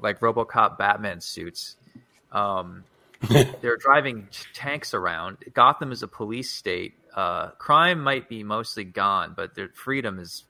like 0.00 0.20
Robocop 0.20 0.78
Batman 0.78 1.20
suits. 1.20 1.76
Um, 2.32 2.84
they're 3.60 3.76
driving 3.76 4.28
tanks 4.54 4.94
around. 4.94 5.36
Gotham 5.52 5.92
is 5.92 6.02
a 6.02 6.08
police 6.08 6.52
state. 6.52 6.94
Uh, 7.14 7.50
crime 7.50 8.00
might 8.00 8.30
be 8.30 8.44
mostly 8.44 8.84
gone, 8.84 9.34
but 9.36 9.54
their 9.54 9.68
freedom 9.74 10.18
is 10.18 10.44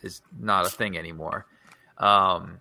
is 0.00 0.22
not 0.38 0.66
a 0.66 0.70
thing 0.70 0.96
anymore. 0.96 1.46
Um, 1.98 2.60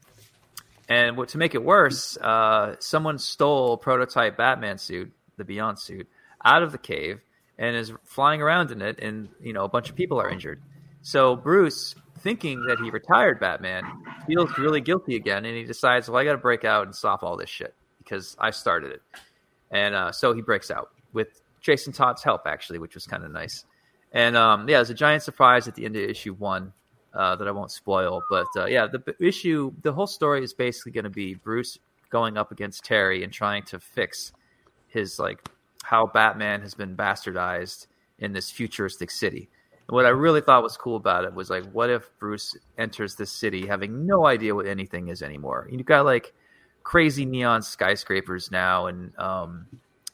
and 0.90 1.16
what 1.16 1.30
to 1.30 1.38
make 1.38 1.54
it 1.54 1.64
worse, 1.64 2.18
uh, 2.18 2.78
someone 2.80 3.20
stole 3.20 3.78
prototype 3.78 4.36
Batman 4.36 4.80
suit, 4.80 5.14
the 5.38 5.46
Beyond 5.46 5.78
suit, 5.78 6.08
out 6.44 6.64
of 6.64 6.72
the 6.72 6.80
cave 6.80 7.22
and 7.58 7.76
is 7.76 7.94
flying 8.04 8.42
around 8.42 8.72
in 8.72 8.82
it, 8.82 9.00
and 9.00 9.30
you 9.42 9.54
know 9.54 9.64
a 9.64 9.70
bunch 9.70 9.90
of 9.90 9.96
people 9.96 10.20
are 10.20 10.30
injured. 10.30 10.62
So 11.02 11.36
Bruce, 11.36 11.96
thinking 12.20 12.66
that 12.68 12.80
he 12.80 12.90
retired 12.90 13.40
Batman, 13.40 13.84
feels 14.26 14.58
really 14.58 14.82
guilty 14.82 15.16
again, 15.16 15.46
and 15.46 15.56
he 15.56 15.64
decides, 15.64 16.10
well, 16.10 16.22
I 16.22 16.24
got 16.24 16.32
to 16.32 16.38
break 16.38 16.64
out 16.64 16.86
and 16.86 16.96
stop 16.96 17.24
all 17.24 17.36
this 17.36 17.50
shit 17.50 17.76
because 17.98 18.36
I 18.40 18.52
started 18.52 18.94
it. 18.94 19.02
And 19.70 19.96
uh, 19.96 20.12
so 20.12 20.34
he 20.34 20.42
breaks 20.42 20.72
out 20.72 20.92
with 21.12 21.42
Jason 21.60 21.94
Todd's 21.94 22.24
help, 22.24 22.44
actually, 22.46 22.80
which 22.80 22.96
was 22.96 23.06
kind 23.06 23.24
of 23.24 23.32
nice. 23.32 23.66
And 24.12 24.38
um, 24.38 24.70
yeah, 24.70 24.78
there's 24.78 24.92
a 24.92 24.96
giant 24.96 25.24
surprise 25.24 25.68
at 25.68 25.76
the 25.76 25.86
end 25.86 25.96
of 25.96 26.04
issue 26.04 26.34
one 26.34 26.74
uh, 27.14 27.36
that 27.36 27.48
I 27.48 27.52
won't 27.52 27.72
spoil. 27.72 28.22
But 28.30 28.48
uh, 28.56 28.66
yeah, 28.66 28.88
the 28.88 29.16
issue, 29.20 29.74
the 29.82 29.92
whole 29.92 30.08
story 30.08 30.44
is 30.44 30.54
basically 30.54 30.92
going 30.92 31.06
to 31.06 31.10
be 31.10 31.34
Bruce 31.34 31.78
going 32.10 32.38
up 32.38 32.52
against 32.52 32.86
Terry 32.86 33.24
and 33.24 33.34
trying 33.34 33.64
to 33.64 33.80
fix 33.80 34.32
his 34.88 35.18
like 35.18 35.50
how 35.84 36.08
Batman 36.08 36.62
has 36.62 36.74
been 36.74 36.96
bastardized 36.96 37.88
in 38.18 38.34
this 38.34 38.50
futuristic 38.50 39.12
city. 39.12 39.50
And 39.88 39.96
what 39.96 40.06
I 40.06 40.10
really 40.10 40.42
thought 40.42 40.64
was 40.64 40.78
cool 40.78 40.96
about 40.96 41.26
it 41.26 41.34
was 41.34 41.50
like, 41.50 41.66
what 41.72 41.90
if 41.90 42.10
Bruce 42.18 42.56
enters 42.78 43.16
this 43.16 43.32
city 43.32 43.68
having 43.68 44.06
no 44.06 44.26
idea 44.26 44.56
what 44.56 44.66
anything 44.66 45.10
is 45.10 45.22
anymore? 45.22 45.68
You've 45.70 45.86
got 45.86 46.06
like 46.06 46.34
crazy 46.84 47.26
neon 47.26 47.62
skyscrapers 47.62 48.50
now, 48.50 48.88
and 48.88 49.18
um, 49.20 49.68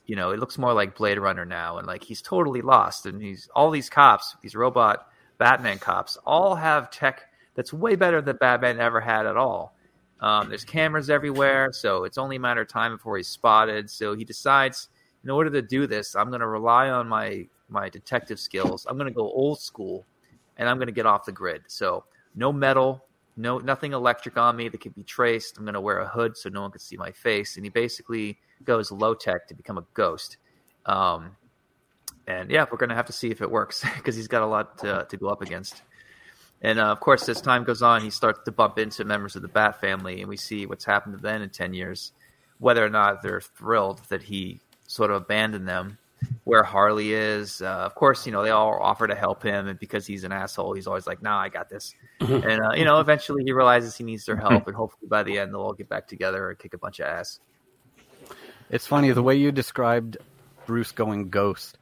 you 0.06 0.16
know, 0.16 0.32
it 0.32 0.40
looks 0.40 0.58
more 0.58 0.74
like 0.74 0.98
Blade 0.98 1.20
Runner 1.20 1.46
now, 1.46 1.78
and 1.78 1.88
like 1.88 2.04
he's 2.04 2.22
totally 2.22 2.62
lost, 2.62 3.06
and 3.06 3.22
he's 3.22 3.48
all 3.56 3.70
these 3.70 3.90
cops, 3.90 4.36
these 4.42 4.56
robot 4.56 5.08
Batman 5.38 5.78
cops, 5.78 6.18
all 6.26 6.56
have 6.56 6.90
tech 6.90 7.30
that's 7.56 7.72
way 7.72 7.96
better 7.96 8.22
than 8.22 8.38
Batman 8.38 8.80
ever 8.80 9.02
had 9.02 9.26
at 9.26 9.38
all. 9.38 9.76
Um, 10.22 10.50
there's 10.50 10.66
cameras 10.66 11.10
everywhere, 11.10 11.72
so 11.72 12.04
it's 12.04 12.18
only 12.18 12.38
a 12.38 12.40
matter 12.40 12.62
of 12.62 12.68
time 12.68 12.92
before 12.92 13.18
he's 13.18 13.28
spotted. 13.28 13.90
So 13.90 14.16
he 14.16 14.26
decides, 14.26 14.90
in 15.24 15.30
order 15.30 15.50
to 15.50 15.62
do 15.62 15.88
this, 15.88 16.16
I'm 16.16 16.30
going 16.30 16.42
to 16.42 16.48
rely 16.48 16.90
on 16.90 17.08
my 17.08 17.48
my 17.70 17.90
detective 17.90 18.40
skills. 18.40 18.86
I'm 18.90 18.98
going 18.98 19.12
to 19.12 19.14
go 19.14 19.30
old 19.30 19.60
school, 19.60 20.06
and 20.58 20.68
I'm 20.68 20.78
going 20.78 20.88
to 20.88 20.94
get 20.94 21.06
off 21.06 21.26
the 21.26 21.32
grid. 21.32 21.64
So 21.68 22.06
no 22.36 22.52
metal, 22.52 23.04
no 23.38 23.58
nothing 23.60 23.94
electric 23.94 24.38
on 24.38 24.56
me 24.56 24.70
that 24.70 24.82
can 24.82 24.92
be 24.92 25.04
traced. 25.04 25.58
I'm 25.58 25.66
going 25.66 25.74
to 25.74 25.82
wear 25.82 26.00
a 26.00 26.08
hood 26.08 26.38
so 26.38 26.50
no 26.50 26.62
one 26.62 26.72
can 26.72 26.80
see 26.80 26.98
my 26.98 27.12
face. 27.12 27.56
And 27.56 27.66
he 27.66 27.70
basically 27.70 28.38
goes 28.64 28.92
low 28.92 29.14
tech 29.14 29.48
to 29.48 29.54
become 29.54 29.78
a 29.78 29.86
ghost. 29.94 30.38
Um, 30.86 31.36
and 32.28 32.50
yeah, 32.52 32.66
we're 32.70 32.78
going 32.78 32.90
to 32.90 32.96
have 32.96 33.08
to 33.08 33.14
see 33.14 33.32
if 33.32 33.42
it 33.42 33.50
works 33.50 33.84
because 33.98 34.16
he's 34.16 34.28
got 34.28 34.42
a 34.42 34.46
lot 34.46 34.78
to, 34.80 35.06
to 35.10 35.18
go 35.18 35.28
up 35.28 35.42
against. 35.42 35.82
And 36.62 36.80
uh, 36.80 36.88
of 36.88 37.00
course, 37.00 37.28
as 37.30 37.42
time 37.42 37.64
goes 37.64 37.82
on, 37.82 38.02
he 38.02 38.10
starts 38.10 38.42
to 38.44 38.52
bump 38.52 38.78
into 38.78 39.06
members 39.06 39.36
of 39.38 39.42
the 39.42 39.48
Bat 39.48 39.80
family, 39.80 40.20
and 40.20 40.28
we 40.28 40.36
see 40.36 40.66
what's 40.66 40.84
happened 40.84 41.16
to 41.16 41.22
them 41.22 41.42
in 41.42 41.50
10 41.50 41.74
years, 41.74 42.12
whether 42.58 42.86
or 42.86 42.90
not 42.90 43.22
they're 43.22 43.40
thrilled 43.40 44.02
that 44.10 44.24
he 44.24 44.60
sort 44.90 45.12
of 45.12 45.18
abandon 45.22 45.66
them, 45.66 45.98
where 46.44 46.64
Harley 46.64 47.14
is. 47.14 47.62
Uh, 47.62 47.68
of 47.68 47.96
course, 47.96 48.26
you 48.26 48.32
know, 48.32 48.44
they 48.44 48.50
all 48.50 48.78
offer 48.82 49.08
to 49.08 49.16
help 49.16 49.44
him, 49.44 49.68
and 49.68 49.80
because 49.80 50.06
he's 50.06 50.24
an 50.24 50.32
asshole, 50.32 50.74
he's 50.74 50.88
always 50.88 51.08
like, 51.08 51.22
nah, 51.22 51.40
I 51.40 51.50
got 51.50 51.70
this. 51.70 51.94
and, 52.20 52.60
uh, 52.60 52.72
you 52.76 52.84
know, 52.84 53.00
eventually 53.00 53.44
he 53.46 53.54
realizes 53.54 53.96
he 53.96 54.04
needs 54.04 54.26
their 54.26 54.36
help, 54.36 54.68
and 54.68 54.76
hopefully 54.76 55.08
by 55.08 55.24
the 55.24 55.38
end, 55.38 55.54
they'll 55.54 55.62
all 55.62 55.74
get 55.74 55.88
back 55.88 56.08
together 56.08 56.50
and 56.50 56.60
kick 56.60 56.74
a 56.74 56.78
bunch 56.78 57.00
of 57.00 57.06
ass. 57.06 57.40
It's 58.70 58.86
funny 58.86 59.12
the 59.12 59.24
way 59.24 59.36
you 59.36 59.52
described 59.52 60.18
Bruce 60.66 60.92
going 60.92 61.30
ghost. 61.30 61.78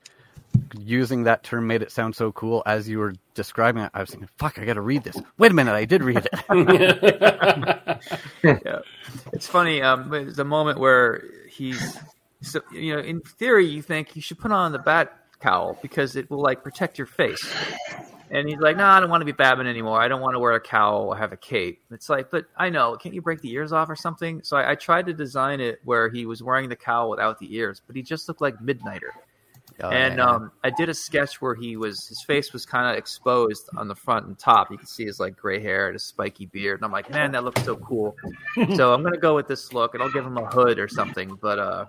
Using 0.80 1.24
that 1.24 1.44
term 1.44 1.68
made 1.68 1.82
it 1.82 1.92
sound 1.92 2.16
so 2.16 2.32
cool. 2.32 2.64
As 2.66 2.90
you 2.90 3.00
were 3.00 3.14
describing 3.36 3.84
it, 3.84 3.92
I 3.94 4.00
was 4.00 4.10
thinking, 4.10 4.30
"Fuck, 4.38 4.58
I 4.58 4.66
got 4.66 4.74
to 4.74 4.82
read 4.82 5.04
this." 5.04 5.18
Wait 5.38 5.52
a 5.52 5.54
minute, 5.54 5.74
I 5.74 5.86
did 5.86 6.04
read 6.04 6.26
it. 6.26 6.34
yeah. 8.44 8.80
It's 9.34 9.46
funny. 9.46 9.82
Um, 9.82 10.10
there's 10.10 10.40
a 10.40 10.46
moment 10.46 10.80
where 10.80 11.24
he's, 11.50 11.98
so, 12.42 12.62
you 12.72 12.96
know, 12.96 13.02
in 13.02 13.22
theory, 13.22 13.66
you 13.66 13.82
think 13.82 14.16
you 14.16 14.22
should 14.22 14.40
put 14.40 14.52
on 14.52 14.72
the 14.72 14.80
bat 14.80 15.14
cowl 15.40 15.78
because 15.82 16.16
it 16.16 16.30
will 16.30 16.42
like 16.42 16.64
protect 16.64 16.98
your 16.98 17.08
face. 17.08 17.48
And 18.30 18.48
he's 18.50 18.60
like, 18.60 18.76
"No, 18.76 18.86
I 18.86 19.00
don't 19.00 19.10
want 19.10 19.22
to 19.22 19.26
be 19.26 19.32
Batman 19.32 19.68
anymore. 19.68 20.02
I 20.02 20.10
don't 20.10 20.20
want 20.20 20.36
to 20.36 20.40
wear 20.40 20.52
a 20.52 20.60
cowl 20.60 21.08
or 21.08 21.16
have 21.16 21.32
a 21.32 21.38
cape." 21.38 21.82
It's 21.92 22.10
like, 22.10 22.30
but 22.30 22.46
I 22.58 22.70
know, 22.70 22.98
can't 22.98 23.16
you 23.16 23.22
break 23.22 23.40
the 23.40 23.52
ears 23.52 23.72
off 23.72 23.90
or 23.90 23.96
something? 23.96 24.42
So 24.44 24.58
I, 24.58 24.72
I 24.72 24.76
tried 24.76 25.06
to 25.06 25.14
design 25.14 25.62
it 25.62 25.80
where 25.86 26.10
he 26.10 26.26
was 26.26 26.44
wearing 26.44 26.68
the 26.68 26.76
cowl 26.76 27.10
without 27.10 27.40
the 27.40 27.56
ears, 27.56 27.82
but 27.88 27.96
he 27.96 28.02
just 28.02 28.28
looked 28.28 28.42
like 28.42 28.58
Midnighter. 28.60 29.12
Oh, 29.80 29.90
and 29.90 30.20
um, 30.20 30.52
I 30.64 30.72
did 30.72 30.90
a 30.90 30.94
sketch 30.94 31.40
where 31.40 31.54
he 31.54 31.78
was 31.78 32.08
his 32.08 32.24
face 32.24 32.52
was 32.52 32.66
kind 32.66 32.90
of 32.90 32.98
exposed 32.98 33.70
on 33.78 33.88
the 33.88 33.96
front 33.96 34.26
and 34.26 34.38
top. 34.38 34.72
You 34.72 34.78
can 34.78 34.88
see 34.88 35.06
his 35.06 35.20
like 35.20 35.38
gray 35.38 35.62
hair 35.62 35.88
and 35.88 35.94
his 35.94 36.04
spiky 36.04 36.48
beard. 36.48 36.80
And 36.80 36.86
I'm 36.86 36.92
like, 36.92 37.10
man, 37.12 37.32
that 37.34 37.44
looks 37.44 37.64
so 37.64 37.76
cool. 37.76 38.16
so 38.76 38.94
I'm 38.94 39.04
gonna 39.04 39.18
go 39.18 39.36
with 39.36 39.48
this 39.48 39.74
look, 39.74 39.94
and 39.94 40.02
I'll 40.02 40.12
give 40.12 40.26
him 40.26 40.38
a 40.38 40.46
hood 40.48 40.80
or 40.80 40.88
something. 40.88 41.38
But 41.42 41.60
uh, 41.60 41.86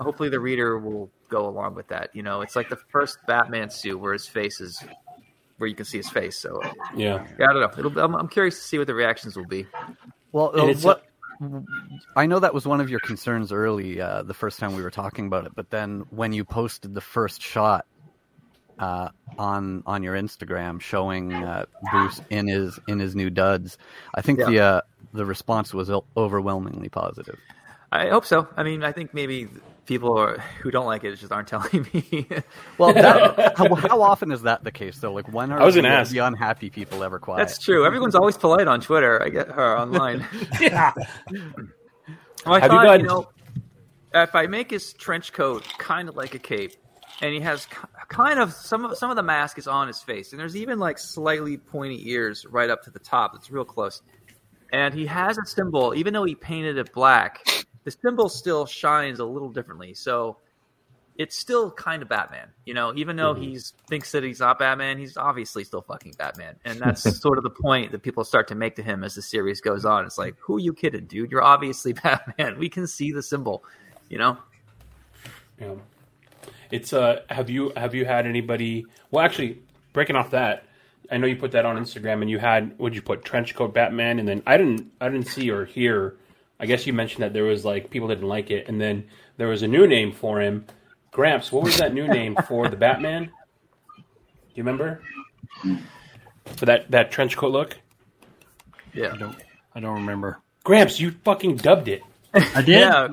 hopefully 0.00 0.28
the 0.28 0.40
reader 0.40 0.78
will 0.78 1.10
go 1.28 1.48
along 1.48 1.74
with 1.74 1.88
that. 1.88 2.10
You 2.14 2.22
know, 2.22 2.40
it's 2.40 2.56
like 2.56 2.68
the 2.68 2.78
first 2.90 3.18
Batman 3.26 3.70
suit 3.70 3.98
where 3.98 4.12
his 4.12 4.26
face 4.26 4.60
is 4.60 4.82
where 5.58 5.68
you 5.68 5.74
can 5.74 5.84
see 5.84 5.98
his 5.98 6.10
face. 6.10 6.38
So 6.38 6.60
Yeah. 6.96 7.24
yeah, 7.38 7.46
I 7.48 7.52
don't 7.52 7.60
know. 7.62 7.70
It'll, 7.78 7.98
I'm, 7.98 8.14
I'm 8.16 8.28
curious 8.28 8.56
to 8.56 8.62
see 8.62 8.78
what 8.78 8.86
the 8.86 8.94
reactions 8.94 9.36
will 9.36 9.44
be. 9.44 9.66
Well, 10.32 10.58
uh, 10.58 10.72
what 10.74 11.02
I 12.16 12.26
know 12.26 12.38
that 12.40 12.54
was 12.54 12.66
one 12.66 12.80
of 12.80 12.90
your 12.90 13.00
concerns 13.00 13.52
early, 13.52 14.00
uh, 14.00 14.22
the 14.22 14.34
first 14.34 14.58
time 14.58 14.74
we 14.74 14.82
were 14.82 14.90
talking 14.90 15.26
about 15.26 15.46
it. 15.46 15.52
But 15.54 15.70
then 15.70 16.04
when 16.10 16.32
you 16.32 16.44
posted 16.44 16.94
the 16.94 17.00
first 17.00 17.42
shot 17.42 17.84
uh, 18.78 19.08
on 19.38 19.82
on 19.86 20.02
your 20.02 20.14
Instagram 20.14 20.80
showing 20.80 21.42
uh, 21.42 21.66
Bruce 21.90 22.20
in 22.30 22.46
his 22.48 22.78
in 22.86 22.98
his 22.98 23.14
new 23.14 23.30
duds, 23.30 23.78
I 24.14 24.22
think 24.22 24.38
Yeah. 24.40 24.46
the 24.46 24.60
uh, 24.60 24.80
the 25.12 25.24
response 25.26 25.74
was 25.74 25.90
overwhelmingly 26.16 26.88
positive. 26.88 27.38
I 27.90 28.08
hope 28.08 28.24
so. 28.24 28.48
I 28.56 28.62
mean, 28.62 28.82
I 28.82 28.92
think 28.92 29.12
maybe 29.12 29.48
people 29.86 30.16
are, 30.18 30.38
who 30.62 30.70
don't 30.70 30.86
like 30.86 31.04
it 31.04 31.16
just 31.16 31.32
aren't 31.32 31.48
telling 31.48 31.86
me. 31.92 32.26
Well, 32.78 32.92
that, 32.94 33.56
how, 33.56 33.74
how 33.74 34.02
often 34.02 34.32
is 34.32 34.42
that 34.42 34.64
the 34.64 34.72
case 34.72 34.98
though? 34.98 35.12
Like 35.12 35.32
when 35.32 35.52
are 35.52 35.60
I 35.60 35.64
was 35.64 35.74
gonna 35.74 35.88
the, 35.88 35.94
ask. 35.94 36.12
the 36.12 36.18
unhappy 36.18 36.70
people 36.70 37.02
ever 37.02 37.18
quiet? 37.18 37.38
That's 37.38 37.58
true. 37.58 37.84
Everyone's 37.84 38.14
always 38.14 38.36
polite 38.36 38.68
on 38.68 38.80
Twitter. 38.80 39.22
I 39.22 39.28
get 39.28 39.48
her 39.48 39.78
online. 39.78 40.26
Yeah. 40.60 40.92
Well, 42.44 42.56
I 42.56 42.60
Have 42.60 42.72
you 42.72 42.78
thought, 42.78 43.00
you 43.00 43.06
know, 43.06 43.28
if 44.14 44.34
I 44.34 44.46
make 44.46 44.70
his 44.70 44.92
trench 44.94 45.32
coat 45.32 45.66
kind 45.78 46.08
of 46.08 46.16
like 46.16 46.34
a 46.34 46.38
cape, 46.38 46.74
and 47.20 47.32
he 47.32 47.40
has 47.40 47.68
kind 48.08 48.40
of 48.40 48.52
some 48.52 48.84
of 48.84 48.96
some 48.98 49.10
of 49.10 49.16
the 49.16 49.22
mask 49.22 49.58
is 49.58 49.66
on 49.66 49.86
his 49.86 50.00
face, 50.00 50.32
and 50.32 50.40
there's 50.40 50.56
even 50.56 50.78
like 50.78 50.98
slightly 50.98 51.56
pointy 51.56 52.10
ears 52.10 52.44
right 52.48 52.68
up 52.68 52.82
to 52.84 52.90
the 52.90 52.98
top. 52.98 53.34
It's 53.36 53.50
real 53.50 53.64
close, 53.64 54.02
and 54.72 54.92
he 54.92 55.06
has 55.06 55.38
a 55.38 55.46
symbol. 55.46 55.94
Even 55.94 56.12
though 56.12 56.24
he 56.24 56.34
painted 56.34 56.78
it 56.78 56.92
black, 56.92 57.46
the 57.84 57.90
symbol 57.90 58.28
still 58.28 58.66
shines 58.66 59.18
a 59.18 59.24
little 59.24 59.48
differently. 59.50 59.94
So 59.94 60.36
it's 61.16 61.36
still 61.36 61.70
kind 61.70 62.02
of 62.02 62.08
Batman, 62.08 62.48
you 62.64 62.74
know. 62.74 62.92
Even 62.96 63.16
though 63.16 63.34
Mm-hmm. 63.34 63.42
he's 63.42 63.74
thinks 63.88 64.12
that 64.12 64.22
he's 64.24 64.40
not 64.40 64.58
Batman, 64.58 64.98
he's 64.98 65.16
obviously 65.16 65.64
still 65.64 65.82
fucking 65.82 66.14
Batman, 66.18 66.56
and 66.64 66.78
that's 66.80 67.02
sort 67.20 67.38
of 67.38 67.44
the 67.44 67.50
point 67.50 67.92
that 67.92 68.02
people 68.02 68.24
start 68.24 68.48
to 68.48 68.54
make 68.54 68.76
to 68.76 68.82
him 68.82 69.04
as 69.04 69.14
the 69.14 69.22
series 69.22 69.60
goes 69.60 69.84
on. 69.84 70.06
It's 70.06 70.18
like, 70.18 70.36
who 70.40 70.56
are 70.56 70.60
you 70.60 70.72
kidding, 70.72 71.06
dude? 71.06 71.30
You're 71.30 71.42
obviously 71.42 71.92
Batman. 72.04 72.58
We 72.58 72.68
can 72.68 72.86
see 72.86 73.12
the 73.12 73.22
symbol, 73.22 73.64
you 74.08 74.18
know. 74.18 74.38
Yeah. 75.60 75.74
It's 76.70 76.92
uh 76.94 77.20
have 77.28 77.50
you 77.50 77.72
have 77.76 77.94
you 77.94 78.04
had 78.06 78.26
anybody 78.26 78.86
well 79.10 79.24
actually 79.24 79.60
breaking 79.92 80.16
off 80.16 80.30
that 80.30 80.64
I 81.10 81.18
know 81.18 81.26
you 81.26 81.36
put 81.36 81.52
that 81.52 81.66
on 81.66 81.76
Instagram 81.76 82.22
and 82.22 82.30
you 82.30 82.38
had 82.38 82.76
would 82.78 82.94
you 82.94 83.02
put 83.02 83.24
trench 83.24 83.54
coat 83.54 83.74
Batman 83.74 84.18
and 84.18 84.26
then 84.26 84.42
I 84.46 84.56
didn't 84.56 84.90
I 84.98 85.10
didn't 85.10 85.26
see 85.26 85.50
or 85.50 85.66
hear 85.66 86.16
I 86.62 86.66
guess 86.66 86.86
you 86.86 86.92
mentioned 86.94 87.22
that 87.24 87.32
there 87.34 87.44
was 87.44 87.64
like 87.64 87.90
people 87.90 88.08
didn't 88.08 88.28
like 88.28 88.50
it 88.50 88.68
and 88.68 88.80
then 88.80 89.04
there 89.36 89.48
was 89.48 89.62
a 89.62 89.68
new 89.68 89.86
name 89.86 90.12
for 90.12 90.40
him 90.40 90.64
Gramps 91.10 91.50
what 91.52 91.62
was 91.64 91.76
that 91.78 91.92
new 91.92 92.06
name 92.08 92.36
for 92.48 92.68
the 92.68 92.76
Batman 92.76 93.24
do 93.24 93.30
you 94.54 94.62
remember 94.64 95.02
for 96.46 96.66
that 96.66 96.90
that 96.90 97.10
trench 97.10 97.36
coat 97.36 97.52
look 97.52 97.76
Yeah, 98.94 99.12
I 99.12 99.16
don't. 99.16 99.36
I 99.74 99.80
don't 99.80 99.94
remember. 99.94 100.38
Gramps 100.64 101.00
you 101.00 101.10
fucking 101.24 101.56
dubbed 101.56 101.88
it 101.88 102.02
I 102.34 102.62
did. 102.62 102.68
yeah, 102.80 103.08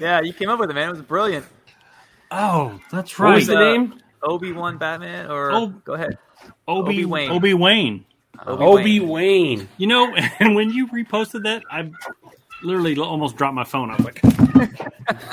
yeah. 0.00 0.20
You 0.20 0.32
came 0.32 0.48
up 0.48 0.60
with 0.60 0.70
it, 0.70 0.74
man. 0.74 0.88
It 0.88 0.92
was 0.92 1.02
brilliant. 1.02 1.44
Oh, 2.30 2.78
that's 2.92 3.18
right. 3.18 3.30
what 3.30 3.34
was 3.36 3.46
the 3.48 3.56
Uh, 3.56 3.72
name 3.72 3.94
Obi 4.22 4.52
Wan 4.52 4.78
Batman, 4.78 5.28
or 5.30 5.50
Oh. 5.52 5.66
go 5.84 5.94
ahead, 5.94 6.18
Obi 6.68 7.04
Obi-Wan. 7.04 7.30
Obi 7.30 7.54
Wayne. 7.54 8.04
Obi 8.46 9.00
Wayne 9.00 9.68
You 9.76 9.86
know, 9.88 10.14
and 10.38 10.54
when 10.54 10.70
you 10.70 10.86
reposted 10.88 11.42
that, 11.44 11.62
I 11.70 11.90
literally 12.64 12.96
almost 12.98 13.36
dropped 13.36 13.54
my 13.54 13.64
phone. 13.64 13.90
I 13.90 13.96
was 13.96 14.04
like, 14.04 14.20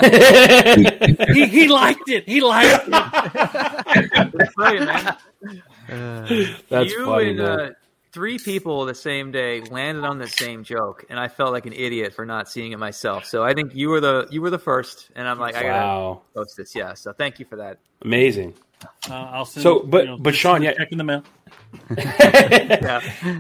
he, 1.34 1.46
he 1.48 1.68
liked 1.68 2.10
it. 2.10 2.28
He 2.28 2.42
liked 2.42 2.88
it. 2.88 4.32
It's 4.36 4.54
brilliant, 4.56 4.86
man. 4.86 5.18
that's 6.70 6.92
you 6.92 7.06
funny 7.06 7.30
and 7.30 7.38
man. 7.38 7.60
uh, 7.60 7.70
three 8.12 8.38
people 8.40 8.86
the 8.86 8.96
same 8.96 9.32
day 9.32 9.62
landed 9.62 10.04
on 10.06 10.18
the 10.18 10.28
same 10.28 10.64
joke, 10.64 11.06
and 11.10 11.20
I 11.20 11.28
felt 11.28 11.52
like 11.52 11.66
an 11.66 11.74
idiot 11.74 12.14
for 12.14 12.26
not 12.26 12.50
seeing 12.50 12.72
it 12.72 12.80
myself. 12.80 13.26
So 13.26 13.44
I 13.44 13.54
think 13.54 13.74
you 13.76 13.90
were 13.90 14.00
the 14.02 14.28
you 14.32 14.42
were 14.42 14.50
the 14.50 14.60
first, 14.60 15.10
and 15.16 15.28
I'm 15.28 15.40
like, 15.40 15.56
I 15.56 15.64
gotta 15.64 15.74
wow 15.74 16.22
post 16.34 16.58
this. 16.58 16.76
Yeah, 16.76 16.94
so 16.94 17.14
thank 17.14 17.40
you 17.40 17.46
for 17.46 17.58
that. 17.58 17.80
amazing 18.02 18.54
Uh, 19.10 19.14
I'll 19.14 19.46
send. 19.46 19.64
So, 19.64 19.80
but- 19.80 20.04
you 20.06 20.12
know, 20.12 20.18
but 20.18 20.36
Sean, 20.36 20.62
yeah- 20.62 20.74
check 20.74 20.92
in 20.92 20.98
the 20.98 21.04
mail. 21.04 21.24
Yeah, 21.98 23.00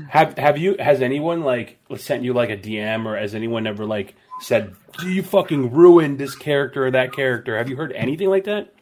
Have 0.10 0.38
have 0.38 0.58
you 0.58 0.76
has 0.80 1.02
anyone 1.02 1.42
like 1.42 1.80
sent 1.98 2.24
you 2.24 2.34
like 2.34 2.50
a 2.50 2.58
DM 2.58 3.06
or 3.06 3.18
has 3.18 3.34
anyone 3.36 3.68
ever 3.68 3.86
like 3.86 4.16
said 4.42 4.76
you 5.04 5.24
fucking 5.24 5.72
ruined 5.72 6.20
this 6.20 6.36
character 6.36 6.86
or 6.86 6.92
that 6.92 7.14
character? 7.14 7.58
Have 7.58 7.70
you 7.70 7.76
heard 7.76 7.92
anything 7.94 8.30
like 8.30 8.46
that? 8.46 8.74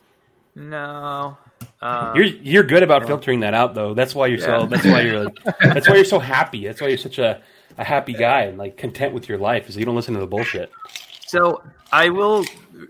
no. 0.55 1.37
Uh, 1.81 2.13
You're 2.15 2.25
you're 2.25 2.63
good 2.63 2.83
about 2.83 3.05
filtering 3.05 3.41
that 3.41 3.53
out 3.53 3.73
though. 3.75 3.93
That's 3.93 4.15
why 4.15 4.27
you're 4.27 4.39
so 4.39 4.65
that's 4.65 4.85
why 4.85 5.01
you're 5.01 5.25
like 5.25 5.43
that's 5.61 5.87
why 5.89 5.95
you're 5.95 6.05
so 6.05 6.19
happy. 6.19 6.65
That's 6.65 6.79
why 6.81 6.87
you're 6.87 6.97
such 6.97 7.19
a, 7.19 7.41
a 7.77 7.83
happy 7.83 8.13
guy 8.13 8.41
and 8.43 8.57
like 8.57 8.77
content 8.77 9.13
with 9.13 9.27
your 9.29 9.37
life 9.37 9.67
is 9.69 9.75
you 9.77 9.85
don't 9.85 9.95
listen 9.95 10.13
to 10.13 10.19
the 10.19 10.27
bullshit. 10.27 10.71
So 11.29 11.61
I 11.91 12.09
will 12.09 12.43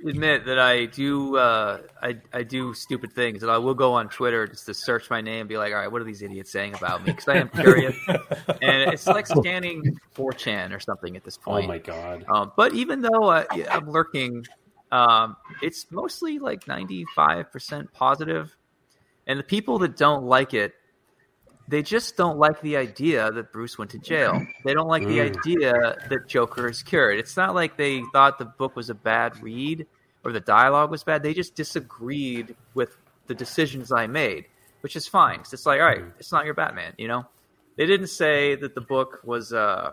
admit 0.08 0.46
that 0.46 0.58
I 0.58 0.86
do 0.86 1.36
uh, 1.36 1.80
I 2.02 2.16
I 2.32 2.44
do 2.44 2.74
stupid 2.74 3.12
things, 3.12 3.44
and 3.44 3.52
I 3.52 3.58
will 3.58 3.74
go 3.74 3.92
on 3.92 4.08
Twitter 4.08 4.48
just 4.48 4.66
to 4.68 4.74
search 4.74 5.10
my 5.10 5.20
name 5.20 5.42
and 5.42 5.50
be 5.50 5.58
like, 5.58 5.74
all 5.74 5.80
right, 5.80 5.92
what 5.92 6.02
are 6.02 6.06
these 6.06 6.22
idiots 6.22 6.50
saying 6.50 6.74
about 6.74 7.04
me? 7.04 7.12
Because 7.12 7.28
I 7.28 7.36
am 7.36 7.50
curious, 7.50 7.98
and 8.08 8.94
it's 8.94 9.08
like 9.08 9.28
scanning 9.28 10.00
4chan 10.16 10.74
or 10.74 10.80
something 10.80 11.18
at 11.18 11.26
this 11.26 11.36
point. 11.36 11.66
Oh 11.66 11.68
my 11.68 11.80
god. 11.80 12.24
Um, 12.34 12.54
but 12.56 12.74
even 12.74 13.02
though 13.02 13.44
yeah, 13.54 13.76
I'm 13.76 13.90
lurking, 13.90 14.46
um, 14.94 15.36
it's 15.62 15.88
mostly 15.92 16.40
like 16.40 16.64
95% 16.64 17.90
And 19.28 19.38
the 19.38 19.44
people 19.44 19.80
that 19.80 19.98
don't 19.98 20.24
like 20.24 20.54
it, 20.54 20.76
they 21.70 21.84
just 21.84 22.18
don't 22.18 22.40
like 22.40 22.62
the 22.62 22.78
idea 22.78 23.32
that 23.32 23.54
Bruce 23.54 23.78
went 23.78 23.92
to 23.92 24.00
jail. 24.00 24.46
They 24.66 24.74
don't 24.74 24.88
like 24.88 25.04
the 25.04 25.20
Mm. 25.20 25.36
idea 25.38 25.72
that 26.10 26.28
Joker 26.28 26.68
is 26.68 26.82
cured. 26.82 27.20
It's 27.20 27.38
not 27.38 27.54
like 27.54 27.78
they 27.78 28.04
thought 28.12 28.40
the 28.40 28.46
book 28.46 28.76
was 28.76 28.90
a 28.90 28.96
bad 28.96 29.42
read 29.44 29.86
or 30.24 30.32
the 30.32 30.40
dialogue 30.40 30.90
was 30.90 31.04
bad. 31.04 31.22
They 31.22 31.34
just 31.34 31.56
disagreed 31.56 32.56
with 32.74 32.98
the 33.28 33.36
decisions 33.36 33.92
I 33.92 34.08
made, 34.08 34.46
which 34.82 34.96
is 34.96 35.08
fine. 35.08 35.42
it's 35.42 35.66
like, 35.66 35.80
all 35.80 35.86
right, 35.86 36.04
it's 36.18 36.32
not 36.32 36.46
your 36.46 36.56
Batman, 36.56 36.94
you 36.98 37.08
know? 37.08 37.26
They 37.78 37.86
didn't 37.86 38.08
say 38.08 38.56
that 38.56 38.74
the 38.74 38.82
book 38.82 39.20
was 39.24 39.54
uh, 39.54 39.92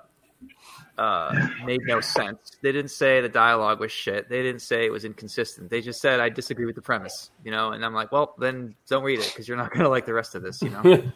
uh, 0.98 1.48
made 1.66 1.82
no 1.84 2.00
sense. 2.00 2.38
They 2.62 2.72
didn't 2.72 2.90
say 2.90 3.20
the 3.20 3.28
dialogue 3.28 3.80
was 3.80 3.92
shit. 3.92 4.28
They 4.28 4.42
didn't 4.42 4.62
say 4.62 4.86
it 4.86 4.90
was 4.90 5.04
inconsistent. 5.04 5.70
They 5.70 5.82
just 5.82 6.00
said 6.00 6.20
I 6.20 6.30
disagree 6.30 6.64
with 6.64 6.74
the 6.74 6.82
premise, 6.82 7.30
you 7.44 7.50
know. 7.50 7.70
And 7.72 7.84
I'm 7.84 7.94
like, 7.94 8.10
well, 8.10 8.34
then 8.38 8.74
don't 8.88 9.04
read 9.04 9.20
it 9.20 9.26
because 9.26 9.46
you're 9.46 9.58
not 9.58 9.70
going 9.70 9.82
to 9.84 9.88
like 9.90 10.06
the 10.06 10.14
rest 10.14 10.34
of 10.34 10.42
this, 10.42 10.62
you 10.62 10.70
know. 10.70 10.82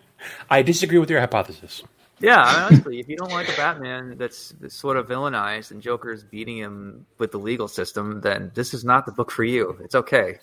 I 0.48 0.62
disagree 0.62 0.98
with 0.98 1.10
your 1.10 1.20
hypothesis. 1.20 1.82
Yeah, 2.20 2.38
I 2.42 2.52
mean, 2.52 2.62
honestly, 2.74 3.00
if 3.00 3.08
you 3.08 3.16
don't 3.16 3.30
like 3.32 3.48
a 3.48 3.56
Batman 3.56 4.16
that's, 4.18 4.50
that's 4.60 4.74
sort 4.74 4.98
of 4.98 5.06
villainized 5.08 5.70
and 5.70 5.80
Joker's 5.80 6.22
beating 6.22 6.58
him 6.58 7.06
with 7.18 7.32
the 7.32 7.38
legal 7.38 7.66
system, 7.66 8.20
then 8.20 8.52
this 8.54 8.74
is 8.74 8.84
not 8.84 9.06
the 9.06 9.12
book 9.12 9.30
for 9.30 9.42
you. 9.44 9.78
It's 9.82 9.94
okay. 9.94 10.38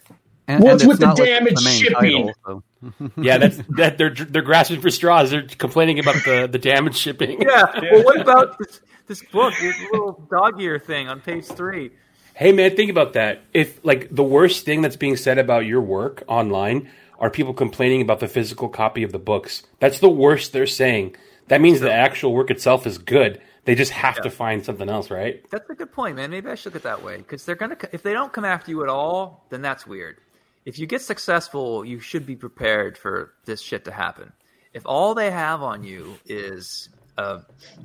And, 0.48 0.64
What's 0.64 0.82
and 0.82 0.90
with 0.90 1.00
the 1.00 1.06
not 1.08 1.20
like 1.20 1.28
damage 1.28 1.60
shipping? 1.62 2.32
title, 2.46 2.64
so- 2.84 3.12
Yeah, 3.18 3.38
that's 3.38 3.58
that. 3.76 3.98
They're 3.98 4.12
they're 4.14 4.42
grasping 4.42 4.80
for 4.82 4.90
straws. 4.90 5.32
They're 5.32 5.44
complaining 5.44 6.00
about 6.00 6.16
the 6.24 6.48
the 6.50 6.58
damage 6.60 6.96
shipping. 6.96 7.42
Yeah. 7.42 7.66
Well, 7.92 8.04
what 8.04 8.22
about 8.22 8.58
this, 8.58 8.80
this 9.08 9.24
book, 9.32 9.54
this 9.60 9.76
little 9.92 10.26
dog 10.32 10.62
ear 10.62 10.80
thing 10.80 11.10
on 11.10 11.20
page 11.20 11.46
three? 11.46 11.92
Hey 12.34 12.54
man, 12.54 12.76
think 12.76 12.90
about 12.92 13.14
that. 13.14 13.42
If 13.54 13.84
like 13.84 14.08
the 14.10 14.24
worst 14.24 14.64
thing 14.64 14.82
that's 14.82 14.96
being 14.96 15.18
said 15.18 15.38
about 15.38 15.66
your 15.66 15.82
work 15.82 16.24
online 16.28 16.90
are 17.20 17.30
people 17.30 17.54
complaining 17.54 18.02
about 18.02 18.20
the 18.20 18.28
physical 18.28 18.70
copy 18.70 19.04
of 19.04 19.12
the 19.12 19.20
books. 19.20 19.64
That's 19.80 20.00
the 20.00 20.10
worst 20.10 20.54
they're 20.54 20.68
saying. 20.68 21.16
That 21.48 21.62
means 21.62 21.80
the 21.80 21.92
actual 21.92 22.34
work 22.34 22.52
itself 22.52 22.86
is 22.86 22.98
good. 22.98 23.42
They 23.66 23.76
just 23.76 23.92
have 23.92 24.22
to 24.22 24.30
find 24.30 24.64
something 24.64 24.88
else, 24.88 25.10
right? 25.10 25.44
That's 25.50 25.70
a 25.70 25.76
good 25.76 25.92
point, 25.92 26.16
man. 26.16 26.30
Maybe 26.32 26.50
I 26.50 26.56
should 26.56 26.74
look 26.74 26.78
at 26.78 26.84
that 26.84 27.04
way 27.04 27.18
because 27.18 27.44
they're 27.46 27.56
gonna. 27.56 27.78
If 27.92 28.02
they 28.02 28.14
don't 28.14 28.32
come 28.32 28.46
after 28.46 28.72
you 28.72 28.82
at 28.84 28.90
all, 28.90 29.46
then 29.50 29.62
that's 29.62 29.86
weird. 29.86 30.18
If 30.66 30.80
you 30.80 30.86
get 30.86 31.02
successful, 31.02 31.84
you 31.84 32.00
should 32.00 32.26
be 32.26 32.36
prepared 32.36 32.98
for 32.98 33.34
this 33.46 33.62
shit 33.62 33.84
to 33.86 33.92
happen. 33.92 34.32
If 34.74 34.84
all 34.86 35.16
they 35.16 35.32
have 35.32 35.62
on 35.64 35.84
you 35.84 36.18
is 36.26 36.90
a 37.18 37.42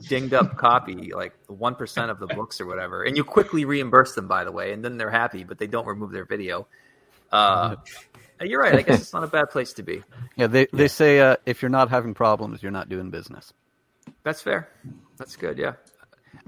dinged 0.09 0.35
up 0.35 0.57
copy, 0.57 1.12
like 1.12 1.35
one 1.49 1.74
percent 1.74 2.12
of 2.12 2.20
the 2.20 2.28
books 2.28 2.61
or 2.61 2.66
whatever, 2.66 3.03
and 3.03 3.16
you 3.16 3.24
quickly 3.24 3.64
reimburse 3.64 4.14
them, 4.14 4.28
by 4.28 4.45
the 4.45 4.53
way, 4.53 4.72
and 4.72 4.85
then 4.85 4.99
they're 4.99 5.11
happy, 5.11 5.43
but 5.43 5.59
they 5.59 5.66
don't 5.66 5.87
remove 5.87 6.12
their 6.12 6.26
video. 6.26 6.68
Uh, 7.33 7.76
you're 8.43 8.61
right. 8.61 8.74
I 8.74 8.82
guess 8.82 9.01
it's 9.03 9.12
not 9.12 9.24
a 9.24 9.28
bad 9.28 9.51
place 9.51 9.72
to 9.74 9.82
be. 9.82 10.03
yeah, 10.36 10.47
they 10.47 10.66
they 10.72 10.88
say 10.88 11.20
uh, 11.20 11.36
if 11.47 11.62
you're 11.62 11.68
not 11.70 11.88
having 11.90 12.14
problems, 12.14 12.62
you're 12.62 12.72
not 12.72 12.88
doing 12.88 13.11
business. 13.11 13.53
That's 14.24 14.40
fair. 14.40 14.68
That's 15.16 15.36
good. 15.36 15.59
Yeah. 15.59 15.74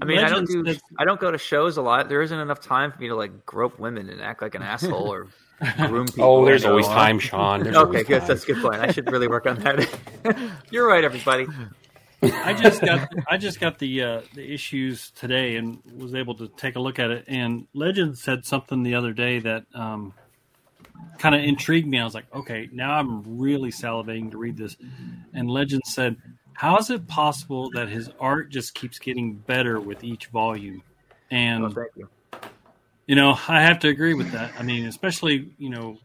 I 0.01 0.05
mean, 0.05 0.19
I 0.19 0.29
don't 0.29 0.47
do. 0.47 0.63
did- 0.63 0.81
I 0.97 1.05
don't 1.05 1.19
go 1.19 1.31
to 1.31 1.37
shows 1.37 1.77
a 1.77 1.81
lot. 1.81 2.09
There 2.09 2.21
isn't 2.21 2.37
enough 2.39 2.59
time 2.59 2.91
for 2.91 2.99
me 2.99 3.07
to 3.07 3.15
like 3.15 3.45
grope 3.45 3.79
women 3.79 4.09
and 4.09 4.21
act 4.21 4.41
like 4.41 4.55
an 4.55 4.61
asshole 4.61 5.11
or 5.13 5.27
groom 5.87 6.05
people. 6.15 6.23
Oh, 6.25 6.45
there's 6.45 6.63
you 6.63 6.67
know. 6.67 6.71
always 6.71 6.87
time, 6.87 7.19
Sean. 7.19 7.63
There's 7.63 7.75
Okay, 7.75 7.85
always 7.87 8.03
good. 8.07 8.19
time. 8.19 8.27
That's 8.27 8.43
a 8.43 8.47
good 8.47 8.61
point. 8.61 8.81
I 8.81 8.91
should 8.91 9.09
really 9.11 9.27
work 9.27 9.45
on 9.45 9.59
that. 9.59 9.87
You're 10.71 10.87
right, 10.87 11.03
everybody. 11.03 11.47
I 12.23 12.53
just 12.53 12.81
got 12.81 13.07
I 13.29 13.37
just 13.37 13.59
got 13.59 13.77
the 13.79 14.01
uh, 14.01 14.21
the 14.33 14.51
issues 14.53 15.11
today 15.11 15.55
and 15.57 15.79
was 15.95 16.15
able 16.15 16.33
to 16.35 16.47
take 16.47 16.75
a 16.75 16.79
look 16.79 16.97
at 16.99 17.11
it. 17.11 17.25
And 17.27 17.67
Legend 17.73 18.17
said 18.17 18.45
something 18.45 18.83
the 18.83 18.95
other 18.95 19.13
day 19.13 19.39
that 19.39 19.65
um, 19.75 20.13
kind 21.17 21.35
of 21.35 21.43
intrigued 21.43 21.87
me. 21.87 21.99
I 21.99 22.03
was 22.03 22.13
like, 22.13 22.25
okay, 22.33 22.69
now 22.71 22.93
I'm 22.97 23.37
really 23.39 23.71
salivating 23.71 24.31
to 24.31 24.37
read 24.37 24.57
this. 24.57 24.75
And 25.33 25.49
Legend 25.49 25.81
said, 25.85 26.17
"How 26.53 26.77
is 26.77 26.89
it 26.89 27.07
possible 27.07 27.69
that 27.71 27.89
his 27.89 28.09
art 28.19 28.49
just 28.49 28.73
keeps 28.75 28.99
getting 28.99 29.33
better 29.35 29.79
with 29.79 30.03
each 30.03 30.27
volume?" 30.27 30.83
And 31.31 31.65
Oh, 31.65 31.85
you. 31.95 32.09
you 33.07 33.15
know, 33.15 33.37
I 33.47 33.61
have 33.61 33.79
to 33.79 33.87
agree 33.89 34.13
with 34.13 34.31
that. 34.31 34.51
I 34.59 34.63
mean, 34.63 34.85
especially 34.85 35.53
you 35.57 35.69
know, 35.69 35.97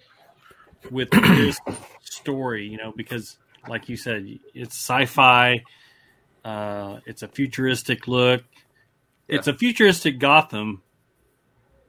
with 0.91 1.11
this 1.11 1.59
story, 2.03 2.67
you 2.67 2.79
know, 2.79 2.93
because 2.97 3.37
like 3.69 3.89
you 3.89 3.97
said, 3.97 4.27
it's 4.55 4.75
sci-fi. 4.75 5.63
Uh, 6.45 7.01
it's 7.05 7.23
a 7.23 7.29
futuristic 7.29 8.09
look. 8.09 8.43
It's 9.29 9.47
a 9.47 9.55
futuristic 9.55 10.19
Gotham, 10.19 10.83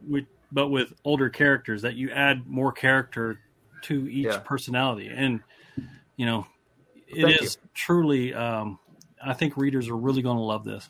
with 0.07 0.25
but 0.51 0.67
with 0.69 0.93
older 1.05 1.29
characters 1.29 1.81
that 1.83 1.95
you 1.95 2.11
add 2.11 2.47
more 2.47 2.71
character 2.71 3.39
to 3.83 4.07
each 4.07 4.25
Yeah. 4.25 4.37
personality, 4.39 5.07
and 5.13 5.41
you 6.17 6.25
know, 6.25 6.45
it 7.07 7.23
Thank 7.23 7.41
is 7.41 7.57
truly. 7.73 8.33
Um, 8.33 8.77
I 9.23 9.33
think 9.33 9.57
readers 9.57 9.87
are 9.89 9.95
really 9.97 10.21
going 10.21 10.37
to 10.37 10.43
love 10.43 10.63
this. 10.63 10.87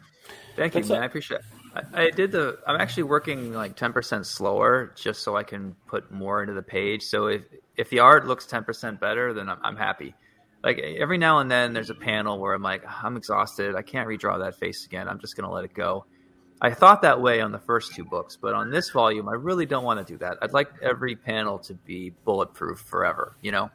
Thank 0.56 0.76
you, 0.76 0.82
That's 0.82 0.90
man. 0.90 1.00
a- 1.00 1.04
I 1.04 1.06
appreciate. 1.06 1.40
It. 1.40 1.46
I, 1.94 2.04
I 2.06 2.10
did 2.10 2.32
the. 2.34 2.60
I'm 2.68 2.80
actually 2.82 3.04
working 3.04 3.54
like 3.54 3.76
10 3.78 3.94
percent 3.94 4.26
slower, 4.26 4.94
just 4.96 5.24
so 5.24 5.38
I 5.38 5.44
can 5.44 5.76
put 5.88 6.12
more 6.12 6.42
into 6.42 6.54
the 6.54 6.62
page. 6.62 7.04
So 7.04 7.28
if 7.28 7.44
if 7.78 7.90
the 7.90 8.00
art 8.00 8.28
looks 8.28 8.46
10 8.46 8.66
percent 8.66 9.00
better, 9.00 9.34
then 9.34 9.48
I'm, 9.50 9.60
I'm 9.64 9.76
happy. 9.78 10.14
Like 10.64 10.78
every 10.80 11.18
now 11.18 11.40
and 11.40 11.50
then, 11.50 11.72
there's 11.74 11.90
a 11.90 11.96
panel 11.96 12.40
where 12.40 12.54
I'm 12.54 12.62
like, 12.62 12.84
I'm 13.04 13.16
exhausted. 13.18 13.74
I 13.76 13.82
can't 13.82 14.08
redraw 14.08 14.38
that 14.40 14.56
face 14.60 14.86
again. 14.86 15.08
I'm 15.08 15.18
just 15.20 15.36
gonna 15.38 15.52
let 15.52 15.64
it 15.64 15.74
go. 15.74 16.06
I 16.62 16.72
thought 16.72 17.02
that 17.02 17.22
way 17.22 17.42
on 17.42 17.52
the 17.52 17.60
first 17.60 17.96
two 17.96 18.06
books, 18.06 18.38
but 18.40 18.54
on 18.54 18.70
this 18.70 18.92
volume, 18.92 19.28
I 19.28 19.34
really 19.34 19.66
don't 19.66 19.84
want 19.84 20.06
to 20.06 20.14
do 20.14 20.20
that. 20.20 20.38
I'd 20.42 20.54
like 20.54 20.70
every 20.82 21.16
panel 21.16 21.58
to 21.60 21.74
be 21.74 22.12
bulletproof 22.24 22.80
forever. 22.80 23.36
You 23.42 23.52
know. 23.52 23.72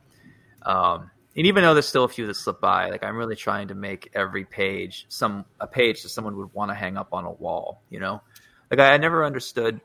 Um, 0.62 1.10
and 1.36 1.46
even 1.46 1.62
though 1.62 1.74
there's 1.74 1.86
still 1.86 2.04
a 2.04 2.08
few 2.08 2.26
that 2.26 2.34
slip 2.34 2.60
by, 2.60 2.88
like 2.88 3.04
I'm 3.04 3.16
really 3.16 3.36
trying 3.36 3.68
to 3.68 3.74
make 3.74 4.10
every 4.14 4.44
page 4.44 5.04
some 5.08 5.44
a 5.60 5.66
page 5.66 6.02
that 6.02 6.08
someone 6.08 6.36
would 6.38 6.54
want 6.54 6.70
to 6.70 6.74
hang 6.74 6.96
up 6.96 7.08
on 7.12 7.24
a 7.24 7.30
wall. 7.30 7.82
You 7.90 8.00
know, 8.00 8.22
like 8.70 8.80
I, 8.80 8.94
I 8.94 8.96
never 8.96 9.24
understood 9.24 9.80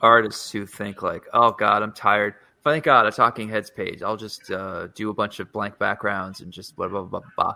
artists 0.00 0.50
who 0.50 0.64
think 0.64 1.02
like, 1.02 1.24
oh 1.34 1.50
God, 1.50 1.82
I'm 1.82 1.92
tired. 1.92 2.34
Think 2.64 2.84
God, 2.84 3.06
a 3.06 3.12
Talking 3.12 3.48
Heads 3.48 3.70
page, 3.70 4.02
I'll 4.02 4.16
just 4.16 4.50
uh, 4.50 4.88
do 4.94 5.08
a 5.08 5.14
bunch 5.14 5.40
of 5.40 5.50
blank 5.52 5.78
backgrounds 5.78 6.40
and 6.40 6.52
just 6.52 6.76
blah 6.76 6.88
blah 6.88 7.02
blah 7.02 7.20
blah. 7.20 7.30
blah. 7.36 7.54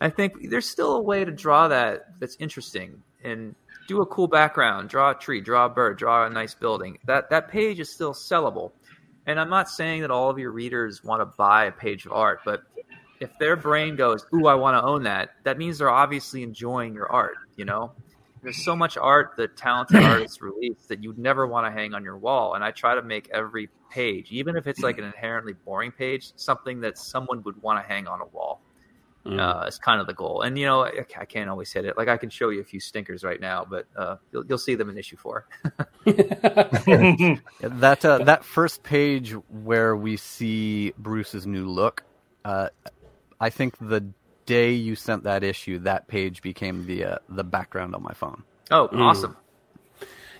I 0.00 0.10
think 0.10 0.50
there's 0.50 0.68
still 0.68 0.96
a 0.96 1.02
way 1.02 1.24
to 1.24 1.30
draw 1.30 1.68
that 1.68 2.18
that's 2.18 2.36
interesting 2.40 3.02
and 3.22 3.54
do 3.88 4.00
a 4.00 4.06
cool 4.06 4.28
background, 4.28 4.88
draw 4.88 5.10
a 5.10 5.14
tree, 5.14 5.40
draw 5.40 5.66
a 5.66 5.68
bird, 5.68 5.98
draw 5.98 6.26
a 6.26 6.30
nice 6.30 6.54
building. 6.54 6.98
That 7.04 7.30
that 7.30 7.48
page 7.48 7.80
is 7.80 7.90
still 7.90 8.14
sellable. 8.14 8.72
And 9.26 9.38
I'm 9.38 9.50
not 9.50 9.68
saying 9.68 10.02
that 10.02 10.10
all 10.10 10.30
of 10.30 10.38
your 10.38 10.50
readers 10.50 11.04
want 11.04 11.20
to 11.20 11.26
buy 11.26 11.66
a 11.66 11.72
page 11.72 12.06
of 12.06 12.12
art, 12.12 12.40
but 12.44 12.62
if 13.20 13.30
their 13.38 13.54
brain 13.54 13.94
goes, 13.94 14.26
"Ooh, 14.34 14.46
I 14.46 14.54
want 14.54 14.76
to 14.76 14.82
own 14.82 15.04
that," 15.04 15.30
that 15.44 15.58
means 15.58 15.78
they're 15.78 15.90
obviously 15.90 16.42
enjoying 16.42 16.94
your 16.94 17.10
art. 17.10 17.36
You 17.56 17.64
know, 17.64 17.92
there's 18.42 18.64
so 18.64 18.74
much 18.74 18.96
art 18.96 19.34
that 19.36 19.56
talented 19.56 20.02
artists 20.02 20.42
release 20.42 20.86
that 20.88 21.02
you'd 21.02 21.18
never 21.18 21.46
want 21.46 21.66
to 21.66 21.70
hang 21.70 21.94
on 21.94 22.02
your 22.02 22.16
wall. 22.16 22.54
And 22.54 22.64
I 22.64 22.72
try 22.72 22.94
to 22.94 23.02
make 23.02 23.28
every 23.30 23.68
page, 23.90 24.32
even 24.32 24.56
if 24.56 24.66
it's 24.66 24.80
like 24.80 24.98
an 24.98 25.04
inherently 25.04 25.52
boring 25.52 25.92
page, 25.92 26.32
something 26.36 26.80
that 26.80 26.98
someone 26.98 27.42
would 27.44 27.62
want 27.62 27.80
to 27.80 27.88
hang 27.88 28.08
on 28.08 28.20
a 28.20 28.26
wall. 28.26 28.60
Uh, 29.24 29.64
it's 29.68 29.78
kind 29.78 30.00
of 30.00 30.06
the 30.08 30.14
goal. 30.14 30.42
And 30.42 30.58
you 30.58 30.66
know, 30.66 30.82
I, 30.84 31.04
I 31.18 31.24
can't 31.24 31.48
always 31.48 31.72
hit 31.72 31.84
it. 31.84 31.96
Like 31.96 32.08
I 32.08 32.16
can 32.16 32.28
show 32.28 32.48
you 32.48 32.60
a 32.60 32.64
few 32.64 32.80
stinkers 32.80 33.22
right 33.22 33.40
now, 33.40 33.64
but 33.68 33.86
uh, 33.96 34.16
you'll, 34.32 34.44
you'll 34.46 34.58
see 34.58 34.74
them 34.74 34.90
in 34.90 34.98
issue 34.98 35.16
four. 35.16 35.46
That 37.60 38.04
uh, 38.04 38.18
that 38.24 38.44
first 38.44 38.82
page 38.82 39.32
where 39.48 39.94
we 39.96 40.16
see 40.16 40.92
Bruce's 40.98 41.46
new 41.46 41.66
look, 41.66 42.02
uh, 42.44 42.68
I 43.40 43.50
think 43.50 43.76
the 43.78 44.04
day 44.46 44.72
you 44.72 44.96
sent 44.96 45.24
that 45.24 45.44
issue, 45.44 45.78
that 45.80 46.08
page 46.08 46.42
became 46.42 46.86
the 46.86 47.04
uh, 47.04 47.18
the 47.28 47.44
background 47.44 47.94
on 47.94 48.02
my 48.02 48.12
phone. 48.14 48.42
Oh, 48.70 48.88
awesome! 48.92 49.36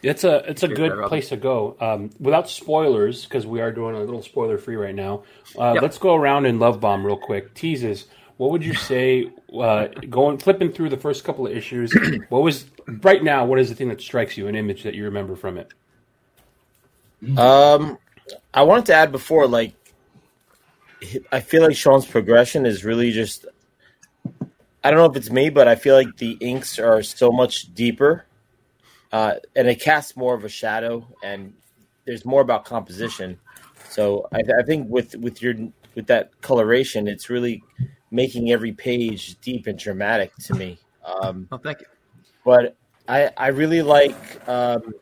It's 0.02 0.24
a 0.24 0.38
it's 0.50 0.62
a 0.64 0.66
Appreciate 0.66 0.90
good 0.90 1.08
place 1.08 1.28
to 1.28 1.36
go. 1.36 1.76
Um, 1.80 2.10
without 2.18 2.48
spoilers, 2.50 3.24
because 3.24 3.46
we 3.46 3.60
are 3.60 3.70
doing 3.70 3.94
a 3.94 4.00
little 4.00 4.22
spoiler 4.22 4.58
free 4.58 4.76
right 4.76 4.94
now. 4.94 5.22
Uh, 5.56 5.72
Yep. 5.74 5.82
Let's 5.82 5.98
go 5.98 6.14
around 6.16 6.46
and 6.46 6.58
love 6.58 6.80
bomb 6.80 7.06
real 7.06 7.16
quick. 7.16 7.54
Teases. 7.54 8.06
What 8.36 8.50
would 8.50 8.64
you 8.64 8.74
say? 8.74 9.30
Uh, 9.52 9.88
going 10.08 10.38
flipping 10.38 10.72
through 10.72 10.88
the 10.88 10.96
first 10.96 11.24
couple 11.24 11.46
of 11.46 11.52
issues. 11.52 11.94
What 12.28 12.42
was 12.42 12.66
right 13.02 13.22
now? 13.22 13.44
What 13.44 13.58
is 13.58 13.68
the 13.68 13.74
thing 13.74 13.88
that 13.88 14.00
strikes 14.00 14.36
you? 14.36 14.48
An 14.48 14.56
image 14.56 14.82
that 14.82 14.94
you 14.94 15.04
remember 15.04 15.36
from 15.36 15.58
it? 15.58 15.68
Um, 17.38 17.98
I 18.52 18.62
wanted 18.62 18.86
to 18.86 18.94
add 18.94 19.12
before, 19.12 19.46
like, 19.46 19.74
I 21.30 21.40
feel 21.40 21.62
like 21.62 21.76
Sean's 21.76 22.06
progression 22.06 22.66
is 22.66 22.84
really 22.84 23.12
just. 23.12 23.46
I 24.84 24.90
don't 24.90 24.98
know 24.98 25.06
if 25.06 25.16
it's 25.16 25.30
me, 25.30 25.48
but 25.48 25.68
I 25.68 25.76
feel 25.76 25.94
like 25.94 26.16
the 26.16 26.32
inks 26.40 26.78
are 26.80 27.02
so 27.04 27.30
much 27.30 27.72
deeper, 27.74 28.24
uh, 29.12 29.34
and 29.54 29.68
it 29.68 29.80
casts 29.80 30.16
more 30.16 30.34
of 30.34 30.44
a 30.44 30.48
shadow, 30.48 31.06
and 31.22 31.54
there's 32.04 32.24
more 32.24 32.40
about 32.40 32.64
composition. 32.64 33.38
So 33.88 34.26
I, 34.32 34.42
I 34.58 34.62
think 34.64 34.88
with 34.88 35.14
with 35.16 35.40
your 35.40 35.54
with 35.94 36.06
that 36.08 36.40
coloration, 36.40 37.06
it's 37.06 37.30
really 37.30 37.62
making 38.12 38.52
every 38.52 38.72
page 38.72 39.40
deep 39.40 39.66
and 39.66 39.76
dramatic 39.78 40.32
to 40.44 40.54
me. 40.54 40.78
Um, 41.04 41.48
Oh, 41.50 41.58
thank 41.58 41.80
you. 41.80 41.86
but 42.44 42.76
I 43.08 43.30
I 43.36 43.48
really 43.48 43.82
like 43.82 44.48
um, 44.48 44.94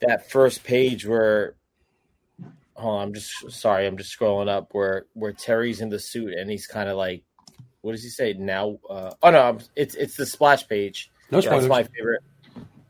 that 0.00 0.30
first 0.30 0.62
page 0.64 1.06
where. 1.06 1.54
Hold 2.74 2.96
on, 2.96 3.02
I'm 3.08 3.14
just 3.14 3.32
sorry. 3.50 3.86
I'm 3.86 3.96
just 3.96 4.16
scrolling 4.16 4.48
up 4.50 4.68
where 4.72 5.06
where 5.14 5.32
Terry's 5.32 5.80
in 5.80 5.88
the 5.88 5.98
suit 5.98 6.34
and 6.34 6.50
he's 6.50 6.66
kind 6.66 6.90
of 6.90 6.98
like, 6.98 7.22
what 7.80 7.92
does 7.92 8.02
he 8.02 8.10
say 8.10 8.34
now? 8.34 8.78
Uh, 8.88 9.12
oh 9.22 9.30
no, 9.30 9.56
it's 9.74 9.94
it's 9.94 10.14
the 10.14 10.26
splash 10.26 10.68
page. 10.68 11.10
No 11.30 11.40
That's 11.40 11.66
my 11.66 11.84
favorite. 11.84 12.22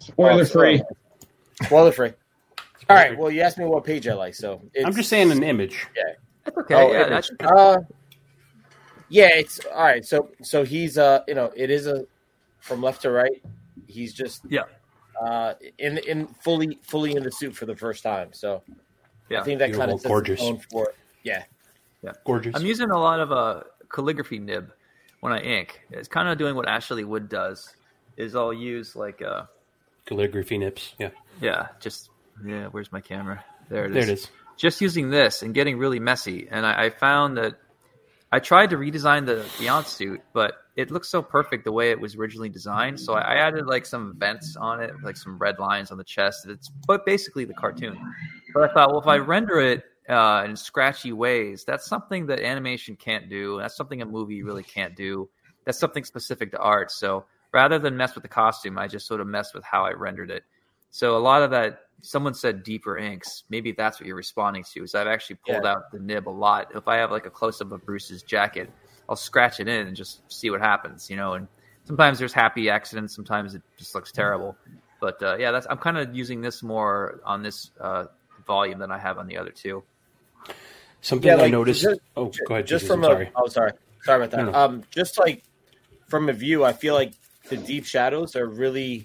Spoiler 0.01 0.43
Oh, 0.43 0.45
free. 0.45 0.83
Spoiler 1.63 1.93
free. 1.93 2.13
All 2.91 2.97
right. 2.97 3.17
Well, 3.17 3.31
you 3.31 3.43
asked 3.43 3.59
me 3.59 3.65
what 3.65 3.85
page 3.85 4.09
I 4.09 4.15
like, 4.15 4.35
so 4.35 4.61
it's, 4.75 4.85
I'm 4.85 4.93
just 4.95 5.09
saying 5.09 5.31
an 5.31 5.45
image. 5.45 5.87
That's 6.45 6.59
okay. 6.59 6.75
Oh, 6.75 6.93
yeah, 6.93 7.09
that's, 7.09 7.31
uh, 7.41 7.79
yeah, 9.09 9.29
it's 9.33 9.61
all 9.67 9.83
right. 9.85 10.05
So 10.05 10.31
so 10.43 10.65
he's 10.65 10.99
uh 10.99 11.23
you 11.29 11.35
know 11.35 11.53
it 11.55 11.71
is 11.71 11.87
a 11.87 12.07
from 12.61 12.83
left 12.83 13.03
to 13.03 13.11
right. 13.11 13.43
He's 13.87 14.13
just 14.13 14.43
Yeah. 14.49 14.63
uh 15.21 15.55
in 15.79 15.99
in 15.99 16.27
fully 16.41 16.79
fully 16.83 17.15
in 17.15 17.23
the 17.23 17.31
suit 17.31 17.55
for 17.57 17.67
the 17.67 17.77
first 17.77 18.03
time. 18.03 18.33
So 18.33 18.63
yeah. 19.29 19.41
I 19.41 19.45
think 19.45 19.59
that 19.61 19.73
kind 19.73 19.91
of 19.91 20.01
sets 20.01 20.09
gorgeous. 20.09 20.41
the 20.41 20.47
tone 20.47 20.61
for 20.71 20.89
it. 20.91 20.97
Yeah. 21.23 21.43
Gorgeous. 22.25 22.55
I'm 22.55 22.65
using 22.65 22.91
a 22.91 22.99
lot 22.99 23.19
of 23.19 23.33
uh, 23.33 23.63
calligraphy 23.89 24.39
nib 24.39 24.71
when 25.21 25.33
I 25.33 25.41
ink. 25.41 25.81
It's 25.91 26.07
kind 26.07 26.29
of 26.29 26.39
doing 26.39 26.55
what 26.55 26.69
Ashley 26.69 27.03
Wood 27.03 27.29
does. 27.29 27.75
Is 28.17 28.37
I'll 28.37 28.53
use 28.53 28.95
like 28.95 29.23
uh 29.23 29.43
Calligraphy 30.07 30.59
nibs. 30.59 30.95
Yeah. 30.99 31.11
yeah, 31.41 31.69
just 31.81 32.11
yeah. 32.47 32.67
Where's 32.69 32.93
my 32.93 33.01
camera? 33.01 33.45
There 33.69 33.87
it 33.87 33.89
is. 33.89 33.95
There 33.95 34.03
it 34.05 34.19
is. 34.19 34.31
Just 34.57 34.81
using 34.81 35.11
this 35.11 35.43
and 35.43 35.53
getting 35.53 35.79
really 35.79 35.99
messy, 35.99 36.49
and 36.51 36.65
I, 36.65 36.85
I 36.85 36.91
found 36.91 37.37
that 37.39 37.55
I 38.37 38.39
tried 38.39 38.69
to 38.69 38.77
redesign 38.77 39.25
the 39.25 39.47
Beyond 39.59 39.87
suit, 39.87 40.21
but 40.35 40.57
it 40.77 40.91
looks 40.91 41.09
so 41.09 41.23
perfect 41.23 41.65
the 41.65 41.73
way 41.73 41.91
it 41.91 41.99
was 41.99 42.17
originally 42.17 42.51
designed. 42.51 43.01
So 43.01 43.15
I, 43.15 43.21
I 43.21 43.35
added 43.37 43.65
like 43.65 43.87
some 43.87 44.15
vents 44.19 44.57
on 44.57 44.83
it, 44.83 44.93
like 45.03 45.17
some 45.17 45.39
red 45.39 45.59
lines 45.59 45.91
on 45.91 45.97
the 45.97 46.05
chest. 46.05 46.47
It's 46.47 46.69
but 46.87 47.07
basically 47.07 47.47
the 47.47 47.55
cartoon. 47.55 47.99
But 48.53 48.71
I 48.71 48.75
thought, 48.75 48.91
well, 48.91 49.01
if 49.01 49.07
I 49.07 49.17
render 49.17 49.59
it 49.61 49.85
uh, 50.07 50.45
in 50.45 50.55
scratchy 50.55 51.15
ways, 51.15 51.65
that's 51.65 51.87
something 51.87 52.27
that 52.27 52.41
animation 52.41 52.95
can't 52.95 53.31
do. 53.31 53.57
That's 53.59 53.75
something 53.75 54.03
a 54.03 54.05
movie 54.05 54.43
really 54.43 54.65
can't 54.65 54.95
do. 54.95 55.31
That's 55.65 55.79
something 55.79 56.05
specific 56.05 56.51
to 56.51 56.59
art. 56.59 56.91
So 56.91 57.25
rather 57.55 57.79
than 57.79 57.97
mess 57.97 58.15
with 58.15 58.21
the 58.21 58.29
costume, 58.29 58.77
I 58.77 58.87
just 58.87 59.07
sort 59.07 59.23
of 59.23 59.27
messed 59.27 59.55
with 59.55 59.65
how 59.65 59.87
I 59.87 59.93
rendered 59.93 60.31
it. 60.31 60.45
So 60.91 61.17
a 61.17 61.19
lot 61.21 61.43
of 61.43 61.51
that, 61.51 61.81
someone 62.03 62.35
said 62.35 62.63
deeper 62.63 62.97
inks. 62.97 63.45
Maybe 63.51 63.73
that's 63.73 64.01
what 64.01 64.07
you're 64.07 64.17
responding 64.17 64.65
to. 64.75 64.83
Is 64.85 64.95
I've 64.95 65.07
actually 65.07 65.37
pulled 65.47 65.65
Yeah. 65.65 65.73
out 65.73 65.91
the 65.93 65.99
nib 65.99 66.29
a 66.29 66.31
lot. 66.31 66.69
If 66.75 66.89
I 66.89 66.97
have 66.97 67.11
like 67.11 67.27
a 67.27 67.31
close 67.31 67.61
up 67.61 67.73
of 67.73 67.85
Bruce's 67.85 68.23
jacket, 68.23 68.71
I'll 69.09 69.17
scratch 69.17 69.61
it 69.61 69.69
in 69.69 69.87
and 69.87 69.97
just 69.97 70.21
see 70.33 70.51
what 70.51 70.61
happens, 70.61 71.09
you 71.11 71.17
know. 71.17 71.35
And 71.35 71.49
sometimes 71.85 72.19
there's 72.19 72.33
happy 72.33 72.71
accidents. 72.71 73.15
Sometimes 73.15 73.55
it 73.55 73.63
just 73.77 73.95
looks 73.95 74.11
terrible. 74.13 74.57
But 75.01 75.23
uh, 75.23 75.37
yeah, 75.39 75.51
that's 75.51 75.67
I'm 75.69 75.79
kind 75.79 75.99
of 75.99 76.15
using 76.15 76.41
this 76.41 76.63
more 76.63 77.21
on 77.25 77.43
this 77.43 77.71
uh, 77.81 78.07
volume 78.47 78.79
than 78.79 78.91
I 78.91 78.99
have 78.99 79.19
on 79.19 79.27
the 79.27 79.37
other 79.37 79.51
two. 79.51 79.85
Something 81.03 81.29
Yeah, 81.29 81.35
I 81.37 81.43
like, 81.43 81.53
noticed. 81.53 81.83
just- 81.83 82.01
oh, 82.17 82.33
go 82.49 82.55
ahead. 82.55 82.67
just 82.67 82.83
Jesus, 82.85 82.95
from 82.97 83.05
I'm 83.05 83.11
a 83.11 83.15
sorry. 83.15 83.31
oh 83.37 83.47
sorry 83.49 83.73
sorry 84.03 84.25
about 84.25 84.31
that 84.31 84.45
No, 84.47 84.51
no. 84.53 84.59
um 84.59 84.83
just 84.91 85.19
like 85.19 85.43
from 86.09 86.29
a 86.29 86.33
view 86.33 86.65
i 86.65 86.73
feel 86.73 86.95
like 86.95 87.13
the 87.49 87.57
deep 87.57 87.85
shadows 87.85 88.37
are 88.37 88.47
really 88.47 89.05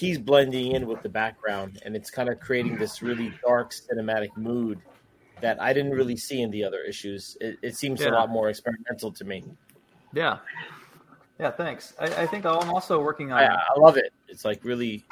he's 0.00 0.18
blending 0.18 0.72
in 0.72 0.86
with 0.86 1.02
the 1.02 1.08
background 1.08 1.78
and 1.84 1.94
it's 1.94 2.10
kind 2.10 2.28
of 2.30 2.40
creating 2.40 2.76
this 2.78 3.02
really 3.02 3.38
dark 3.46 3.70
cinematic 3.72 4.34
mood 4.36 4.80
that 5.42 5.60
i 5.60 5.72
didn't 5.74 5.92
really 5.92 6.16
see 6.16 6.40
in 6.40 6.50
the 6.50 6.64
other 6.64 6.80
issues 6.88 7.36
it, 7.40 7.58
it 7.62 7.76
seems 7.76 8.00
a 8.00 8.10
lot 8.10 8.30
more 8.30 8.48
experimental 8.48 9.12
to 9.12 9.24
me 9.24 9.44
Yeah, 10.14 10.38
yeah. 11.38 11.50
Thanks. 11.50 11.94
I, 12.00 12.06
I 12.22 12.26
think 12.26 12.44
I'm 12.46 12.70
also 12.70 13.00
working 13.00 13.30
on. 13.32 13.42
I, 13.42 13.46
I 13.54 13.78
love 13.78 13.96
it 13.96 14.12
it's 14.28 14.44
like 14.44 14.64
really 14.64 15.04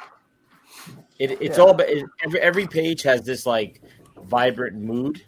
it, 1.19 1.31
it's 1.31 1.57
Yeah. 1.57 1.63
all 1.63 1.71
about 1.71 1.89
it, 1.89 2.05
every, 2.25 2.39
every 2.39 2.67
page 2.67 3.03
has 3.03 3.21
this 3.21 3.45
like 3.45 3.81
vibrant 4.23 4.75
mood 4.75 5.21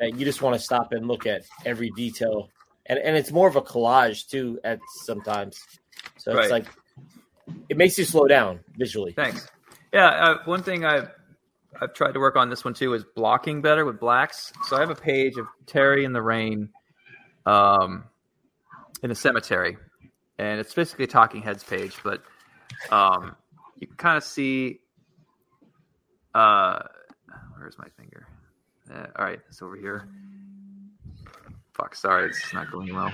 that 0.00 0.14
you 0.14 0.24
just 0.24 0.42
want 0.42 0.54
to 0.54 0.60
stop 0.60 0.92
and 0.92 1.08
look 1.08 1.26
at 1.26 1.42
every 1.64 1.90
detail 1.90 2.48
and 2.86 2.98
and 2.98 3.16
it's 3.16 3.32
more 3.32 3.48
of 3.48 3.56
a 3.56 3.62
collage 3.62 4.28
too 4.28 4.58
at 4.64 4.78
sometimes 5.06 5.58
so 6.18 6.32
Right. 6.32 6.42
it's 6.42 6.50
like 6.52 6.66
it 7.68 7.76
makes 7.76 7.98
you 7.98 8.04
slow 8.04 8.26
down 8.26 8.60
visually 8.76 9.12
Thanks. 9.12 9.48
Yeah, 9.92 10.06
uh, 10.06 10.38
one 10.44 10.62
thing 10.62 10.84
I've 10.84 11.10
I've 11.80 11.94
tried 11.94 12.12
to 12.12 12.20
work 12.20 12.36
on 12.36 12.50
this 12.50 12.64
one 12.64 12.74
too 12.74 12.94
is 12.94 13.04
blocking 13.14 13.62
better 13.62 13.84
with 13.84 14.00
blacks. 14.00 14.52
So 14.66 14.76
I 14.76 14.80
have 14.80 14.90
a 14.90 14.94
page 14.94 15.36
of 15.36 15.46
Terry 15.66 16.04
in 16.04 16.12
the 16.12 16.22
rain, 16.22 16.70
um, 17.46 18.04
in 19.02 19.10
a 19.10 19.14
cemetery, 19.14 19.76
and 20.38 20.60
it's 20.60 20.74
basically 20.74 21.04
a 21.04 21.08
Talking 21.08 21.42
Heads 21.42 21.62
page, 21.62 21.96
but 22.02 22.22
um, 22.90 23.36
you 23.78 23.86
can 23.86 23.96
kind 23.96 24.16
of 24.16 24.24
see. 24.24 24.80
Uh, 26.34 26.80
where's 27.56 27.78
my 27.78 27.88
finger? 27.96 28.26
Uh, 28.92 29.06
all 29.16 29.24
right, 29.24 29.40
it's 29.48 29.62
over 29.62 29.76
here. 29.76 30.08
Fuck, 31.74 31.94
sorry, 31.94 32.28
it's 32.28 32.52
not 32.52 32.70
going 32.70 32.94
well. 32.94 33.10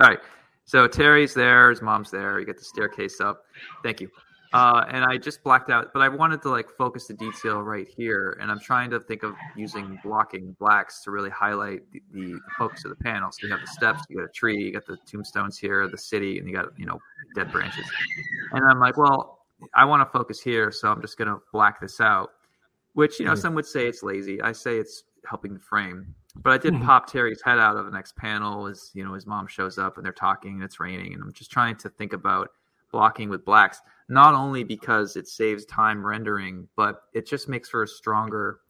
All 0.00 0.08
right, 0.08 0.18
so 0.64 0.86
Terry's 0.86 1.34
there, 1.34 1.70
his 1.70 1.82
mom's 1.82 2.10
there. 2.10 2.38
You 2.38 2.46
get 2.46 2.58
the 2.58 2.64
staircase 2.64 3.20
up. 3.20 3.44
Thank 3.82 4.00
you. 4.00 4.10
Uh, 4.52 4.84
and 4.90 5.02
I 5.02 5.16
just 5.16 5.42
blacked 5.42 5.70
out, 5.70 5.94
but 5.94 6.02
I 6.02 6.10
wanted 6.10 6.42
to 6.42 6.50
like 6.50 6.68
focus 6.76 7.06
the 7.06 7.14
detail 7.14 7.62
right 7.62 7.88
here, 7.88 8.36
and 8.38 8.50
I'm 8.50 8.60
trying 8.60 8.90
to 8.90 9.00
think 9.00 9.22
of 9.22 9.34
using 9.56 9.98
blocking 10.04 10.54
blacks 10.60 11.02
to 11.04 11.10
really 11.10 11.30
highlight 11.30 11.90
the, 11.90 12.02
the 12.12 12.38
focus 12.58 12.84
of 12.84 12.90
the 12.90 13.02
panel. 13.02 13.32
So 13.32 13.46
you 13.46 13.52
have 13.52 13.62
the 13.62 13.72
steps, 13.72 14.02
you 14.10 14.18
got 14.18 14.24
a 14.24 14.32
tree, 14.32 14.62
you 14.62 14.70
got 14.70 14.84
the 14.84 14.98
tombstones 15.06 15.56
here, 15.56 15.88
the 15.88 15.96
city, 15.96 16.38
and 16.38 16.46
you 16.46 16.54
got 16.54 16.66
you 16.78 16.84
know 16.84 16.98
dead 17.34 17.50
branches. 17.50 17.86
And 18.52 18.62
I'm 18.66 18.78
like, 18.78 18.98
well, 18.98 19.38
I 19.74 19.86
want 19.86 20.06
to 20.06 20.18
focus 20.18 20.42
here, 20.42 20.70
so 20.70 20.92
I'm 20.92 21.00
just 21.00 21.16
gonna 21.16 21.38
black 21.50 21.80
this 21.80 21.98
out. 21.98 22.32
Which 22.92 23.18
you 23.20 23.24
know, 23.24 23.34
some 23.34 23.54
would 23.54 23.64
say 23.64 23.86
it's 23.86 24.02
lazy. 24.02 24.42
I 24.42 24.52
say 24.52 24.76
it's 24.76 25.04
helping 25.26 25.54
the 25.54 25.60
frame. 25.60 26.14
But 26.34 26.52
I 26.52 26.58
did 26.58 26.74
hmm. 26.74 26.84
pop 26.84 27.10
Terry's 27.10 27.42
head 27.42 27.58
out 27.58 27.76
of 27.76 27.84
the 27.84 27.90
next 27.90 28.16
panel 28.16 28.66
as 28.66 28.90
you 28.94 29.04
know 29.04 29.14
his 29.14 29.26
mom 29.26 29.46
shows 29.46 29.78
up 29.78 29.96
and 29.96 30.04
they're 30.04 30.12
talking 30.12 30.54
and 30.54 30.62
it's 30.62 30.80
raining 30.80 31.14
and 31.14 31.22
I'm 31.22 31.32
just 31.32 31.50
trying 31.50 31.76
to 31.76 31.88
think 31.88 32.12
about 32.12 32.50
blocking 32.90 33.28
with 33.28 33.44
blacks 33.44 33.80
not 34.08 34.34
only 34.34 34.64
because 34.64 35.16
it 35.16 35.28
saves 35.28 35.64
time 35.66 36.04
rendering 36.04 36.68
but 36.76 37.02
it 37.14 37.26
just 37.26 37.48
makes 37.48 37.68
for 37.68 37.82
a 37.82 37.88
stronger 37.88 38.60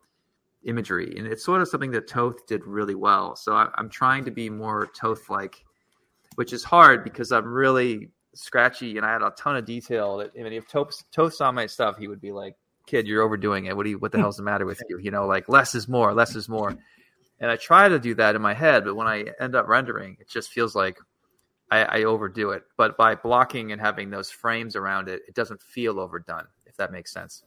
imagery 0.64 1.14
and 1.16 1.26
it's 1.26 1.44
sort 1.44 1.60
of 1.60 1.68
something 1.68 1.90
that 1.92 2.08
Toth 2.08 2.46
did 2.46 2.64
really 2.64 2.94
well. 2.94 3.36
So 3.36 3.54
I, 3.54 3.68
I'm 3.76 3.88
trying 3.88 4.24
to 4.24 4.30
be 4.30 4.50
more 4.50 4.88
Toth 4.98 5.28
like, 5.28 5.64
which 6.36 6.52
is 6.52 6.64
hard 6.64 7.04
because 7.04 7.32
I'm 7.32 7.46
really 7.46 8.10
scratchy 8.34 8.96
and 8.96 9.06
I 9.06 9.12
had 9.12 9.22
a 9.22 9.30
ton 9.30 9.56
of 9.56 9.64
detail. 9.64 10.18
That 10.18 10.32
I 10.38 10.42
mean, 10.42 10.52
if 10.52 10.68
Toth, 10.68 11.02
Toth 11.12 11.34
saw 11.34 11.52
my 11.52 11.66
stuff, 11.66 11.98
he 11.98 12.08
would 12.08 12.20
be 12.20 12.32
like, 12.32 12.56
"Kid, 12.86 13.06
you're 13.06 13.22
overdoing 13.22 13.66
it. 13.66 13.76
What 13.76 13.84
do 13.84 13.90
you? 13.90 13.98
What 13.98 14.12
the 14.12 14.18
hmm. 14.18 14.22
hell's 14.22 14.36
the 14.36 14.42
matter 14.42 14.66
with 14.66 14.80
you? 14.88 14.98
You 14.98 15.10
know, 15.10 15.26
like 15.26 15.48
less 15.48 15.74
is 15.74 15.88
more. 15.88 16.14
Less 16.14 16.34
is 16.34 16.48
more." 16.48 16.76
And 17.42 17.50
I 17.50 17.56
try 17.56 17.88
to 17.90 17.98
do 17.98 18.14
that 18.14 18.34
in 18.36 18.40
my 18.40 18.54
head, 18.54 18.84
but 18.84 18.94
when 18.96 19.06
I 19.08 19.26
end 19.40 19.54
up 19.54 19.68
rendering, 19.68 20.16
it 20.20 20.28
just 20.30 20.50
feels 20.50 20.74
like 20.74 20.98
I, 21.70 21.82
I 21.82 22.04
overdo 22.04 22.50
it. 22.52 22.62
But 22.78 22.96
by 22.96 23.14
blocking 23.16 23.72
and 23.72 23.80
having 23.80 24.08
those 24.08 24.30
frames 24.30 24.76
around 24.76 25.08
it, 25.10 25.20
it 25.28 25.34
doesn't 25.34 25.60
feel 25.60 26.00
overdone. 26.00 26.46
If 26.66 26.76
that 26.78 26.90
makes 26.92 27.12
sense. 27.12 27.42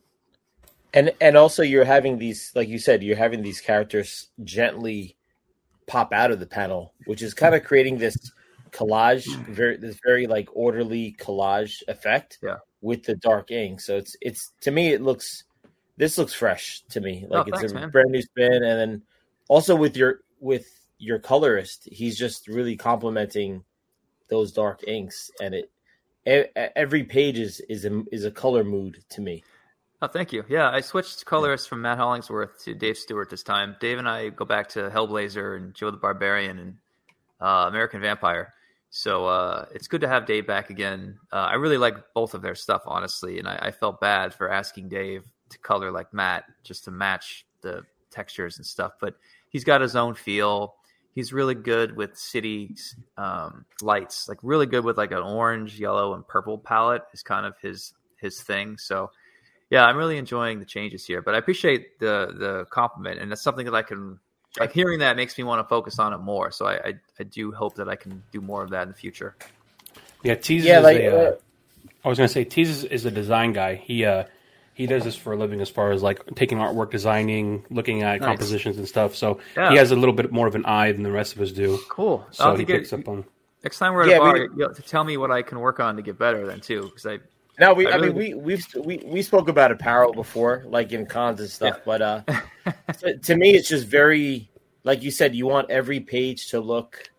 and 0.93 1.11
and 1.21 1.35
also 1.35 1.63
you're 1.63 1.83
having 1.85 2.17
these 2.19 2.51
like 2.55 2.67
you 2.69 2.77
said 2.77 3.01
you're 3.01 3.15
having 3.17 3.41
these 3.41 3.59
characters 3.59 4.29
gently 4.43 5.15
pop 5.87 6.13
out 6.13 6.29
of 6.31 6.39
the 6.39 6.45
panel 6.45 6.93
which 7.05 7.21
is 7.23 7.33
kind 7.33 7.55
of 7.55 7.63
creating 7.63 7.97
this 7.97 8.15
collage 8.71 9.25
very 9.47 9.77
this 9.77 9.97
very 10.05 10.27
like 10.27 10.47
orderly 10.53 11.15
collage 11.19 11.81
effect 11.87 12.37
Yeah. 12.43 12.57
with 12.81 13.03
the 13.03 13.15
dark 13.15 13.49
ink 13.51 13.81
so 13.81 13.97
it's 13.97 14.15
it's 14.21 14.53
to 14.61 14.71
me 14.71 14.93
it 14.93 15.01
looks 15.01 15.43
this 15.97 16.17
looks 16.17 16.33
fresh 16.33 16.81
to 16.89 17.01
me 17.01 17.25
oh, 17.31 17.33
like 17.37 17.47
Oh, 17.47 17.49
it's 17.49 17.59
thanks, 17.59 17.71
a 17.71 17.75
man. 17.75 17.89
brand 17.89 18.11
new 18.11 18.21
spin 18.21 18.63
and 18.63 18.79
then 18.79 19.01
also 19.47 19.75
with 19.75 19.95
your 19.95 20.21
with 20.39 20.67
your 20.97 21.19
colorist 21.19 21.87
he's 21.91 22.17
just 22.17 22.47
really 22.47 22.75
complimenting 22.75 23.63
those 24.29 24.51
dark 24.51 24.87
inks 24.87 25.29
and 25.41 25.53
it 25.53 25.71
every 26.25 27.03
page 27.03 27.37
is 27.37 27.59
is 27.69 27.85
a, 27.85 28.03
is 28.11 28.25
a 28.25 28.31
color 28.31 28.63
mood 28.63 29.03
to 29.09 29.21
me 29.21 29.43
Oh, 30.01 30.07
thank 30.07 30.33
you. 30.33 30.43
Yeah, 30.49 30.69
I 30.69 30.81
switched 30.81 31.25
colorists 31.25 31.67
from 31.67 31.81
Matt 31.81 31.97
Hollingsworth 31.97 32.63
to 32.65 32.75
Dave 32.75 32.97
Stewart 32.97 33.29
this 33.29 33.43
time. 33.43 33.77
Dave 33.79 33.97
and 33.97 34.07
I 34.07 34.29
go 34.29 34.43
back 34.43 34.67
to 34.69 34.89
Hellblazer 34.89 35.55
and 35.55 35.73
Joe 35.73 35.89
the 35.89 35.97
Barbarian 35.97 36.59
and 36.59 36.77
uh, 37.39 37.65
American 37.69 38.01
Vampire. 38.01 38.53
So 38.89 39.25
uh, 39.25 39.65
it's 39.73 39.87
good 39.87 40.01
to 40.01 40.07
have 40.07 40.25
Dave 40.25 40.45
back 40.45 40.69
again. 40.69 41.17
Uh, 41.31 41.37
I 41.37 41.55
really 41.55 41.77
like 41.77 41.95
both 42.13 42.33
of 42.33 42.41
their 42.41 42.55
stuff, 42.55 42.83
honestly, 42.85 43.39
and 43.39 43.47
I, 43.47 43.57
I 43.63 43.71
felt 43.71 43.99
bad 43.99 44.33
for 44.33 44.51
asking 44.51 44.89
Dave 44.89 45.25
to 45.49 45.57
color 45.59 45.91
like 45.91 46.13
Matt 46.13 46.43
just 46.63 46.83
to 46.85 46.91
match 46.91 47.45
the 47.61 47.83
textures 48.15 48.57
and 48.57 48.65
stuff. 48.65 48.93
But 48.99 49.15
he's 49.49 49.63
got 49.63 49.81
his 49.81 49.95
own 49.95 50.15
feel. 50.15 50.75
He's 51.13 51.31
really 51.31 51.55
good 51.55 51.95
with 51.95 52.17
city 52.17 52.75
um, 53.17 53.65
lights, 53.81 54.27
like 54.27 54.39
really 54.41 54.65
good 54.65 54.83
with 54.83 54.97
like 54.97 55.11
an 55.11 55.23
orange, 55.23 55.79
yellow, 55.79 56.13
and 56.13 56.27
purple 56.27 56.57
palette 56.57 57.03
is 57.13 57.23
kind 57.23 57.45
of 57.45 57.53
his 57.61 57.93
his 58.17 58.41
thing. 58.41 58.77
So 58.77 59.11
yeah, 59.69 59.85
I'm 59.85 59.97
really 59.97 60.17
enjoying 60.17 60.59
the 60.59 60.65
changes 60.65 61.05
here, 61.05 61.21
but 61.21 61.35
I 61.35 61.37
appreciate 61.37 61.99
the 61.99 62.33
the 62.37 62.65
compliment, 62.69 63.19
and 63.19 63.31
that's 63.31 63.41
something 63.43 63.65
that 63.65 63.75
I 63.75 63.81
can 63.81 64.19
like 64.59 64.71
hearing 64.71 64.99
that 64.99 65.15
makes 65.15 65.37
me 65.37 65.43
want 65.43 65.63
to 65.63 65.67
focus 65.67 65.99
on 65.99 66.13
it 66.13 66.19
more. 66.19 66.51
So 66.51 66.65
I 66.65 66.75
I, 66.75 66.93
I 67.19 67.23
do 67.23 67.51
hope 67.51 67.75
that 67.75 67.89
I 67.89 67.95
can 67.95 68.21
do 68.31 68.41
more 68.41 68.63
of 68.63 68.69
that 68.71 68.83
in 68.83 68.89
the 68.89 68.95
future. 68.95 69.35
Yeah, 70.23 70.35
Tease 70.35 70.65
Yeah, 70.65 70.79
is 70.79 70.83
like, 70.83 70.97
a, 70.97 71.27
uh, 71.29 71.35
I 72.03 72.09
was 72.09 72.17
gonna 72.17 72.27
say 72.27 72.43
Tease 72.43 72.69
is, 72.69 72.83
is 72.83 73.05
a 73.05 73.11
design 73.11 73.53
guy. 73.53 73.75
He 73.75 74.05
uh 74.05 74.25
he 74.75 74.85
does 74.85 75.03
this 75.03 75.15
for 75.15 75.33
a 75.33 75.37
living 75.37 75.61
as 75.61 75.69
far 75.69 75.91
as 75.91 76.03
like 76.03 76.21
taking 76.35 76.59
artwork, 76.59 76.91
designing, 76.91 77.65
looking 77.71 78.03
at 78.03 78.19
Nice. 78.19 78.27
compositions 78.27 78.77
and 78.77 78.87
stuff. 78.87 79.15
So 79.15 79.39
Yeah. 79.57 79.71
he 79.71 79.77
has 79.77 79.89
a 79.91 79.95
little 79.95 80.13
bit 80.13 80.31
more 80.31 80.45
of 80.47 80.53
an 80.55 80.65
eye 80.65 80.91
than 80.91 81.01
the 81.01 81.11
rest 81.11 81.33
of 81.35 81.41
us 81.41 81.51
do. 81.51 81.79
Cool. 81.89 82.23
So 82.31 82.43
I'll 82.43 82.51
he 82.55 82.59
to 82.59 82.65
get- 82.65 82.77
picks 82.81 82.93
up 82.93 83.07
on. 83.07 83.25
Next 83.63 83.79
time 83.79 83.93
we're 83.95 84.03
at 84.03 84.09
Yeah, 84.09 84.17
a 84.17 84.19
bar, 84.19 84.33
we- 84.33 84.49
you'll 84.57 84.73
to 84.75 84.81
tell 84.83 85.03
me 85.03 85.17
what 85.17 85.31
I 85.31 85.41
can 85.41 85.59
work 85.59 85.79
on 85.79 85.95
to 85.95 86.01
get 86.03 86.19
better 86.19 86.45
then 86.45 86.59
too, 86.59 86.83
because 86.83 87.05
I 87.07 87.19
Now 87.59 87.73
we, 87.73 87.87
I 87.87 87.91
I, 87.91 87.95
really 87.95 88.09
mean, 88.13 88.43
we 88.43 88.55
we've 88.55 88.65
we 88.85 88.97
we 89.05 89.21
spoke 89.23 89.47
about 89.47 89.71
apparel 89.71 90.11
before, 90.13 90.63
like 90.67 90.91
in 90.91 91.05
cons 91.07 91.39
and 91.39 91.49
stuff. 91.49 91.75
Yeah. 91.77 91.81
But 91.85 92.01
uh, 92.01 92.21
to, 92.99 93.17
to 93.17 93.35
me, 93.35 93.55
it's 93.55 93.69
just 93.69 93.87
very, 93.87 94.49
like 94.83 95.01
you 95.03 95.09
said, 95.09 95.33
you 95.33 95.47
want 95.47 95.71
every 95.71 96.01
page 96.01 96.49
to 96.49 96.59
look, 96.59 97.09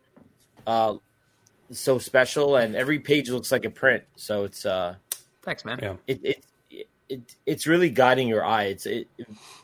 uh, 0.66 0.96
so 1.70 1.98
special, 1.98 2.56
and 2.56 2.76
every 2.76 2.98
page 3.00 3.30
looks 3.30 3.50
like 3.50 3.64
a 3.64 3.70
print. 3.70 4.04
So 4.16 4.44
it's 4.44 4.66
uh, 4.66 4.96
thanks, 5.42 5.64
man. 5.64 5.78
Yeah. 5.82 5.94
it 6.06 6.20
it, 6.22 6.44
it 7.08 7.34
it's 7.46 7.66
really 7.66 7.90
guiding 7.90 8.28
your 8.28 8.44
eye. 8.44 8.64
It's 8.64 8.86
it, 8.86 9.08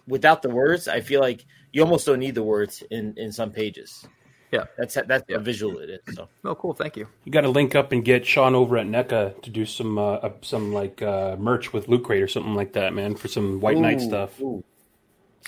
without 0.06 0.42
the 0.42 0.50
words, 0.50 0.88
I 0.88 1.00
feel 1.00 1.20
like 1.20 1.44
you 1.72 1.82
almost 1.82 2.06
don't 2.06 2.18
need 2.18 2.34
the 2.34 2.42
words 2.42 2.82
in 2.90 3.14
in 3.16 3.32
some 3.32 3.50
pages. 3.50 4.06
Yeah. 4.50 4.64
That's 4.76 4.94
that's 5.06 5.24
Yeah. 5.28 5.38
the 5.38 5.42
visual 5.42 5.78
it 5.78 5.88
is. 6.06 6.14
So 6.14 6.28
Oh, 6.44 6.54
cool. 6.54 6.74
Thank 6.74 6.96
you. 6.98 7.08
You 7.24 7.32
got 7.32 7.40
to 7.40 7.48
link 7.48 7.74
up 7.74 7.90
and 7.92 8.04
get 8.04 8.26
Sean 8.26 8.54
over 8.54 8.76
at 8.76 8.86
NECA 8.86 9.40
to 9.42 9.50
do 9.50 9.64
some 9.64 9.96
uh, 9.96 10.14
uh, 10.16 10.32
some 10.42 10.72
like 10.74 11.00
uh, 11.00 11.36
merch 11.38 11.72
with 11.72 11.88
Loot 11.88 12.04
Crate 12.04 12.22
or 12.22 12.28
something 12.28 12.54
like 12.54 12.74
that, 12.74 12.92
man, 12.92 13.14
for 13.16 13.28
some 13.28 13.60
White 13.60 13.78
Knight 13.78 14.00
stuff. 14.02 14.38
ooh. 14.40 14.62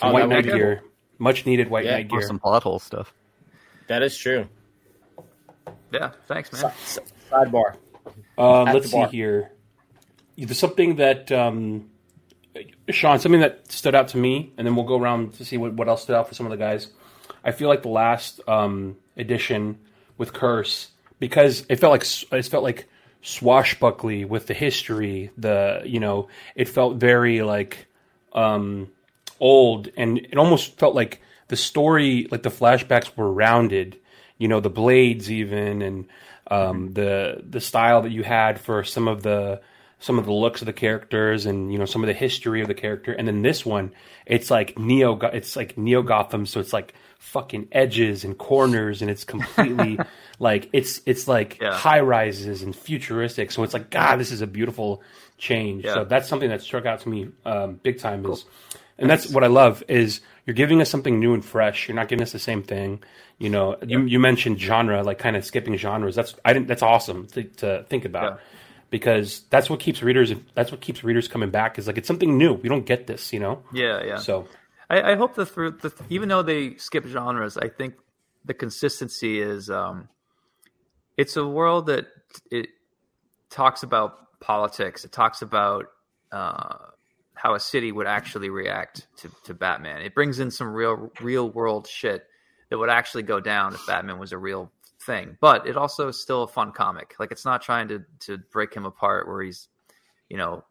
Some 0.00 0.08
Oh, 0.08 0.12
White 0.14 0.28
Knight 0.30 0.44
be 0.44 0.52
gear, 0.52 0.82
much 1.18 1.44
needed 1.46 1.68
White 1.68 1.84
Yeah, 1.84 1.96
Knight 1.98 2.06
Or 2.12 2.18
gear. 2.20 2.26
some 2.26 2.40
pothole 2.40 2.80
stuff. 2.80 3.12
that 3.88 4.02
is 4.02 4.16
true. 4.16 4.48
Yeah. 5.92 6.12
Thanks, 6.26 6.50
man. 6.52 6.72
Sidebar. 7.30 7.76
Uh, 8.38 8.62
let's 8.64 8.86
the 8.86 8.88
see 8.88 8.96
bar. 8.98 9.08
here. 9.10 9.52
There's 10.36 10.58
something 10.58 10.96
that 10.96 11.30
um, 11.30 11.90
Sean, 12.90 13.18
something 13.18 13.40
that 13.40 13.70
stood 13.70 13.94
out 13.94 14.08
to 14.08 14.16
me, 14.16 14.52
and 14.56 14.66
then 14.66 14.76
we'll 14.76 14.86
go 14.86 14.98
around 14.98 15.34
to 15.34 15.44
see 15.44 15.56
what, 15.56 15.74
what 15.74 15.88
else 15.88 16.02
stood 16.02 16.16
out 16.16 16.28
for 16.28 16.34
some 16.34 16.46
of 16.46 16.50
the 16.50 16.58
guys. 16.58 16.88
I 17.44 17.52
feel 17.52 17.68
like 17.68 17.82
the 17.82 17.88
last 17.88 18.40
um, 18.46 18.96
edition 19.16 19.78
with 20.16 20.32
Curse 20.32 20.90
because 21.18 21.64
it 21.68 21.76
felt 21.76 21.90
like 21.90 22.06
it 22.32 22.46
felt 22.46 22.62
like 22.62 22.86
swashbuckly 23.22 24.24
with 24.24 24.46
the 24.46 24.54
history. 24.54 25.30
The 25.36 25.82
you 25.84 26.00
know 26.00 26.28
it 26.54 26.68
felt 26.68 26.96
very 26.96 27.42
like 27.42 27.86
um, 28.32 28.90
old, 29.40 29.88
and 29.96 30.18
it 30.18 30.36
almost 30.36 30.78
felt 30.78 30.94
like 30.94 31.22
the 31.48 31.56
story, 31.56 32.28
like 32.30 32.42
the 32.42 32.50
flashbacks 32.50 33.16
were 33.16 33.32
rounded. 33.32 33.98
You 34.38 34.48
know, 34.48 34.60
the 34.60 34.70
blades 34.70 35.30
even, 35.30 35.82
and 35.82 36.06
um, 36.50 36.92
the 36.92 37.42
the 37.48 37.60
style 37.60 38.02
that 38.02 38.12
you 38.12 38.22
had 38.22 38.60
for 38.60 38.84
some 38.84 39.08
of 39.08 39.22
the 39.22 39.60
some 40.04 40.18
of 40.18 40.26
the 40.26 40.32
looks 40.32 40.60
of 40.60 40.66
the 40.66 40.72
characters, 40.74 41.46
and 41.46 41.72
you 41.72 41.78
know 41.78 41.86
some 41.86 42.02
of 42.02 42.08
the 42.08 42.12
history 42.12 42.60
of 42.60 42.68
the 42.68 42.74
character. 42.74 43.12
And 43.12 43.26
then 43.26 43.40
this 43.40 43.64
one, 43.64 43.92
it's 44.26 44.50
like 44.50 44.78
neo, 44.78 45.18
it's 45.32 45.56
like 45.56 45.78
neo 45.78 46.02
Gotham, 46.02 46.44
so 46.44 46.60
it's 46.60 46.74
like 46.74 46.92
fucking 47.18 47.68
edges 47.72 48.22
and 48.22 48.36
corners, 48.36 49.00
and 49.00 49.10
it's 49.10 49.24
completely 49.24 49.98
like 50.38 50.68
it's 50.74 51.00
it's 51.06 51.26
like 51.26 51.58
Yeah. 51.58 51.72
high 51.72 52.00
rises 52.00 52.62
and 52.62 52.76
futuristic. 52.76 53.50
So 53.50 53.62
it's 53.62 53.72
like 53.72 53.88
God, 53.88 54.16
this 54.20 54.30
is 54.30 54.42
a 54.42 54.46
beautiful 54.46 55.00
change. 55.38 55.84
Yeah. 55.86 55.94
So 55.94 56.04
that's 56.04 56.28
something 56.28 56.50
that 56.50 56.60
struck 56.60 56.84
out 56.84 57.00
to 57.00 57.08
me 57.08 57.28
um, 57.46 57.80
big 57.82 57.98
time. 57.98 58.26
Is 58.26 58.44
and 58.98 59.08
that's 59.08 59.30
what 59.30 59.42
I 59.42 59.48
love 59.48 59.82
is 59.88 60.20
you're 60.44 60.54
giving 60.54 60.82
us 60.82 60.90
something 60.90 61.18
new 61.18 61.32
and 61.32 61.42
fresh. 61.42 61.88
You're 61.88 61.96
not 61.96 62.08
giving 62.08 62.22
us 62.22 62.32
the 62.32 62.38
same 62.38 62.62
thing. 62.62 63.02
You 63.38 63.48
know, 63.48 63.76
you, 63.84 64.02
you 64.02 64.20
mentioned 64.20 64.60
genre, 64.60 65.02
like 65.02 65.18
kind 65.18 65.34
of 65.34 65.44
skipping 65.46 65.74
genres. 65.76 66.14
That's 66.14 66.34
I 66.44 66.52
didn't. 66.52 66.68
That's 66.68 66.82
awesome 66.82 67.26
to, 67.28 67.44
to 67.44 67.84
think 67.88 68.04
about. 68.04 68.40
Because 68.90 69.42
that's 69.50 69.68
what 69.68 69.80
keeps 69.80 70.02
readers. 70.02 70.32
That's 70.54 70.70
what 70.70 70.80
keeps 70.80 71.04
readers 71.04 71.28
coming 71.28 71.50
back. 71.50 71.78
Is 71.78 71.86
like 71.86 71.98
it's 71.98 72.08
something 72.08 72.38
new. 72.38 72.54
We 72.54 72.68
don't 72.68 72.86
get 72.86 73.06
this. 73.06 73.32
You 73.32 73.40
know. 73.40 73.62
Yeah. 73.72 74.02
Yeah. 74.04 74.16
So 74.18 74.46
I, 74.90 75.12
I 75.12 75.14
hope 75.16 75.34
the 75.34 75.46
through 75.46 75.72
the 75.72 75.92
even 76.10 76.28
though 76.28 76.42
they 76.42 76.76
skip 76.76 77.06
genres, 77.06 77.56
I 77.56 77.68
think 77.68 77.94
the 78.44 78.54
consistency 78.54 79.40
is 79.40 79.70
um, 79.70 80.08
it's 81.16 81.36
a 81.36 81.46
world 81.46 81.86
that 81.86 82.06
it 82.50 82.68
talks 83.50 83.82
about 83.82 84.40
politics. 84.40 85.04
It 85.04 85.12
talks 85.12 85.42
about 85.42 85.86
uh, 86.32 86.76
how 87.34 87.54
a 87.54 87.60
city 87.60 87.92
would 87.92 88.06
actually 88.06 88.50
react 88.50 89.06
to, 89.18 89.30
to 89.44 89.54
Batman. 89.54 90.02
It 90.02 90.14
brings 90.14 90.38
in 90.40 90.50
some 90.50 90.72
real 90.72 91.10
real 91.20 91.48
world 91.48 91.86
shit 91.86 92.26
that 92.70 92.78
would 92.78 92.90
actually 92.90 93.22
go 93.22 93.40
down 93.40 93.74
if 93.74 93.86
Batman 93.86 94.18
was 94.18 94.32
a 94.32 94.38
real 94.38 94.70
thing. 95.04 95.36
But 95.40 95.66
it 95.66 95.76
also 95.76 96.08
is 96.08 96.20
still 96.20 96.42
a 96.42 96.48
fun 96.48 96.72
comic. 96.72 97.14
Like 97.18 97.32
it's 97.32 97.44
not 97.44 97.62
trying 97.62 97.88
to 97.88 98.04
to 98.20 98.38
break 98.52 98.74
him 98.74 98.84
apart 98.84 99.28
where 99.28 99.42
he's 99.42 99.68
you 100.28 100.36
know 100.36 100.64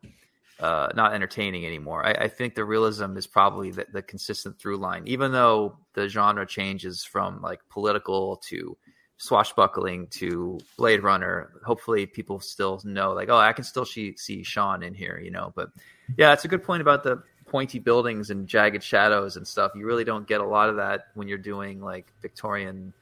uh, 0.60 0.90
not 0.96 1.14
entertaining 1.14 1.66
anymore. 1.66 2.06
I, 2.06 2.26
I 2.26 2.28
think 2.28 2.56
the 2.56 2.66
realism 2.66 3.18
is 3.18 3.28
probably 3.28 3.72
the, 3.72 3.86
the 3.92 4.02
consistent 4.02 4.60
through 4.60 4.78
line, 4.78 5.04
even 5.06 5.32
though 5.32 5.78
the 5.94 6.08
genre 6.08 6.46
changes 6.46 7.04
from 7.04 7.42
like 7.42 7.60
political 7.70 8.38
to 8.48 8.78
swashbuckling 9.18 10.08
to 10.08 10.60
Blade 10.78 11.04
Runner. 11.04 11.52
Hopefully, 11.66 12.06
people 12.06 12.40
still 12.40 12.82
know, 12.84 13.14
like, 13.14 13.30
oh, 13.30 13.38
I 13.38 13.54
can 13.54 13.64
still 13.64 13.86
see, 13.86 14.16
see 14.18 14.44
Sean 14.44 14.84
in 14.84 14.94
here, 14.94 15.20
you 15.24 15.32
know. 15.32 15.54
But 15.56 15.70
yeah, 16.18 16.34
it's 16.34 16.46
a 16.46 16.50
good 16.50 16.64
point 16.64 16.82
about 16.82 17.04
the 17.04 17.24
pointy 17.48 17.80
buildings 17.80 18.30
and 18.30 18.48
jagged 18.48 18.84
shadows 18.84 19.38
and 19.38 19.48
stuff. 19.48 19.72
You 19.76 19.86
really 19.86 20.04
don't 20.04 20.28
get 20.28 20.42
a 20.42 20.46
lot 20.46 20.70
of 20.70 20.76
that 20.78 21.08
when 21.14 21.28
you're 21.28 21.38
doing 21.38 21.82
like 21.82 22.08
Victorian, 22.22 22.94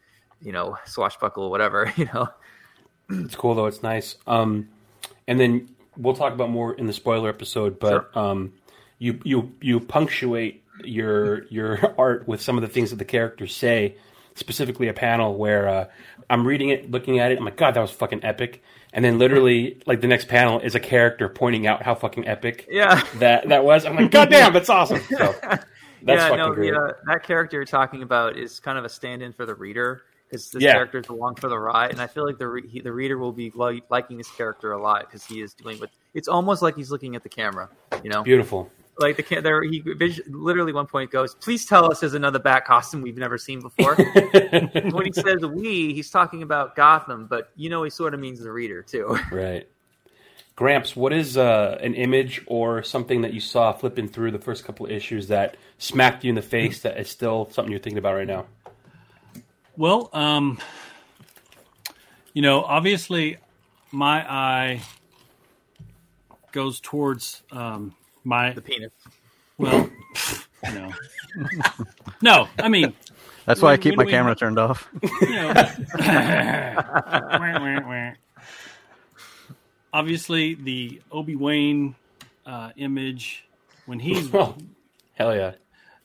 you 0.42 0.52
know, 0.52 0.78
swashbuckle, 0.86 1.50
whatever, 1.50 1.92
you 1.98 2.06
know. 2.14 2.30
it's 3.10 3.36
cool 3.36 3.56
though. 3.56 3.68
It's 3.68 3.84
nice. 3.84 4.16
Um, 4.28 4.70
and 5.28 5.40
then 5.40 5.70
we'll 5.98 6.16
talk 6.16 6.34
about 6.34 6.50
more 6.50 6.74
in 6.74 6.88
the 6.88 6.94
spoiler 6.94 7.30
episode. 7.30 7.80
But 7.80 8.16
um, 8.16 8.54
you 9.00 9.20
you 9.24 9.52
you 9.62 9.80
punctuate 9.80 10.64
your 10.84 11.46
your 11.46 11.96
art 11.98 12.28
with 12.28 12.42
some 12.42 12.58
of 12.58 12.62
the 12.62 12.68
things 12.68 12.90
that 12.90 12.98
the 12.98 13.06
characters 13.06 13.56
say. 13.56 13.96
Specifically, 14.34 14.88
a 14.88 14.94
panel 14.94 15.36
where 15.36 15.68
uh, 15.68 15.86
I'm 16.30 16.48
reading 16.48 16.70
it, 16.70 16.90
looking 16.90 17.20
at 17.20 17.34
it. 17.34 17.38
I'm 17.38 17.44
like, 17.44 17.58
God, 17.58 17.74
that 17.74 17.82
was 17.82 17.92
fucking 17.92 18.24
epic. 18.24 18.64
And 18.94 19.04
then 19.04 19.20
literally, 19.20 19.82
like 19.86 20.00
the 20.00 20.08
next 20.08 20.30
panel 20.30 20.62
is 20.62 20.74
a 20.74 20.80
character 20.80 21.28
pointing 21.28 21.68
out 21.68 21.84
how 21.84 21.96
fucking 21.96 22.28
epic 22.28 22.66
Yeah. 22.70 23.04
that 23.16 23.50
that 23.50 23.66
was. 23.66 23.86
I'm 23.86 23.96
like, 23.98 24.10
God 24.10 24.30
damn, 24.30 24.54
that's 24.54 24.70
awesome. 24.70 25.02
So 25.10 25.36
that's 25.42 25.66
yeah, 26.06 26.30
fucking 26.30 26.38
no, 26.38 26.56
the, 26.56 26.76
uh, 26.76 26.94
that 27.08 27.24
character 27.24 27.58
you're 27.58 27.66
talking 27.66 28.04
about 28.04 28.38
is 28.38 28.62
kind 28.62 28.78
of 28.78 28.86
a 28.86 28.90
stand-in 28.90 29.34
for 29.34 29.46
the 29.46 29.54
reader 29.54 30.04
because 30.32 30.50
this 30.50 30.64
Yeah. 30.64 30.84
is 30.94 31.08
along 31.10 31.36
for 31.36 31.50
the 31.50 31.60
ride, 31.60 31.92
and 31.92 32.02
I 32.02 32.08
feel 32.08 32.26
like 32.26 32.38
the 32.38 32.48
re- 32.48 32.68
he, 32.68 32.80
the 32.80 32.92
reader 32.94 33.18
will 33.18 33.34
be 33.34 33.52
li- 33.54 33.84
liking 33.90 34.18
this 34.18 34.32
character 34.32 34.72
a 34.72 34.82
lot 34.82 35.02
because 35.02 35.26
he 35.26 35.42
is 35.42 35.54
doing 35.54 35.78
what 35.80 35.90
it's 36.14 36.30
almost 36.30 36.62
like 36.62 36.76
he's 36.76 36.90
looking 36.90 37.16
at 37.16 37.24
the 37.24 37.30
camera, 37.30 37.70
you 38.04 38.10
know, 38.10 38.24
Beautiful. 38.24 38.72
like 39.00 39.18
the 39.18 39.24
ca- 39.24 39.42
there 39.42 39.62
he 39.64 39.80
vis- 39.82 40.22
literally 40.28 40.72
one 40.72 40.88
point 40.88 41.12
goes, 41.12 41.36
"Please 41.36 41.66
tell 41.66 41.92
us 41.92 42.00
there's 42.00 42.14
another 42.14 42.40
bat 42.40 42.66
costume 42.66 43.02
we've 43.02 43.18
never 43.18 43.38
seen 43.38 43.60
before." 43.62 43.96
when 44.92 45.06
he 45.06 45.12
says 45.12 45.46
"we," 45.46 45.94
he's 45.94 46.10
talking 46.10 46.44
about 46.44 46.76
Gotham, 46.78 47.28
but 47.28 47.52
you 47.58 47.70
know 47.70 47.84
he 47.84 47.90
sort 47.90 48.14
of 48.14 48.20
means 48.22 48.40
the 48.40 48.52
reader 48.52 48.82
too. 48.82 49.18
Right. 49.32 49.68
Gramps, 50.56 50.96
what 50.96 51.12
is 51.12 51.38
uh, 51.38 51.78
an 51.82 51.94
image 51.96 52.42
or 52.46 52.84
something 52.84 53.22
that 53.22 53.34
you 53.34 53.40
saw 53.40 53.72
flipping 53.74 54.08
through 54.08 54.32
the 54.32 54.38
first 54.40 54.64
couple 54.64 54.86
of 54.86 54.92
issues 54.92 55.28
that 55.30 55.58
smacked 55.78 56.24
you 56.24 56.30
in 56.30 56.36
the 56.36 56.42
face 56.42 56.82
that 56.82 57.00
is 57.00 57.10
still 57.10 57.50
something 57.52 57.72
you're 57.72 57.80
thinking 57.82 57.98
about 57.98 58.14
right 58.16 58.28
now? 58.28 58.46
Well, 59.78 60.10
um, 60.14 60.60
you 62.34 62.42
know, 62.42 62.62
obviously, 62.64 63.38
my 63.92 64.30
eye 64.30 64.82
goes 66.52 66.80
towards 66.80 67.42
um, 67.52 67.96
my 68.24 68.52
the 68.52 68.62
penis. 68.62 68.92
well, 69.58 69.90
no, 70.74 70.92
no. 72.22 72.48
I 72.60 72.68
mean, 72.70 72.94
That's 73.46 73.62
why 73.62 73.74
I 73.74 73.78
keep 73.78 73.96
my 73.96 74.04
we- 74.04 74.12
camera 74.12 74.36
turned 74.36 74.60
off. 74.60 74.88
you 75.22 75.30
know, 75.30 75.54
obviously 79.94 80.54
the 80.56 81.02
Obi 81.12 81.36
Wan 81.36 81.96
uh, 82.46 82.72
image 82.78 83.46
when 83.86 84.00
he's 84.00 84.30
Oh, 84.34 84.56
hell 85.14 85.36
yeah. 85.36 85.54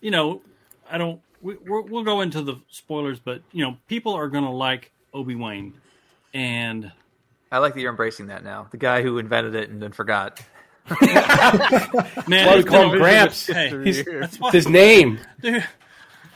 you 0.01 0.11
know, 0.11 0.43
I 0.91 0.99
don't. 0.99 1.21
We, 1.43 1.57
we're, 1.57 1.83
we'll 1.83 2.05
go 2.05 2.21
into 2.23 2.43
the 2.43 2.57
spoilers, 2.69 3.19
but 3.19 3.43
you 3.53 3.65
know, 3.65 3.77
people 3.89 4.15
are 4.15 4.29
going 4.29 4.45
to 4.45 4.51
like 4.51 4.91
Obi 5.15 5.35
Wan, 5.35 5.75
and 6.35 6.91
I 7.53 7.59
like 7.59 7.75
that 7.75 7.81
you're 7.81 7.91
embracing 7.91 8.27
that 8.29 8.43
now. 8.45 8.69
The 8.71 8.77
guy 8.79 9.03
who 9.03 9.19
invented 9.19 9.55
it 9.55 9.71
and 9.71 9.81
then 9.83 9.93
forgot. 9.93 10.41
man, 12.29 12.47
Why 12.47 12.57
we 12.57 12.63
call 12.65 12.91
him 12.93 12.99
Gramps? 12.99 13.47
Hey, 13.47 13.71
that's 14.21 14.39
why, 14.39 14.51
his 14.53 14.69
name. 14.69 15.19
dude, 15.41 15.65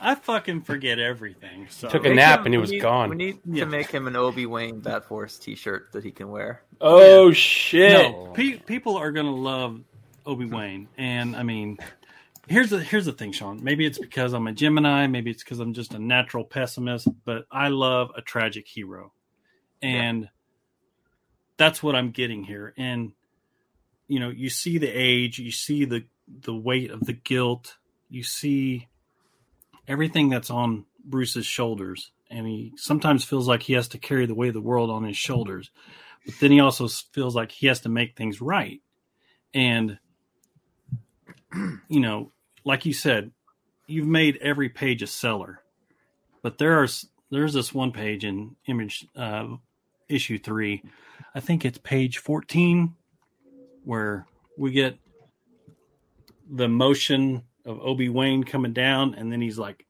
I 0.01 0.15
fucking 0.15 0.61
forget 0.63 0.99
everything. 0.99 1.67
So 1.69 1.87
Took 1.89 2.05
a 2.05 2.09
Make 2.09 2.15
nap 2.17 2.39
him- 2.41 2.45
and 2.47 2.53
he 2.55 2.57
was 2.57 2.71
need- 2.71 2.81
gone. 2.81 3.09
We 3.09 3.15
need 3.15 3.39
Yeah. 3.45 3.63
to 3.65 3.69
make 3.69 3.89
him 3.91 4.07
an 4.07 4.15
Obi 4.15 4.45
Wan 4.45 4.79
Bat 4.79 5.05
Force 5.05 5.37
T-shirt 5.37 5.91
that 5.93 6.03
he 6.03 6.11
can 6.11 6.29
wear. 6.29 6.61
Oh, 6.81 7.31
shit. 7.31 7.93
no, 8.11 8.31
pe- 8.33 8.57
people 8.57 8.97
are 8.97 9.11
going 9.11 9.25
to 9.27 9.31
love 9.31 9.79
Obi 10.25 10.45
Wan, 10.45 10.87
and 10.97 11.35
I 11.35 11.43
mean, 11.43 11.77
here's 12.47 12.69
the 12.69 12.79
here's 12.79 13.05
the 13.05 13.11
thing, 13.11 13.31
Sean. 13.31 13.63
Maybe 13.63 13.85
it's 13.85 13.99
because 13.99 14.33
I'm 14.33 14.47
a 14.47 14.53
Gemini. 14.53 15.07
Maybe 15.07 15.31
it's 15.31 15.43
because 15.43 15.59
I'm 15.59 15.73
just 15.73 15.93
a 15.93 15.99
natural 15.99 16.43
pessimist. 16.43 17.07
But 17.25 17.45
I 17.51 17.69
love 17.69 18.11
a 18.15 18.21
tragic 18.21 18.67
hero, 18.67 19.13
and 19.81 20.29
that's 21.57 21.81
what 21.81 21.95
I'm 21.95 22.11
getting 22.11 22.43
here. 22.43 22.73
And 22.77 23.13
you 24.07 24.19
know, 24.19 24.29
you 24.29 24.49
see 24.49 24.77
the 24.77 24.89
age, 24.89 25.39
you 25.39 25.51
see 25.51 25.85
the 25.85 26.05
the 26.27 26.55
weight 26.55 26.91
of 26.91 27.01
the 27.01 27.13
guilt, 27.13 27.77
you 28.09 28.23
see 28.23 28.87
everything 29.87 30.29
that's 30.29 30.49
on 30.49 30.85
Bruce's 31.03 31.45
shoulders, 31.45 32.11
and 32.29 32.47
he 32.47 32.73
sometimes 32.77 33.23
feels 33.23 33.47
like 33.47 33.63
he 33.63 33.73
has 33.73 33.89
to 33.89 33.97
carry 33.97 34.25
the 34.25 34.35
weight 34.35 34.49
of 34.49 34.53
the 34.53 34.61
world 34.61 34.89
on 34.89 35.03
his 35.03 35.17
shoulders 35.17 35.69
but 36.25 36.35
then 36.39 36.51
he 36.51 36.59
also 36.59 36.87
feels 36.87 37.35
like 37.35 37.51
he 37.51 37.67
has 37.67 37.81
to 37.81 37.89
make 37.89 38.15
things 38.15 38.41
right 38.41 38.81
and 39.53 39.97
you 41.89 41.99
know 41.99 42.31
like 42.63 42.85
you 42.85 42.93
said 42.93 43.31
you've 43.87 44.07
made 44.07 44.37
every 44.41 44.69
page 44.69 45.01
a 45.01 45.07
seller 45.07 45.61
but 46.43 46.57
there 46.57 46.81
are 46.81 46.87
there's 47.29 47.53
this 47.53 47.73
one 47.73 47.91
page 47.91 48.23
in 48.25 48.55
image 48.67 49.07
uh, 49.15 49.47
issue 50.09 50.37
3 50.37 50.81
i 51.35 51.39
think 51.39 51.65
it's 51.65 51.77
page 51.77 52.17
14 52.19 52.95
where 53.83 54.25
we 54.57 54.71
get 54.71 54.97
the 56.49 56.67
motion 56.67 57.43
of 57.65 57.79
obi-wan 57.79 58.43
coming 58.43 58.73
down 58.73 59.15
and 59.15 59.31
then 59.31 59.41
he's 59.41 59.57
like 59.59 59.85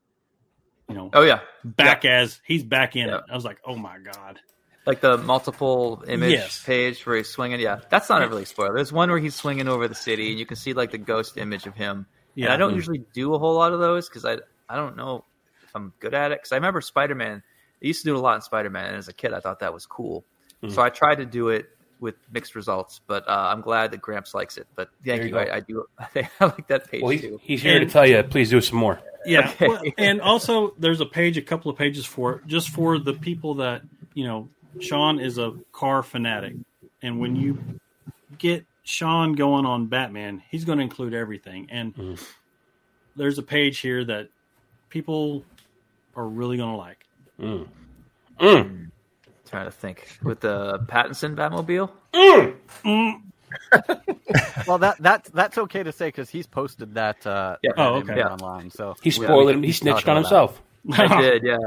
you 0.89 0.97
know, 0.97 1.09
Oh 1.13 1.21
yeah, 1.21 1.39
back 1.63 2.03
as 2.03 2.41
he's 2.45 2.63
back 2.65 2.97
in 2.97 3.07
Yeah. 3.07 3.19
it. 3.19 3.23
I 3.31 3.35
was 3.35 3.45
like, 3.45 3.59
oh 3.65 3.77
my 3.77 3.97
god. 3.97 4.41
Like 4.85 5.01
the 5.01 5.17
multiple 5.17 6.03
image 6.07 6.31
Yes. 6.31 6.63
page 6.63 7.05
where 7.05 7.17
he's 7.17 7.29
swinging. 7.29 7.59
Yeah, 7.59 7.79
that's 7.89 8.09
not 8.09 8.23
a 8.23 8.27
really 8.27 8.45
spoiler. 8.45 8.73
There's 8.75 8.91
one 8.93 9.09
where 9.09 9.19
he's 9.19 9.35
swinging 9.35 9.67
over 9.67 9.87
the 9.87 9.95
city, 9.95 10.31
and 10.31 10.39
you 10.39 10.45
can 10.45 10.57
see 10.57 10.73
like 10.73 10.91
the 10.91 10.97
ghost 10.97 11.37
image 11.37 11.65
of 11.67 11.75
him. 11.75 12.05
Yeah, 12.35 12.47
Yeah. 12.47 12.53
I 12.53 12.57
don't 12.57 12.75
usually 12.75 13.03
do 13.13 13.33
a 13.33 13.39
whole 13.39 13.55
lot 13.55 13.73
of 13.73 13.79
those 13.79 14.07
because 14.09 14.25
I 14.25 14.37
I 14.69 14.75
don't 14.75 14.95
know 14.97 15.25
if 15.63 15.69
I'm 15.75 15.93
good 15.99 16.13
at 16.13 16.31
it. 16.31 16.39
Because 16.39 16.51
I 16.51 16.55
remember 16.55 16.81
Spider 16.81 17.15
Man. 17.15 17.43
I 17.83 17.87
used 17.87 18.01
to 18.03 18.05
do 18.09 18.15
a 18.15 18.19
lot 18.19 18.35
in 18.35 18.41
Spider 18.41 18.69
Man, 18.69 18.85
and 18.87 18.95
as 18.95 19.07
a 19.07 19.13
kid, 19.13 19.33
I 19.33 19.39
thought 19.39 19.59
that 19.59 19.73
was 19.73 19.85
cool. 19.85 20.23
Mm-hmm. 20.63 20.73
So 20.73 20.81
I 20.81 20.89
tried 20.89 21.15
to 21.15 21.25
do 21.25 21.49
it 21.49 21.67
with 21.99 22.15
mixed 22.31 22.55
results, 22.55 22.99
but 23.05 23.27
uh, 23.27 23.49
I'm 23.53 23.61
glad 23.61 23.91
that 23.91 24.01
Gramps 24.01 24.33
likes 24.33 24.57
it. 24.57 24.65
But 24.75 24.89
thank 25.05 25.21
There 25.21 25.27
you, 25.27 25.35
you 25.35 25.39
I. 25.39 25.55
I 25.57 25.59
do. 25.59 25.85
I 25.99 26.29
I 26.39 26.45
like 26.45 26.67
that 26.67 26.89
page 26.89 27.01
Well, 27.03 27.11
he's, 27.11 27.21
too. 27.21 27.39
he's 27.43 27.61
here 27.61 27.77
And- 27.77 27.87
to 27.87 27.91
tell 27.93 28.07
you, 28.07 28.23
please 28.23 28.49
do 28.49 28.61
some 28.61 28.77
more. 28.79 28.99
Yeah, 29.23 29.49
Okay. 29.51 29.67
well, 29.67 29.81
and 29.99 30.19
also 30.19 30.73
there's 30.79 30.99
a 30.99 31.05
page, 31.05 31.37
a 31.37 31.43
couple 31.43 31.69
of 31.69 31.77
pages 31.77 32.07
for 32.07 32.37
it, 32.37 32.47
just 32.47 32.69
for 32.69 32.97
the 32.97 33.13
people 33.13 33.55
that 33.55 33.83
you 34.15 34.23
know. 34.25 34.49
Sean 34.79 35.19
is 35.19 35.37
a 35.37 35.53
car 35.71 36.01
fanatic, 36.03 36.55
and 37.01 37.19
when 37.19 37.35
you 37.35 37.57
get 38.37 38.65
Sean 38.83 39.33
going 39.33 39.65
on 39.65 39.87
Batman, 39.87 40.41
he's 40.49 40.65
going 40.65 40.77
to 40.77 40.83
include 40.83 41.13
everything. 41.13 41.67
And 41.69 41.95
Mm-hmm. 41.95 42.23
there's 43.15 43.37
a 43.37 43.43
page 43.43 43.79
here 43.79 44.03
that 44.05 44.29
people 44.89 45.43
are 46.15 46.27
really 46.27 46.57
going 46.57 46.71
to 46.71 46.77
like. 46.77 47.05
Mm. 47.39 47.67
Mm. 48.39 48.89
trying 49.49 49.65
to 49.65 49.71
think 49.71 50.17
with 50.23 50.39
the 50.39 50.79
Pattinson 50.87 51.35
Batmobile. 51.35 51.89
Well, 54.67 54.77
that 54.77 54.95
that's 54.99 55.29
that's 55.31 55.57
okay 55.57 55.83
to 55.83 55.91
say 55.91 56.07
because 56.07 56.29
he's 56.29 56.47
posted 56.47 56.93
that. 56.93 57.25
Uh, 57.27 57.57
Yeah. 57.61 57.71
Oh, 57.77 57.95
okay. 57.95 58.17
Yeah. 58.17 58.29
online. 58.29 58.69
So 58.71 58.95
He 59.01 59.07
we- 59.07 59.11
spoiled 59.11 59.45
we 59.47 59.51
it. 59.51 59.55
can 59.55 59.63
He 59.63 59.71
snitched 59.73 60.07
on 60.07 60.17
about 60.17 60.23
himself. 60.23 60.61
I 60.93 61.21
did, 61.21 61.43
yeah. 61.43 61.57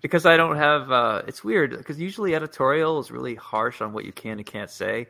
Because 0.00 0.26
I 0.26 0.36
don't 0.36 0.56
have. 0.56 0.90
Uh, 0.90 1.22
it's 1.26 1.42
weird 1.44 1.76
because 1.76 2.00
usually 2.00 2.34
editorial 2.34 2.98
is 3.00 3.10
really 3.10 3.34
harsh 3.34 3.80
on 3.80 3.92
what 3.92 4.04
you 4.04 4.12
can 4.12 4.38
and 4.38 4.46
can't 4.46 4.70
say, 4.70 5.06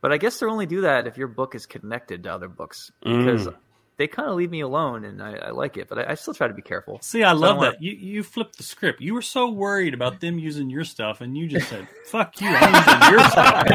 but 0.00 0.12
I 0.12 0.18
guess 0.18 0.38
they 0.40 0.46
only 0.46 0.66
do 0.66 0.82
that 0.82 1.06
if 1.06 1.16
your 1.16 1.28
book 1.28 1.54
is 1.54 1.66
connected 1.66 2.24
to 2.24 2.32
other 2.32 2.48
books 2.48 2.90
because 3.02 3.46
Mm. 3.46 3.54
they 3.96 4.08
kind 4.08 4.28
of 4.28 4.34
leave 4.36 4.50
me 4.50 4.60
alone 4.60 5.04
and 5.04 5.22
I, 5.22 5.34
I 5.36 5.50
like 5.50 5.76
it, 5.76 5.88
but 5.88 5.98
I, 6.00 6.10
I 6.10 6.14
still 6.14 6.34
try 6.34 6.48
to 6.48 6.54
be 6.54 6.62
careful. 6.62 6.98
See, 7.00 7.22
I 7.22 7.32
So 7.32 7.38
love 7.38 7.60
don't 7.60 7.72
that. 7.72 7.82
You 7.82 7.92
you 7.92 8.22
flipped 8.24 8.56
the 8.56 8.64
script. 8.64 9.00
You 9.00 9.14
were 9.14 9.22
so 9.22 9.50
worried 9.50 9.94
about 9.94 10.20
them 10.20 10.36
using 10.38 10.68
your 10.68 10.84
stuff, 10.84 11.20
and 11.20 11.36
you 11.38 11.46
just 11.46 11.68
said, 11.68 11.86
"Fuck 12.06 12.40
you, 12.40 12.48
I'm 12.50 12.74
using 12.74 13.12
your 13.12 13.24
stuff." 13.30 13.68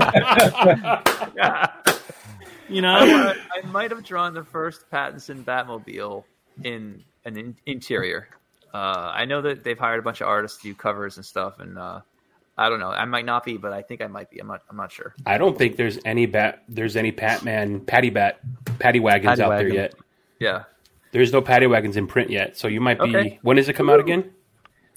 You 2.67 2.81
know, 2.83 2.93
I, 2.93 3.35
I 3.63 3.67
might 3.67 3.89
have 3.91 4.03
drawn 4.03 4.33
the 4.35 4.43
first 4.43 4.89
Pattinson 4.91 5.43
Batmobile 5.43 6.23
in 6.63 7.03
an 7.25 7.37
in- 7.37 7.55
interior. 7.65 8.27
Uh, 8.73 9.11
I 9.13 9.25
know 9.25 9.41
that 9.41 9.63
they've 9.63 9.77
hired 9.79 9.99
a 9.99 10.03
bunch 10.03 10.21
of 10.21 10.27
artists 10.27 10.61
to 10.61 10.69
do 10.69 10.75
covers 10.75 11.17
and 11.17 11.25
stuff, 11.25 11.59
and 11.59 11.77
uh, 11.77 12.01
I 12.57 12.69
don't 12.69 12.79
know. 12.79 12.89
I 12.91 13.05
might 13.05 13.25
not 13.25 13.43
be, 13.45 13.57
but 13.57 13.73
I 13.73 13.81
think 13.81 14.01
I 14.01 14.07
might 14.07 14.29
be. 14.29 14.39
I'm 14.39 14.47
not. 14.47 14.61
I'm 14.69 14.77
not 14.77 14.91
sure. 14.91 15.15
I 15.25 15.37
don't 15.37 15.57
think 15.57 15.75
there's 15.77 15.97
any 16.05 16.25
bat. 16.25 16.63
There's 16.69 16.95
any 16.95 17.11
Patman 17.11 17.81
patty 17.81 18.09
bat 18.09 18.39
patty 18.79 18.99
wagons 18.99 19.29
Paddy 19.31 19.41
out 19.43 19.49
wagon. 19.49 19.67
there 19.69 19.75
yet. 19.75 19.93
Yeah. 20.39 20.63
There's 21.11 21.33
no 21.33 21.41
patty 21.41 21.65
wagons 21.65 21.97
in 21.97 22.05
print 22.05 22.29
yet, 22.29 22.57
so 22.57 22.67
you 22.67 22.79
might 22.81 22.99
be. 22.99 23.15
Okay. 23.15 23.39
When 23.41 23.57
does 23.57 23.67
it 23.69 23.73
come 23.73 23.89
out 23.89 23.99
again? 23.99 24.31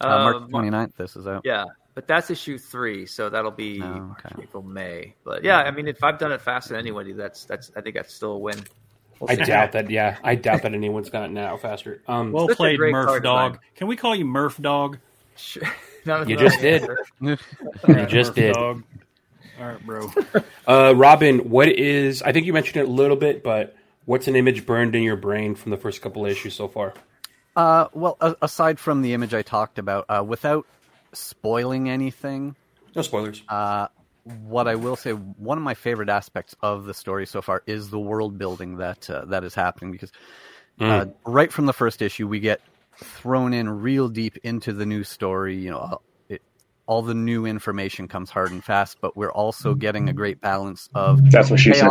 Uh, 0.00 0.08
March 0.24 0.36
Um, 0.36 0.48
29th, 0.50 0.96
this 0.96 1.16
is 1.16 1.26
out. 1.26 1.42
Yeah, 1.44 1.64
but 1.94 2.06
that's 2.08 2.28
issue 2.30 2.58
three, 2.58 3.06
so 3.06 3.30
that'll 3.30 3.50
be 3.52 3.80
Oh, 3.82 4.14
okay. 4.18 4.42
April, 4.42 4.62
May. 4.62 5.14
But 5.24 5.42
yeah, 5.44 5.58
I 5.58 5.70
mean, 5.70 5.86
if 5.88 6.02
I've 6.04 6.18
done 6.18 6.32
it 6.32 6.40
faster 6.42 6.70
than 6.74 6.80
anybody, 6.80 7.12
that's 7.12 7.44
that's. 7.46 7.70
I 7.76 7.80
think 7.80 7.94
that's 7.96 8.12
still 8.12 8.32
a 8.32 8.38
win. 8.38 8.58
We'll 9.22 9.30
I 9.40 9.44
doubt 9.44 9.72
that. 9.72 9.90
Yeah, 9.90 10.18
I 10.24 10.34
doubt 10.34 10.62
that 10.62 10.74
anyone's 10.74 11.10
gotten 11.10 11.36
it 11.36 11.40
out 11.42 11.60
faster. 11.60 12.02
Um, 12.08 12.32
well 12.32 12.48
Such 12.48 12.56
played, 12.56 12.78
Murph 12.80 13.22
Dog. 13.22 13.52
design. 13.52 13.58
Can 13.76 13.86
we 13.86 13.96
call 13.96 14.14
you 14.16 14.24
Murph 14.24 14.58
Dog? 14.60 14.98
Sure. 15.36 15.62
None 16.04 16.28
You 16.28 16.36
just 16.36 16.60
did. 16.60 16.82
answer. 16.82 16.98
you 17.20 18.06
just 18.06 18.30
Murph 18.30 18.34
did. 18.34 18.54
Dog. 18.54 18.82
All 19.60 19.66
right, 19.66 19.86
bro. 19.86 20.10
Uh, 20.66 20.92
Robin, 20.96 21.48
what 21.50 21.68
is? 21.68 22.22
I 22.22 22.32
think 22.32 22.46
you 22.46 22.52
mentioned 22.52 22.76
it 22.84 22.88
a 22.88 22.92
little 22.92 23.16
bit, 23.16 23.44
but 23.44 23.76
what's 24.06 24.26
an 24.26 24.34
image 24.34 24.66
burned 24.66 24.96
in 24.96 25.02
your 25.04 25.14
brain 25.16 25.54
from 25.54 25.70
the 25.70 25.76
first 25.76 26.02
couple 26.02 26.24
of 26.24 26.32
issues 26.32 26.54
so 26.54 26.66
far? 26.66 26.94
Uh, 27.54 27.86
well, 27.92 28.16
a- 28.20 28.34
aside 28.42 28.80
from 28.80 29.02
the 29.02 29.12
image 29.12 29.34
I 29.34 29.42
talked 29.42 29.78
about, 29.78 30.06
uh, 30.08 30.24
without 30.26 30.66
spoiling 31.12 31.88
anything, 31.88 32.56
No 32.96 33.02
spoilers. 33.02 33.42
uh, 33.48 33.86
what 34.24 34.68
I 34.68 34.74
will 34.74 34.96
say, 34.96 35.12
one 35.12 35.58
of 35.58 35.64
my 35.64 35.74
favorite 35.74 36.08
aspects 36.08 36.54
of 36.62 36.84
the 36.84 36.94
story 36.94 37.26
so 37.26 37.42
far 37.42 37.62
is 37.66 37.90
the 37.90 37.98
world 37.98 38.38
building 38.38 38.76
that 38.76 39.08
uh, 39.10 39.24
that 39.26 39.44
is 39.44 39.54
happening. 39.54 39.92
Because 39.92 40.12
uh, 40.80 41.06
right 41.24 41.52
from 41.52 41.66
the 41.66 41.72
first 41.72 42.02
issue, 42.02 42.28
we 42.28 42.40
get 42.40 42.60
thrown 42.96 43.52
in 43.52 43.68
real 43.68 44.08
deep 44.08 44.36
into 44.44 44.72
the 44.72 44.86
new 44.86 45.04
story. 45.04 45.56
You 45.56 45.70
know, 45.70 45.78
uh, 45.78 45.96
it, 46.28 46.42
all 46.86 47.02
the 47.02 47.14
new 47.14 47.46
information 47.46 48.08
comes 48.08 48.30
hard 48.30 48.52
and 48.52 48.62
fast, 48.62 48.98
but 49.00 49.16
we're 49.16 49.32
also 49.32 49.74
getting 49.74 50.08
a 50.08 50.12
great 50.12 50.40
balance 50.40 50.88
of 50.94 51.30
That's 51.30 51.50
what 51.50 51.60
she 51.60 51.74
said. 51.74 51.88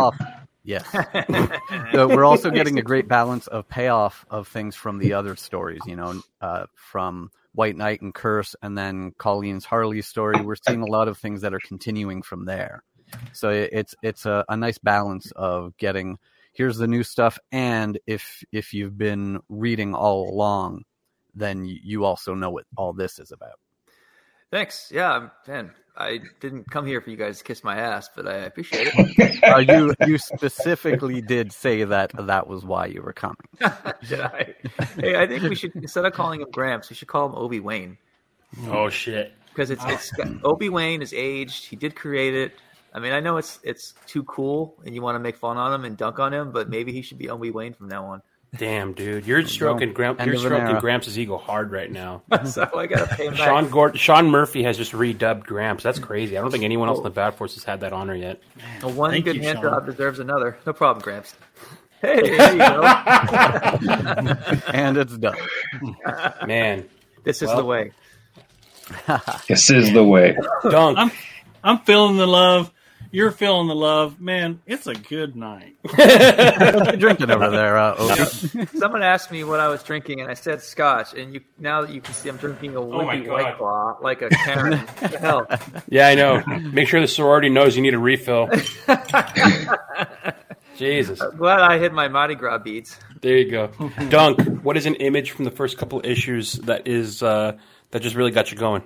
Payoff. 0.66 1.06
Yes. 1.12 1.52
so 1.92 2.08
we're 2.08 2.24
also 2.24 2.50
getting 2.50 2.78
a 2.78 2.82
great 2.82 3.08
balance 3.08 3.46
of 3.46 3.68
payoff 3.68 4.24
of 4.30 4.48
things 4.48 4.76
from 4.76 4.98
the 4.98 5.12
other 5.14 5.36
stories, 5.36 5.80
you 5.86 5.96
know, 5.96 6.22
uh, 6.40 6.66
from 6.74 7.30
White 7.54 7.76
Knight 7.76 8.00
and 8.02 8.14
Curse 8.14 8.54
and 8.62 8.76
then 8.78 9.12
Collins' 9.18 9.64
Harley 9.64 10.02
story. 10.02 10.40
We're 10.40 10.56
seeing 10.56 10.82
a 10.82 10.86
lot 10.90 11.08
of 11.08 11.18
things 11.18 11.42
that 11.42 11.52
are 11.54 11.60
continuing 11.60 12.22
from 12.22 12.44
there. 12.44 12.82
So 13.32 13.50
it's 13.50 13.94
it's 14.02 14.24
a, 14.24 14.44
a 14.48 14.56
nice 14.56 14.78
balance 14.78 15.32
of 15.32 15.76
getting 15.76 16.18
here's 16.54 16.78
the 16.78 16.86
new 16.86 17.02
stuff 17.02 17.38
and 17.50 17.98
if 18.06 18.42
if 18.52 18.72
you've 18.72 18.96
been 18.96 19.40
reading 19.50 19.94
all 19.94 20.30
along, 20.30 20.84
then 21.34 21.64
you- 21.66 21.80
you 21.82 22.04
also 22.04 22.34
know 22.34 22.50
what 22.50 22.64
all 22.76 22.92
this 22.94 23.18
is 23.18 23.32
about. 23.32 23.58
Thanks. 24.50 24.90
Yeah, 24.94 25.12
I'm- 25.12 25.30
man. 25.46 25.72
I 25.96 26.20
didn't 26.40 26.70
come 26.70 26.86
here 26.86 27.00
for 27.00 27.10
you 27.10 27.16
guys 27.16 27.38
to 27.38 27.44
kiss 27.44 27.62
my 27.62 27.76
ass, 27.76 28.08
but 28.14 28.26
I 28.26 28.34
appreciate 28.36 28.92
it. 28.94 29.38
Uh, 29.42 29.58
you 29.58 29.94
you 30.06 30.18
specifically 30.18 31.20
did 31.20 31.52
say 31.52 31.84
that 31.84 32.12
that 32.16 32.46
was 32.46 32.64
why 32.64 32.86
you 32.86 33.02
were 33.02 33.12
coming. 33.12 33.36
Did 34.08 34.20
I? 34.20 34.54
Hey, 34.96 35.16
I 35.16 35.26
think 35.26 35.42
we 35.42 35.54
should 35.54 35.74
instead 35.74 36.04
of 36.04 36.12
calling 36.12 36.40
him 36.40 36.50
Gramps, 36.50 36.88
we 36.88 36.96
should 36.96 37.08
call 37.08 37.26
him 37.26 37.34
Obi 37.34 37.58
Wayne 37.60 37.98
Oh 38.68 38.88
shit! 38.88 39.34
because 39.48 39.70
it's 39.70 39.84
it's 39.86 40.12
Obi 40.44 40.68
Wayne 40.68 41.02
is 41.02 41.12
aged. 41.12 41.66
He 41.66 41.76
did 41.76 41.94
create 41.94 42.34
it. 42.34 42.54
I 42.94 43.00
mean, 43.00 43.12
I 43.12 43.20
know 43.20 43.36
it's 43.36 43.58
it's 43.62 43.94
too 44.06 44.22
cool, 44.24 44.76
and 44.84 44.94
you 44.94 45.02
want 45.02 45.16
to 45.16 45.20
make 45.20 45.36
fun 45.36 45.56
on 45.56 45.72
him 45.72 45.84
and 45.84 45.96
dunk 45.96 46.18
on 46.18 46.32
him, 46.32 46.52
but 46.52 46.68
maybe 46.68 46.92
he 46.92 47.02
should 47.02 47.18
be 47.18 47.28
Obi 47.30 47.50
Wayne 47.50 47.74
from 47.74 47.88
now 47.88 48.04
on. 48.06 48.22
Damn, 48.54 48.92
dude, 48.92 49.26
you're 49.26 49.46
stroking 49.46 49.94
Gramp, 49.94 50.20
you're 50.26 50.36
stroking. 50.36 50.78
Gramps' 50.78 51.16
ego 51.16 51.38
hard 51.38 51.72
right 51.72 51.90
now. 51.90 52.22
so 52.44 52.68
I 52.76 52.86
gotta 52.86 53.06
pay 53.14 53.26
him 53.28 53.32
back. 53.32 53.48
Sean 53.48 53.70
Gord- 53.70 53.98
Sean 53.98 54.28
Murphy 54.30 54.62
has 54.64 54.76
just 54.76 54.92
redubbed 54.92 55.44
Gramps. 55.44 55.82
That's 55.82 55.98
crazy. 55.98 56.36
I 56.36 56.42
don't 56.42 56.50
think 56.50 56.62
anyone 56.62 56.88
else 56.88 56.98
in 56.98 57.04
the 57.04 57.10
oh. 57.10 57.14
Bat 57.14 57.38
Force 57.38 57.54
has 57.54 57.64
had 57.64 57.80
that 57.80 57.94
honor 57.94 58.14
yet. 58.14 58.42
Well, 58.82 58.92
one 58.92 59.10
Thank 59.12 59.24
good 59.24 59.36
you, 59.36 59.42
hand 59.42 59.60
Sean. 59.60 59.70
job 59.72 59.86
deserves 59.86 60.18
another. 60.18 60.58
No 60.66 60.74
problem, 60.74 61.02
Gramps. 61.02 61.34
Hey, 62.02 62.20
there 62.36 62.52
you 62.52 62.58
go. 62.58 62.82
and 64.74 64.98
it's 64.98 65.16
done. 65.16 65.38
Man, 66.46 66.86
This 67.24 67.40
is 67.40 67.48
Well. 67.48 67.56
the 67.56 67.64
way. 67.64 67.92
This 69.48 69.70
is 69.70 69.92
the 69.94 70.04
way. 70.04 70.36
Dunk. 70.68 70.98
I'm 70.98 71.10
I'm 71.64 71.78
feeling 71.78 72.18
the 72.18 72.26
love. 72.26 72.70
You're 73.12 73.30
feeling 73.30 73.68
the 73.68 73.74
love, 73.74 74.20
man. 74.22 74.62
It's 74.66 74.86
a 74.86 74.94
good 74.94 75.36
night. 75.36 75.76
What 75.92 76.92
you 76.92 76.98
drinking 76.98 77.30
over 77.30 77.50
there, 77.50 77.76
uh, 77.76 77.94
Obi? 77.98 78.66
Someone 78.78 79.02
asked 79.02 79.30
me 79.30 79.44
what 79.44 79.60
I 79.60 79.68
was 79.68 79.82
drinking, 79.82 80.20
and 80.22 80.30
I 80.30 80.34
said 80.34 80.62
Scotch. 80.62 81.12
And 81.12 81.34
you 81.34 81.42
now 81.58 81.82
that 81.82 81.90
you 81.92 82.00
can 82.00 82.14
see, 82.14 82.30
I'm 82.30 82.38
drinking 82.38 82.74
a 82.74 82.80
Oh 82.80 83.02
my 83.04 83.16
wimpy 83.16 83.26
God. 83.26 83.32
white 83.32 83.58
claw 83.58 83.96
like 84.00 84.22
a 84.22 84.30
Karen. 84.30 84.78
What 84.98 85.12
the 85.12 85.18
hell? 85.18 85.46
Yeah, 85.90 86.08
I 86.08 86.14
know. 86.14 86.42
Make 86.72 86.88
sure 86.88 87.00
the 87.02 87.06
sorority 87.06 87.50
knows 87.50 87.76
you 87.76 87.82
need 87.82 87.94
a 87.94 87.98
refill. 87.98 88.48
Jesus. 90.76 91.20
Glad 91.36 91.60
I 91.60 91.78
hit 91.78 91.92
my 91.92 92.08
Mardi 92.08 92.34
Gras 92.34 92.58
beads. 92.58 92.98
There 93.20 93.36
you 93.36 93.50
go. 93.50 93.70
Dunk, 94.08 94.40
what 94.62 94.76
is 94.76 94.86
an 94.86 94.94
image 94.96 95.32
from 95.32 95.44
the 95.44 95.50
first 95.50 95.76
couple 95.78 96.00
issues 96.02 96.54
that 96.54 96.88
is 96.88 97.22
uh, 97.22 97.58
that 97.90 98.00
just 98.00 98.16
really 98.16 98.30
got 98.30 98.50
you 98.50 98.56
going? 98.58 98.82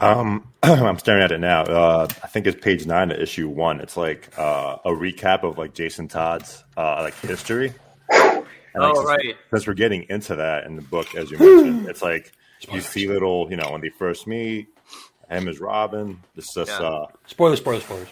Um, 0.00 0.48
I'm 0.62 0.98
staring 0.98 1.22
at 1.22 1.32
it 1.32 1.38
now. 1.40 1.62
Uh, 1.62 2.06
I 2.22 2.26
think 2.26 2.46
it's 2.46 2.62
page 2.62 2.86
nine 2.86 3.10
of 3.10 3.18
issue 3.18 3.48
one. 3.48 3.80
It's 3.80 3.96
like 3.96 4.28
uh, 4.38 4.76
a 4.84 4.90
recap 4.90 5.42
of 5.44 5.58
like 5.58 5.74
Jason 5.74 6.08
Todd's 6.08 6.64
uh, 6.76 7.02
like 7.02 7.14
history. 7.20 7.72
And, 8.10 8.24
like, 8.36 8.44
Oh, 8.76 8.94
since- 8.94 9.06
right. 9.08 9.36
Since 9.50 9.66
we're 9.66 9.74
getting 9.74 10.04
into 10.08 10.36
that 10.36 10.64
in 10.64 10.76
the 10.76 10.82
book, 10.82 11.14
as 11.14 11.30
you 11.30 11.38
mentioned, 11.38 11.88
it's 11.88 12.02
like 12.02 12.32
you 12.70 12.80
see 12.80 13.08
little, 13.08 13.48
you 13.50 13.56
know, 13.56 13.70
when 13.72 13.80
they 13.80 13.88
first 13.88 14.26
meet, 14.26 14.68
him 15.30 15.48
as 15.48 15.58
Robin. 15.58 16.20
It's 16.36 16.54
just 16.54 16.70
Yeah. 16.70 16.86
uh, 16.86 17.06
Spoilers, 17.26 17.58
spoilers, 17.58 17.84
spoilers. 17.84 18.08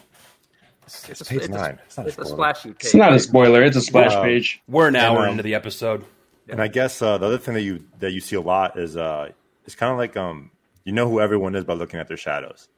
It's, 0.87 1.09
it's, 1.11 1.23
page 1.29 1.41
a, 1.41 1.45
it's, 1.45 1.49
nine. 1.51 1.79
It's 1.85 1.99
A, 1.99 2.01
not 2.01 2.09
it's 2.09 2.19
a 2.19 2.25
spoiler. 2.25 2.37
splashy 2.37 2.69
page. 2.71 2.77
It's 2.85 2.95
not 2.95 3.13
a 3.13 3.19
spoiler. 3.21 3.63
It's 3.65 3.77
a 3.77 3.81
splash 3.81 4.13
Wow. 4.15 4.23
page. 4.23 4.63
We're 4.69 4.89
an 4.89 4.97
hour 4.97 5.25
um, 5.27 5.31
into 5.33 5.43
the 5.43 5.55
episode. 5.55 6.05
And 6.49 6.63
I 6.63 6.69
guess 6.69 7.03
uh, 7.03 7.19
the 7.19 7.27
other 7.27 7.39
thing 7.39 7.55
that 7.55 7.63
you 7.63 7.85
that 7.99 8.13
you 8.13 8.21
see 8.21 8.37
a 8.37 8.41
lot 8.41 8.79
is 8.79 8.97
uh, 8.97 9.31
it's 9.65 9.75
kind 9.75 9.91
of 9.93 9.99
like 9.99 10.17
um, 10.17 10.53
you 10.87 10.93
know 10.93 11.11
who 11.11 11.21
everyone 11.21 11.55
is 11.55 11.65
by 11.65 11.75
looking 11.75 12.01
at 12.01 12.09
their 12.09 12.17
shadows. 12.17 12.69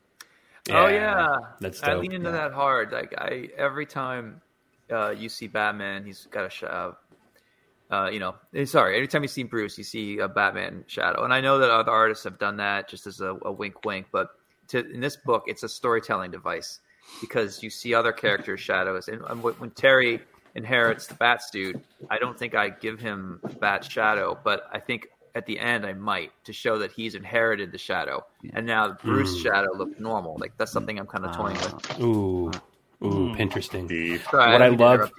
Oh 0.71 0.89
yeah, 0.89 1.37
That's 1.61 1.83
I 1.83 1.95
lean 1.95 2.13
into 2.13 2.31
that 2.31 2.53
hard. 2.53 2.91
Like 2.91 3.15
I 3.17 3.51
every 3.57 3.87
time 3.87 4.41
uh, 4.91 5.11
you 5.11 5.29
see 5.29 5.47
Batman, 5.47 6.05
he's 6.05 6.27
got 6.31 6.47
a 6.47 6.51
sh- 6.51 6.65
uh, 6.65 6.93
Uh, 7.91 8.11
you 8.13 8.19
know, 8.19 8.35
eh, 8.55 8.67
sorry. 8.67 8.97
Anytime 8.99 9.23
you 9.23 9.29
see 9.29 9.45
Bruce, 9.45 9.79
you 9.79 9.85
see 9.85 10.19
a 10.19 10.29
Batman 10.29 10.85
shadow, 10.89 11.25
and 11.25 11.33
I 11.33 11.41
know 11.41 11.59
that 11.59 11.71
other 11.71 11.91
artists 11.91 12.25
have 12.25 12.39
done 12.39 12.57
that 12.59 12.89
just 12.89 13.07
as 13.07 13.21
a, 13.21 13.39
a 13.43 13.53
wink, 13.53 13.85
wink. 13.85 14.07
But 14.13 14.29
to, 14.69 14.85
in 14.93 15.01
this 15.01 15.17
book, 15.17 15.45
it's 15.47 15.63
a 15.63 15.69
storytelling 15.69 16.31
device 16.31 16.81
because 17.21 17.63
you 17.63 17.71
see 17.71 17.95
other 17.95 18.13
characters' 18.13 18.61
shadows, 18.61 19.09
and 19.09 19.23
when 19.43 19.55
when 19.55 19.71
Terry 19.71 20.21
inherits 20.55 21.07
the 21.07 21.15
Bat 21.15 21.43
suit, 21.51 21.77
I 22.11 22.19
don't 22.19 22.39
think 22.39 22.55
I 22.55 22.69
give 22.69 23.01
him 23.01 23.41
Bat 23.61 23.85
shadow, 23.91 24.39
but 24.45 24.69
I 24.73 24.81
think 24.81 25.09
at 25.35 25.47
the 25.47 25.59
end 25.59 25.85
I 25.87 25.93
might 25.93 26.33
to 26.45 26.53
show 26.53 26.79
that 26.79 26.93
he's 26.93 27.15
inherited 27.15 27.73
the 27.73 27.79
shadow, 27.79 28.25
and 28.53 28.67
now 28.67 28.97
Bruce's 29.05 29.39
Mm. 29.39 29.43
shadow 29.43 29.73
looks 29.77 29.99
normal. 30.01 30.37
Like 30.39 30.53
that's 30.57 30.73
something 30.73 30.99
I'm 30.99 31.07
kind 31.07 31.25
of 31.25 31.37
toying 31.37 31.57
with. 31.57 32.01
Ooh, 32.01 32.53
ooh, 33.05 33.35
interesting. 33.37 33.89
Sorry, 33.89 34.53
what 34.53 34.63
I 34.63 34.69
didn't 34.69 34.71
mean 34.71 34.79
to 34.79 34.85
love. 34.85 35.13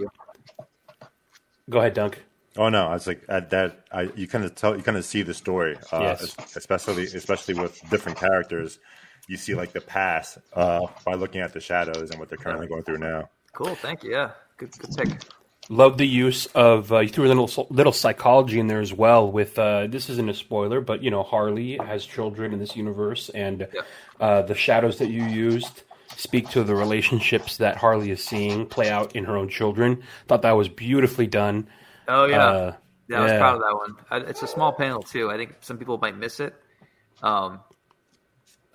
Go 1.70 1.80
ahead, 1.80 1.94
Dunk. 1.94 2.24
Oh 2.58 2.70
no, 2.70 2.88
I 2.88 2.94
was 2.94 3.06
like 3.06 3.24
at 3.30 3.52
that. 3.52 3.86
I 3.92 4.04
you 4.16 4.28
kind 4.28 4.44
of 4.44 4.56
tell 4.56 4.76
you 4.76 4.82
kind 4.82 4.98
of 4.98 5.06
see 5.06 5.22
the 5.22 5.34
story, 5.34 5.78
uh, 5.92 6.16
Yes. 6.20 6.36
especially 6.56 7.04
especially 7.04 7.54
with 7.54 7.80
different 7.90 8.18
characters. 8.18 8.80
You 9.28 9.38
see 9.38 9.54
like 9.54 9.74
the 9.74 9.82
past 9.82 10.40
uh, 10.54 10.88
by 11.06 11.14
looking 11.14 11.42
at 11.42 11.54
the 11.54 11.60
shadows 11.60 12.10
and 12.10 12.20
what 12.20 12.30
they're 12.30 12.40
currently 12.40 12.68
going 12.68 12.84
through 12.84 12.98
now. 12.98 13.30
Cool, 13.54 13.76
thank 13.76 14.04
you. 14.04 14.12
Yeah, 14.12 14.32
good, 14.58 14.72
good 14.80 14.98
pick. 14.98 15.10
Love 15.72 16.00
the 16.00 16.08
use 16.08 16.48
of 16.48 16.92
uh, 16.92 17.00
you 17.00 17.10
threw 17.10 17.26
a 17.26 17.32
little 17.34 17.68
little 17.70 17.94
psychology 17.94 18.60
in 18.60 18.66
there 18.66 18.80
as 18.80 18.92
well. 18.92 19.32
With 19.32 19.60
uh, 19.60 19.86
this 19.86 20.10
isn't 20.10 20.28
a 20.28 20.34
spoiler, 20.34 20.82
but 20.82 21.04
you 21.04 21.12
know 21.12 21.22
Harley 21.22 21.78
has 21.78 22.06
children 22.06 22.54
in 22.54 22.60
this 22.60 22.76
universe, 22.76 23.30
and 23.30 23.68
uh, 24.20 24.42
the 24.42 24.56
shadows 24.56 24.98
that 24.98 25.10
you 25.10 25.26
used 25.26 25.84
speak 26.18 26.50
to 26.50 26.64
the 26.64 26.74
relationships 26.76 27.58
that 27.58 27.78
Harley 27.78 28.10
is 28.10 28.24
seeing 28.24 28.66
play 28.66 28.90
out 28.90 29.16
in 29.16 29.26
her 29.26 29.38
own 29.38 29.48
children. 29.48 30.02
Thought 30.28 30.42
that 30.42 30.52
was 30.54 30.68
beautifully 30.70 31.28
done. 31.28 31.68
Oh 32.08 32.26
yeah, 32.26 32.46
Uh, 32.48 32.74
yeah, 33.08 33.20
I 33.20 33.24
was 33.24 33.32
yeah. 33.32 33.38
proud 33.38 33.56
of 33.56 33.62
that 33.62 33.76
one. 33.76 33.96
I, 34.10 34.18
it's 34.28 34.42
a 34.42 34.48
small 34.48 34.74
panel 34.74 35.04
too. 35.04 35.30
I 35.30 35.38
think 35.38 35.58
some 35.62 35.78
people 35.78 36.00
might 36.00 36.18
miss 36.18 36.40
it. 36.40 36.56
Um, 37.22 37.60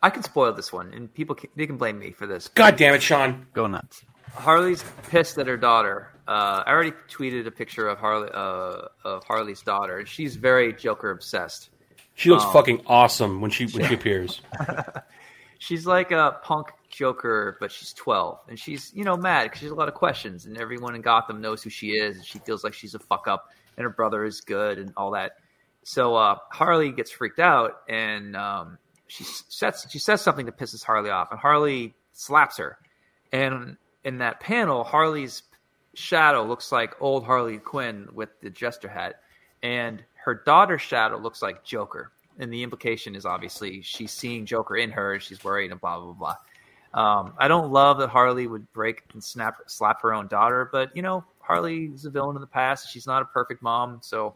I 0.01 0.11
can 0.11 0.23
spoil 0.23 0.53
this 0.53 0.73
one, 0.73 0.95
and 0.95 1.13
people 1.13 1.35
can, 1.35 1.51
they 1.57 1.67
can 1.67 1.77
blame 1.77 1.99
me 1.99 2.13
for 2.13 2.29
this. 2.29 2.47
God 2.49 2.77
damn 2.77 2.95
it, 2.95 3.03
Sean! 3.03 3.47
Go 3.53 3.67
nuts. 3.67 4.05
Harley's 4.33 4.85
pissed 5.11 5.39
at 5.39 5.49
her 5.49 5.57
daughter. 5.57 6.11
Uh, 6.27 6.63
I 6.67 6.71
already 6.71 6.93
tweeted 7.11 7.47
a 7.47 7.51
picture 7.51 7.87
of 7.89 7.99
Harley 7.99 8.31
uh, 8.33 8.89
of 9.05 9.25
Harley's 9.25 9.63
daughter, 9.63 9.99
and 9.99 10.09
she's 10.09 10.37
very 10.37 10.73
Joker 10.73 11.11
obsessed. 11.11 11.71
She 12.15 12.31
looks 12.31 12.45
Um, 12.45 12.53
fucking 12.53 12.83
awesome 12.87 13.41
when 13.41 13.51
she 13.51 13.67
when 13.67 13.87
she 13.89 13.95
appears. 13.95 14.41
she's 15.59 15.87
like 15.87 16.13
a 16.13 16.39
punk 16.43 16.69
Joker, 16.89 17.57
but 17.61 17.73
she's 17.73 17.93
12, 17.93 18.39
and 18.49 18.59
she's 18.59 18.93
you 18.95 19.05
know 19.05 19.17
mad 19.17 19.45
because 19.45 19.59
she 19.61 19.65
has 19.67 19.73
a 19.73 19.77
lot 19.77 19.89
of 19.89 19.95
questions, 19.95 20.47
and 20.47 20.57
everyone 20.57 20.95
in 20.95 21.03
Gotham 21.03 21.41
knows 21.41 21.63
who 21.63 21.71
she 21.71 21.91
is, 21.91 22.17
and 22.17 22.25
she 22.25 22.39
feels 22.39 22.65
like 22.65 22.73
she's 22.75 22.95
a 22.95 22.99
fuck 22.99 23.27
up, 23.29 23.51
and 23.77 23.85
her 23.85 23.91
brother 23.91 24.25
is 24.25 24.41
good, 24.41 24.79
and 24.79 24.93
all 24.97 25.11
that. 25.11 25.33
So 25.83 26.15
uh, 26.15 26.37
Harley 26.51 26.93
gets 26.93 27.11
freaked 27.11 27.41
out, 27.41 27.83
and 27.89 28.37
um, 28.37 28.79
she 29.09 29.25
sets 29.25 29.91
she 29.91 29.99
says 29.99 30.21
something 30.23 30.47
that 30.47 30.57
pisses 30.57 30.83
Harley 30.83 31.11
off, 31.11 31.31
and 31.31 31.39
Harley 31.41 31.95
slaps 32.13 32.57
her. 32.59 32.79
And 33.33 33.77
in 34.05 34.19
that 34.19 34.39
panel, 34.39 34.85
Harley's 34.85 35.43
shadow 35.95 36.45
looks 36.45 36.73
like 36.73 36.95
old 37.01 37.25
Harley 37.25 37.59
Quinn 37.59 38.09
with 38.13 38.29
the 38.41 38.51
jester 38.51 38.89
hat, 38.89 39.21
and 39.63 40.03
her 40.15 40.43
daughter's 40.47 40.83
shadow 40.83 41.19
looks 41.19 41.43
like 41.43 41.65
Joker. 41.65 42.13
And 42.39 42.53
the 42.53 42.63
implication 42.63 43.15
is 43.15 43.25
obviously 43.25 43.81
she's 43.83 44.11
seeing 44.11 44.45
Joker 44.45 44.77
in 44.77 44.91
her, 44.91 45.15
and 45.15 45.23
she's 45.23 45.43
worried, 45.45 45.71
and 45.71 45.81
blah 45.81 46.01
blah 46.01 46.13
blah. 46.13 46.37
Um, 46.95 47.35
I 47.39 47.49
don't 47.49 47.73
love 47.73 47.99
that 47.99 48.09
Harley 48.09 48.47
would 48.47 48.73
break 48.73 49.03
and 49.13 49.23
snap 49.23 49.59
slap 49.67 50.01
her 50.03 50.13
own 50.13 50.29
daughter, 50.29 50.69
but 50.71 50.95
you 50.97 51.03
know 51.03 51.25
Harley 51.41 51.87
is 51.87 52.05
a 52.05 52.11
villain 52.11 52.37
in 52.37 52.41
the 52.41 52.47
past. 52.47 52.91
She's 52.91 53.07
not 53.07 53.23
a 53.23 53.27
perfect 53.27 53.63
mom, 53.63 53.99
so 54.03 54.35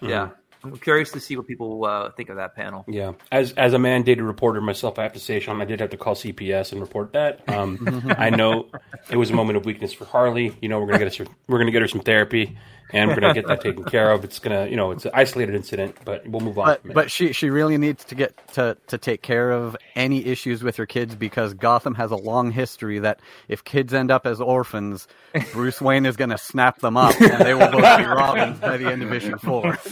yeah. 0.00 0.30
I'm 0.62 0.76
curious 0.76 1.10
to 1.12 1.20
see 1.20 1.36
what 1.36 1.46
people 1.46 1.84
uh, 1.84 2.10
think 2.10 2.28
of 2.28 2.36
that 2.36 2.54
panel. 2.54 2.84
Yeah, 2.86 3.12
as 3.32 3.52
as 3.52 3.72
a 3.72 3.78
mandated 3.78 4.26
reporter 4.26 4.60
myself, 4.60 4.98
I 4.98 5.04
have 5.04 5.14
to 5.14 5.20
say, 5.20 5.40
Sean, 5.40 5.60
I 5.60 5.64
did 5.64 5.80
have 5.80 5.90
to 5.90 5.96
call 5.96 6.14
CPS 6.14 6.72
and 6.72 6.80
report 6.80 7.12
that. 7.14 7.48
Um, 7.48 8.14
I 8.18 8.30
know 8.30 8.66
it 9.10 9.16
was 9.16 9.30
a 9.30 9.34
moment 9.34 9.56
of 9.56 9.64
weakness 9.64 9.92
for 9.92 10.04
Harley. 10.04 10.54
You 10.60 10.68
know, 10.68 10.80
we're 10.80 10.86
gonna 10.86 10.98
get 10.98 11.16
her, 11.16 11.26
we're 11.48 11.58
gonna 11.58 11.70
get 11.70 11.82
her 11.82 11.88
some 11.88 12.02
therapy, 12.02 12.58
and 12.92 13.08
we're 13.08 13.20
gonna 13.20 13.34
get 13.34 13.46
that 13.46 13.62
taken 13.62 13.84
care 13.84 14.10
of. 14.10 14.22
It's 14.24 14.38
gonna, 14.38 14.66
you 14.66 14.76
know, 14.76 14.90
it's 14.90 15.06
an 15.06 15.12
isolated 15.14 15.54
incident, 15.54 15.96
but 16.04 16.26
we'll 16.26 16.40
move 16.40 16.58
on. 16.58 16.66
But 16.84 16.94
but 16.94 17.10
she 17.10 17.32
she 17.32 17.48
really 17.48 17.78
needs 17.78 18.04
to 18.06 18.14
get 18.14 18.34
to 18.54 18.76
to 18.88 18.98
take 18.98 19.22
care 19.22 19.50
of 19.50 19.76
any 19.94 20.26
issues 20.26 20.62
with 20.62 20.76
her 20.76 20.86
kids 20.86 21.14
because 21.14 21.54
Gotham 21.54 21.94
has 21.94 22.10
a 22.10 22.16
long 22.16 22.50
history 22.50 22.98
that 22.98 23.20
if 23.48 23.64
kids 23.64 23.94
end 23.94 24.10
up 24.10 24.26
as 24.26 24.40
orphans, 24.40 25.08
Bruce 25.52 25.80
Wayne 25.80 26.06
is 26.06 26.16
going 26.16 26.30
to 26.30 26.38
snap 26.38 26.80
them 26.80 26.96
up 26.96 27.18
and 27.20 27.44
they 27.44 27.54
will 27.54 27.70
both 27.70 27.98
be 27.98 28.04
Robins 28.04 28.58
by 28.58 28.76
the 28.76 28.86
end 28.86 29.02
of 29.02 29.12
issue 29.12 29.36
four. 29.38 29.78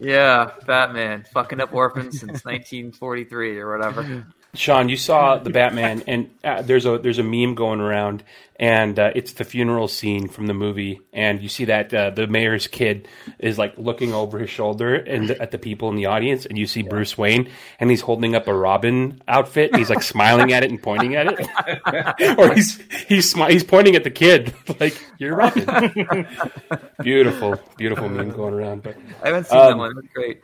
Yeah, 0.00 0.50
Batman 0.66 1.24
fucking 1.32 1.60
up 1.60 1.72
orphans 1.74 2.20
since 2.20 2.44
1943 2.44 3.58
or 3.58 3.76
whatever. 3.76 4.26
Sean, 4.54 4.88
you 4.88 4.96
saw 4.96 5.38
the 5.38 5.50
Batman, 5.50 6.02
and 6.06 6.30
uh, 6.44 6.62
there's 6.62 6.86
a 6.86 6.98
there's 6.98 7.18
a 7.18 7.22
meme 7.22 7.54
going 7.54 7.80
around, 7.80 8.22
and 8.56 8.98
uh, 8.98 9.10
it's 9.14 9.32
the 9.34 9.44
funeral 9.44 9.88
scene 9.88 10.28
from 10.28 10.46
the 10.46 10.54
movie, 10.54 11.00
and 11.12 11.42
you 11.42 11.48
see 11.48 11.64
that 11.66 11.92
uh, 11.92 12.10
the 12.10 12.26
mayor's 12.26 12.66
kid 12.68 13.08
is 13.38 13.58
like 13.58 13.74
looking 13.76 14.14
over 14.14 14.38
his 14.38 14.50
shoulder 14.50 14.94
and 14.94 15.30
at 15.32 15.50
the 15.50 15.58
people 15.58 15.88
in 15.88 15.96
the 15.96 16.06
audience, 16.06 16.46
and 16.46 16.56
you 16.56 16.66
see 16.66 16.82
Bruce 16.82 17.18
Wayne, 17.18 17.50
and 17.80 17.90
he's 17.90 18.00
holding 18.00 18.34
up 18.34 18.46
a 18.46 18.54
Robin 18.54 19.20
outfit, 19.26 19.70
and 19.72 19.78
he's 19.78 19.90
like 19.90 20.02
smiling 20.02 20.52
at 20.52 20.62
it 20.62 20.70
and 20.70 20.80
pointing 20.82 21.16
at 21.16 21.26
it, 21.28 22.38
or 22.38 22.54
he's 22.54 22.80
he's 23.08 23.34
smi- 23.34 23.50
he's 23.50 23.64
pointing 23.64 23.96
at 23.96 24.04
the 24.04 24.10
kid 24.10 24.54
like 24.80 24.96
you're 25.18 25.34
Robin. 25.36 25.64
beautiful, 27.02 27.60
beautiful 27.76 28.08
meme 28.08 28.30
going 28.30 28.54
around, 28.54 28.82
but 28.82 28.96
I 29.22 29.28
haven't 29.28 29.46
seen 29.48 29.58
that 29.58 29.72
Um, 29.72 29.78
one. 29.78 29.94
That's 29.94 30.08
great. 30.14 30.40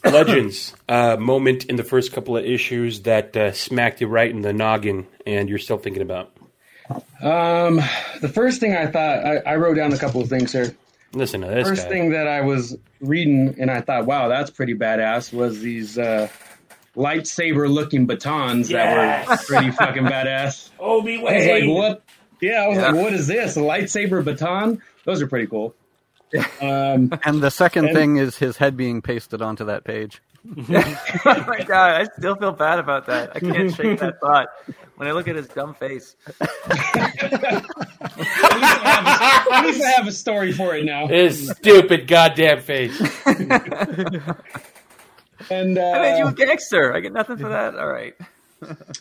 Legends 0.04 0.74
uh, 0.88 1.16
moment 1.16 1.64
in 1.66 1.76
the 1.76 1.84
first 1.84 2.12
couple 2.12 2.36
of 2.36 2.44
issues 2.44 3.02
that 3.02 3.36
uh, 3.36 3.52
smacked 3.52 4.00
you 4.00 4.06
right 4.06 4.30
in 4.30 4.42
the 4.42 4.52
noggin, 4.52 5.06
and 5.26 5.48
you're 5.48 5.58
still 5.58 5.78
thinking 5.78 6.02
about. 6.02 6.30
Um, 7.22 7.76
the 8.20 8.30
first 8.32 8.60
thing 8.60 8.76
I 8.76 8.86
thought 8.86 9.24
I, 9.24 9.36
I 9.38 9.56
wrote 9.56 9.74
down 9.76 9.92
a 9.92 9.98
couple 9.98 10.20
of 10.20 10.28
things 10.28 10.52
here. 10.52 10.76
Listen 11.14 11.40
to 11.42 11.46
this 11.46 11.68
First 11.68 11.84
guy. 11.84 11.88
thing 11.88 12.10
that 12.10 12.26
I 12.28 12.40
was 12.42 12.76
reading 13.00 13.54
and 13.58 13.70
I 13.70 13.80
thought, 13.80 14.04
wow, 14.04 14.28
that's 14.28 14.50
pretty 14.50 14.74
badass. 14.74 15.32
Was 15.32 15.60
these 15.60 15.96
uh, 15.96 16.28
lightsaber 16.96 17.72
looking 17.72 18.06
batons 18.06 18.68
that 18.68 19.26
were 19.28 19.36
pretty 19.46 19.70
fucking 19.70 20.04
badass. 20.04 20.70
Obi 20.78 21.18
I 21.18 21.22
was 21.36 21.46
like, 21.46 21.64
what? 21.68 22.02
Yeah, 22.42 22.64
I 22.64 22.68
was 22.68 22.78
Yeah. 22.78 22.86
like, 22.90 22.96
what 22.96 23.12
is 23.14 23.26
this? 23.28 23.56
A 23.56 23.60
lightsaber 23.60 24.22
baton? 24.24 24.82
Those 25.04 25.22
are 25.22 25.26
pretty 25.28 25.46
cool. 25.46 25.74
Um, 26.60 27.12
And 27.24 27.42
the 27.42 27.50
second 27.50 27.86
And- 27.86 27.94
thing 27.94 28.16
is 28.16 28.36
his 28.36 28.56
head 28.56 28.76
being 28.76 29.02
pasted 29.02 29.42
onto 29.42 29.64
that 29.66 29.84
page. 29.84 30.20
oh 30.68 31.44
my 31.48 31.64
god, 31.66 32.02
I 32.02 32.04
still 32.18 32.36
feel 32.36 32.52
bad 32.52 32.78
about 32.78 33.06
that. 33.06 33.34
I 33.34 33.40
can't 33.40 33.74
shake 33.74 33.98
that 34.00 34.20
thought 34.20 34.48
when 34.96 35.08
I 35.08 35.12
look 35.12 35.26
at 35.26 35.36
his 35.36 35.48
dumb 35.48 35.72
face. 35.72 36.16
at 36.38 36.50
least 39.64 39.82
I 39.82 39.92
have 39.96 40.06
a 40.06 40.12
story 40.12 40.52
for 40.52 40.76
it 40.76 40.84
now. 40.84 41.06
His 41.06 41.48
stupid 41.50 42.06
goddamn 42.06 42.60
face. 42.60 43.00
And 45.50 45.78
I 45.78 45.98
made 46.00 46.18
you 46.18 46.24
a 46.24 46.28
uh, 46.28 46.32
gangster. 46.32 46.94
I 46.94 47.00
get 47.00 47.12
nothing 47.12 47.36
for 47.36 47.48
that. 47.48 47.74
All 47.76 47.88
right. 47.88 48.14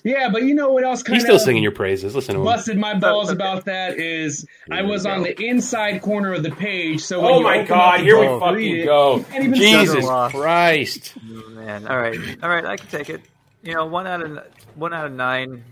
Yeah, 0.04 0.30
but 0.30 0.44
you 0.44 0.54
know 0.56 0.70
what 0.72 0.84
else 0.84 1.04
kind 1.04 1.16
He's 1.16 1.24
of 1.24 1.28
still 1.28 1.40
singing 1.40 1.64
your 1.64 1.72
praises. 1.72 2.16
Listen 2.16 2.36
to 2.36 2.40
him. 2.42 2.46
busted 2.46 2.78
my 2.78 2.94
balls 2.98 3.30
about 3.30 3.66
that 3.66 3.98
is 3.98 4.46
I 4.72 4.82
was 4.84 5.06
on 5.06 5.24
the 5.24 5.40
inside 5.42 6.02
corner 6.02 6.34
of 6.34 6.44
the 6.44 6.52
page. 6.52 7.02
So 7.02 7.22
when 7.22 7.32
Oh 7.34 7.38
you 7.40 7.44
my 7.44 7.56
open 7.56 7.68
god, 7.68 7.94
up 7.94 7.98
the 8.00 8.04
here 8.06 8.20
we 8.20 8.26
book, 8.28 8.42
fucking 8.42 8.78
it, 8.80 8.86
go. 8.86 9.18
you 9.18 9.24
can't 9.24 9.44
even 9.46 9.54
Jesus 9.56 10.06
see 10.06 10.12
it. 10.12 10.30
Christ. 10.32 11.14
Oh, 11.18 11.50
man. 11.50 11.88
All 11.88 11.98
right. 11.98 12.20
All 12.44 12.50
right. 12.50 12.66
I 12.66 12.78
can 12.78 12.88
take 12.88 13.10
it. 13.10 13.22
You 13.62 13.74
know, 13.76 13.86
one 13.86 14.08
out 14.08 14.22
of 14.22 14.40
one 14.76 14.94
out 14.94 15.06
of 15.06 15.12
nine 15.14 15.64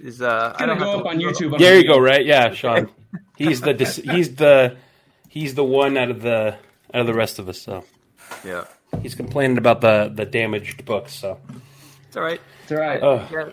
is 0.00 0.22
uh. 0.22 0.50
It's 0.52 0.62
I 0.62 0.66
gonna 0.66 0.78
don't 0.78 0.78
go 0.78 0.90
have 0.90 0.98
up 1.00 1.04
to- 1.04 1.08
on 1.10 1.18
YouTube. 1.20 1.58
There 1.58 1.76
you 1.78 1.86
go, 1.86 1.98
right? 1.98 2.24
Yeah, 2.24 2.52
Sean. 2.54 2.88
He's 3.36 3.60
the 3.60 3.74
dis- 3.74 3.96
he's 4.04 4.36
the 4.36 4.76
he's 5.28 5.54
the 5.54 5.64
one 5.64 5.96
out 5.96 6.10
of 6.10 6.22
the 6.22 6.56
out 6.94 7.00
of 7.00 7.06
the 7.06 7.14
rest 7.14 7.38
of 7.38 7.48
us. 7.48 7.60
So 7.60 7.84
Yeah. 8.44 8.64
he's 9.02 9.14
complaining 9.14 9.58
about 9.58 9.80
the 9.80 10.12
the 10.14 10.24
damaged 10.24 10.84
books. 10.84 11.14
So 11.14 11.38
It's 12.12 12.16
all 12.18 12.24
right. 12.24 12.42
It's 12.64 12.72
all 12.72 12.76
right. 12.76 13.02
oh 13.02 13.26
Yeah. 13.32 13.48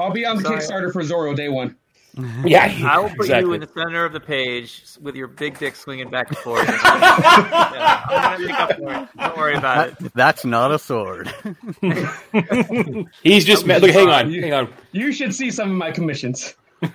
I'll 0.00 0.10
be 0.10 0.26
on 0.26 0.36
the 0.36 0.42
Sorry. 0.42 0.58
Kickstarter 0.58 0.92
for 0.92 1.02
Zorro 1.02 1.36
day 1.36 1.48
one. 1.48 1.76
yeah, 2.44 2.76
I 2.84 2.98
will 2.98 3.08
put 3.10 3.26
exactly. 3.26 3.50
you 3.50 3.52
in 3.52 3.60
the 3.60 3.68
center 3.68 4.04
of 4.04 4.12
the 4.12 4.18
page 4.18 4.82
with 5.00 5.14
your 5.14 5.28
big 5.28 5.60
dick 5.60 5.76
swinging 5.76 6.10
back 6.10 6.26
and 6.26 6.38
forth. 6.38 6.66
yeah, 6.84 8.02
I'm 8.08 8.40
gonna 8.40 8.48
make 8.48 8.58
up 8.58 8.76
for 8.76 8.92
it. 8.92 9.08
Don't 9.16 9.36
worry 9.36 9.54
about 9.54 9.90
it. 9.90 9.98
That, 10.00 10.14
that's 10.14 10.44
not 10.44 10.72
a 10.72 10.80
sword. 10.80 11.32
He's 13.22 13.44
just 13.44 13.64
mad. 13.64 13.82
Look, 13.82 13.92
hang 13.92 14.08
on, 14.08 14.32
hang 14.32 14.52
on. 14.52 14.72
You 14.90 15.12
should 15.12 15.32
see 15.32 15.52
some 15.52 15.70
of 15.70 15.76
my 15.76 15.92
commissions. 15.92 16.56
Look 16.82 16.94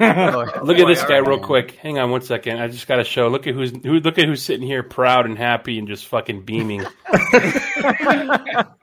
at 0.79 0.88
this 0.88 1.03
guy 1.03 1.17
real 1.17 1.39
quick. 1.39 1.71
Hang 1.71 1.99
on 1.99 2.09
one 2.09 2.21
second. 2.21 2.59
I 2.59 2.67
just 2.69 2.88
got 2.88 2.95
to 2.97 3.03
show. 3.03 3.27
Look 3.27 3.47
at 3.47 3.53
who's 3.53 3.71
who. 3.71 3.99
Look 3.99 4.17
at 4.17 4.25
who's 4.27 4.41
sitting 4.41 4.65
here, 4.65 4.81
proud 4.84 5.25
and 5.25 5.38
happy, 5.38 5.77
and 5.77 5.88
just 5.88 6.07
fucking 6.07 6.43
beaming. 6.43 6.81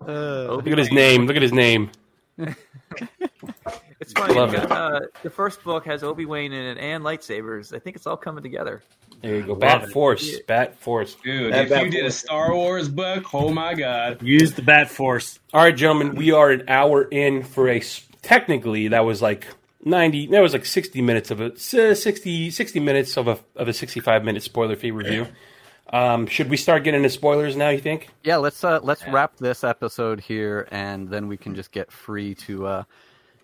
look 0.06 0.66
at 0.66 0.78
his 0.78 0.92
name. 0.92 1.26
Look 1.26 1.36
at 1.36 1.42
his 1.42 1.52
name. 1.52 1.90
It's 2.38 2.54
It's 4.00 4.12
funny. 4.14 4.34
Love 4.34 4.52
you 4.54 4.60
it. 4.60 4.70
uh, 4.70 5.00
the 5.22 5.28
first 5.30 5.62
book 5.62 5.84
has 5.84 6.02
Obi 6.02 6.24
Wan 6.24 6.40
in 6.40 6.52
it 6.52 6.78
and 6.78 7.04
lightsabers. 7.04 7.74
I 7.74 7.78
think 7.78 7.96
it's 7.96 8.06
all 8.06 8.16
coming 8.16 8.42
together. 8.42 8.82
There 9.20 9.36
you 9.36 9.42
go. 9.42 9.52
Love 9.52 9.60
Bat 9.60 9.82
it. 9.84 9.90
Force. 9.90 10.40
Bat 10.46 10.78
Force. 10.80 11.16
Dude, 11.22 11.52
That 11.52 11.64
if 11.64 11.70
bad 11.70 11.84
you 11.84 11.90
did 11.90 12.06
a. 12.06 12.10
Star 12.10 12.54
Wars 12.54 12.88
book, 12.88 13.34
oh 13.34 13.50
my 13.50 13.74
god. 13.74 14.22
Use 14.22 14.54
the 14.54 14.62
Bat 14.62 14.88
Force. 14.90 15.38
All 15.52 15.62
right, 15.62 15.76
gentlemen, 15.76 16.14
we 16.14 16.32
are 16.32 16.50
an 16.50 16.64
hour 16.68 17.02
in 17.04 17.42
for 17.42 17.68
a 17.68 17.76
s- 17.78 18.06
technically 18.22 18.88
that 18.88 19.04
was 19.04 19.20
like 19.20 19.46
90 19.84 20.26
that 20.28 20.40
was 20.40 20.52
like 20.52 20.66
60 20.66 21.00
minutes 21.02 21.30
of 21.30 21.40
a 21.40 21.56
60 21.58 22.50
60 22.50 22.80
minutes 22.80 23.16
of 23.16 23.28
a 23.28 23.38
of 23.56 23.68
a 23.68 23.72
65 23.72 24.24
minute 24.24 24.42
spoiler 24.42 24.76
free 24.76 24.90
review. 24.90 25.26
Um, 25.92 26.26
should 26.28 26.48
we 26.50 26.56
start 26.56 26.84
getting 26.84 26.98
into 26.98 27.10
spoilers 27.10 27.56
now, 27.56 27.70
you 27.70 27.80
think? 27.80 28.08
Yeah, 28.22 28.36
let's 28.36 28.62
uh, 28.62 28.78
let's 28.82 29.04
wrap 29.08 29.38
this 29.38 29.64
episode 29.64 30.20
here, 30.20 30.68
and 30.70 31.08
then 31.08 31.26
we 31.26 31.36
can 31.36 31.54
just 31.56 31.72
get 31.72 31.90
free 31.90 32.34
to 32.46 32.66
uh, 32.66 32.82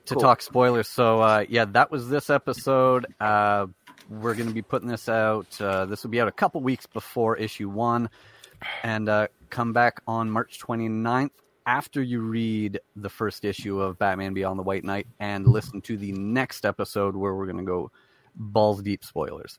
to 0.05 0.15
Cool. 0.15 0.23
talk 0.23 0.43
spoilers. 0.43 0.87
So 0.87 1.21
uh, 1.21 1.45
yeah, 1.49 1.65
that 1.65 1.91
was 1.91 2.09
this 2.09 2.31
episode. 2.31 3.07
Uh, 3.21 3.67
we're 4.09 4.35
going 4.35 4.47
to 4.49 4.55
be 4.55 4.63
putting 4.63 4.89
this 4.89 5.09
out. 5.09 5.61
Uh, 5.61 5.87
this 5.87 6.05
will 6.05 6.11
be 6.11 6.21
out 6.21 6.29
a 6.29 6.33
couple 6.33 6.61
weeks 6.61 6.87
before 6.87 7.37
issue 7.37 7.69
one, 7.69 8.11
and 8.85 9.09
uh, 9.09 9.27
come 9.51 9.73
back 9.73 10.01
on 10.07 10.31
March 10.31 10.61
29th 10.61 11.31
after 11.67 12.03
you 12.03 12.21
read 12.21 12.81
the 12.95 13.11
first 13.11 13.45
issue 13.45 13.81
of 13.81 13.99
Batman 13.99 14.35
Beyond 14.35 14.59
the 14.59 14.63
White 14.63 14.85
Knight, 14.85 15.07
and 15.21 15.47
listen 15.47 15.81
to 15.83 15.97
the 15.97 16.13
next 16.13 16.65
episode 16.65 17.17
where 17.17 17.35
we're 17.35 17.47
going 17.47 17.59
to 17.59 17.65
go 17.65 17.91
balls 18.35 18.83
deep 18.83 19.05
spoilers. 19.05 19.59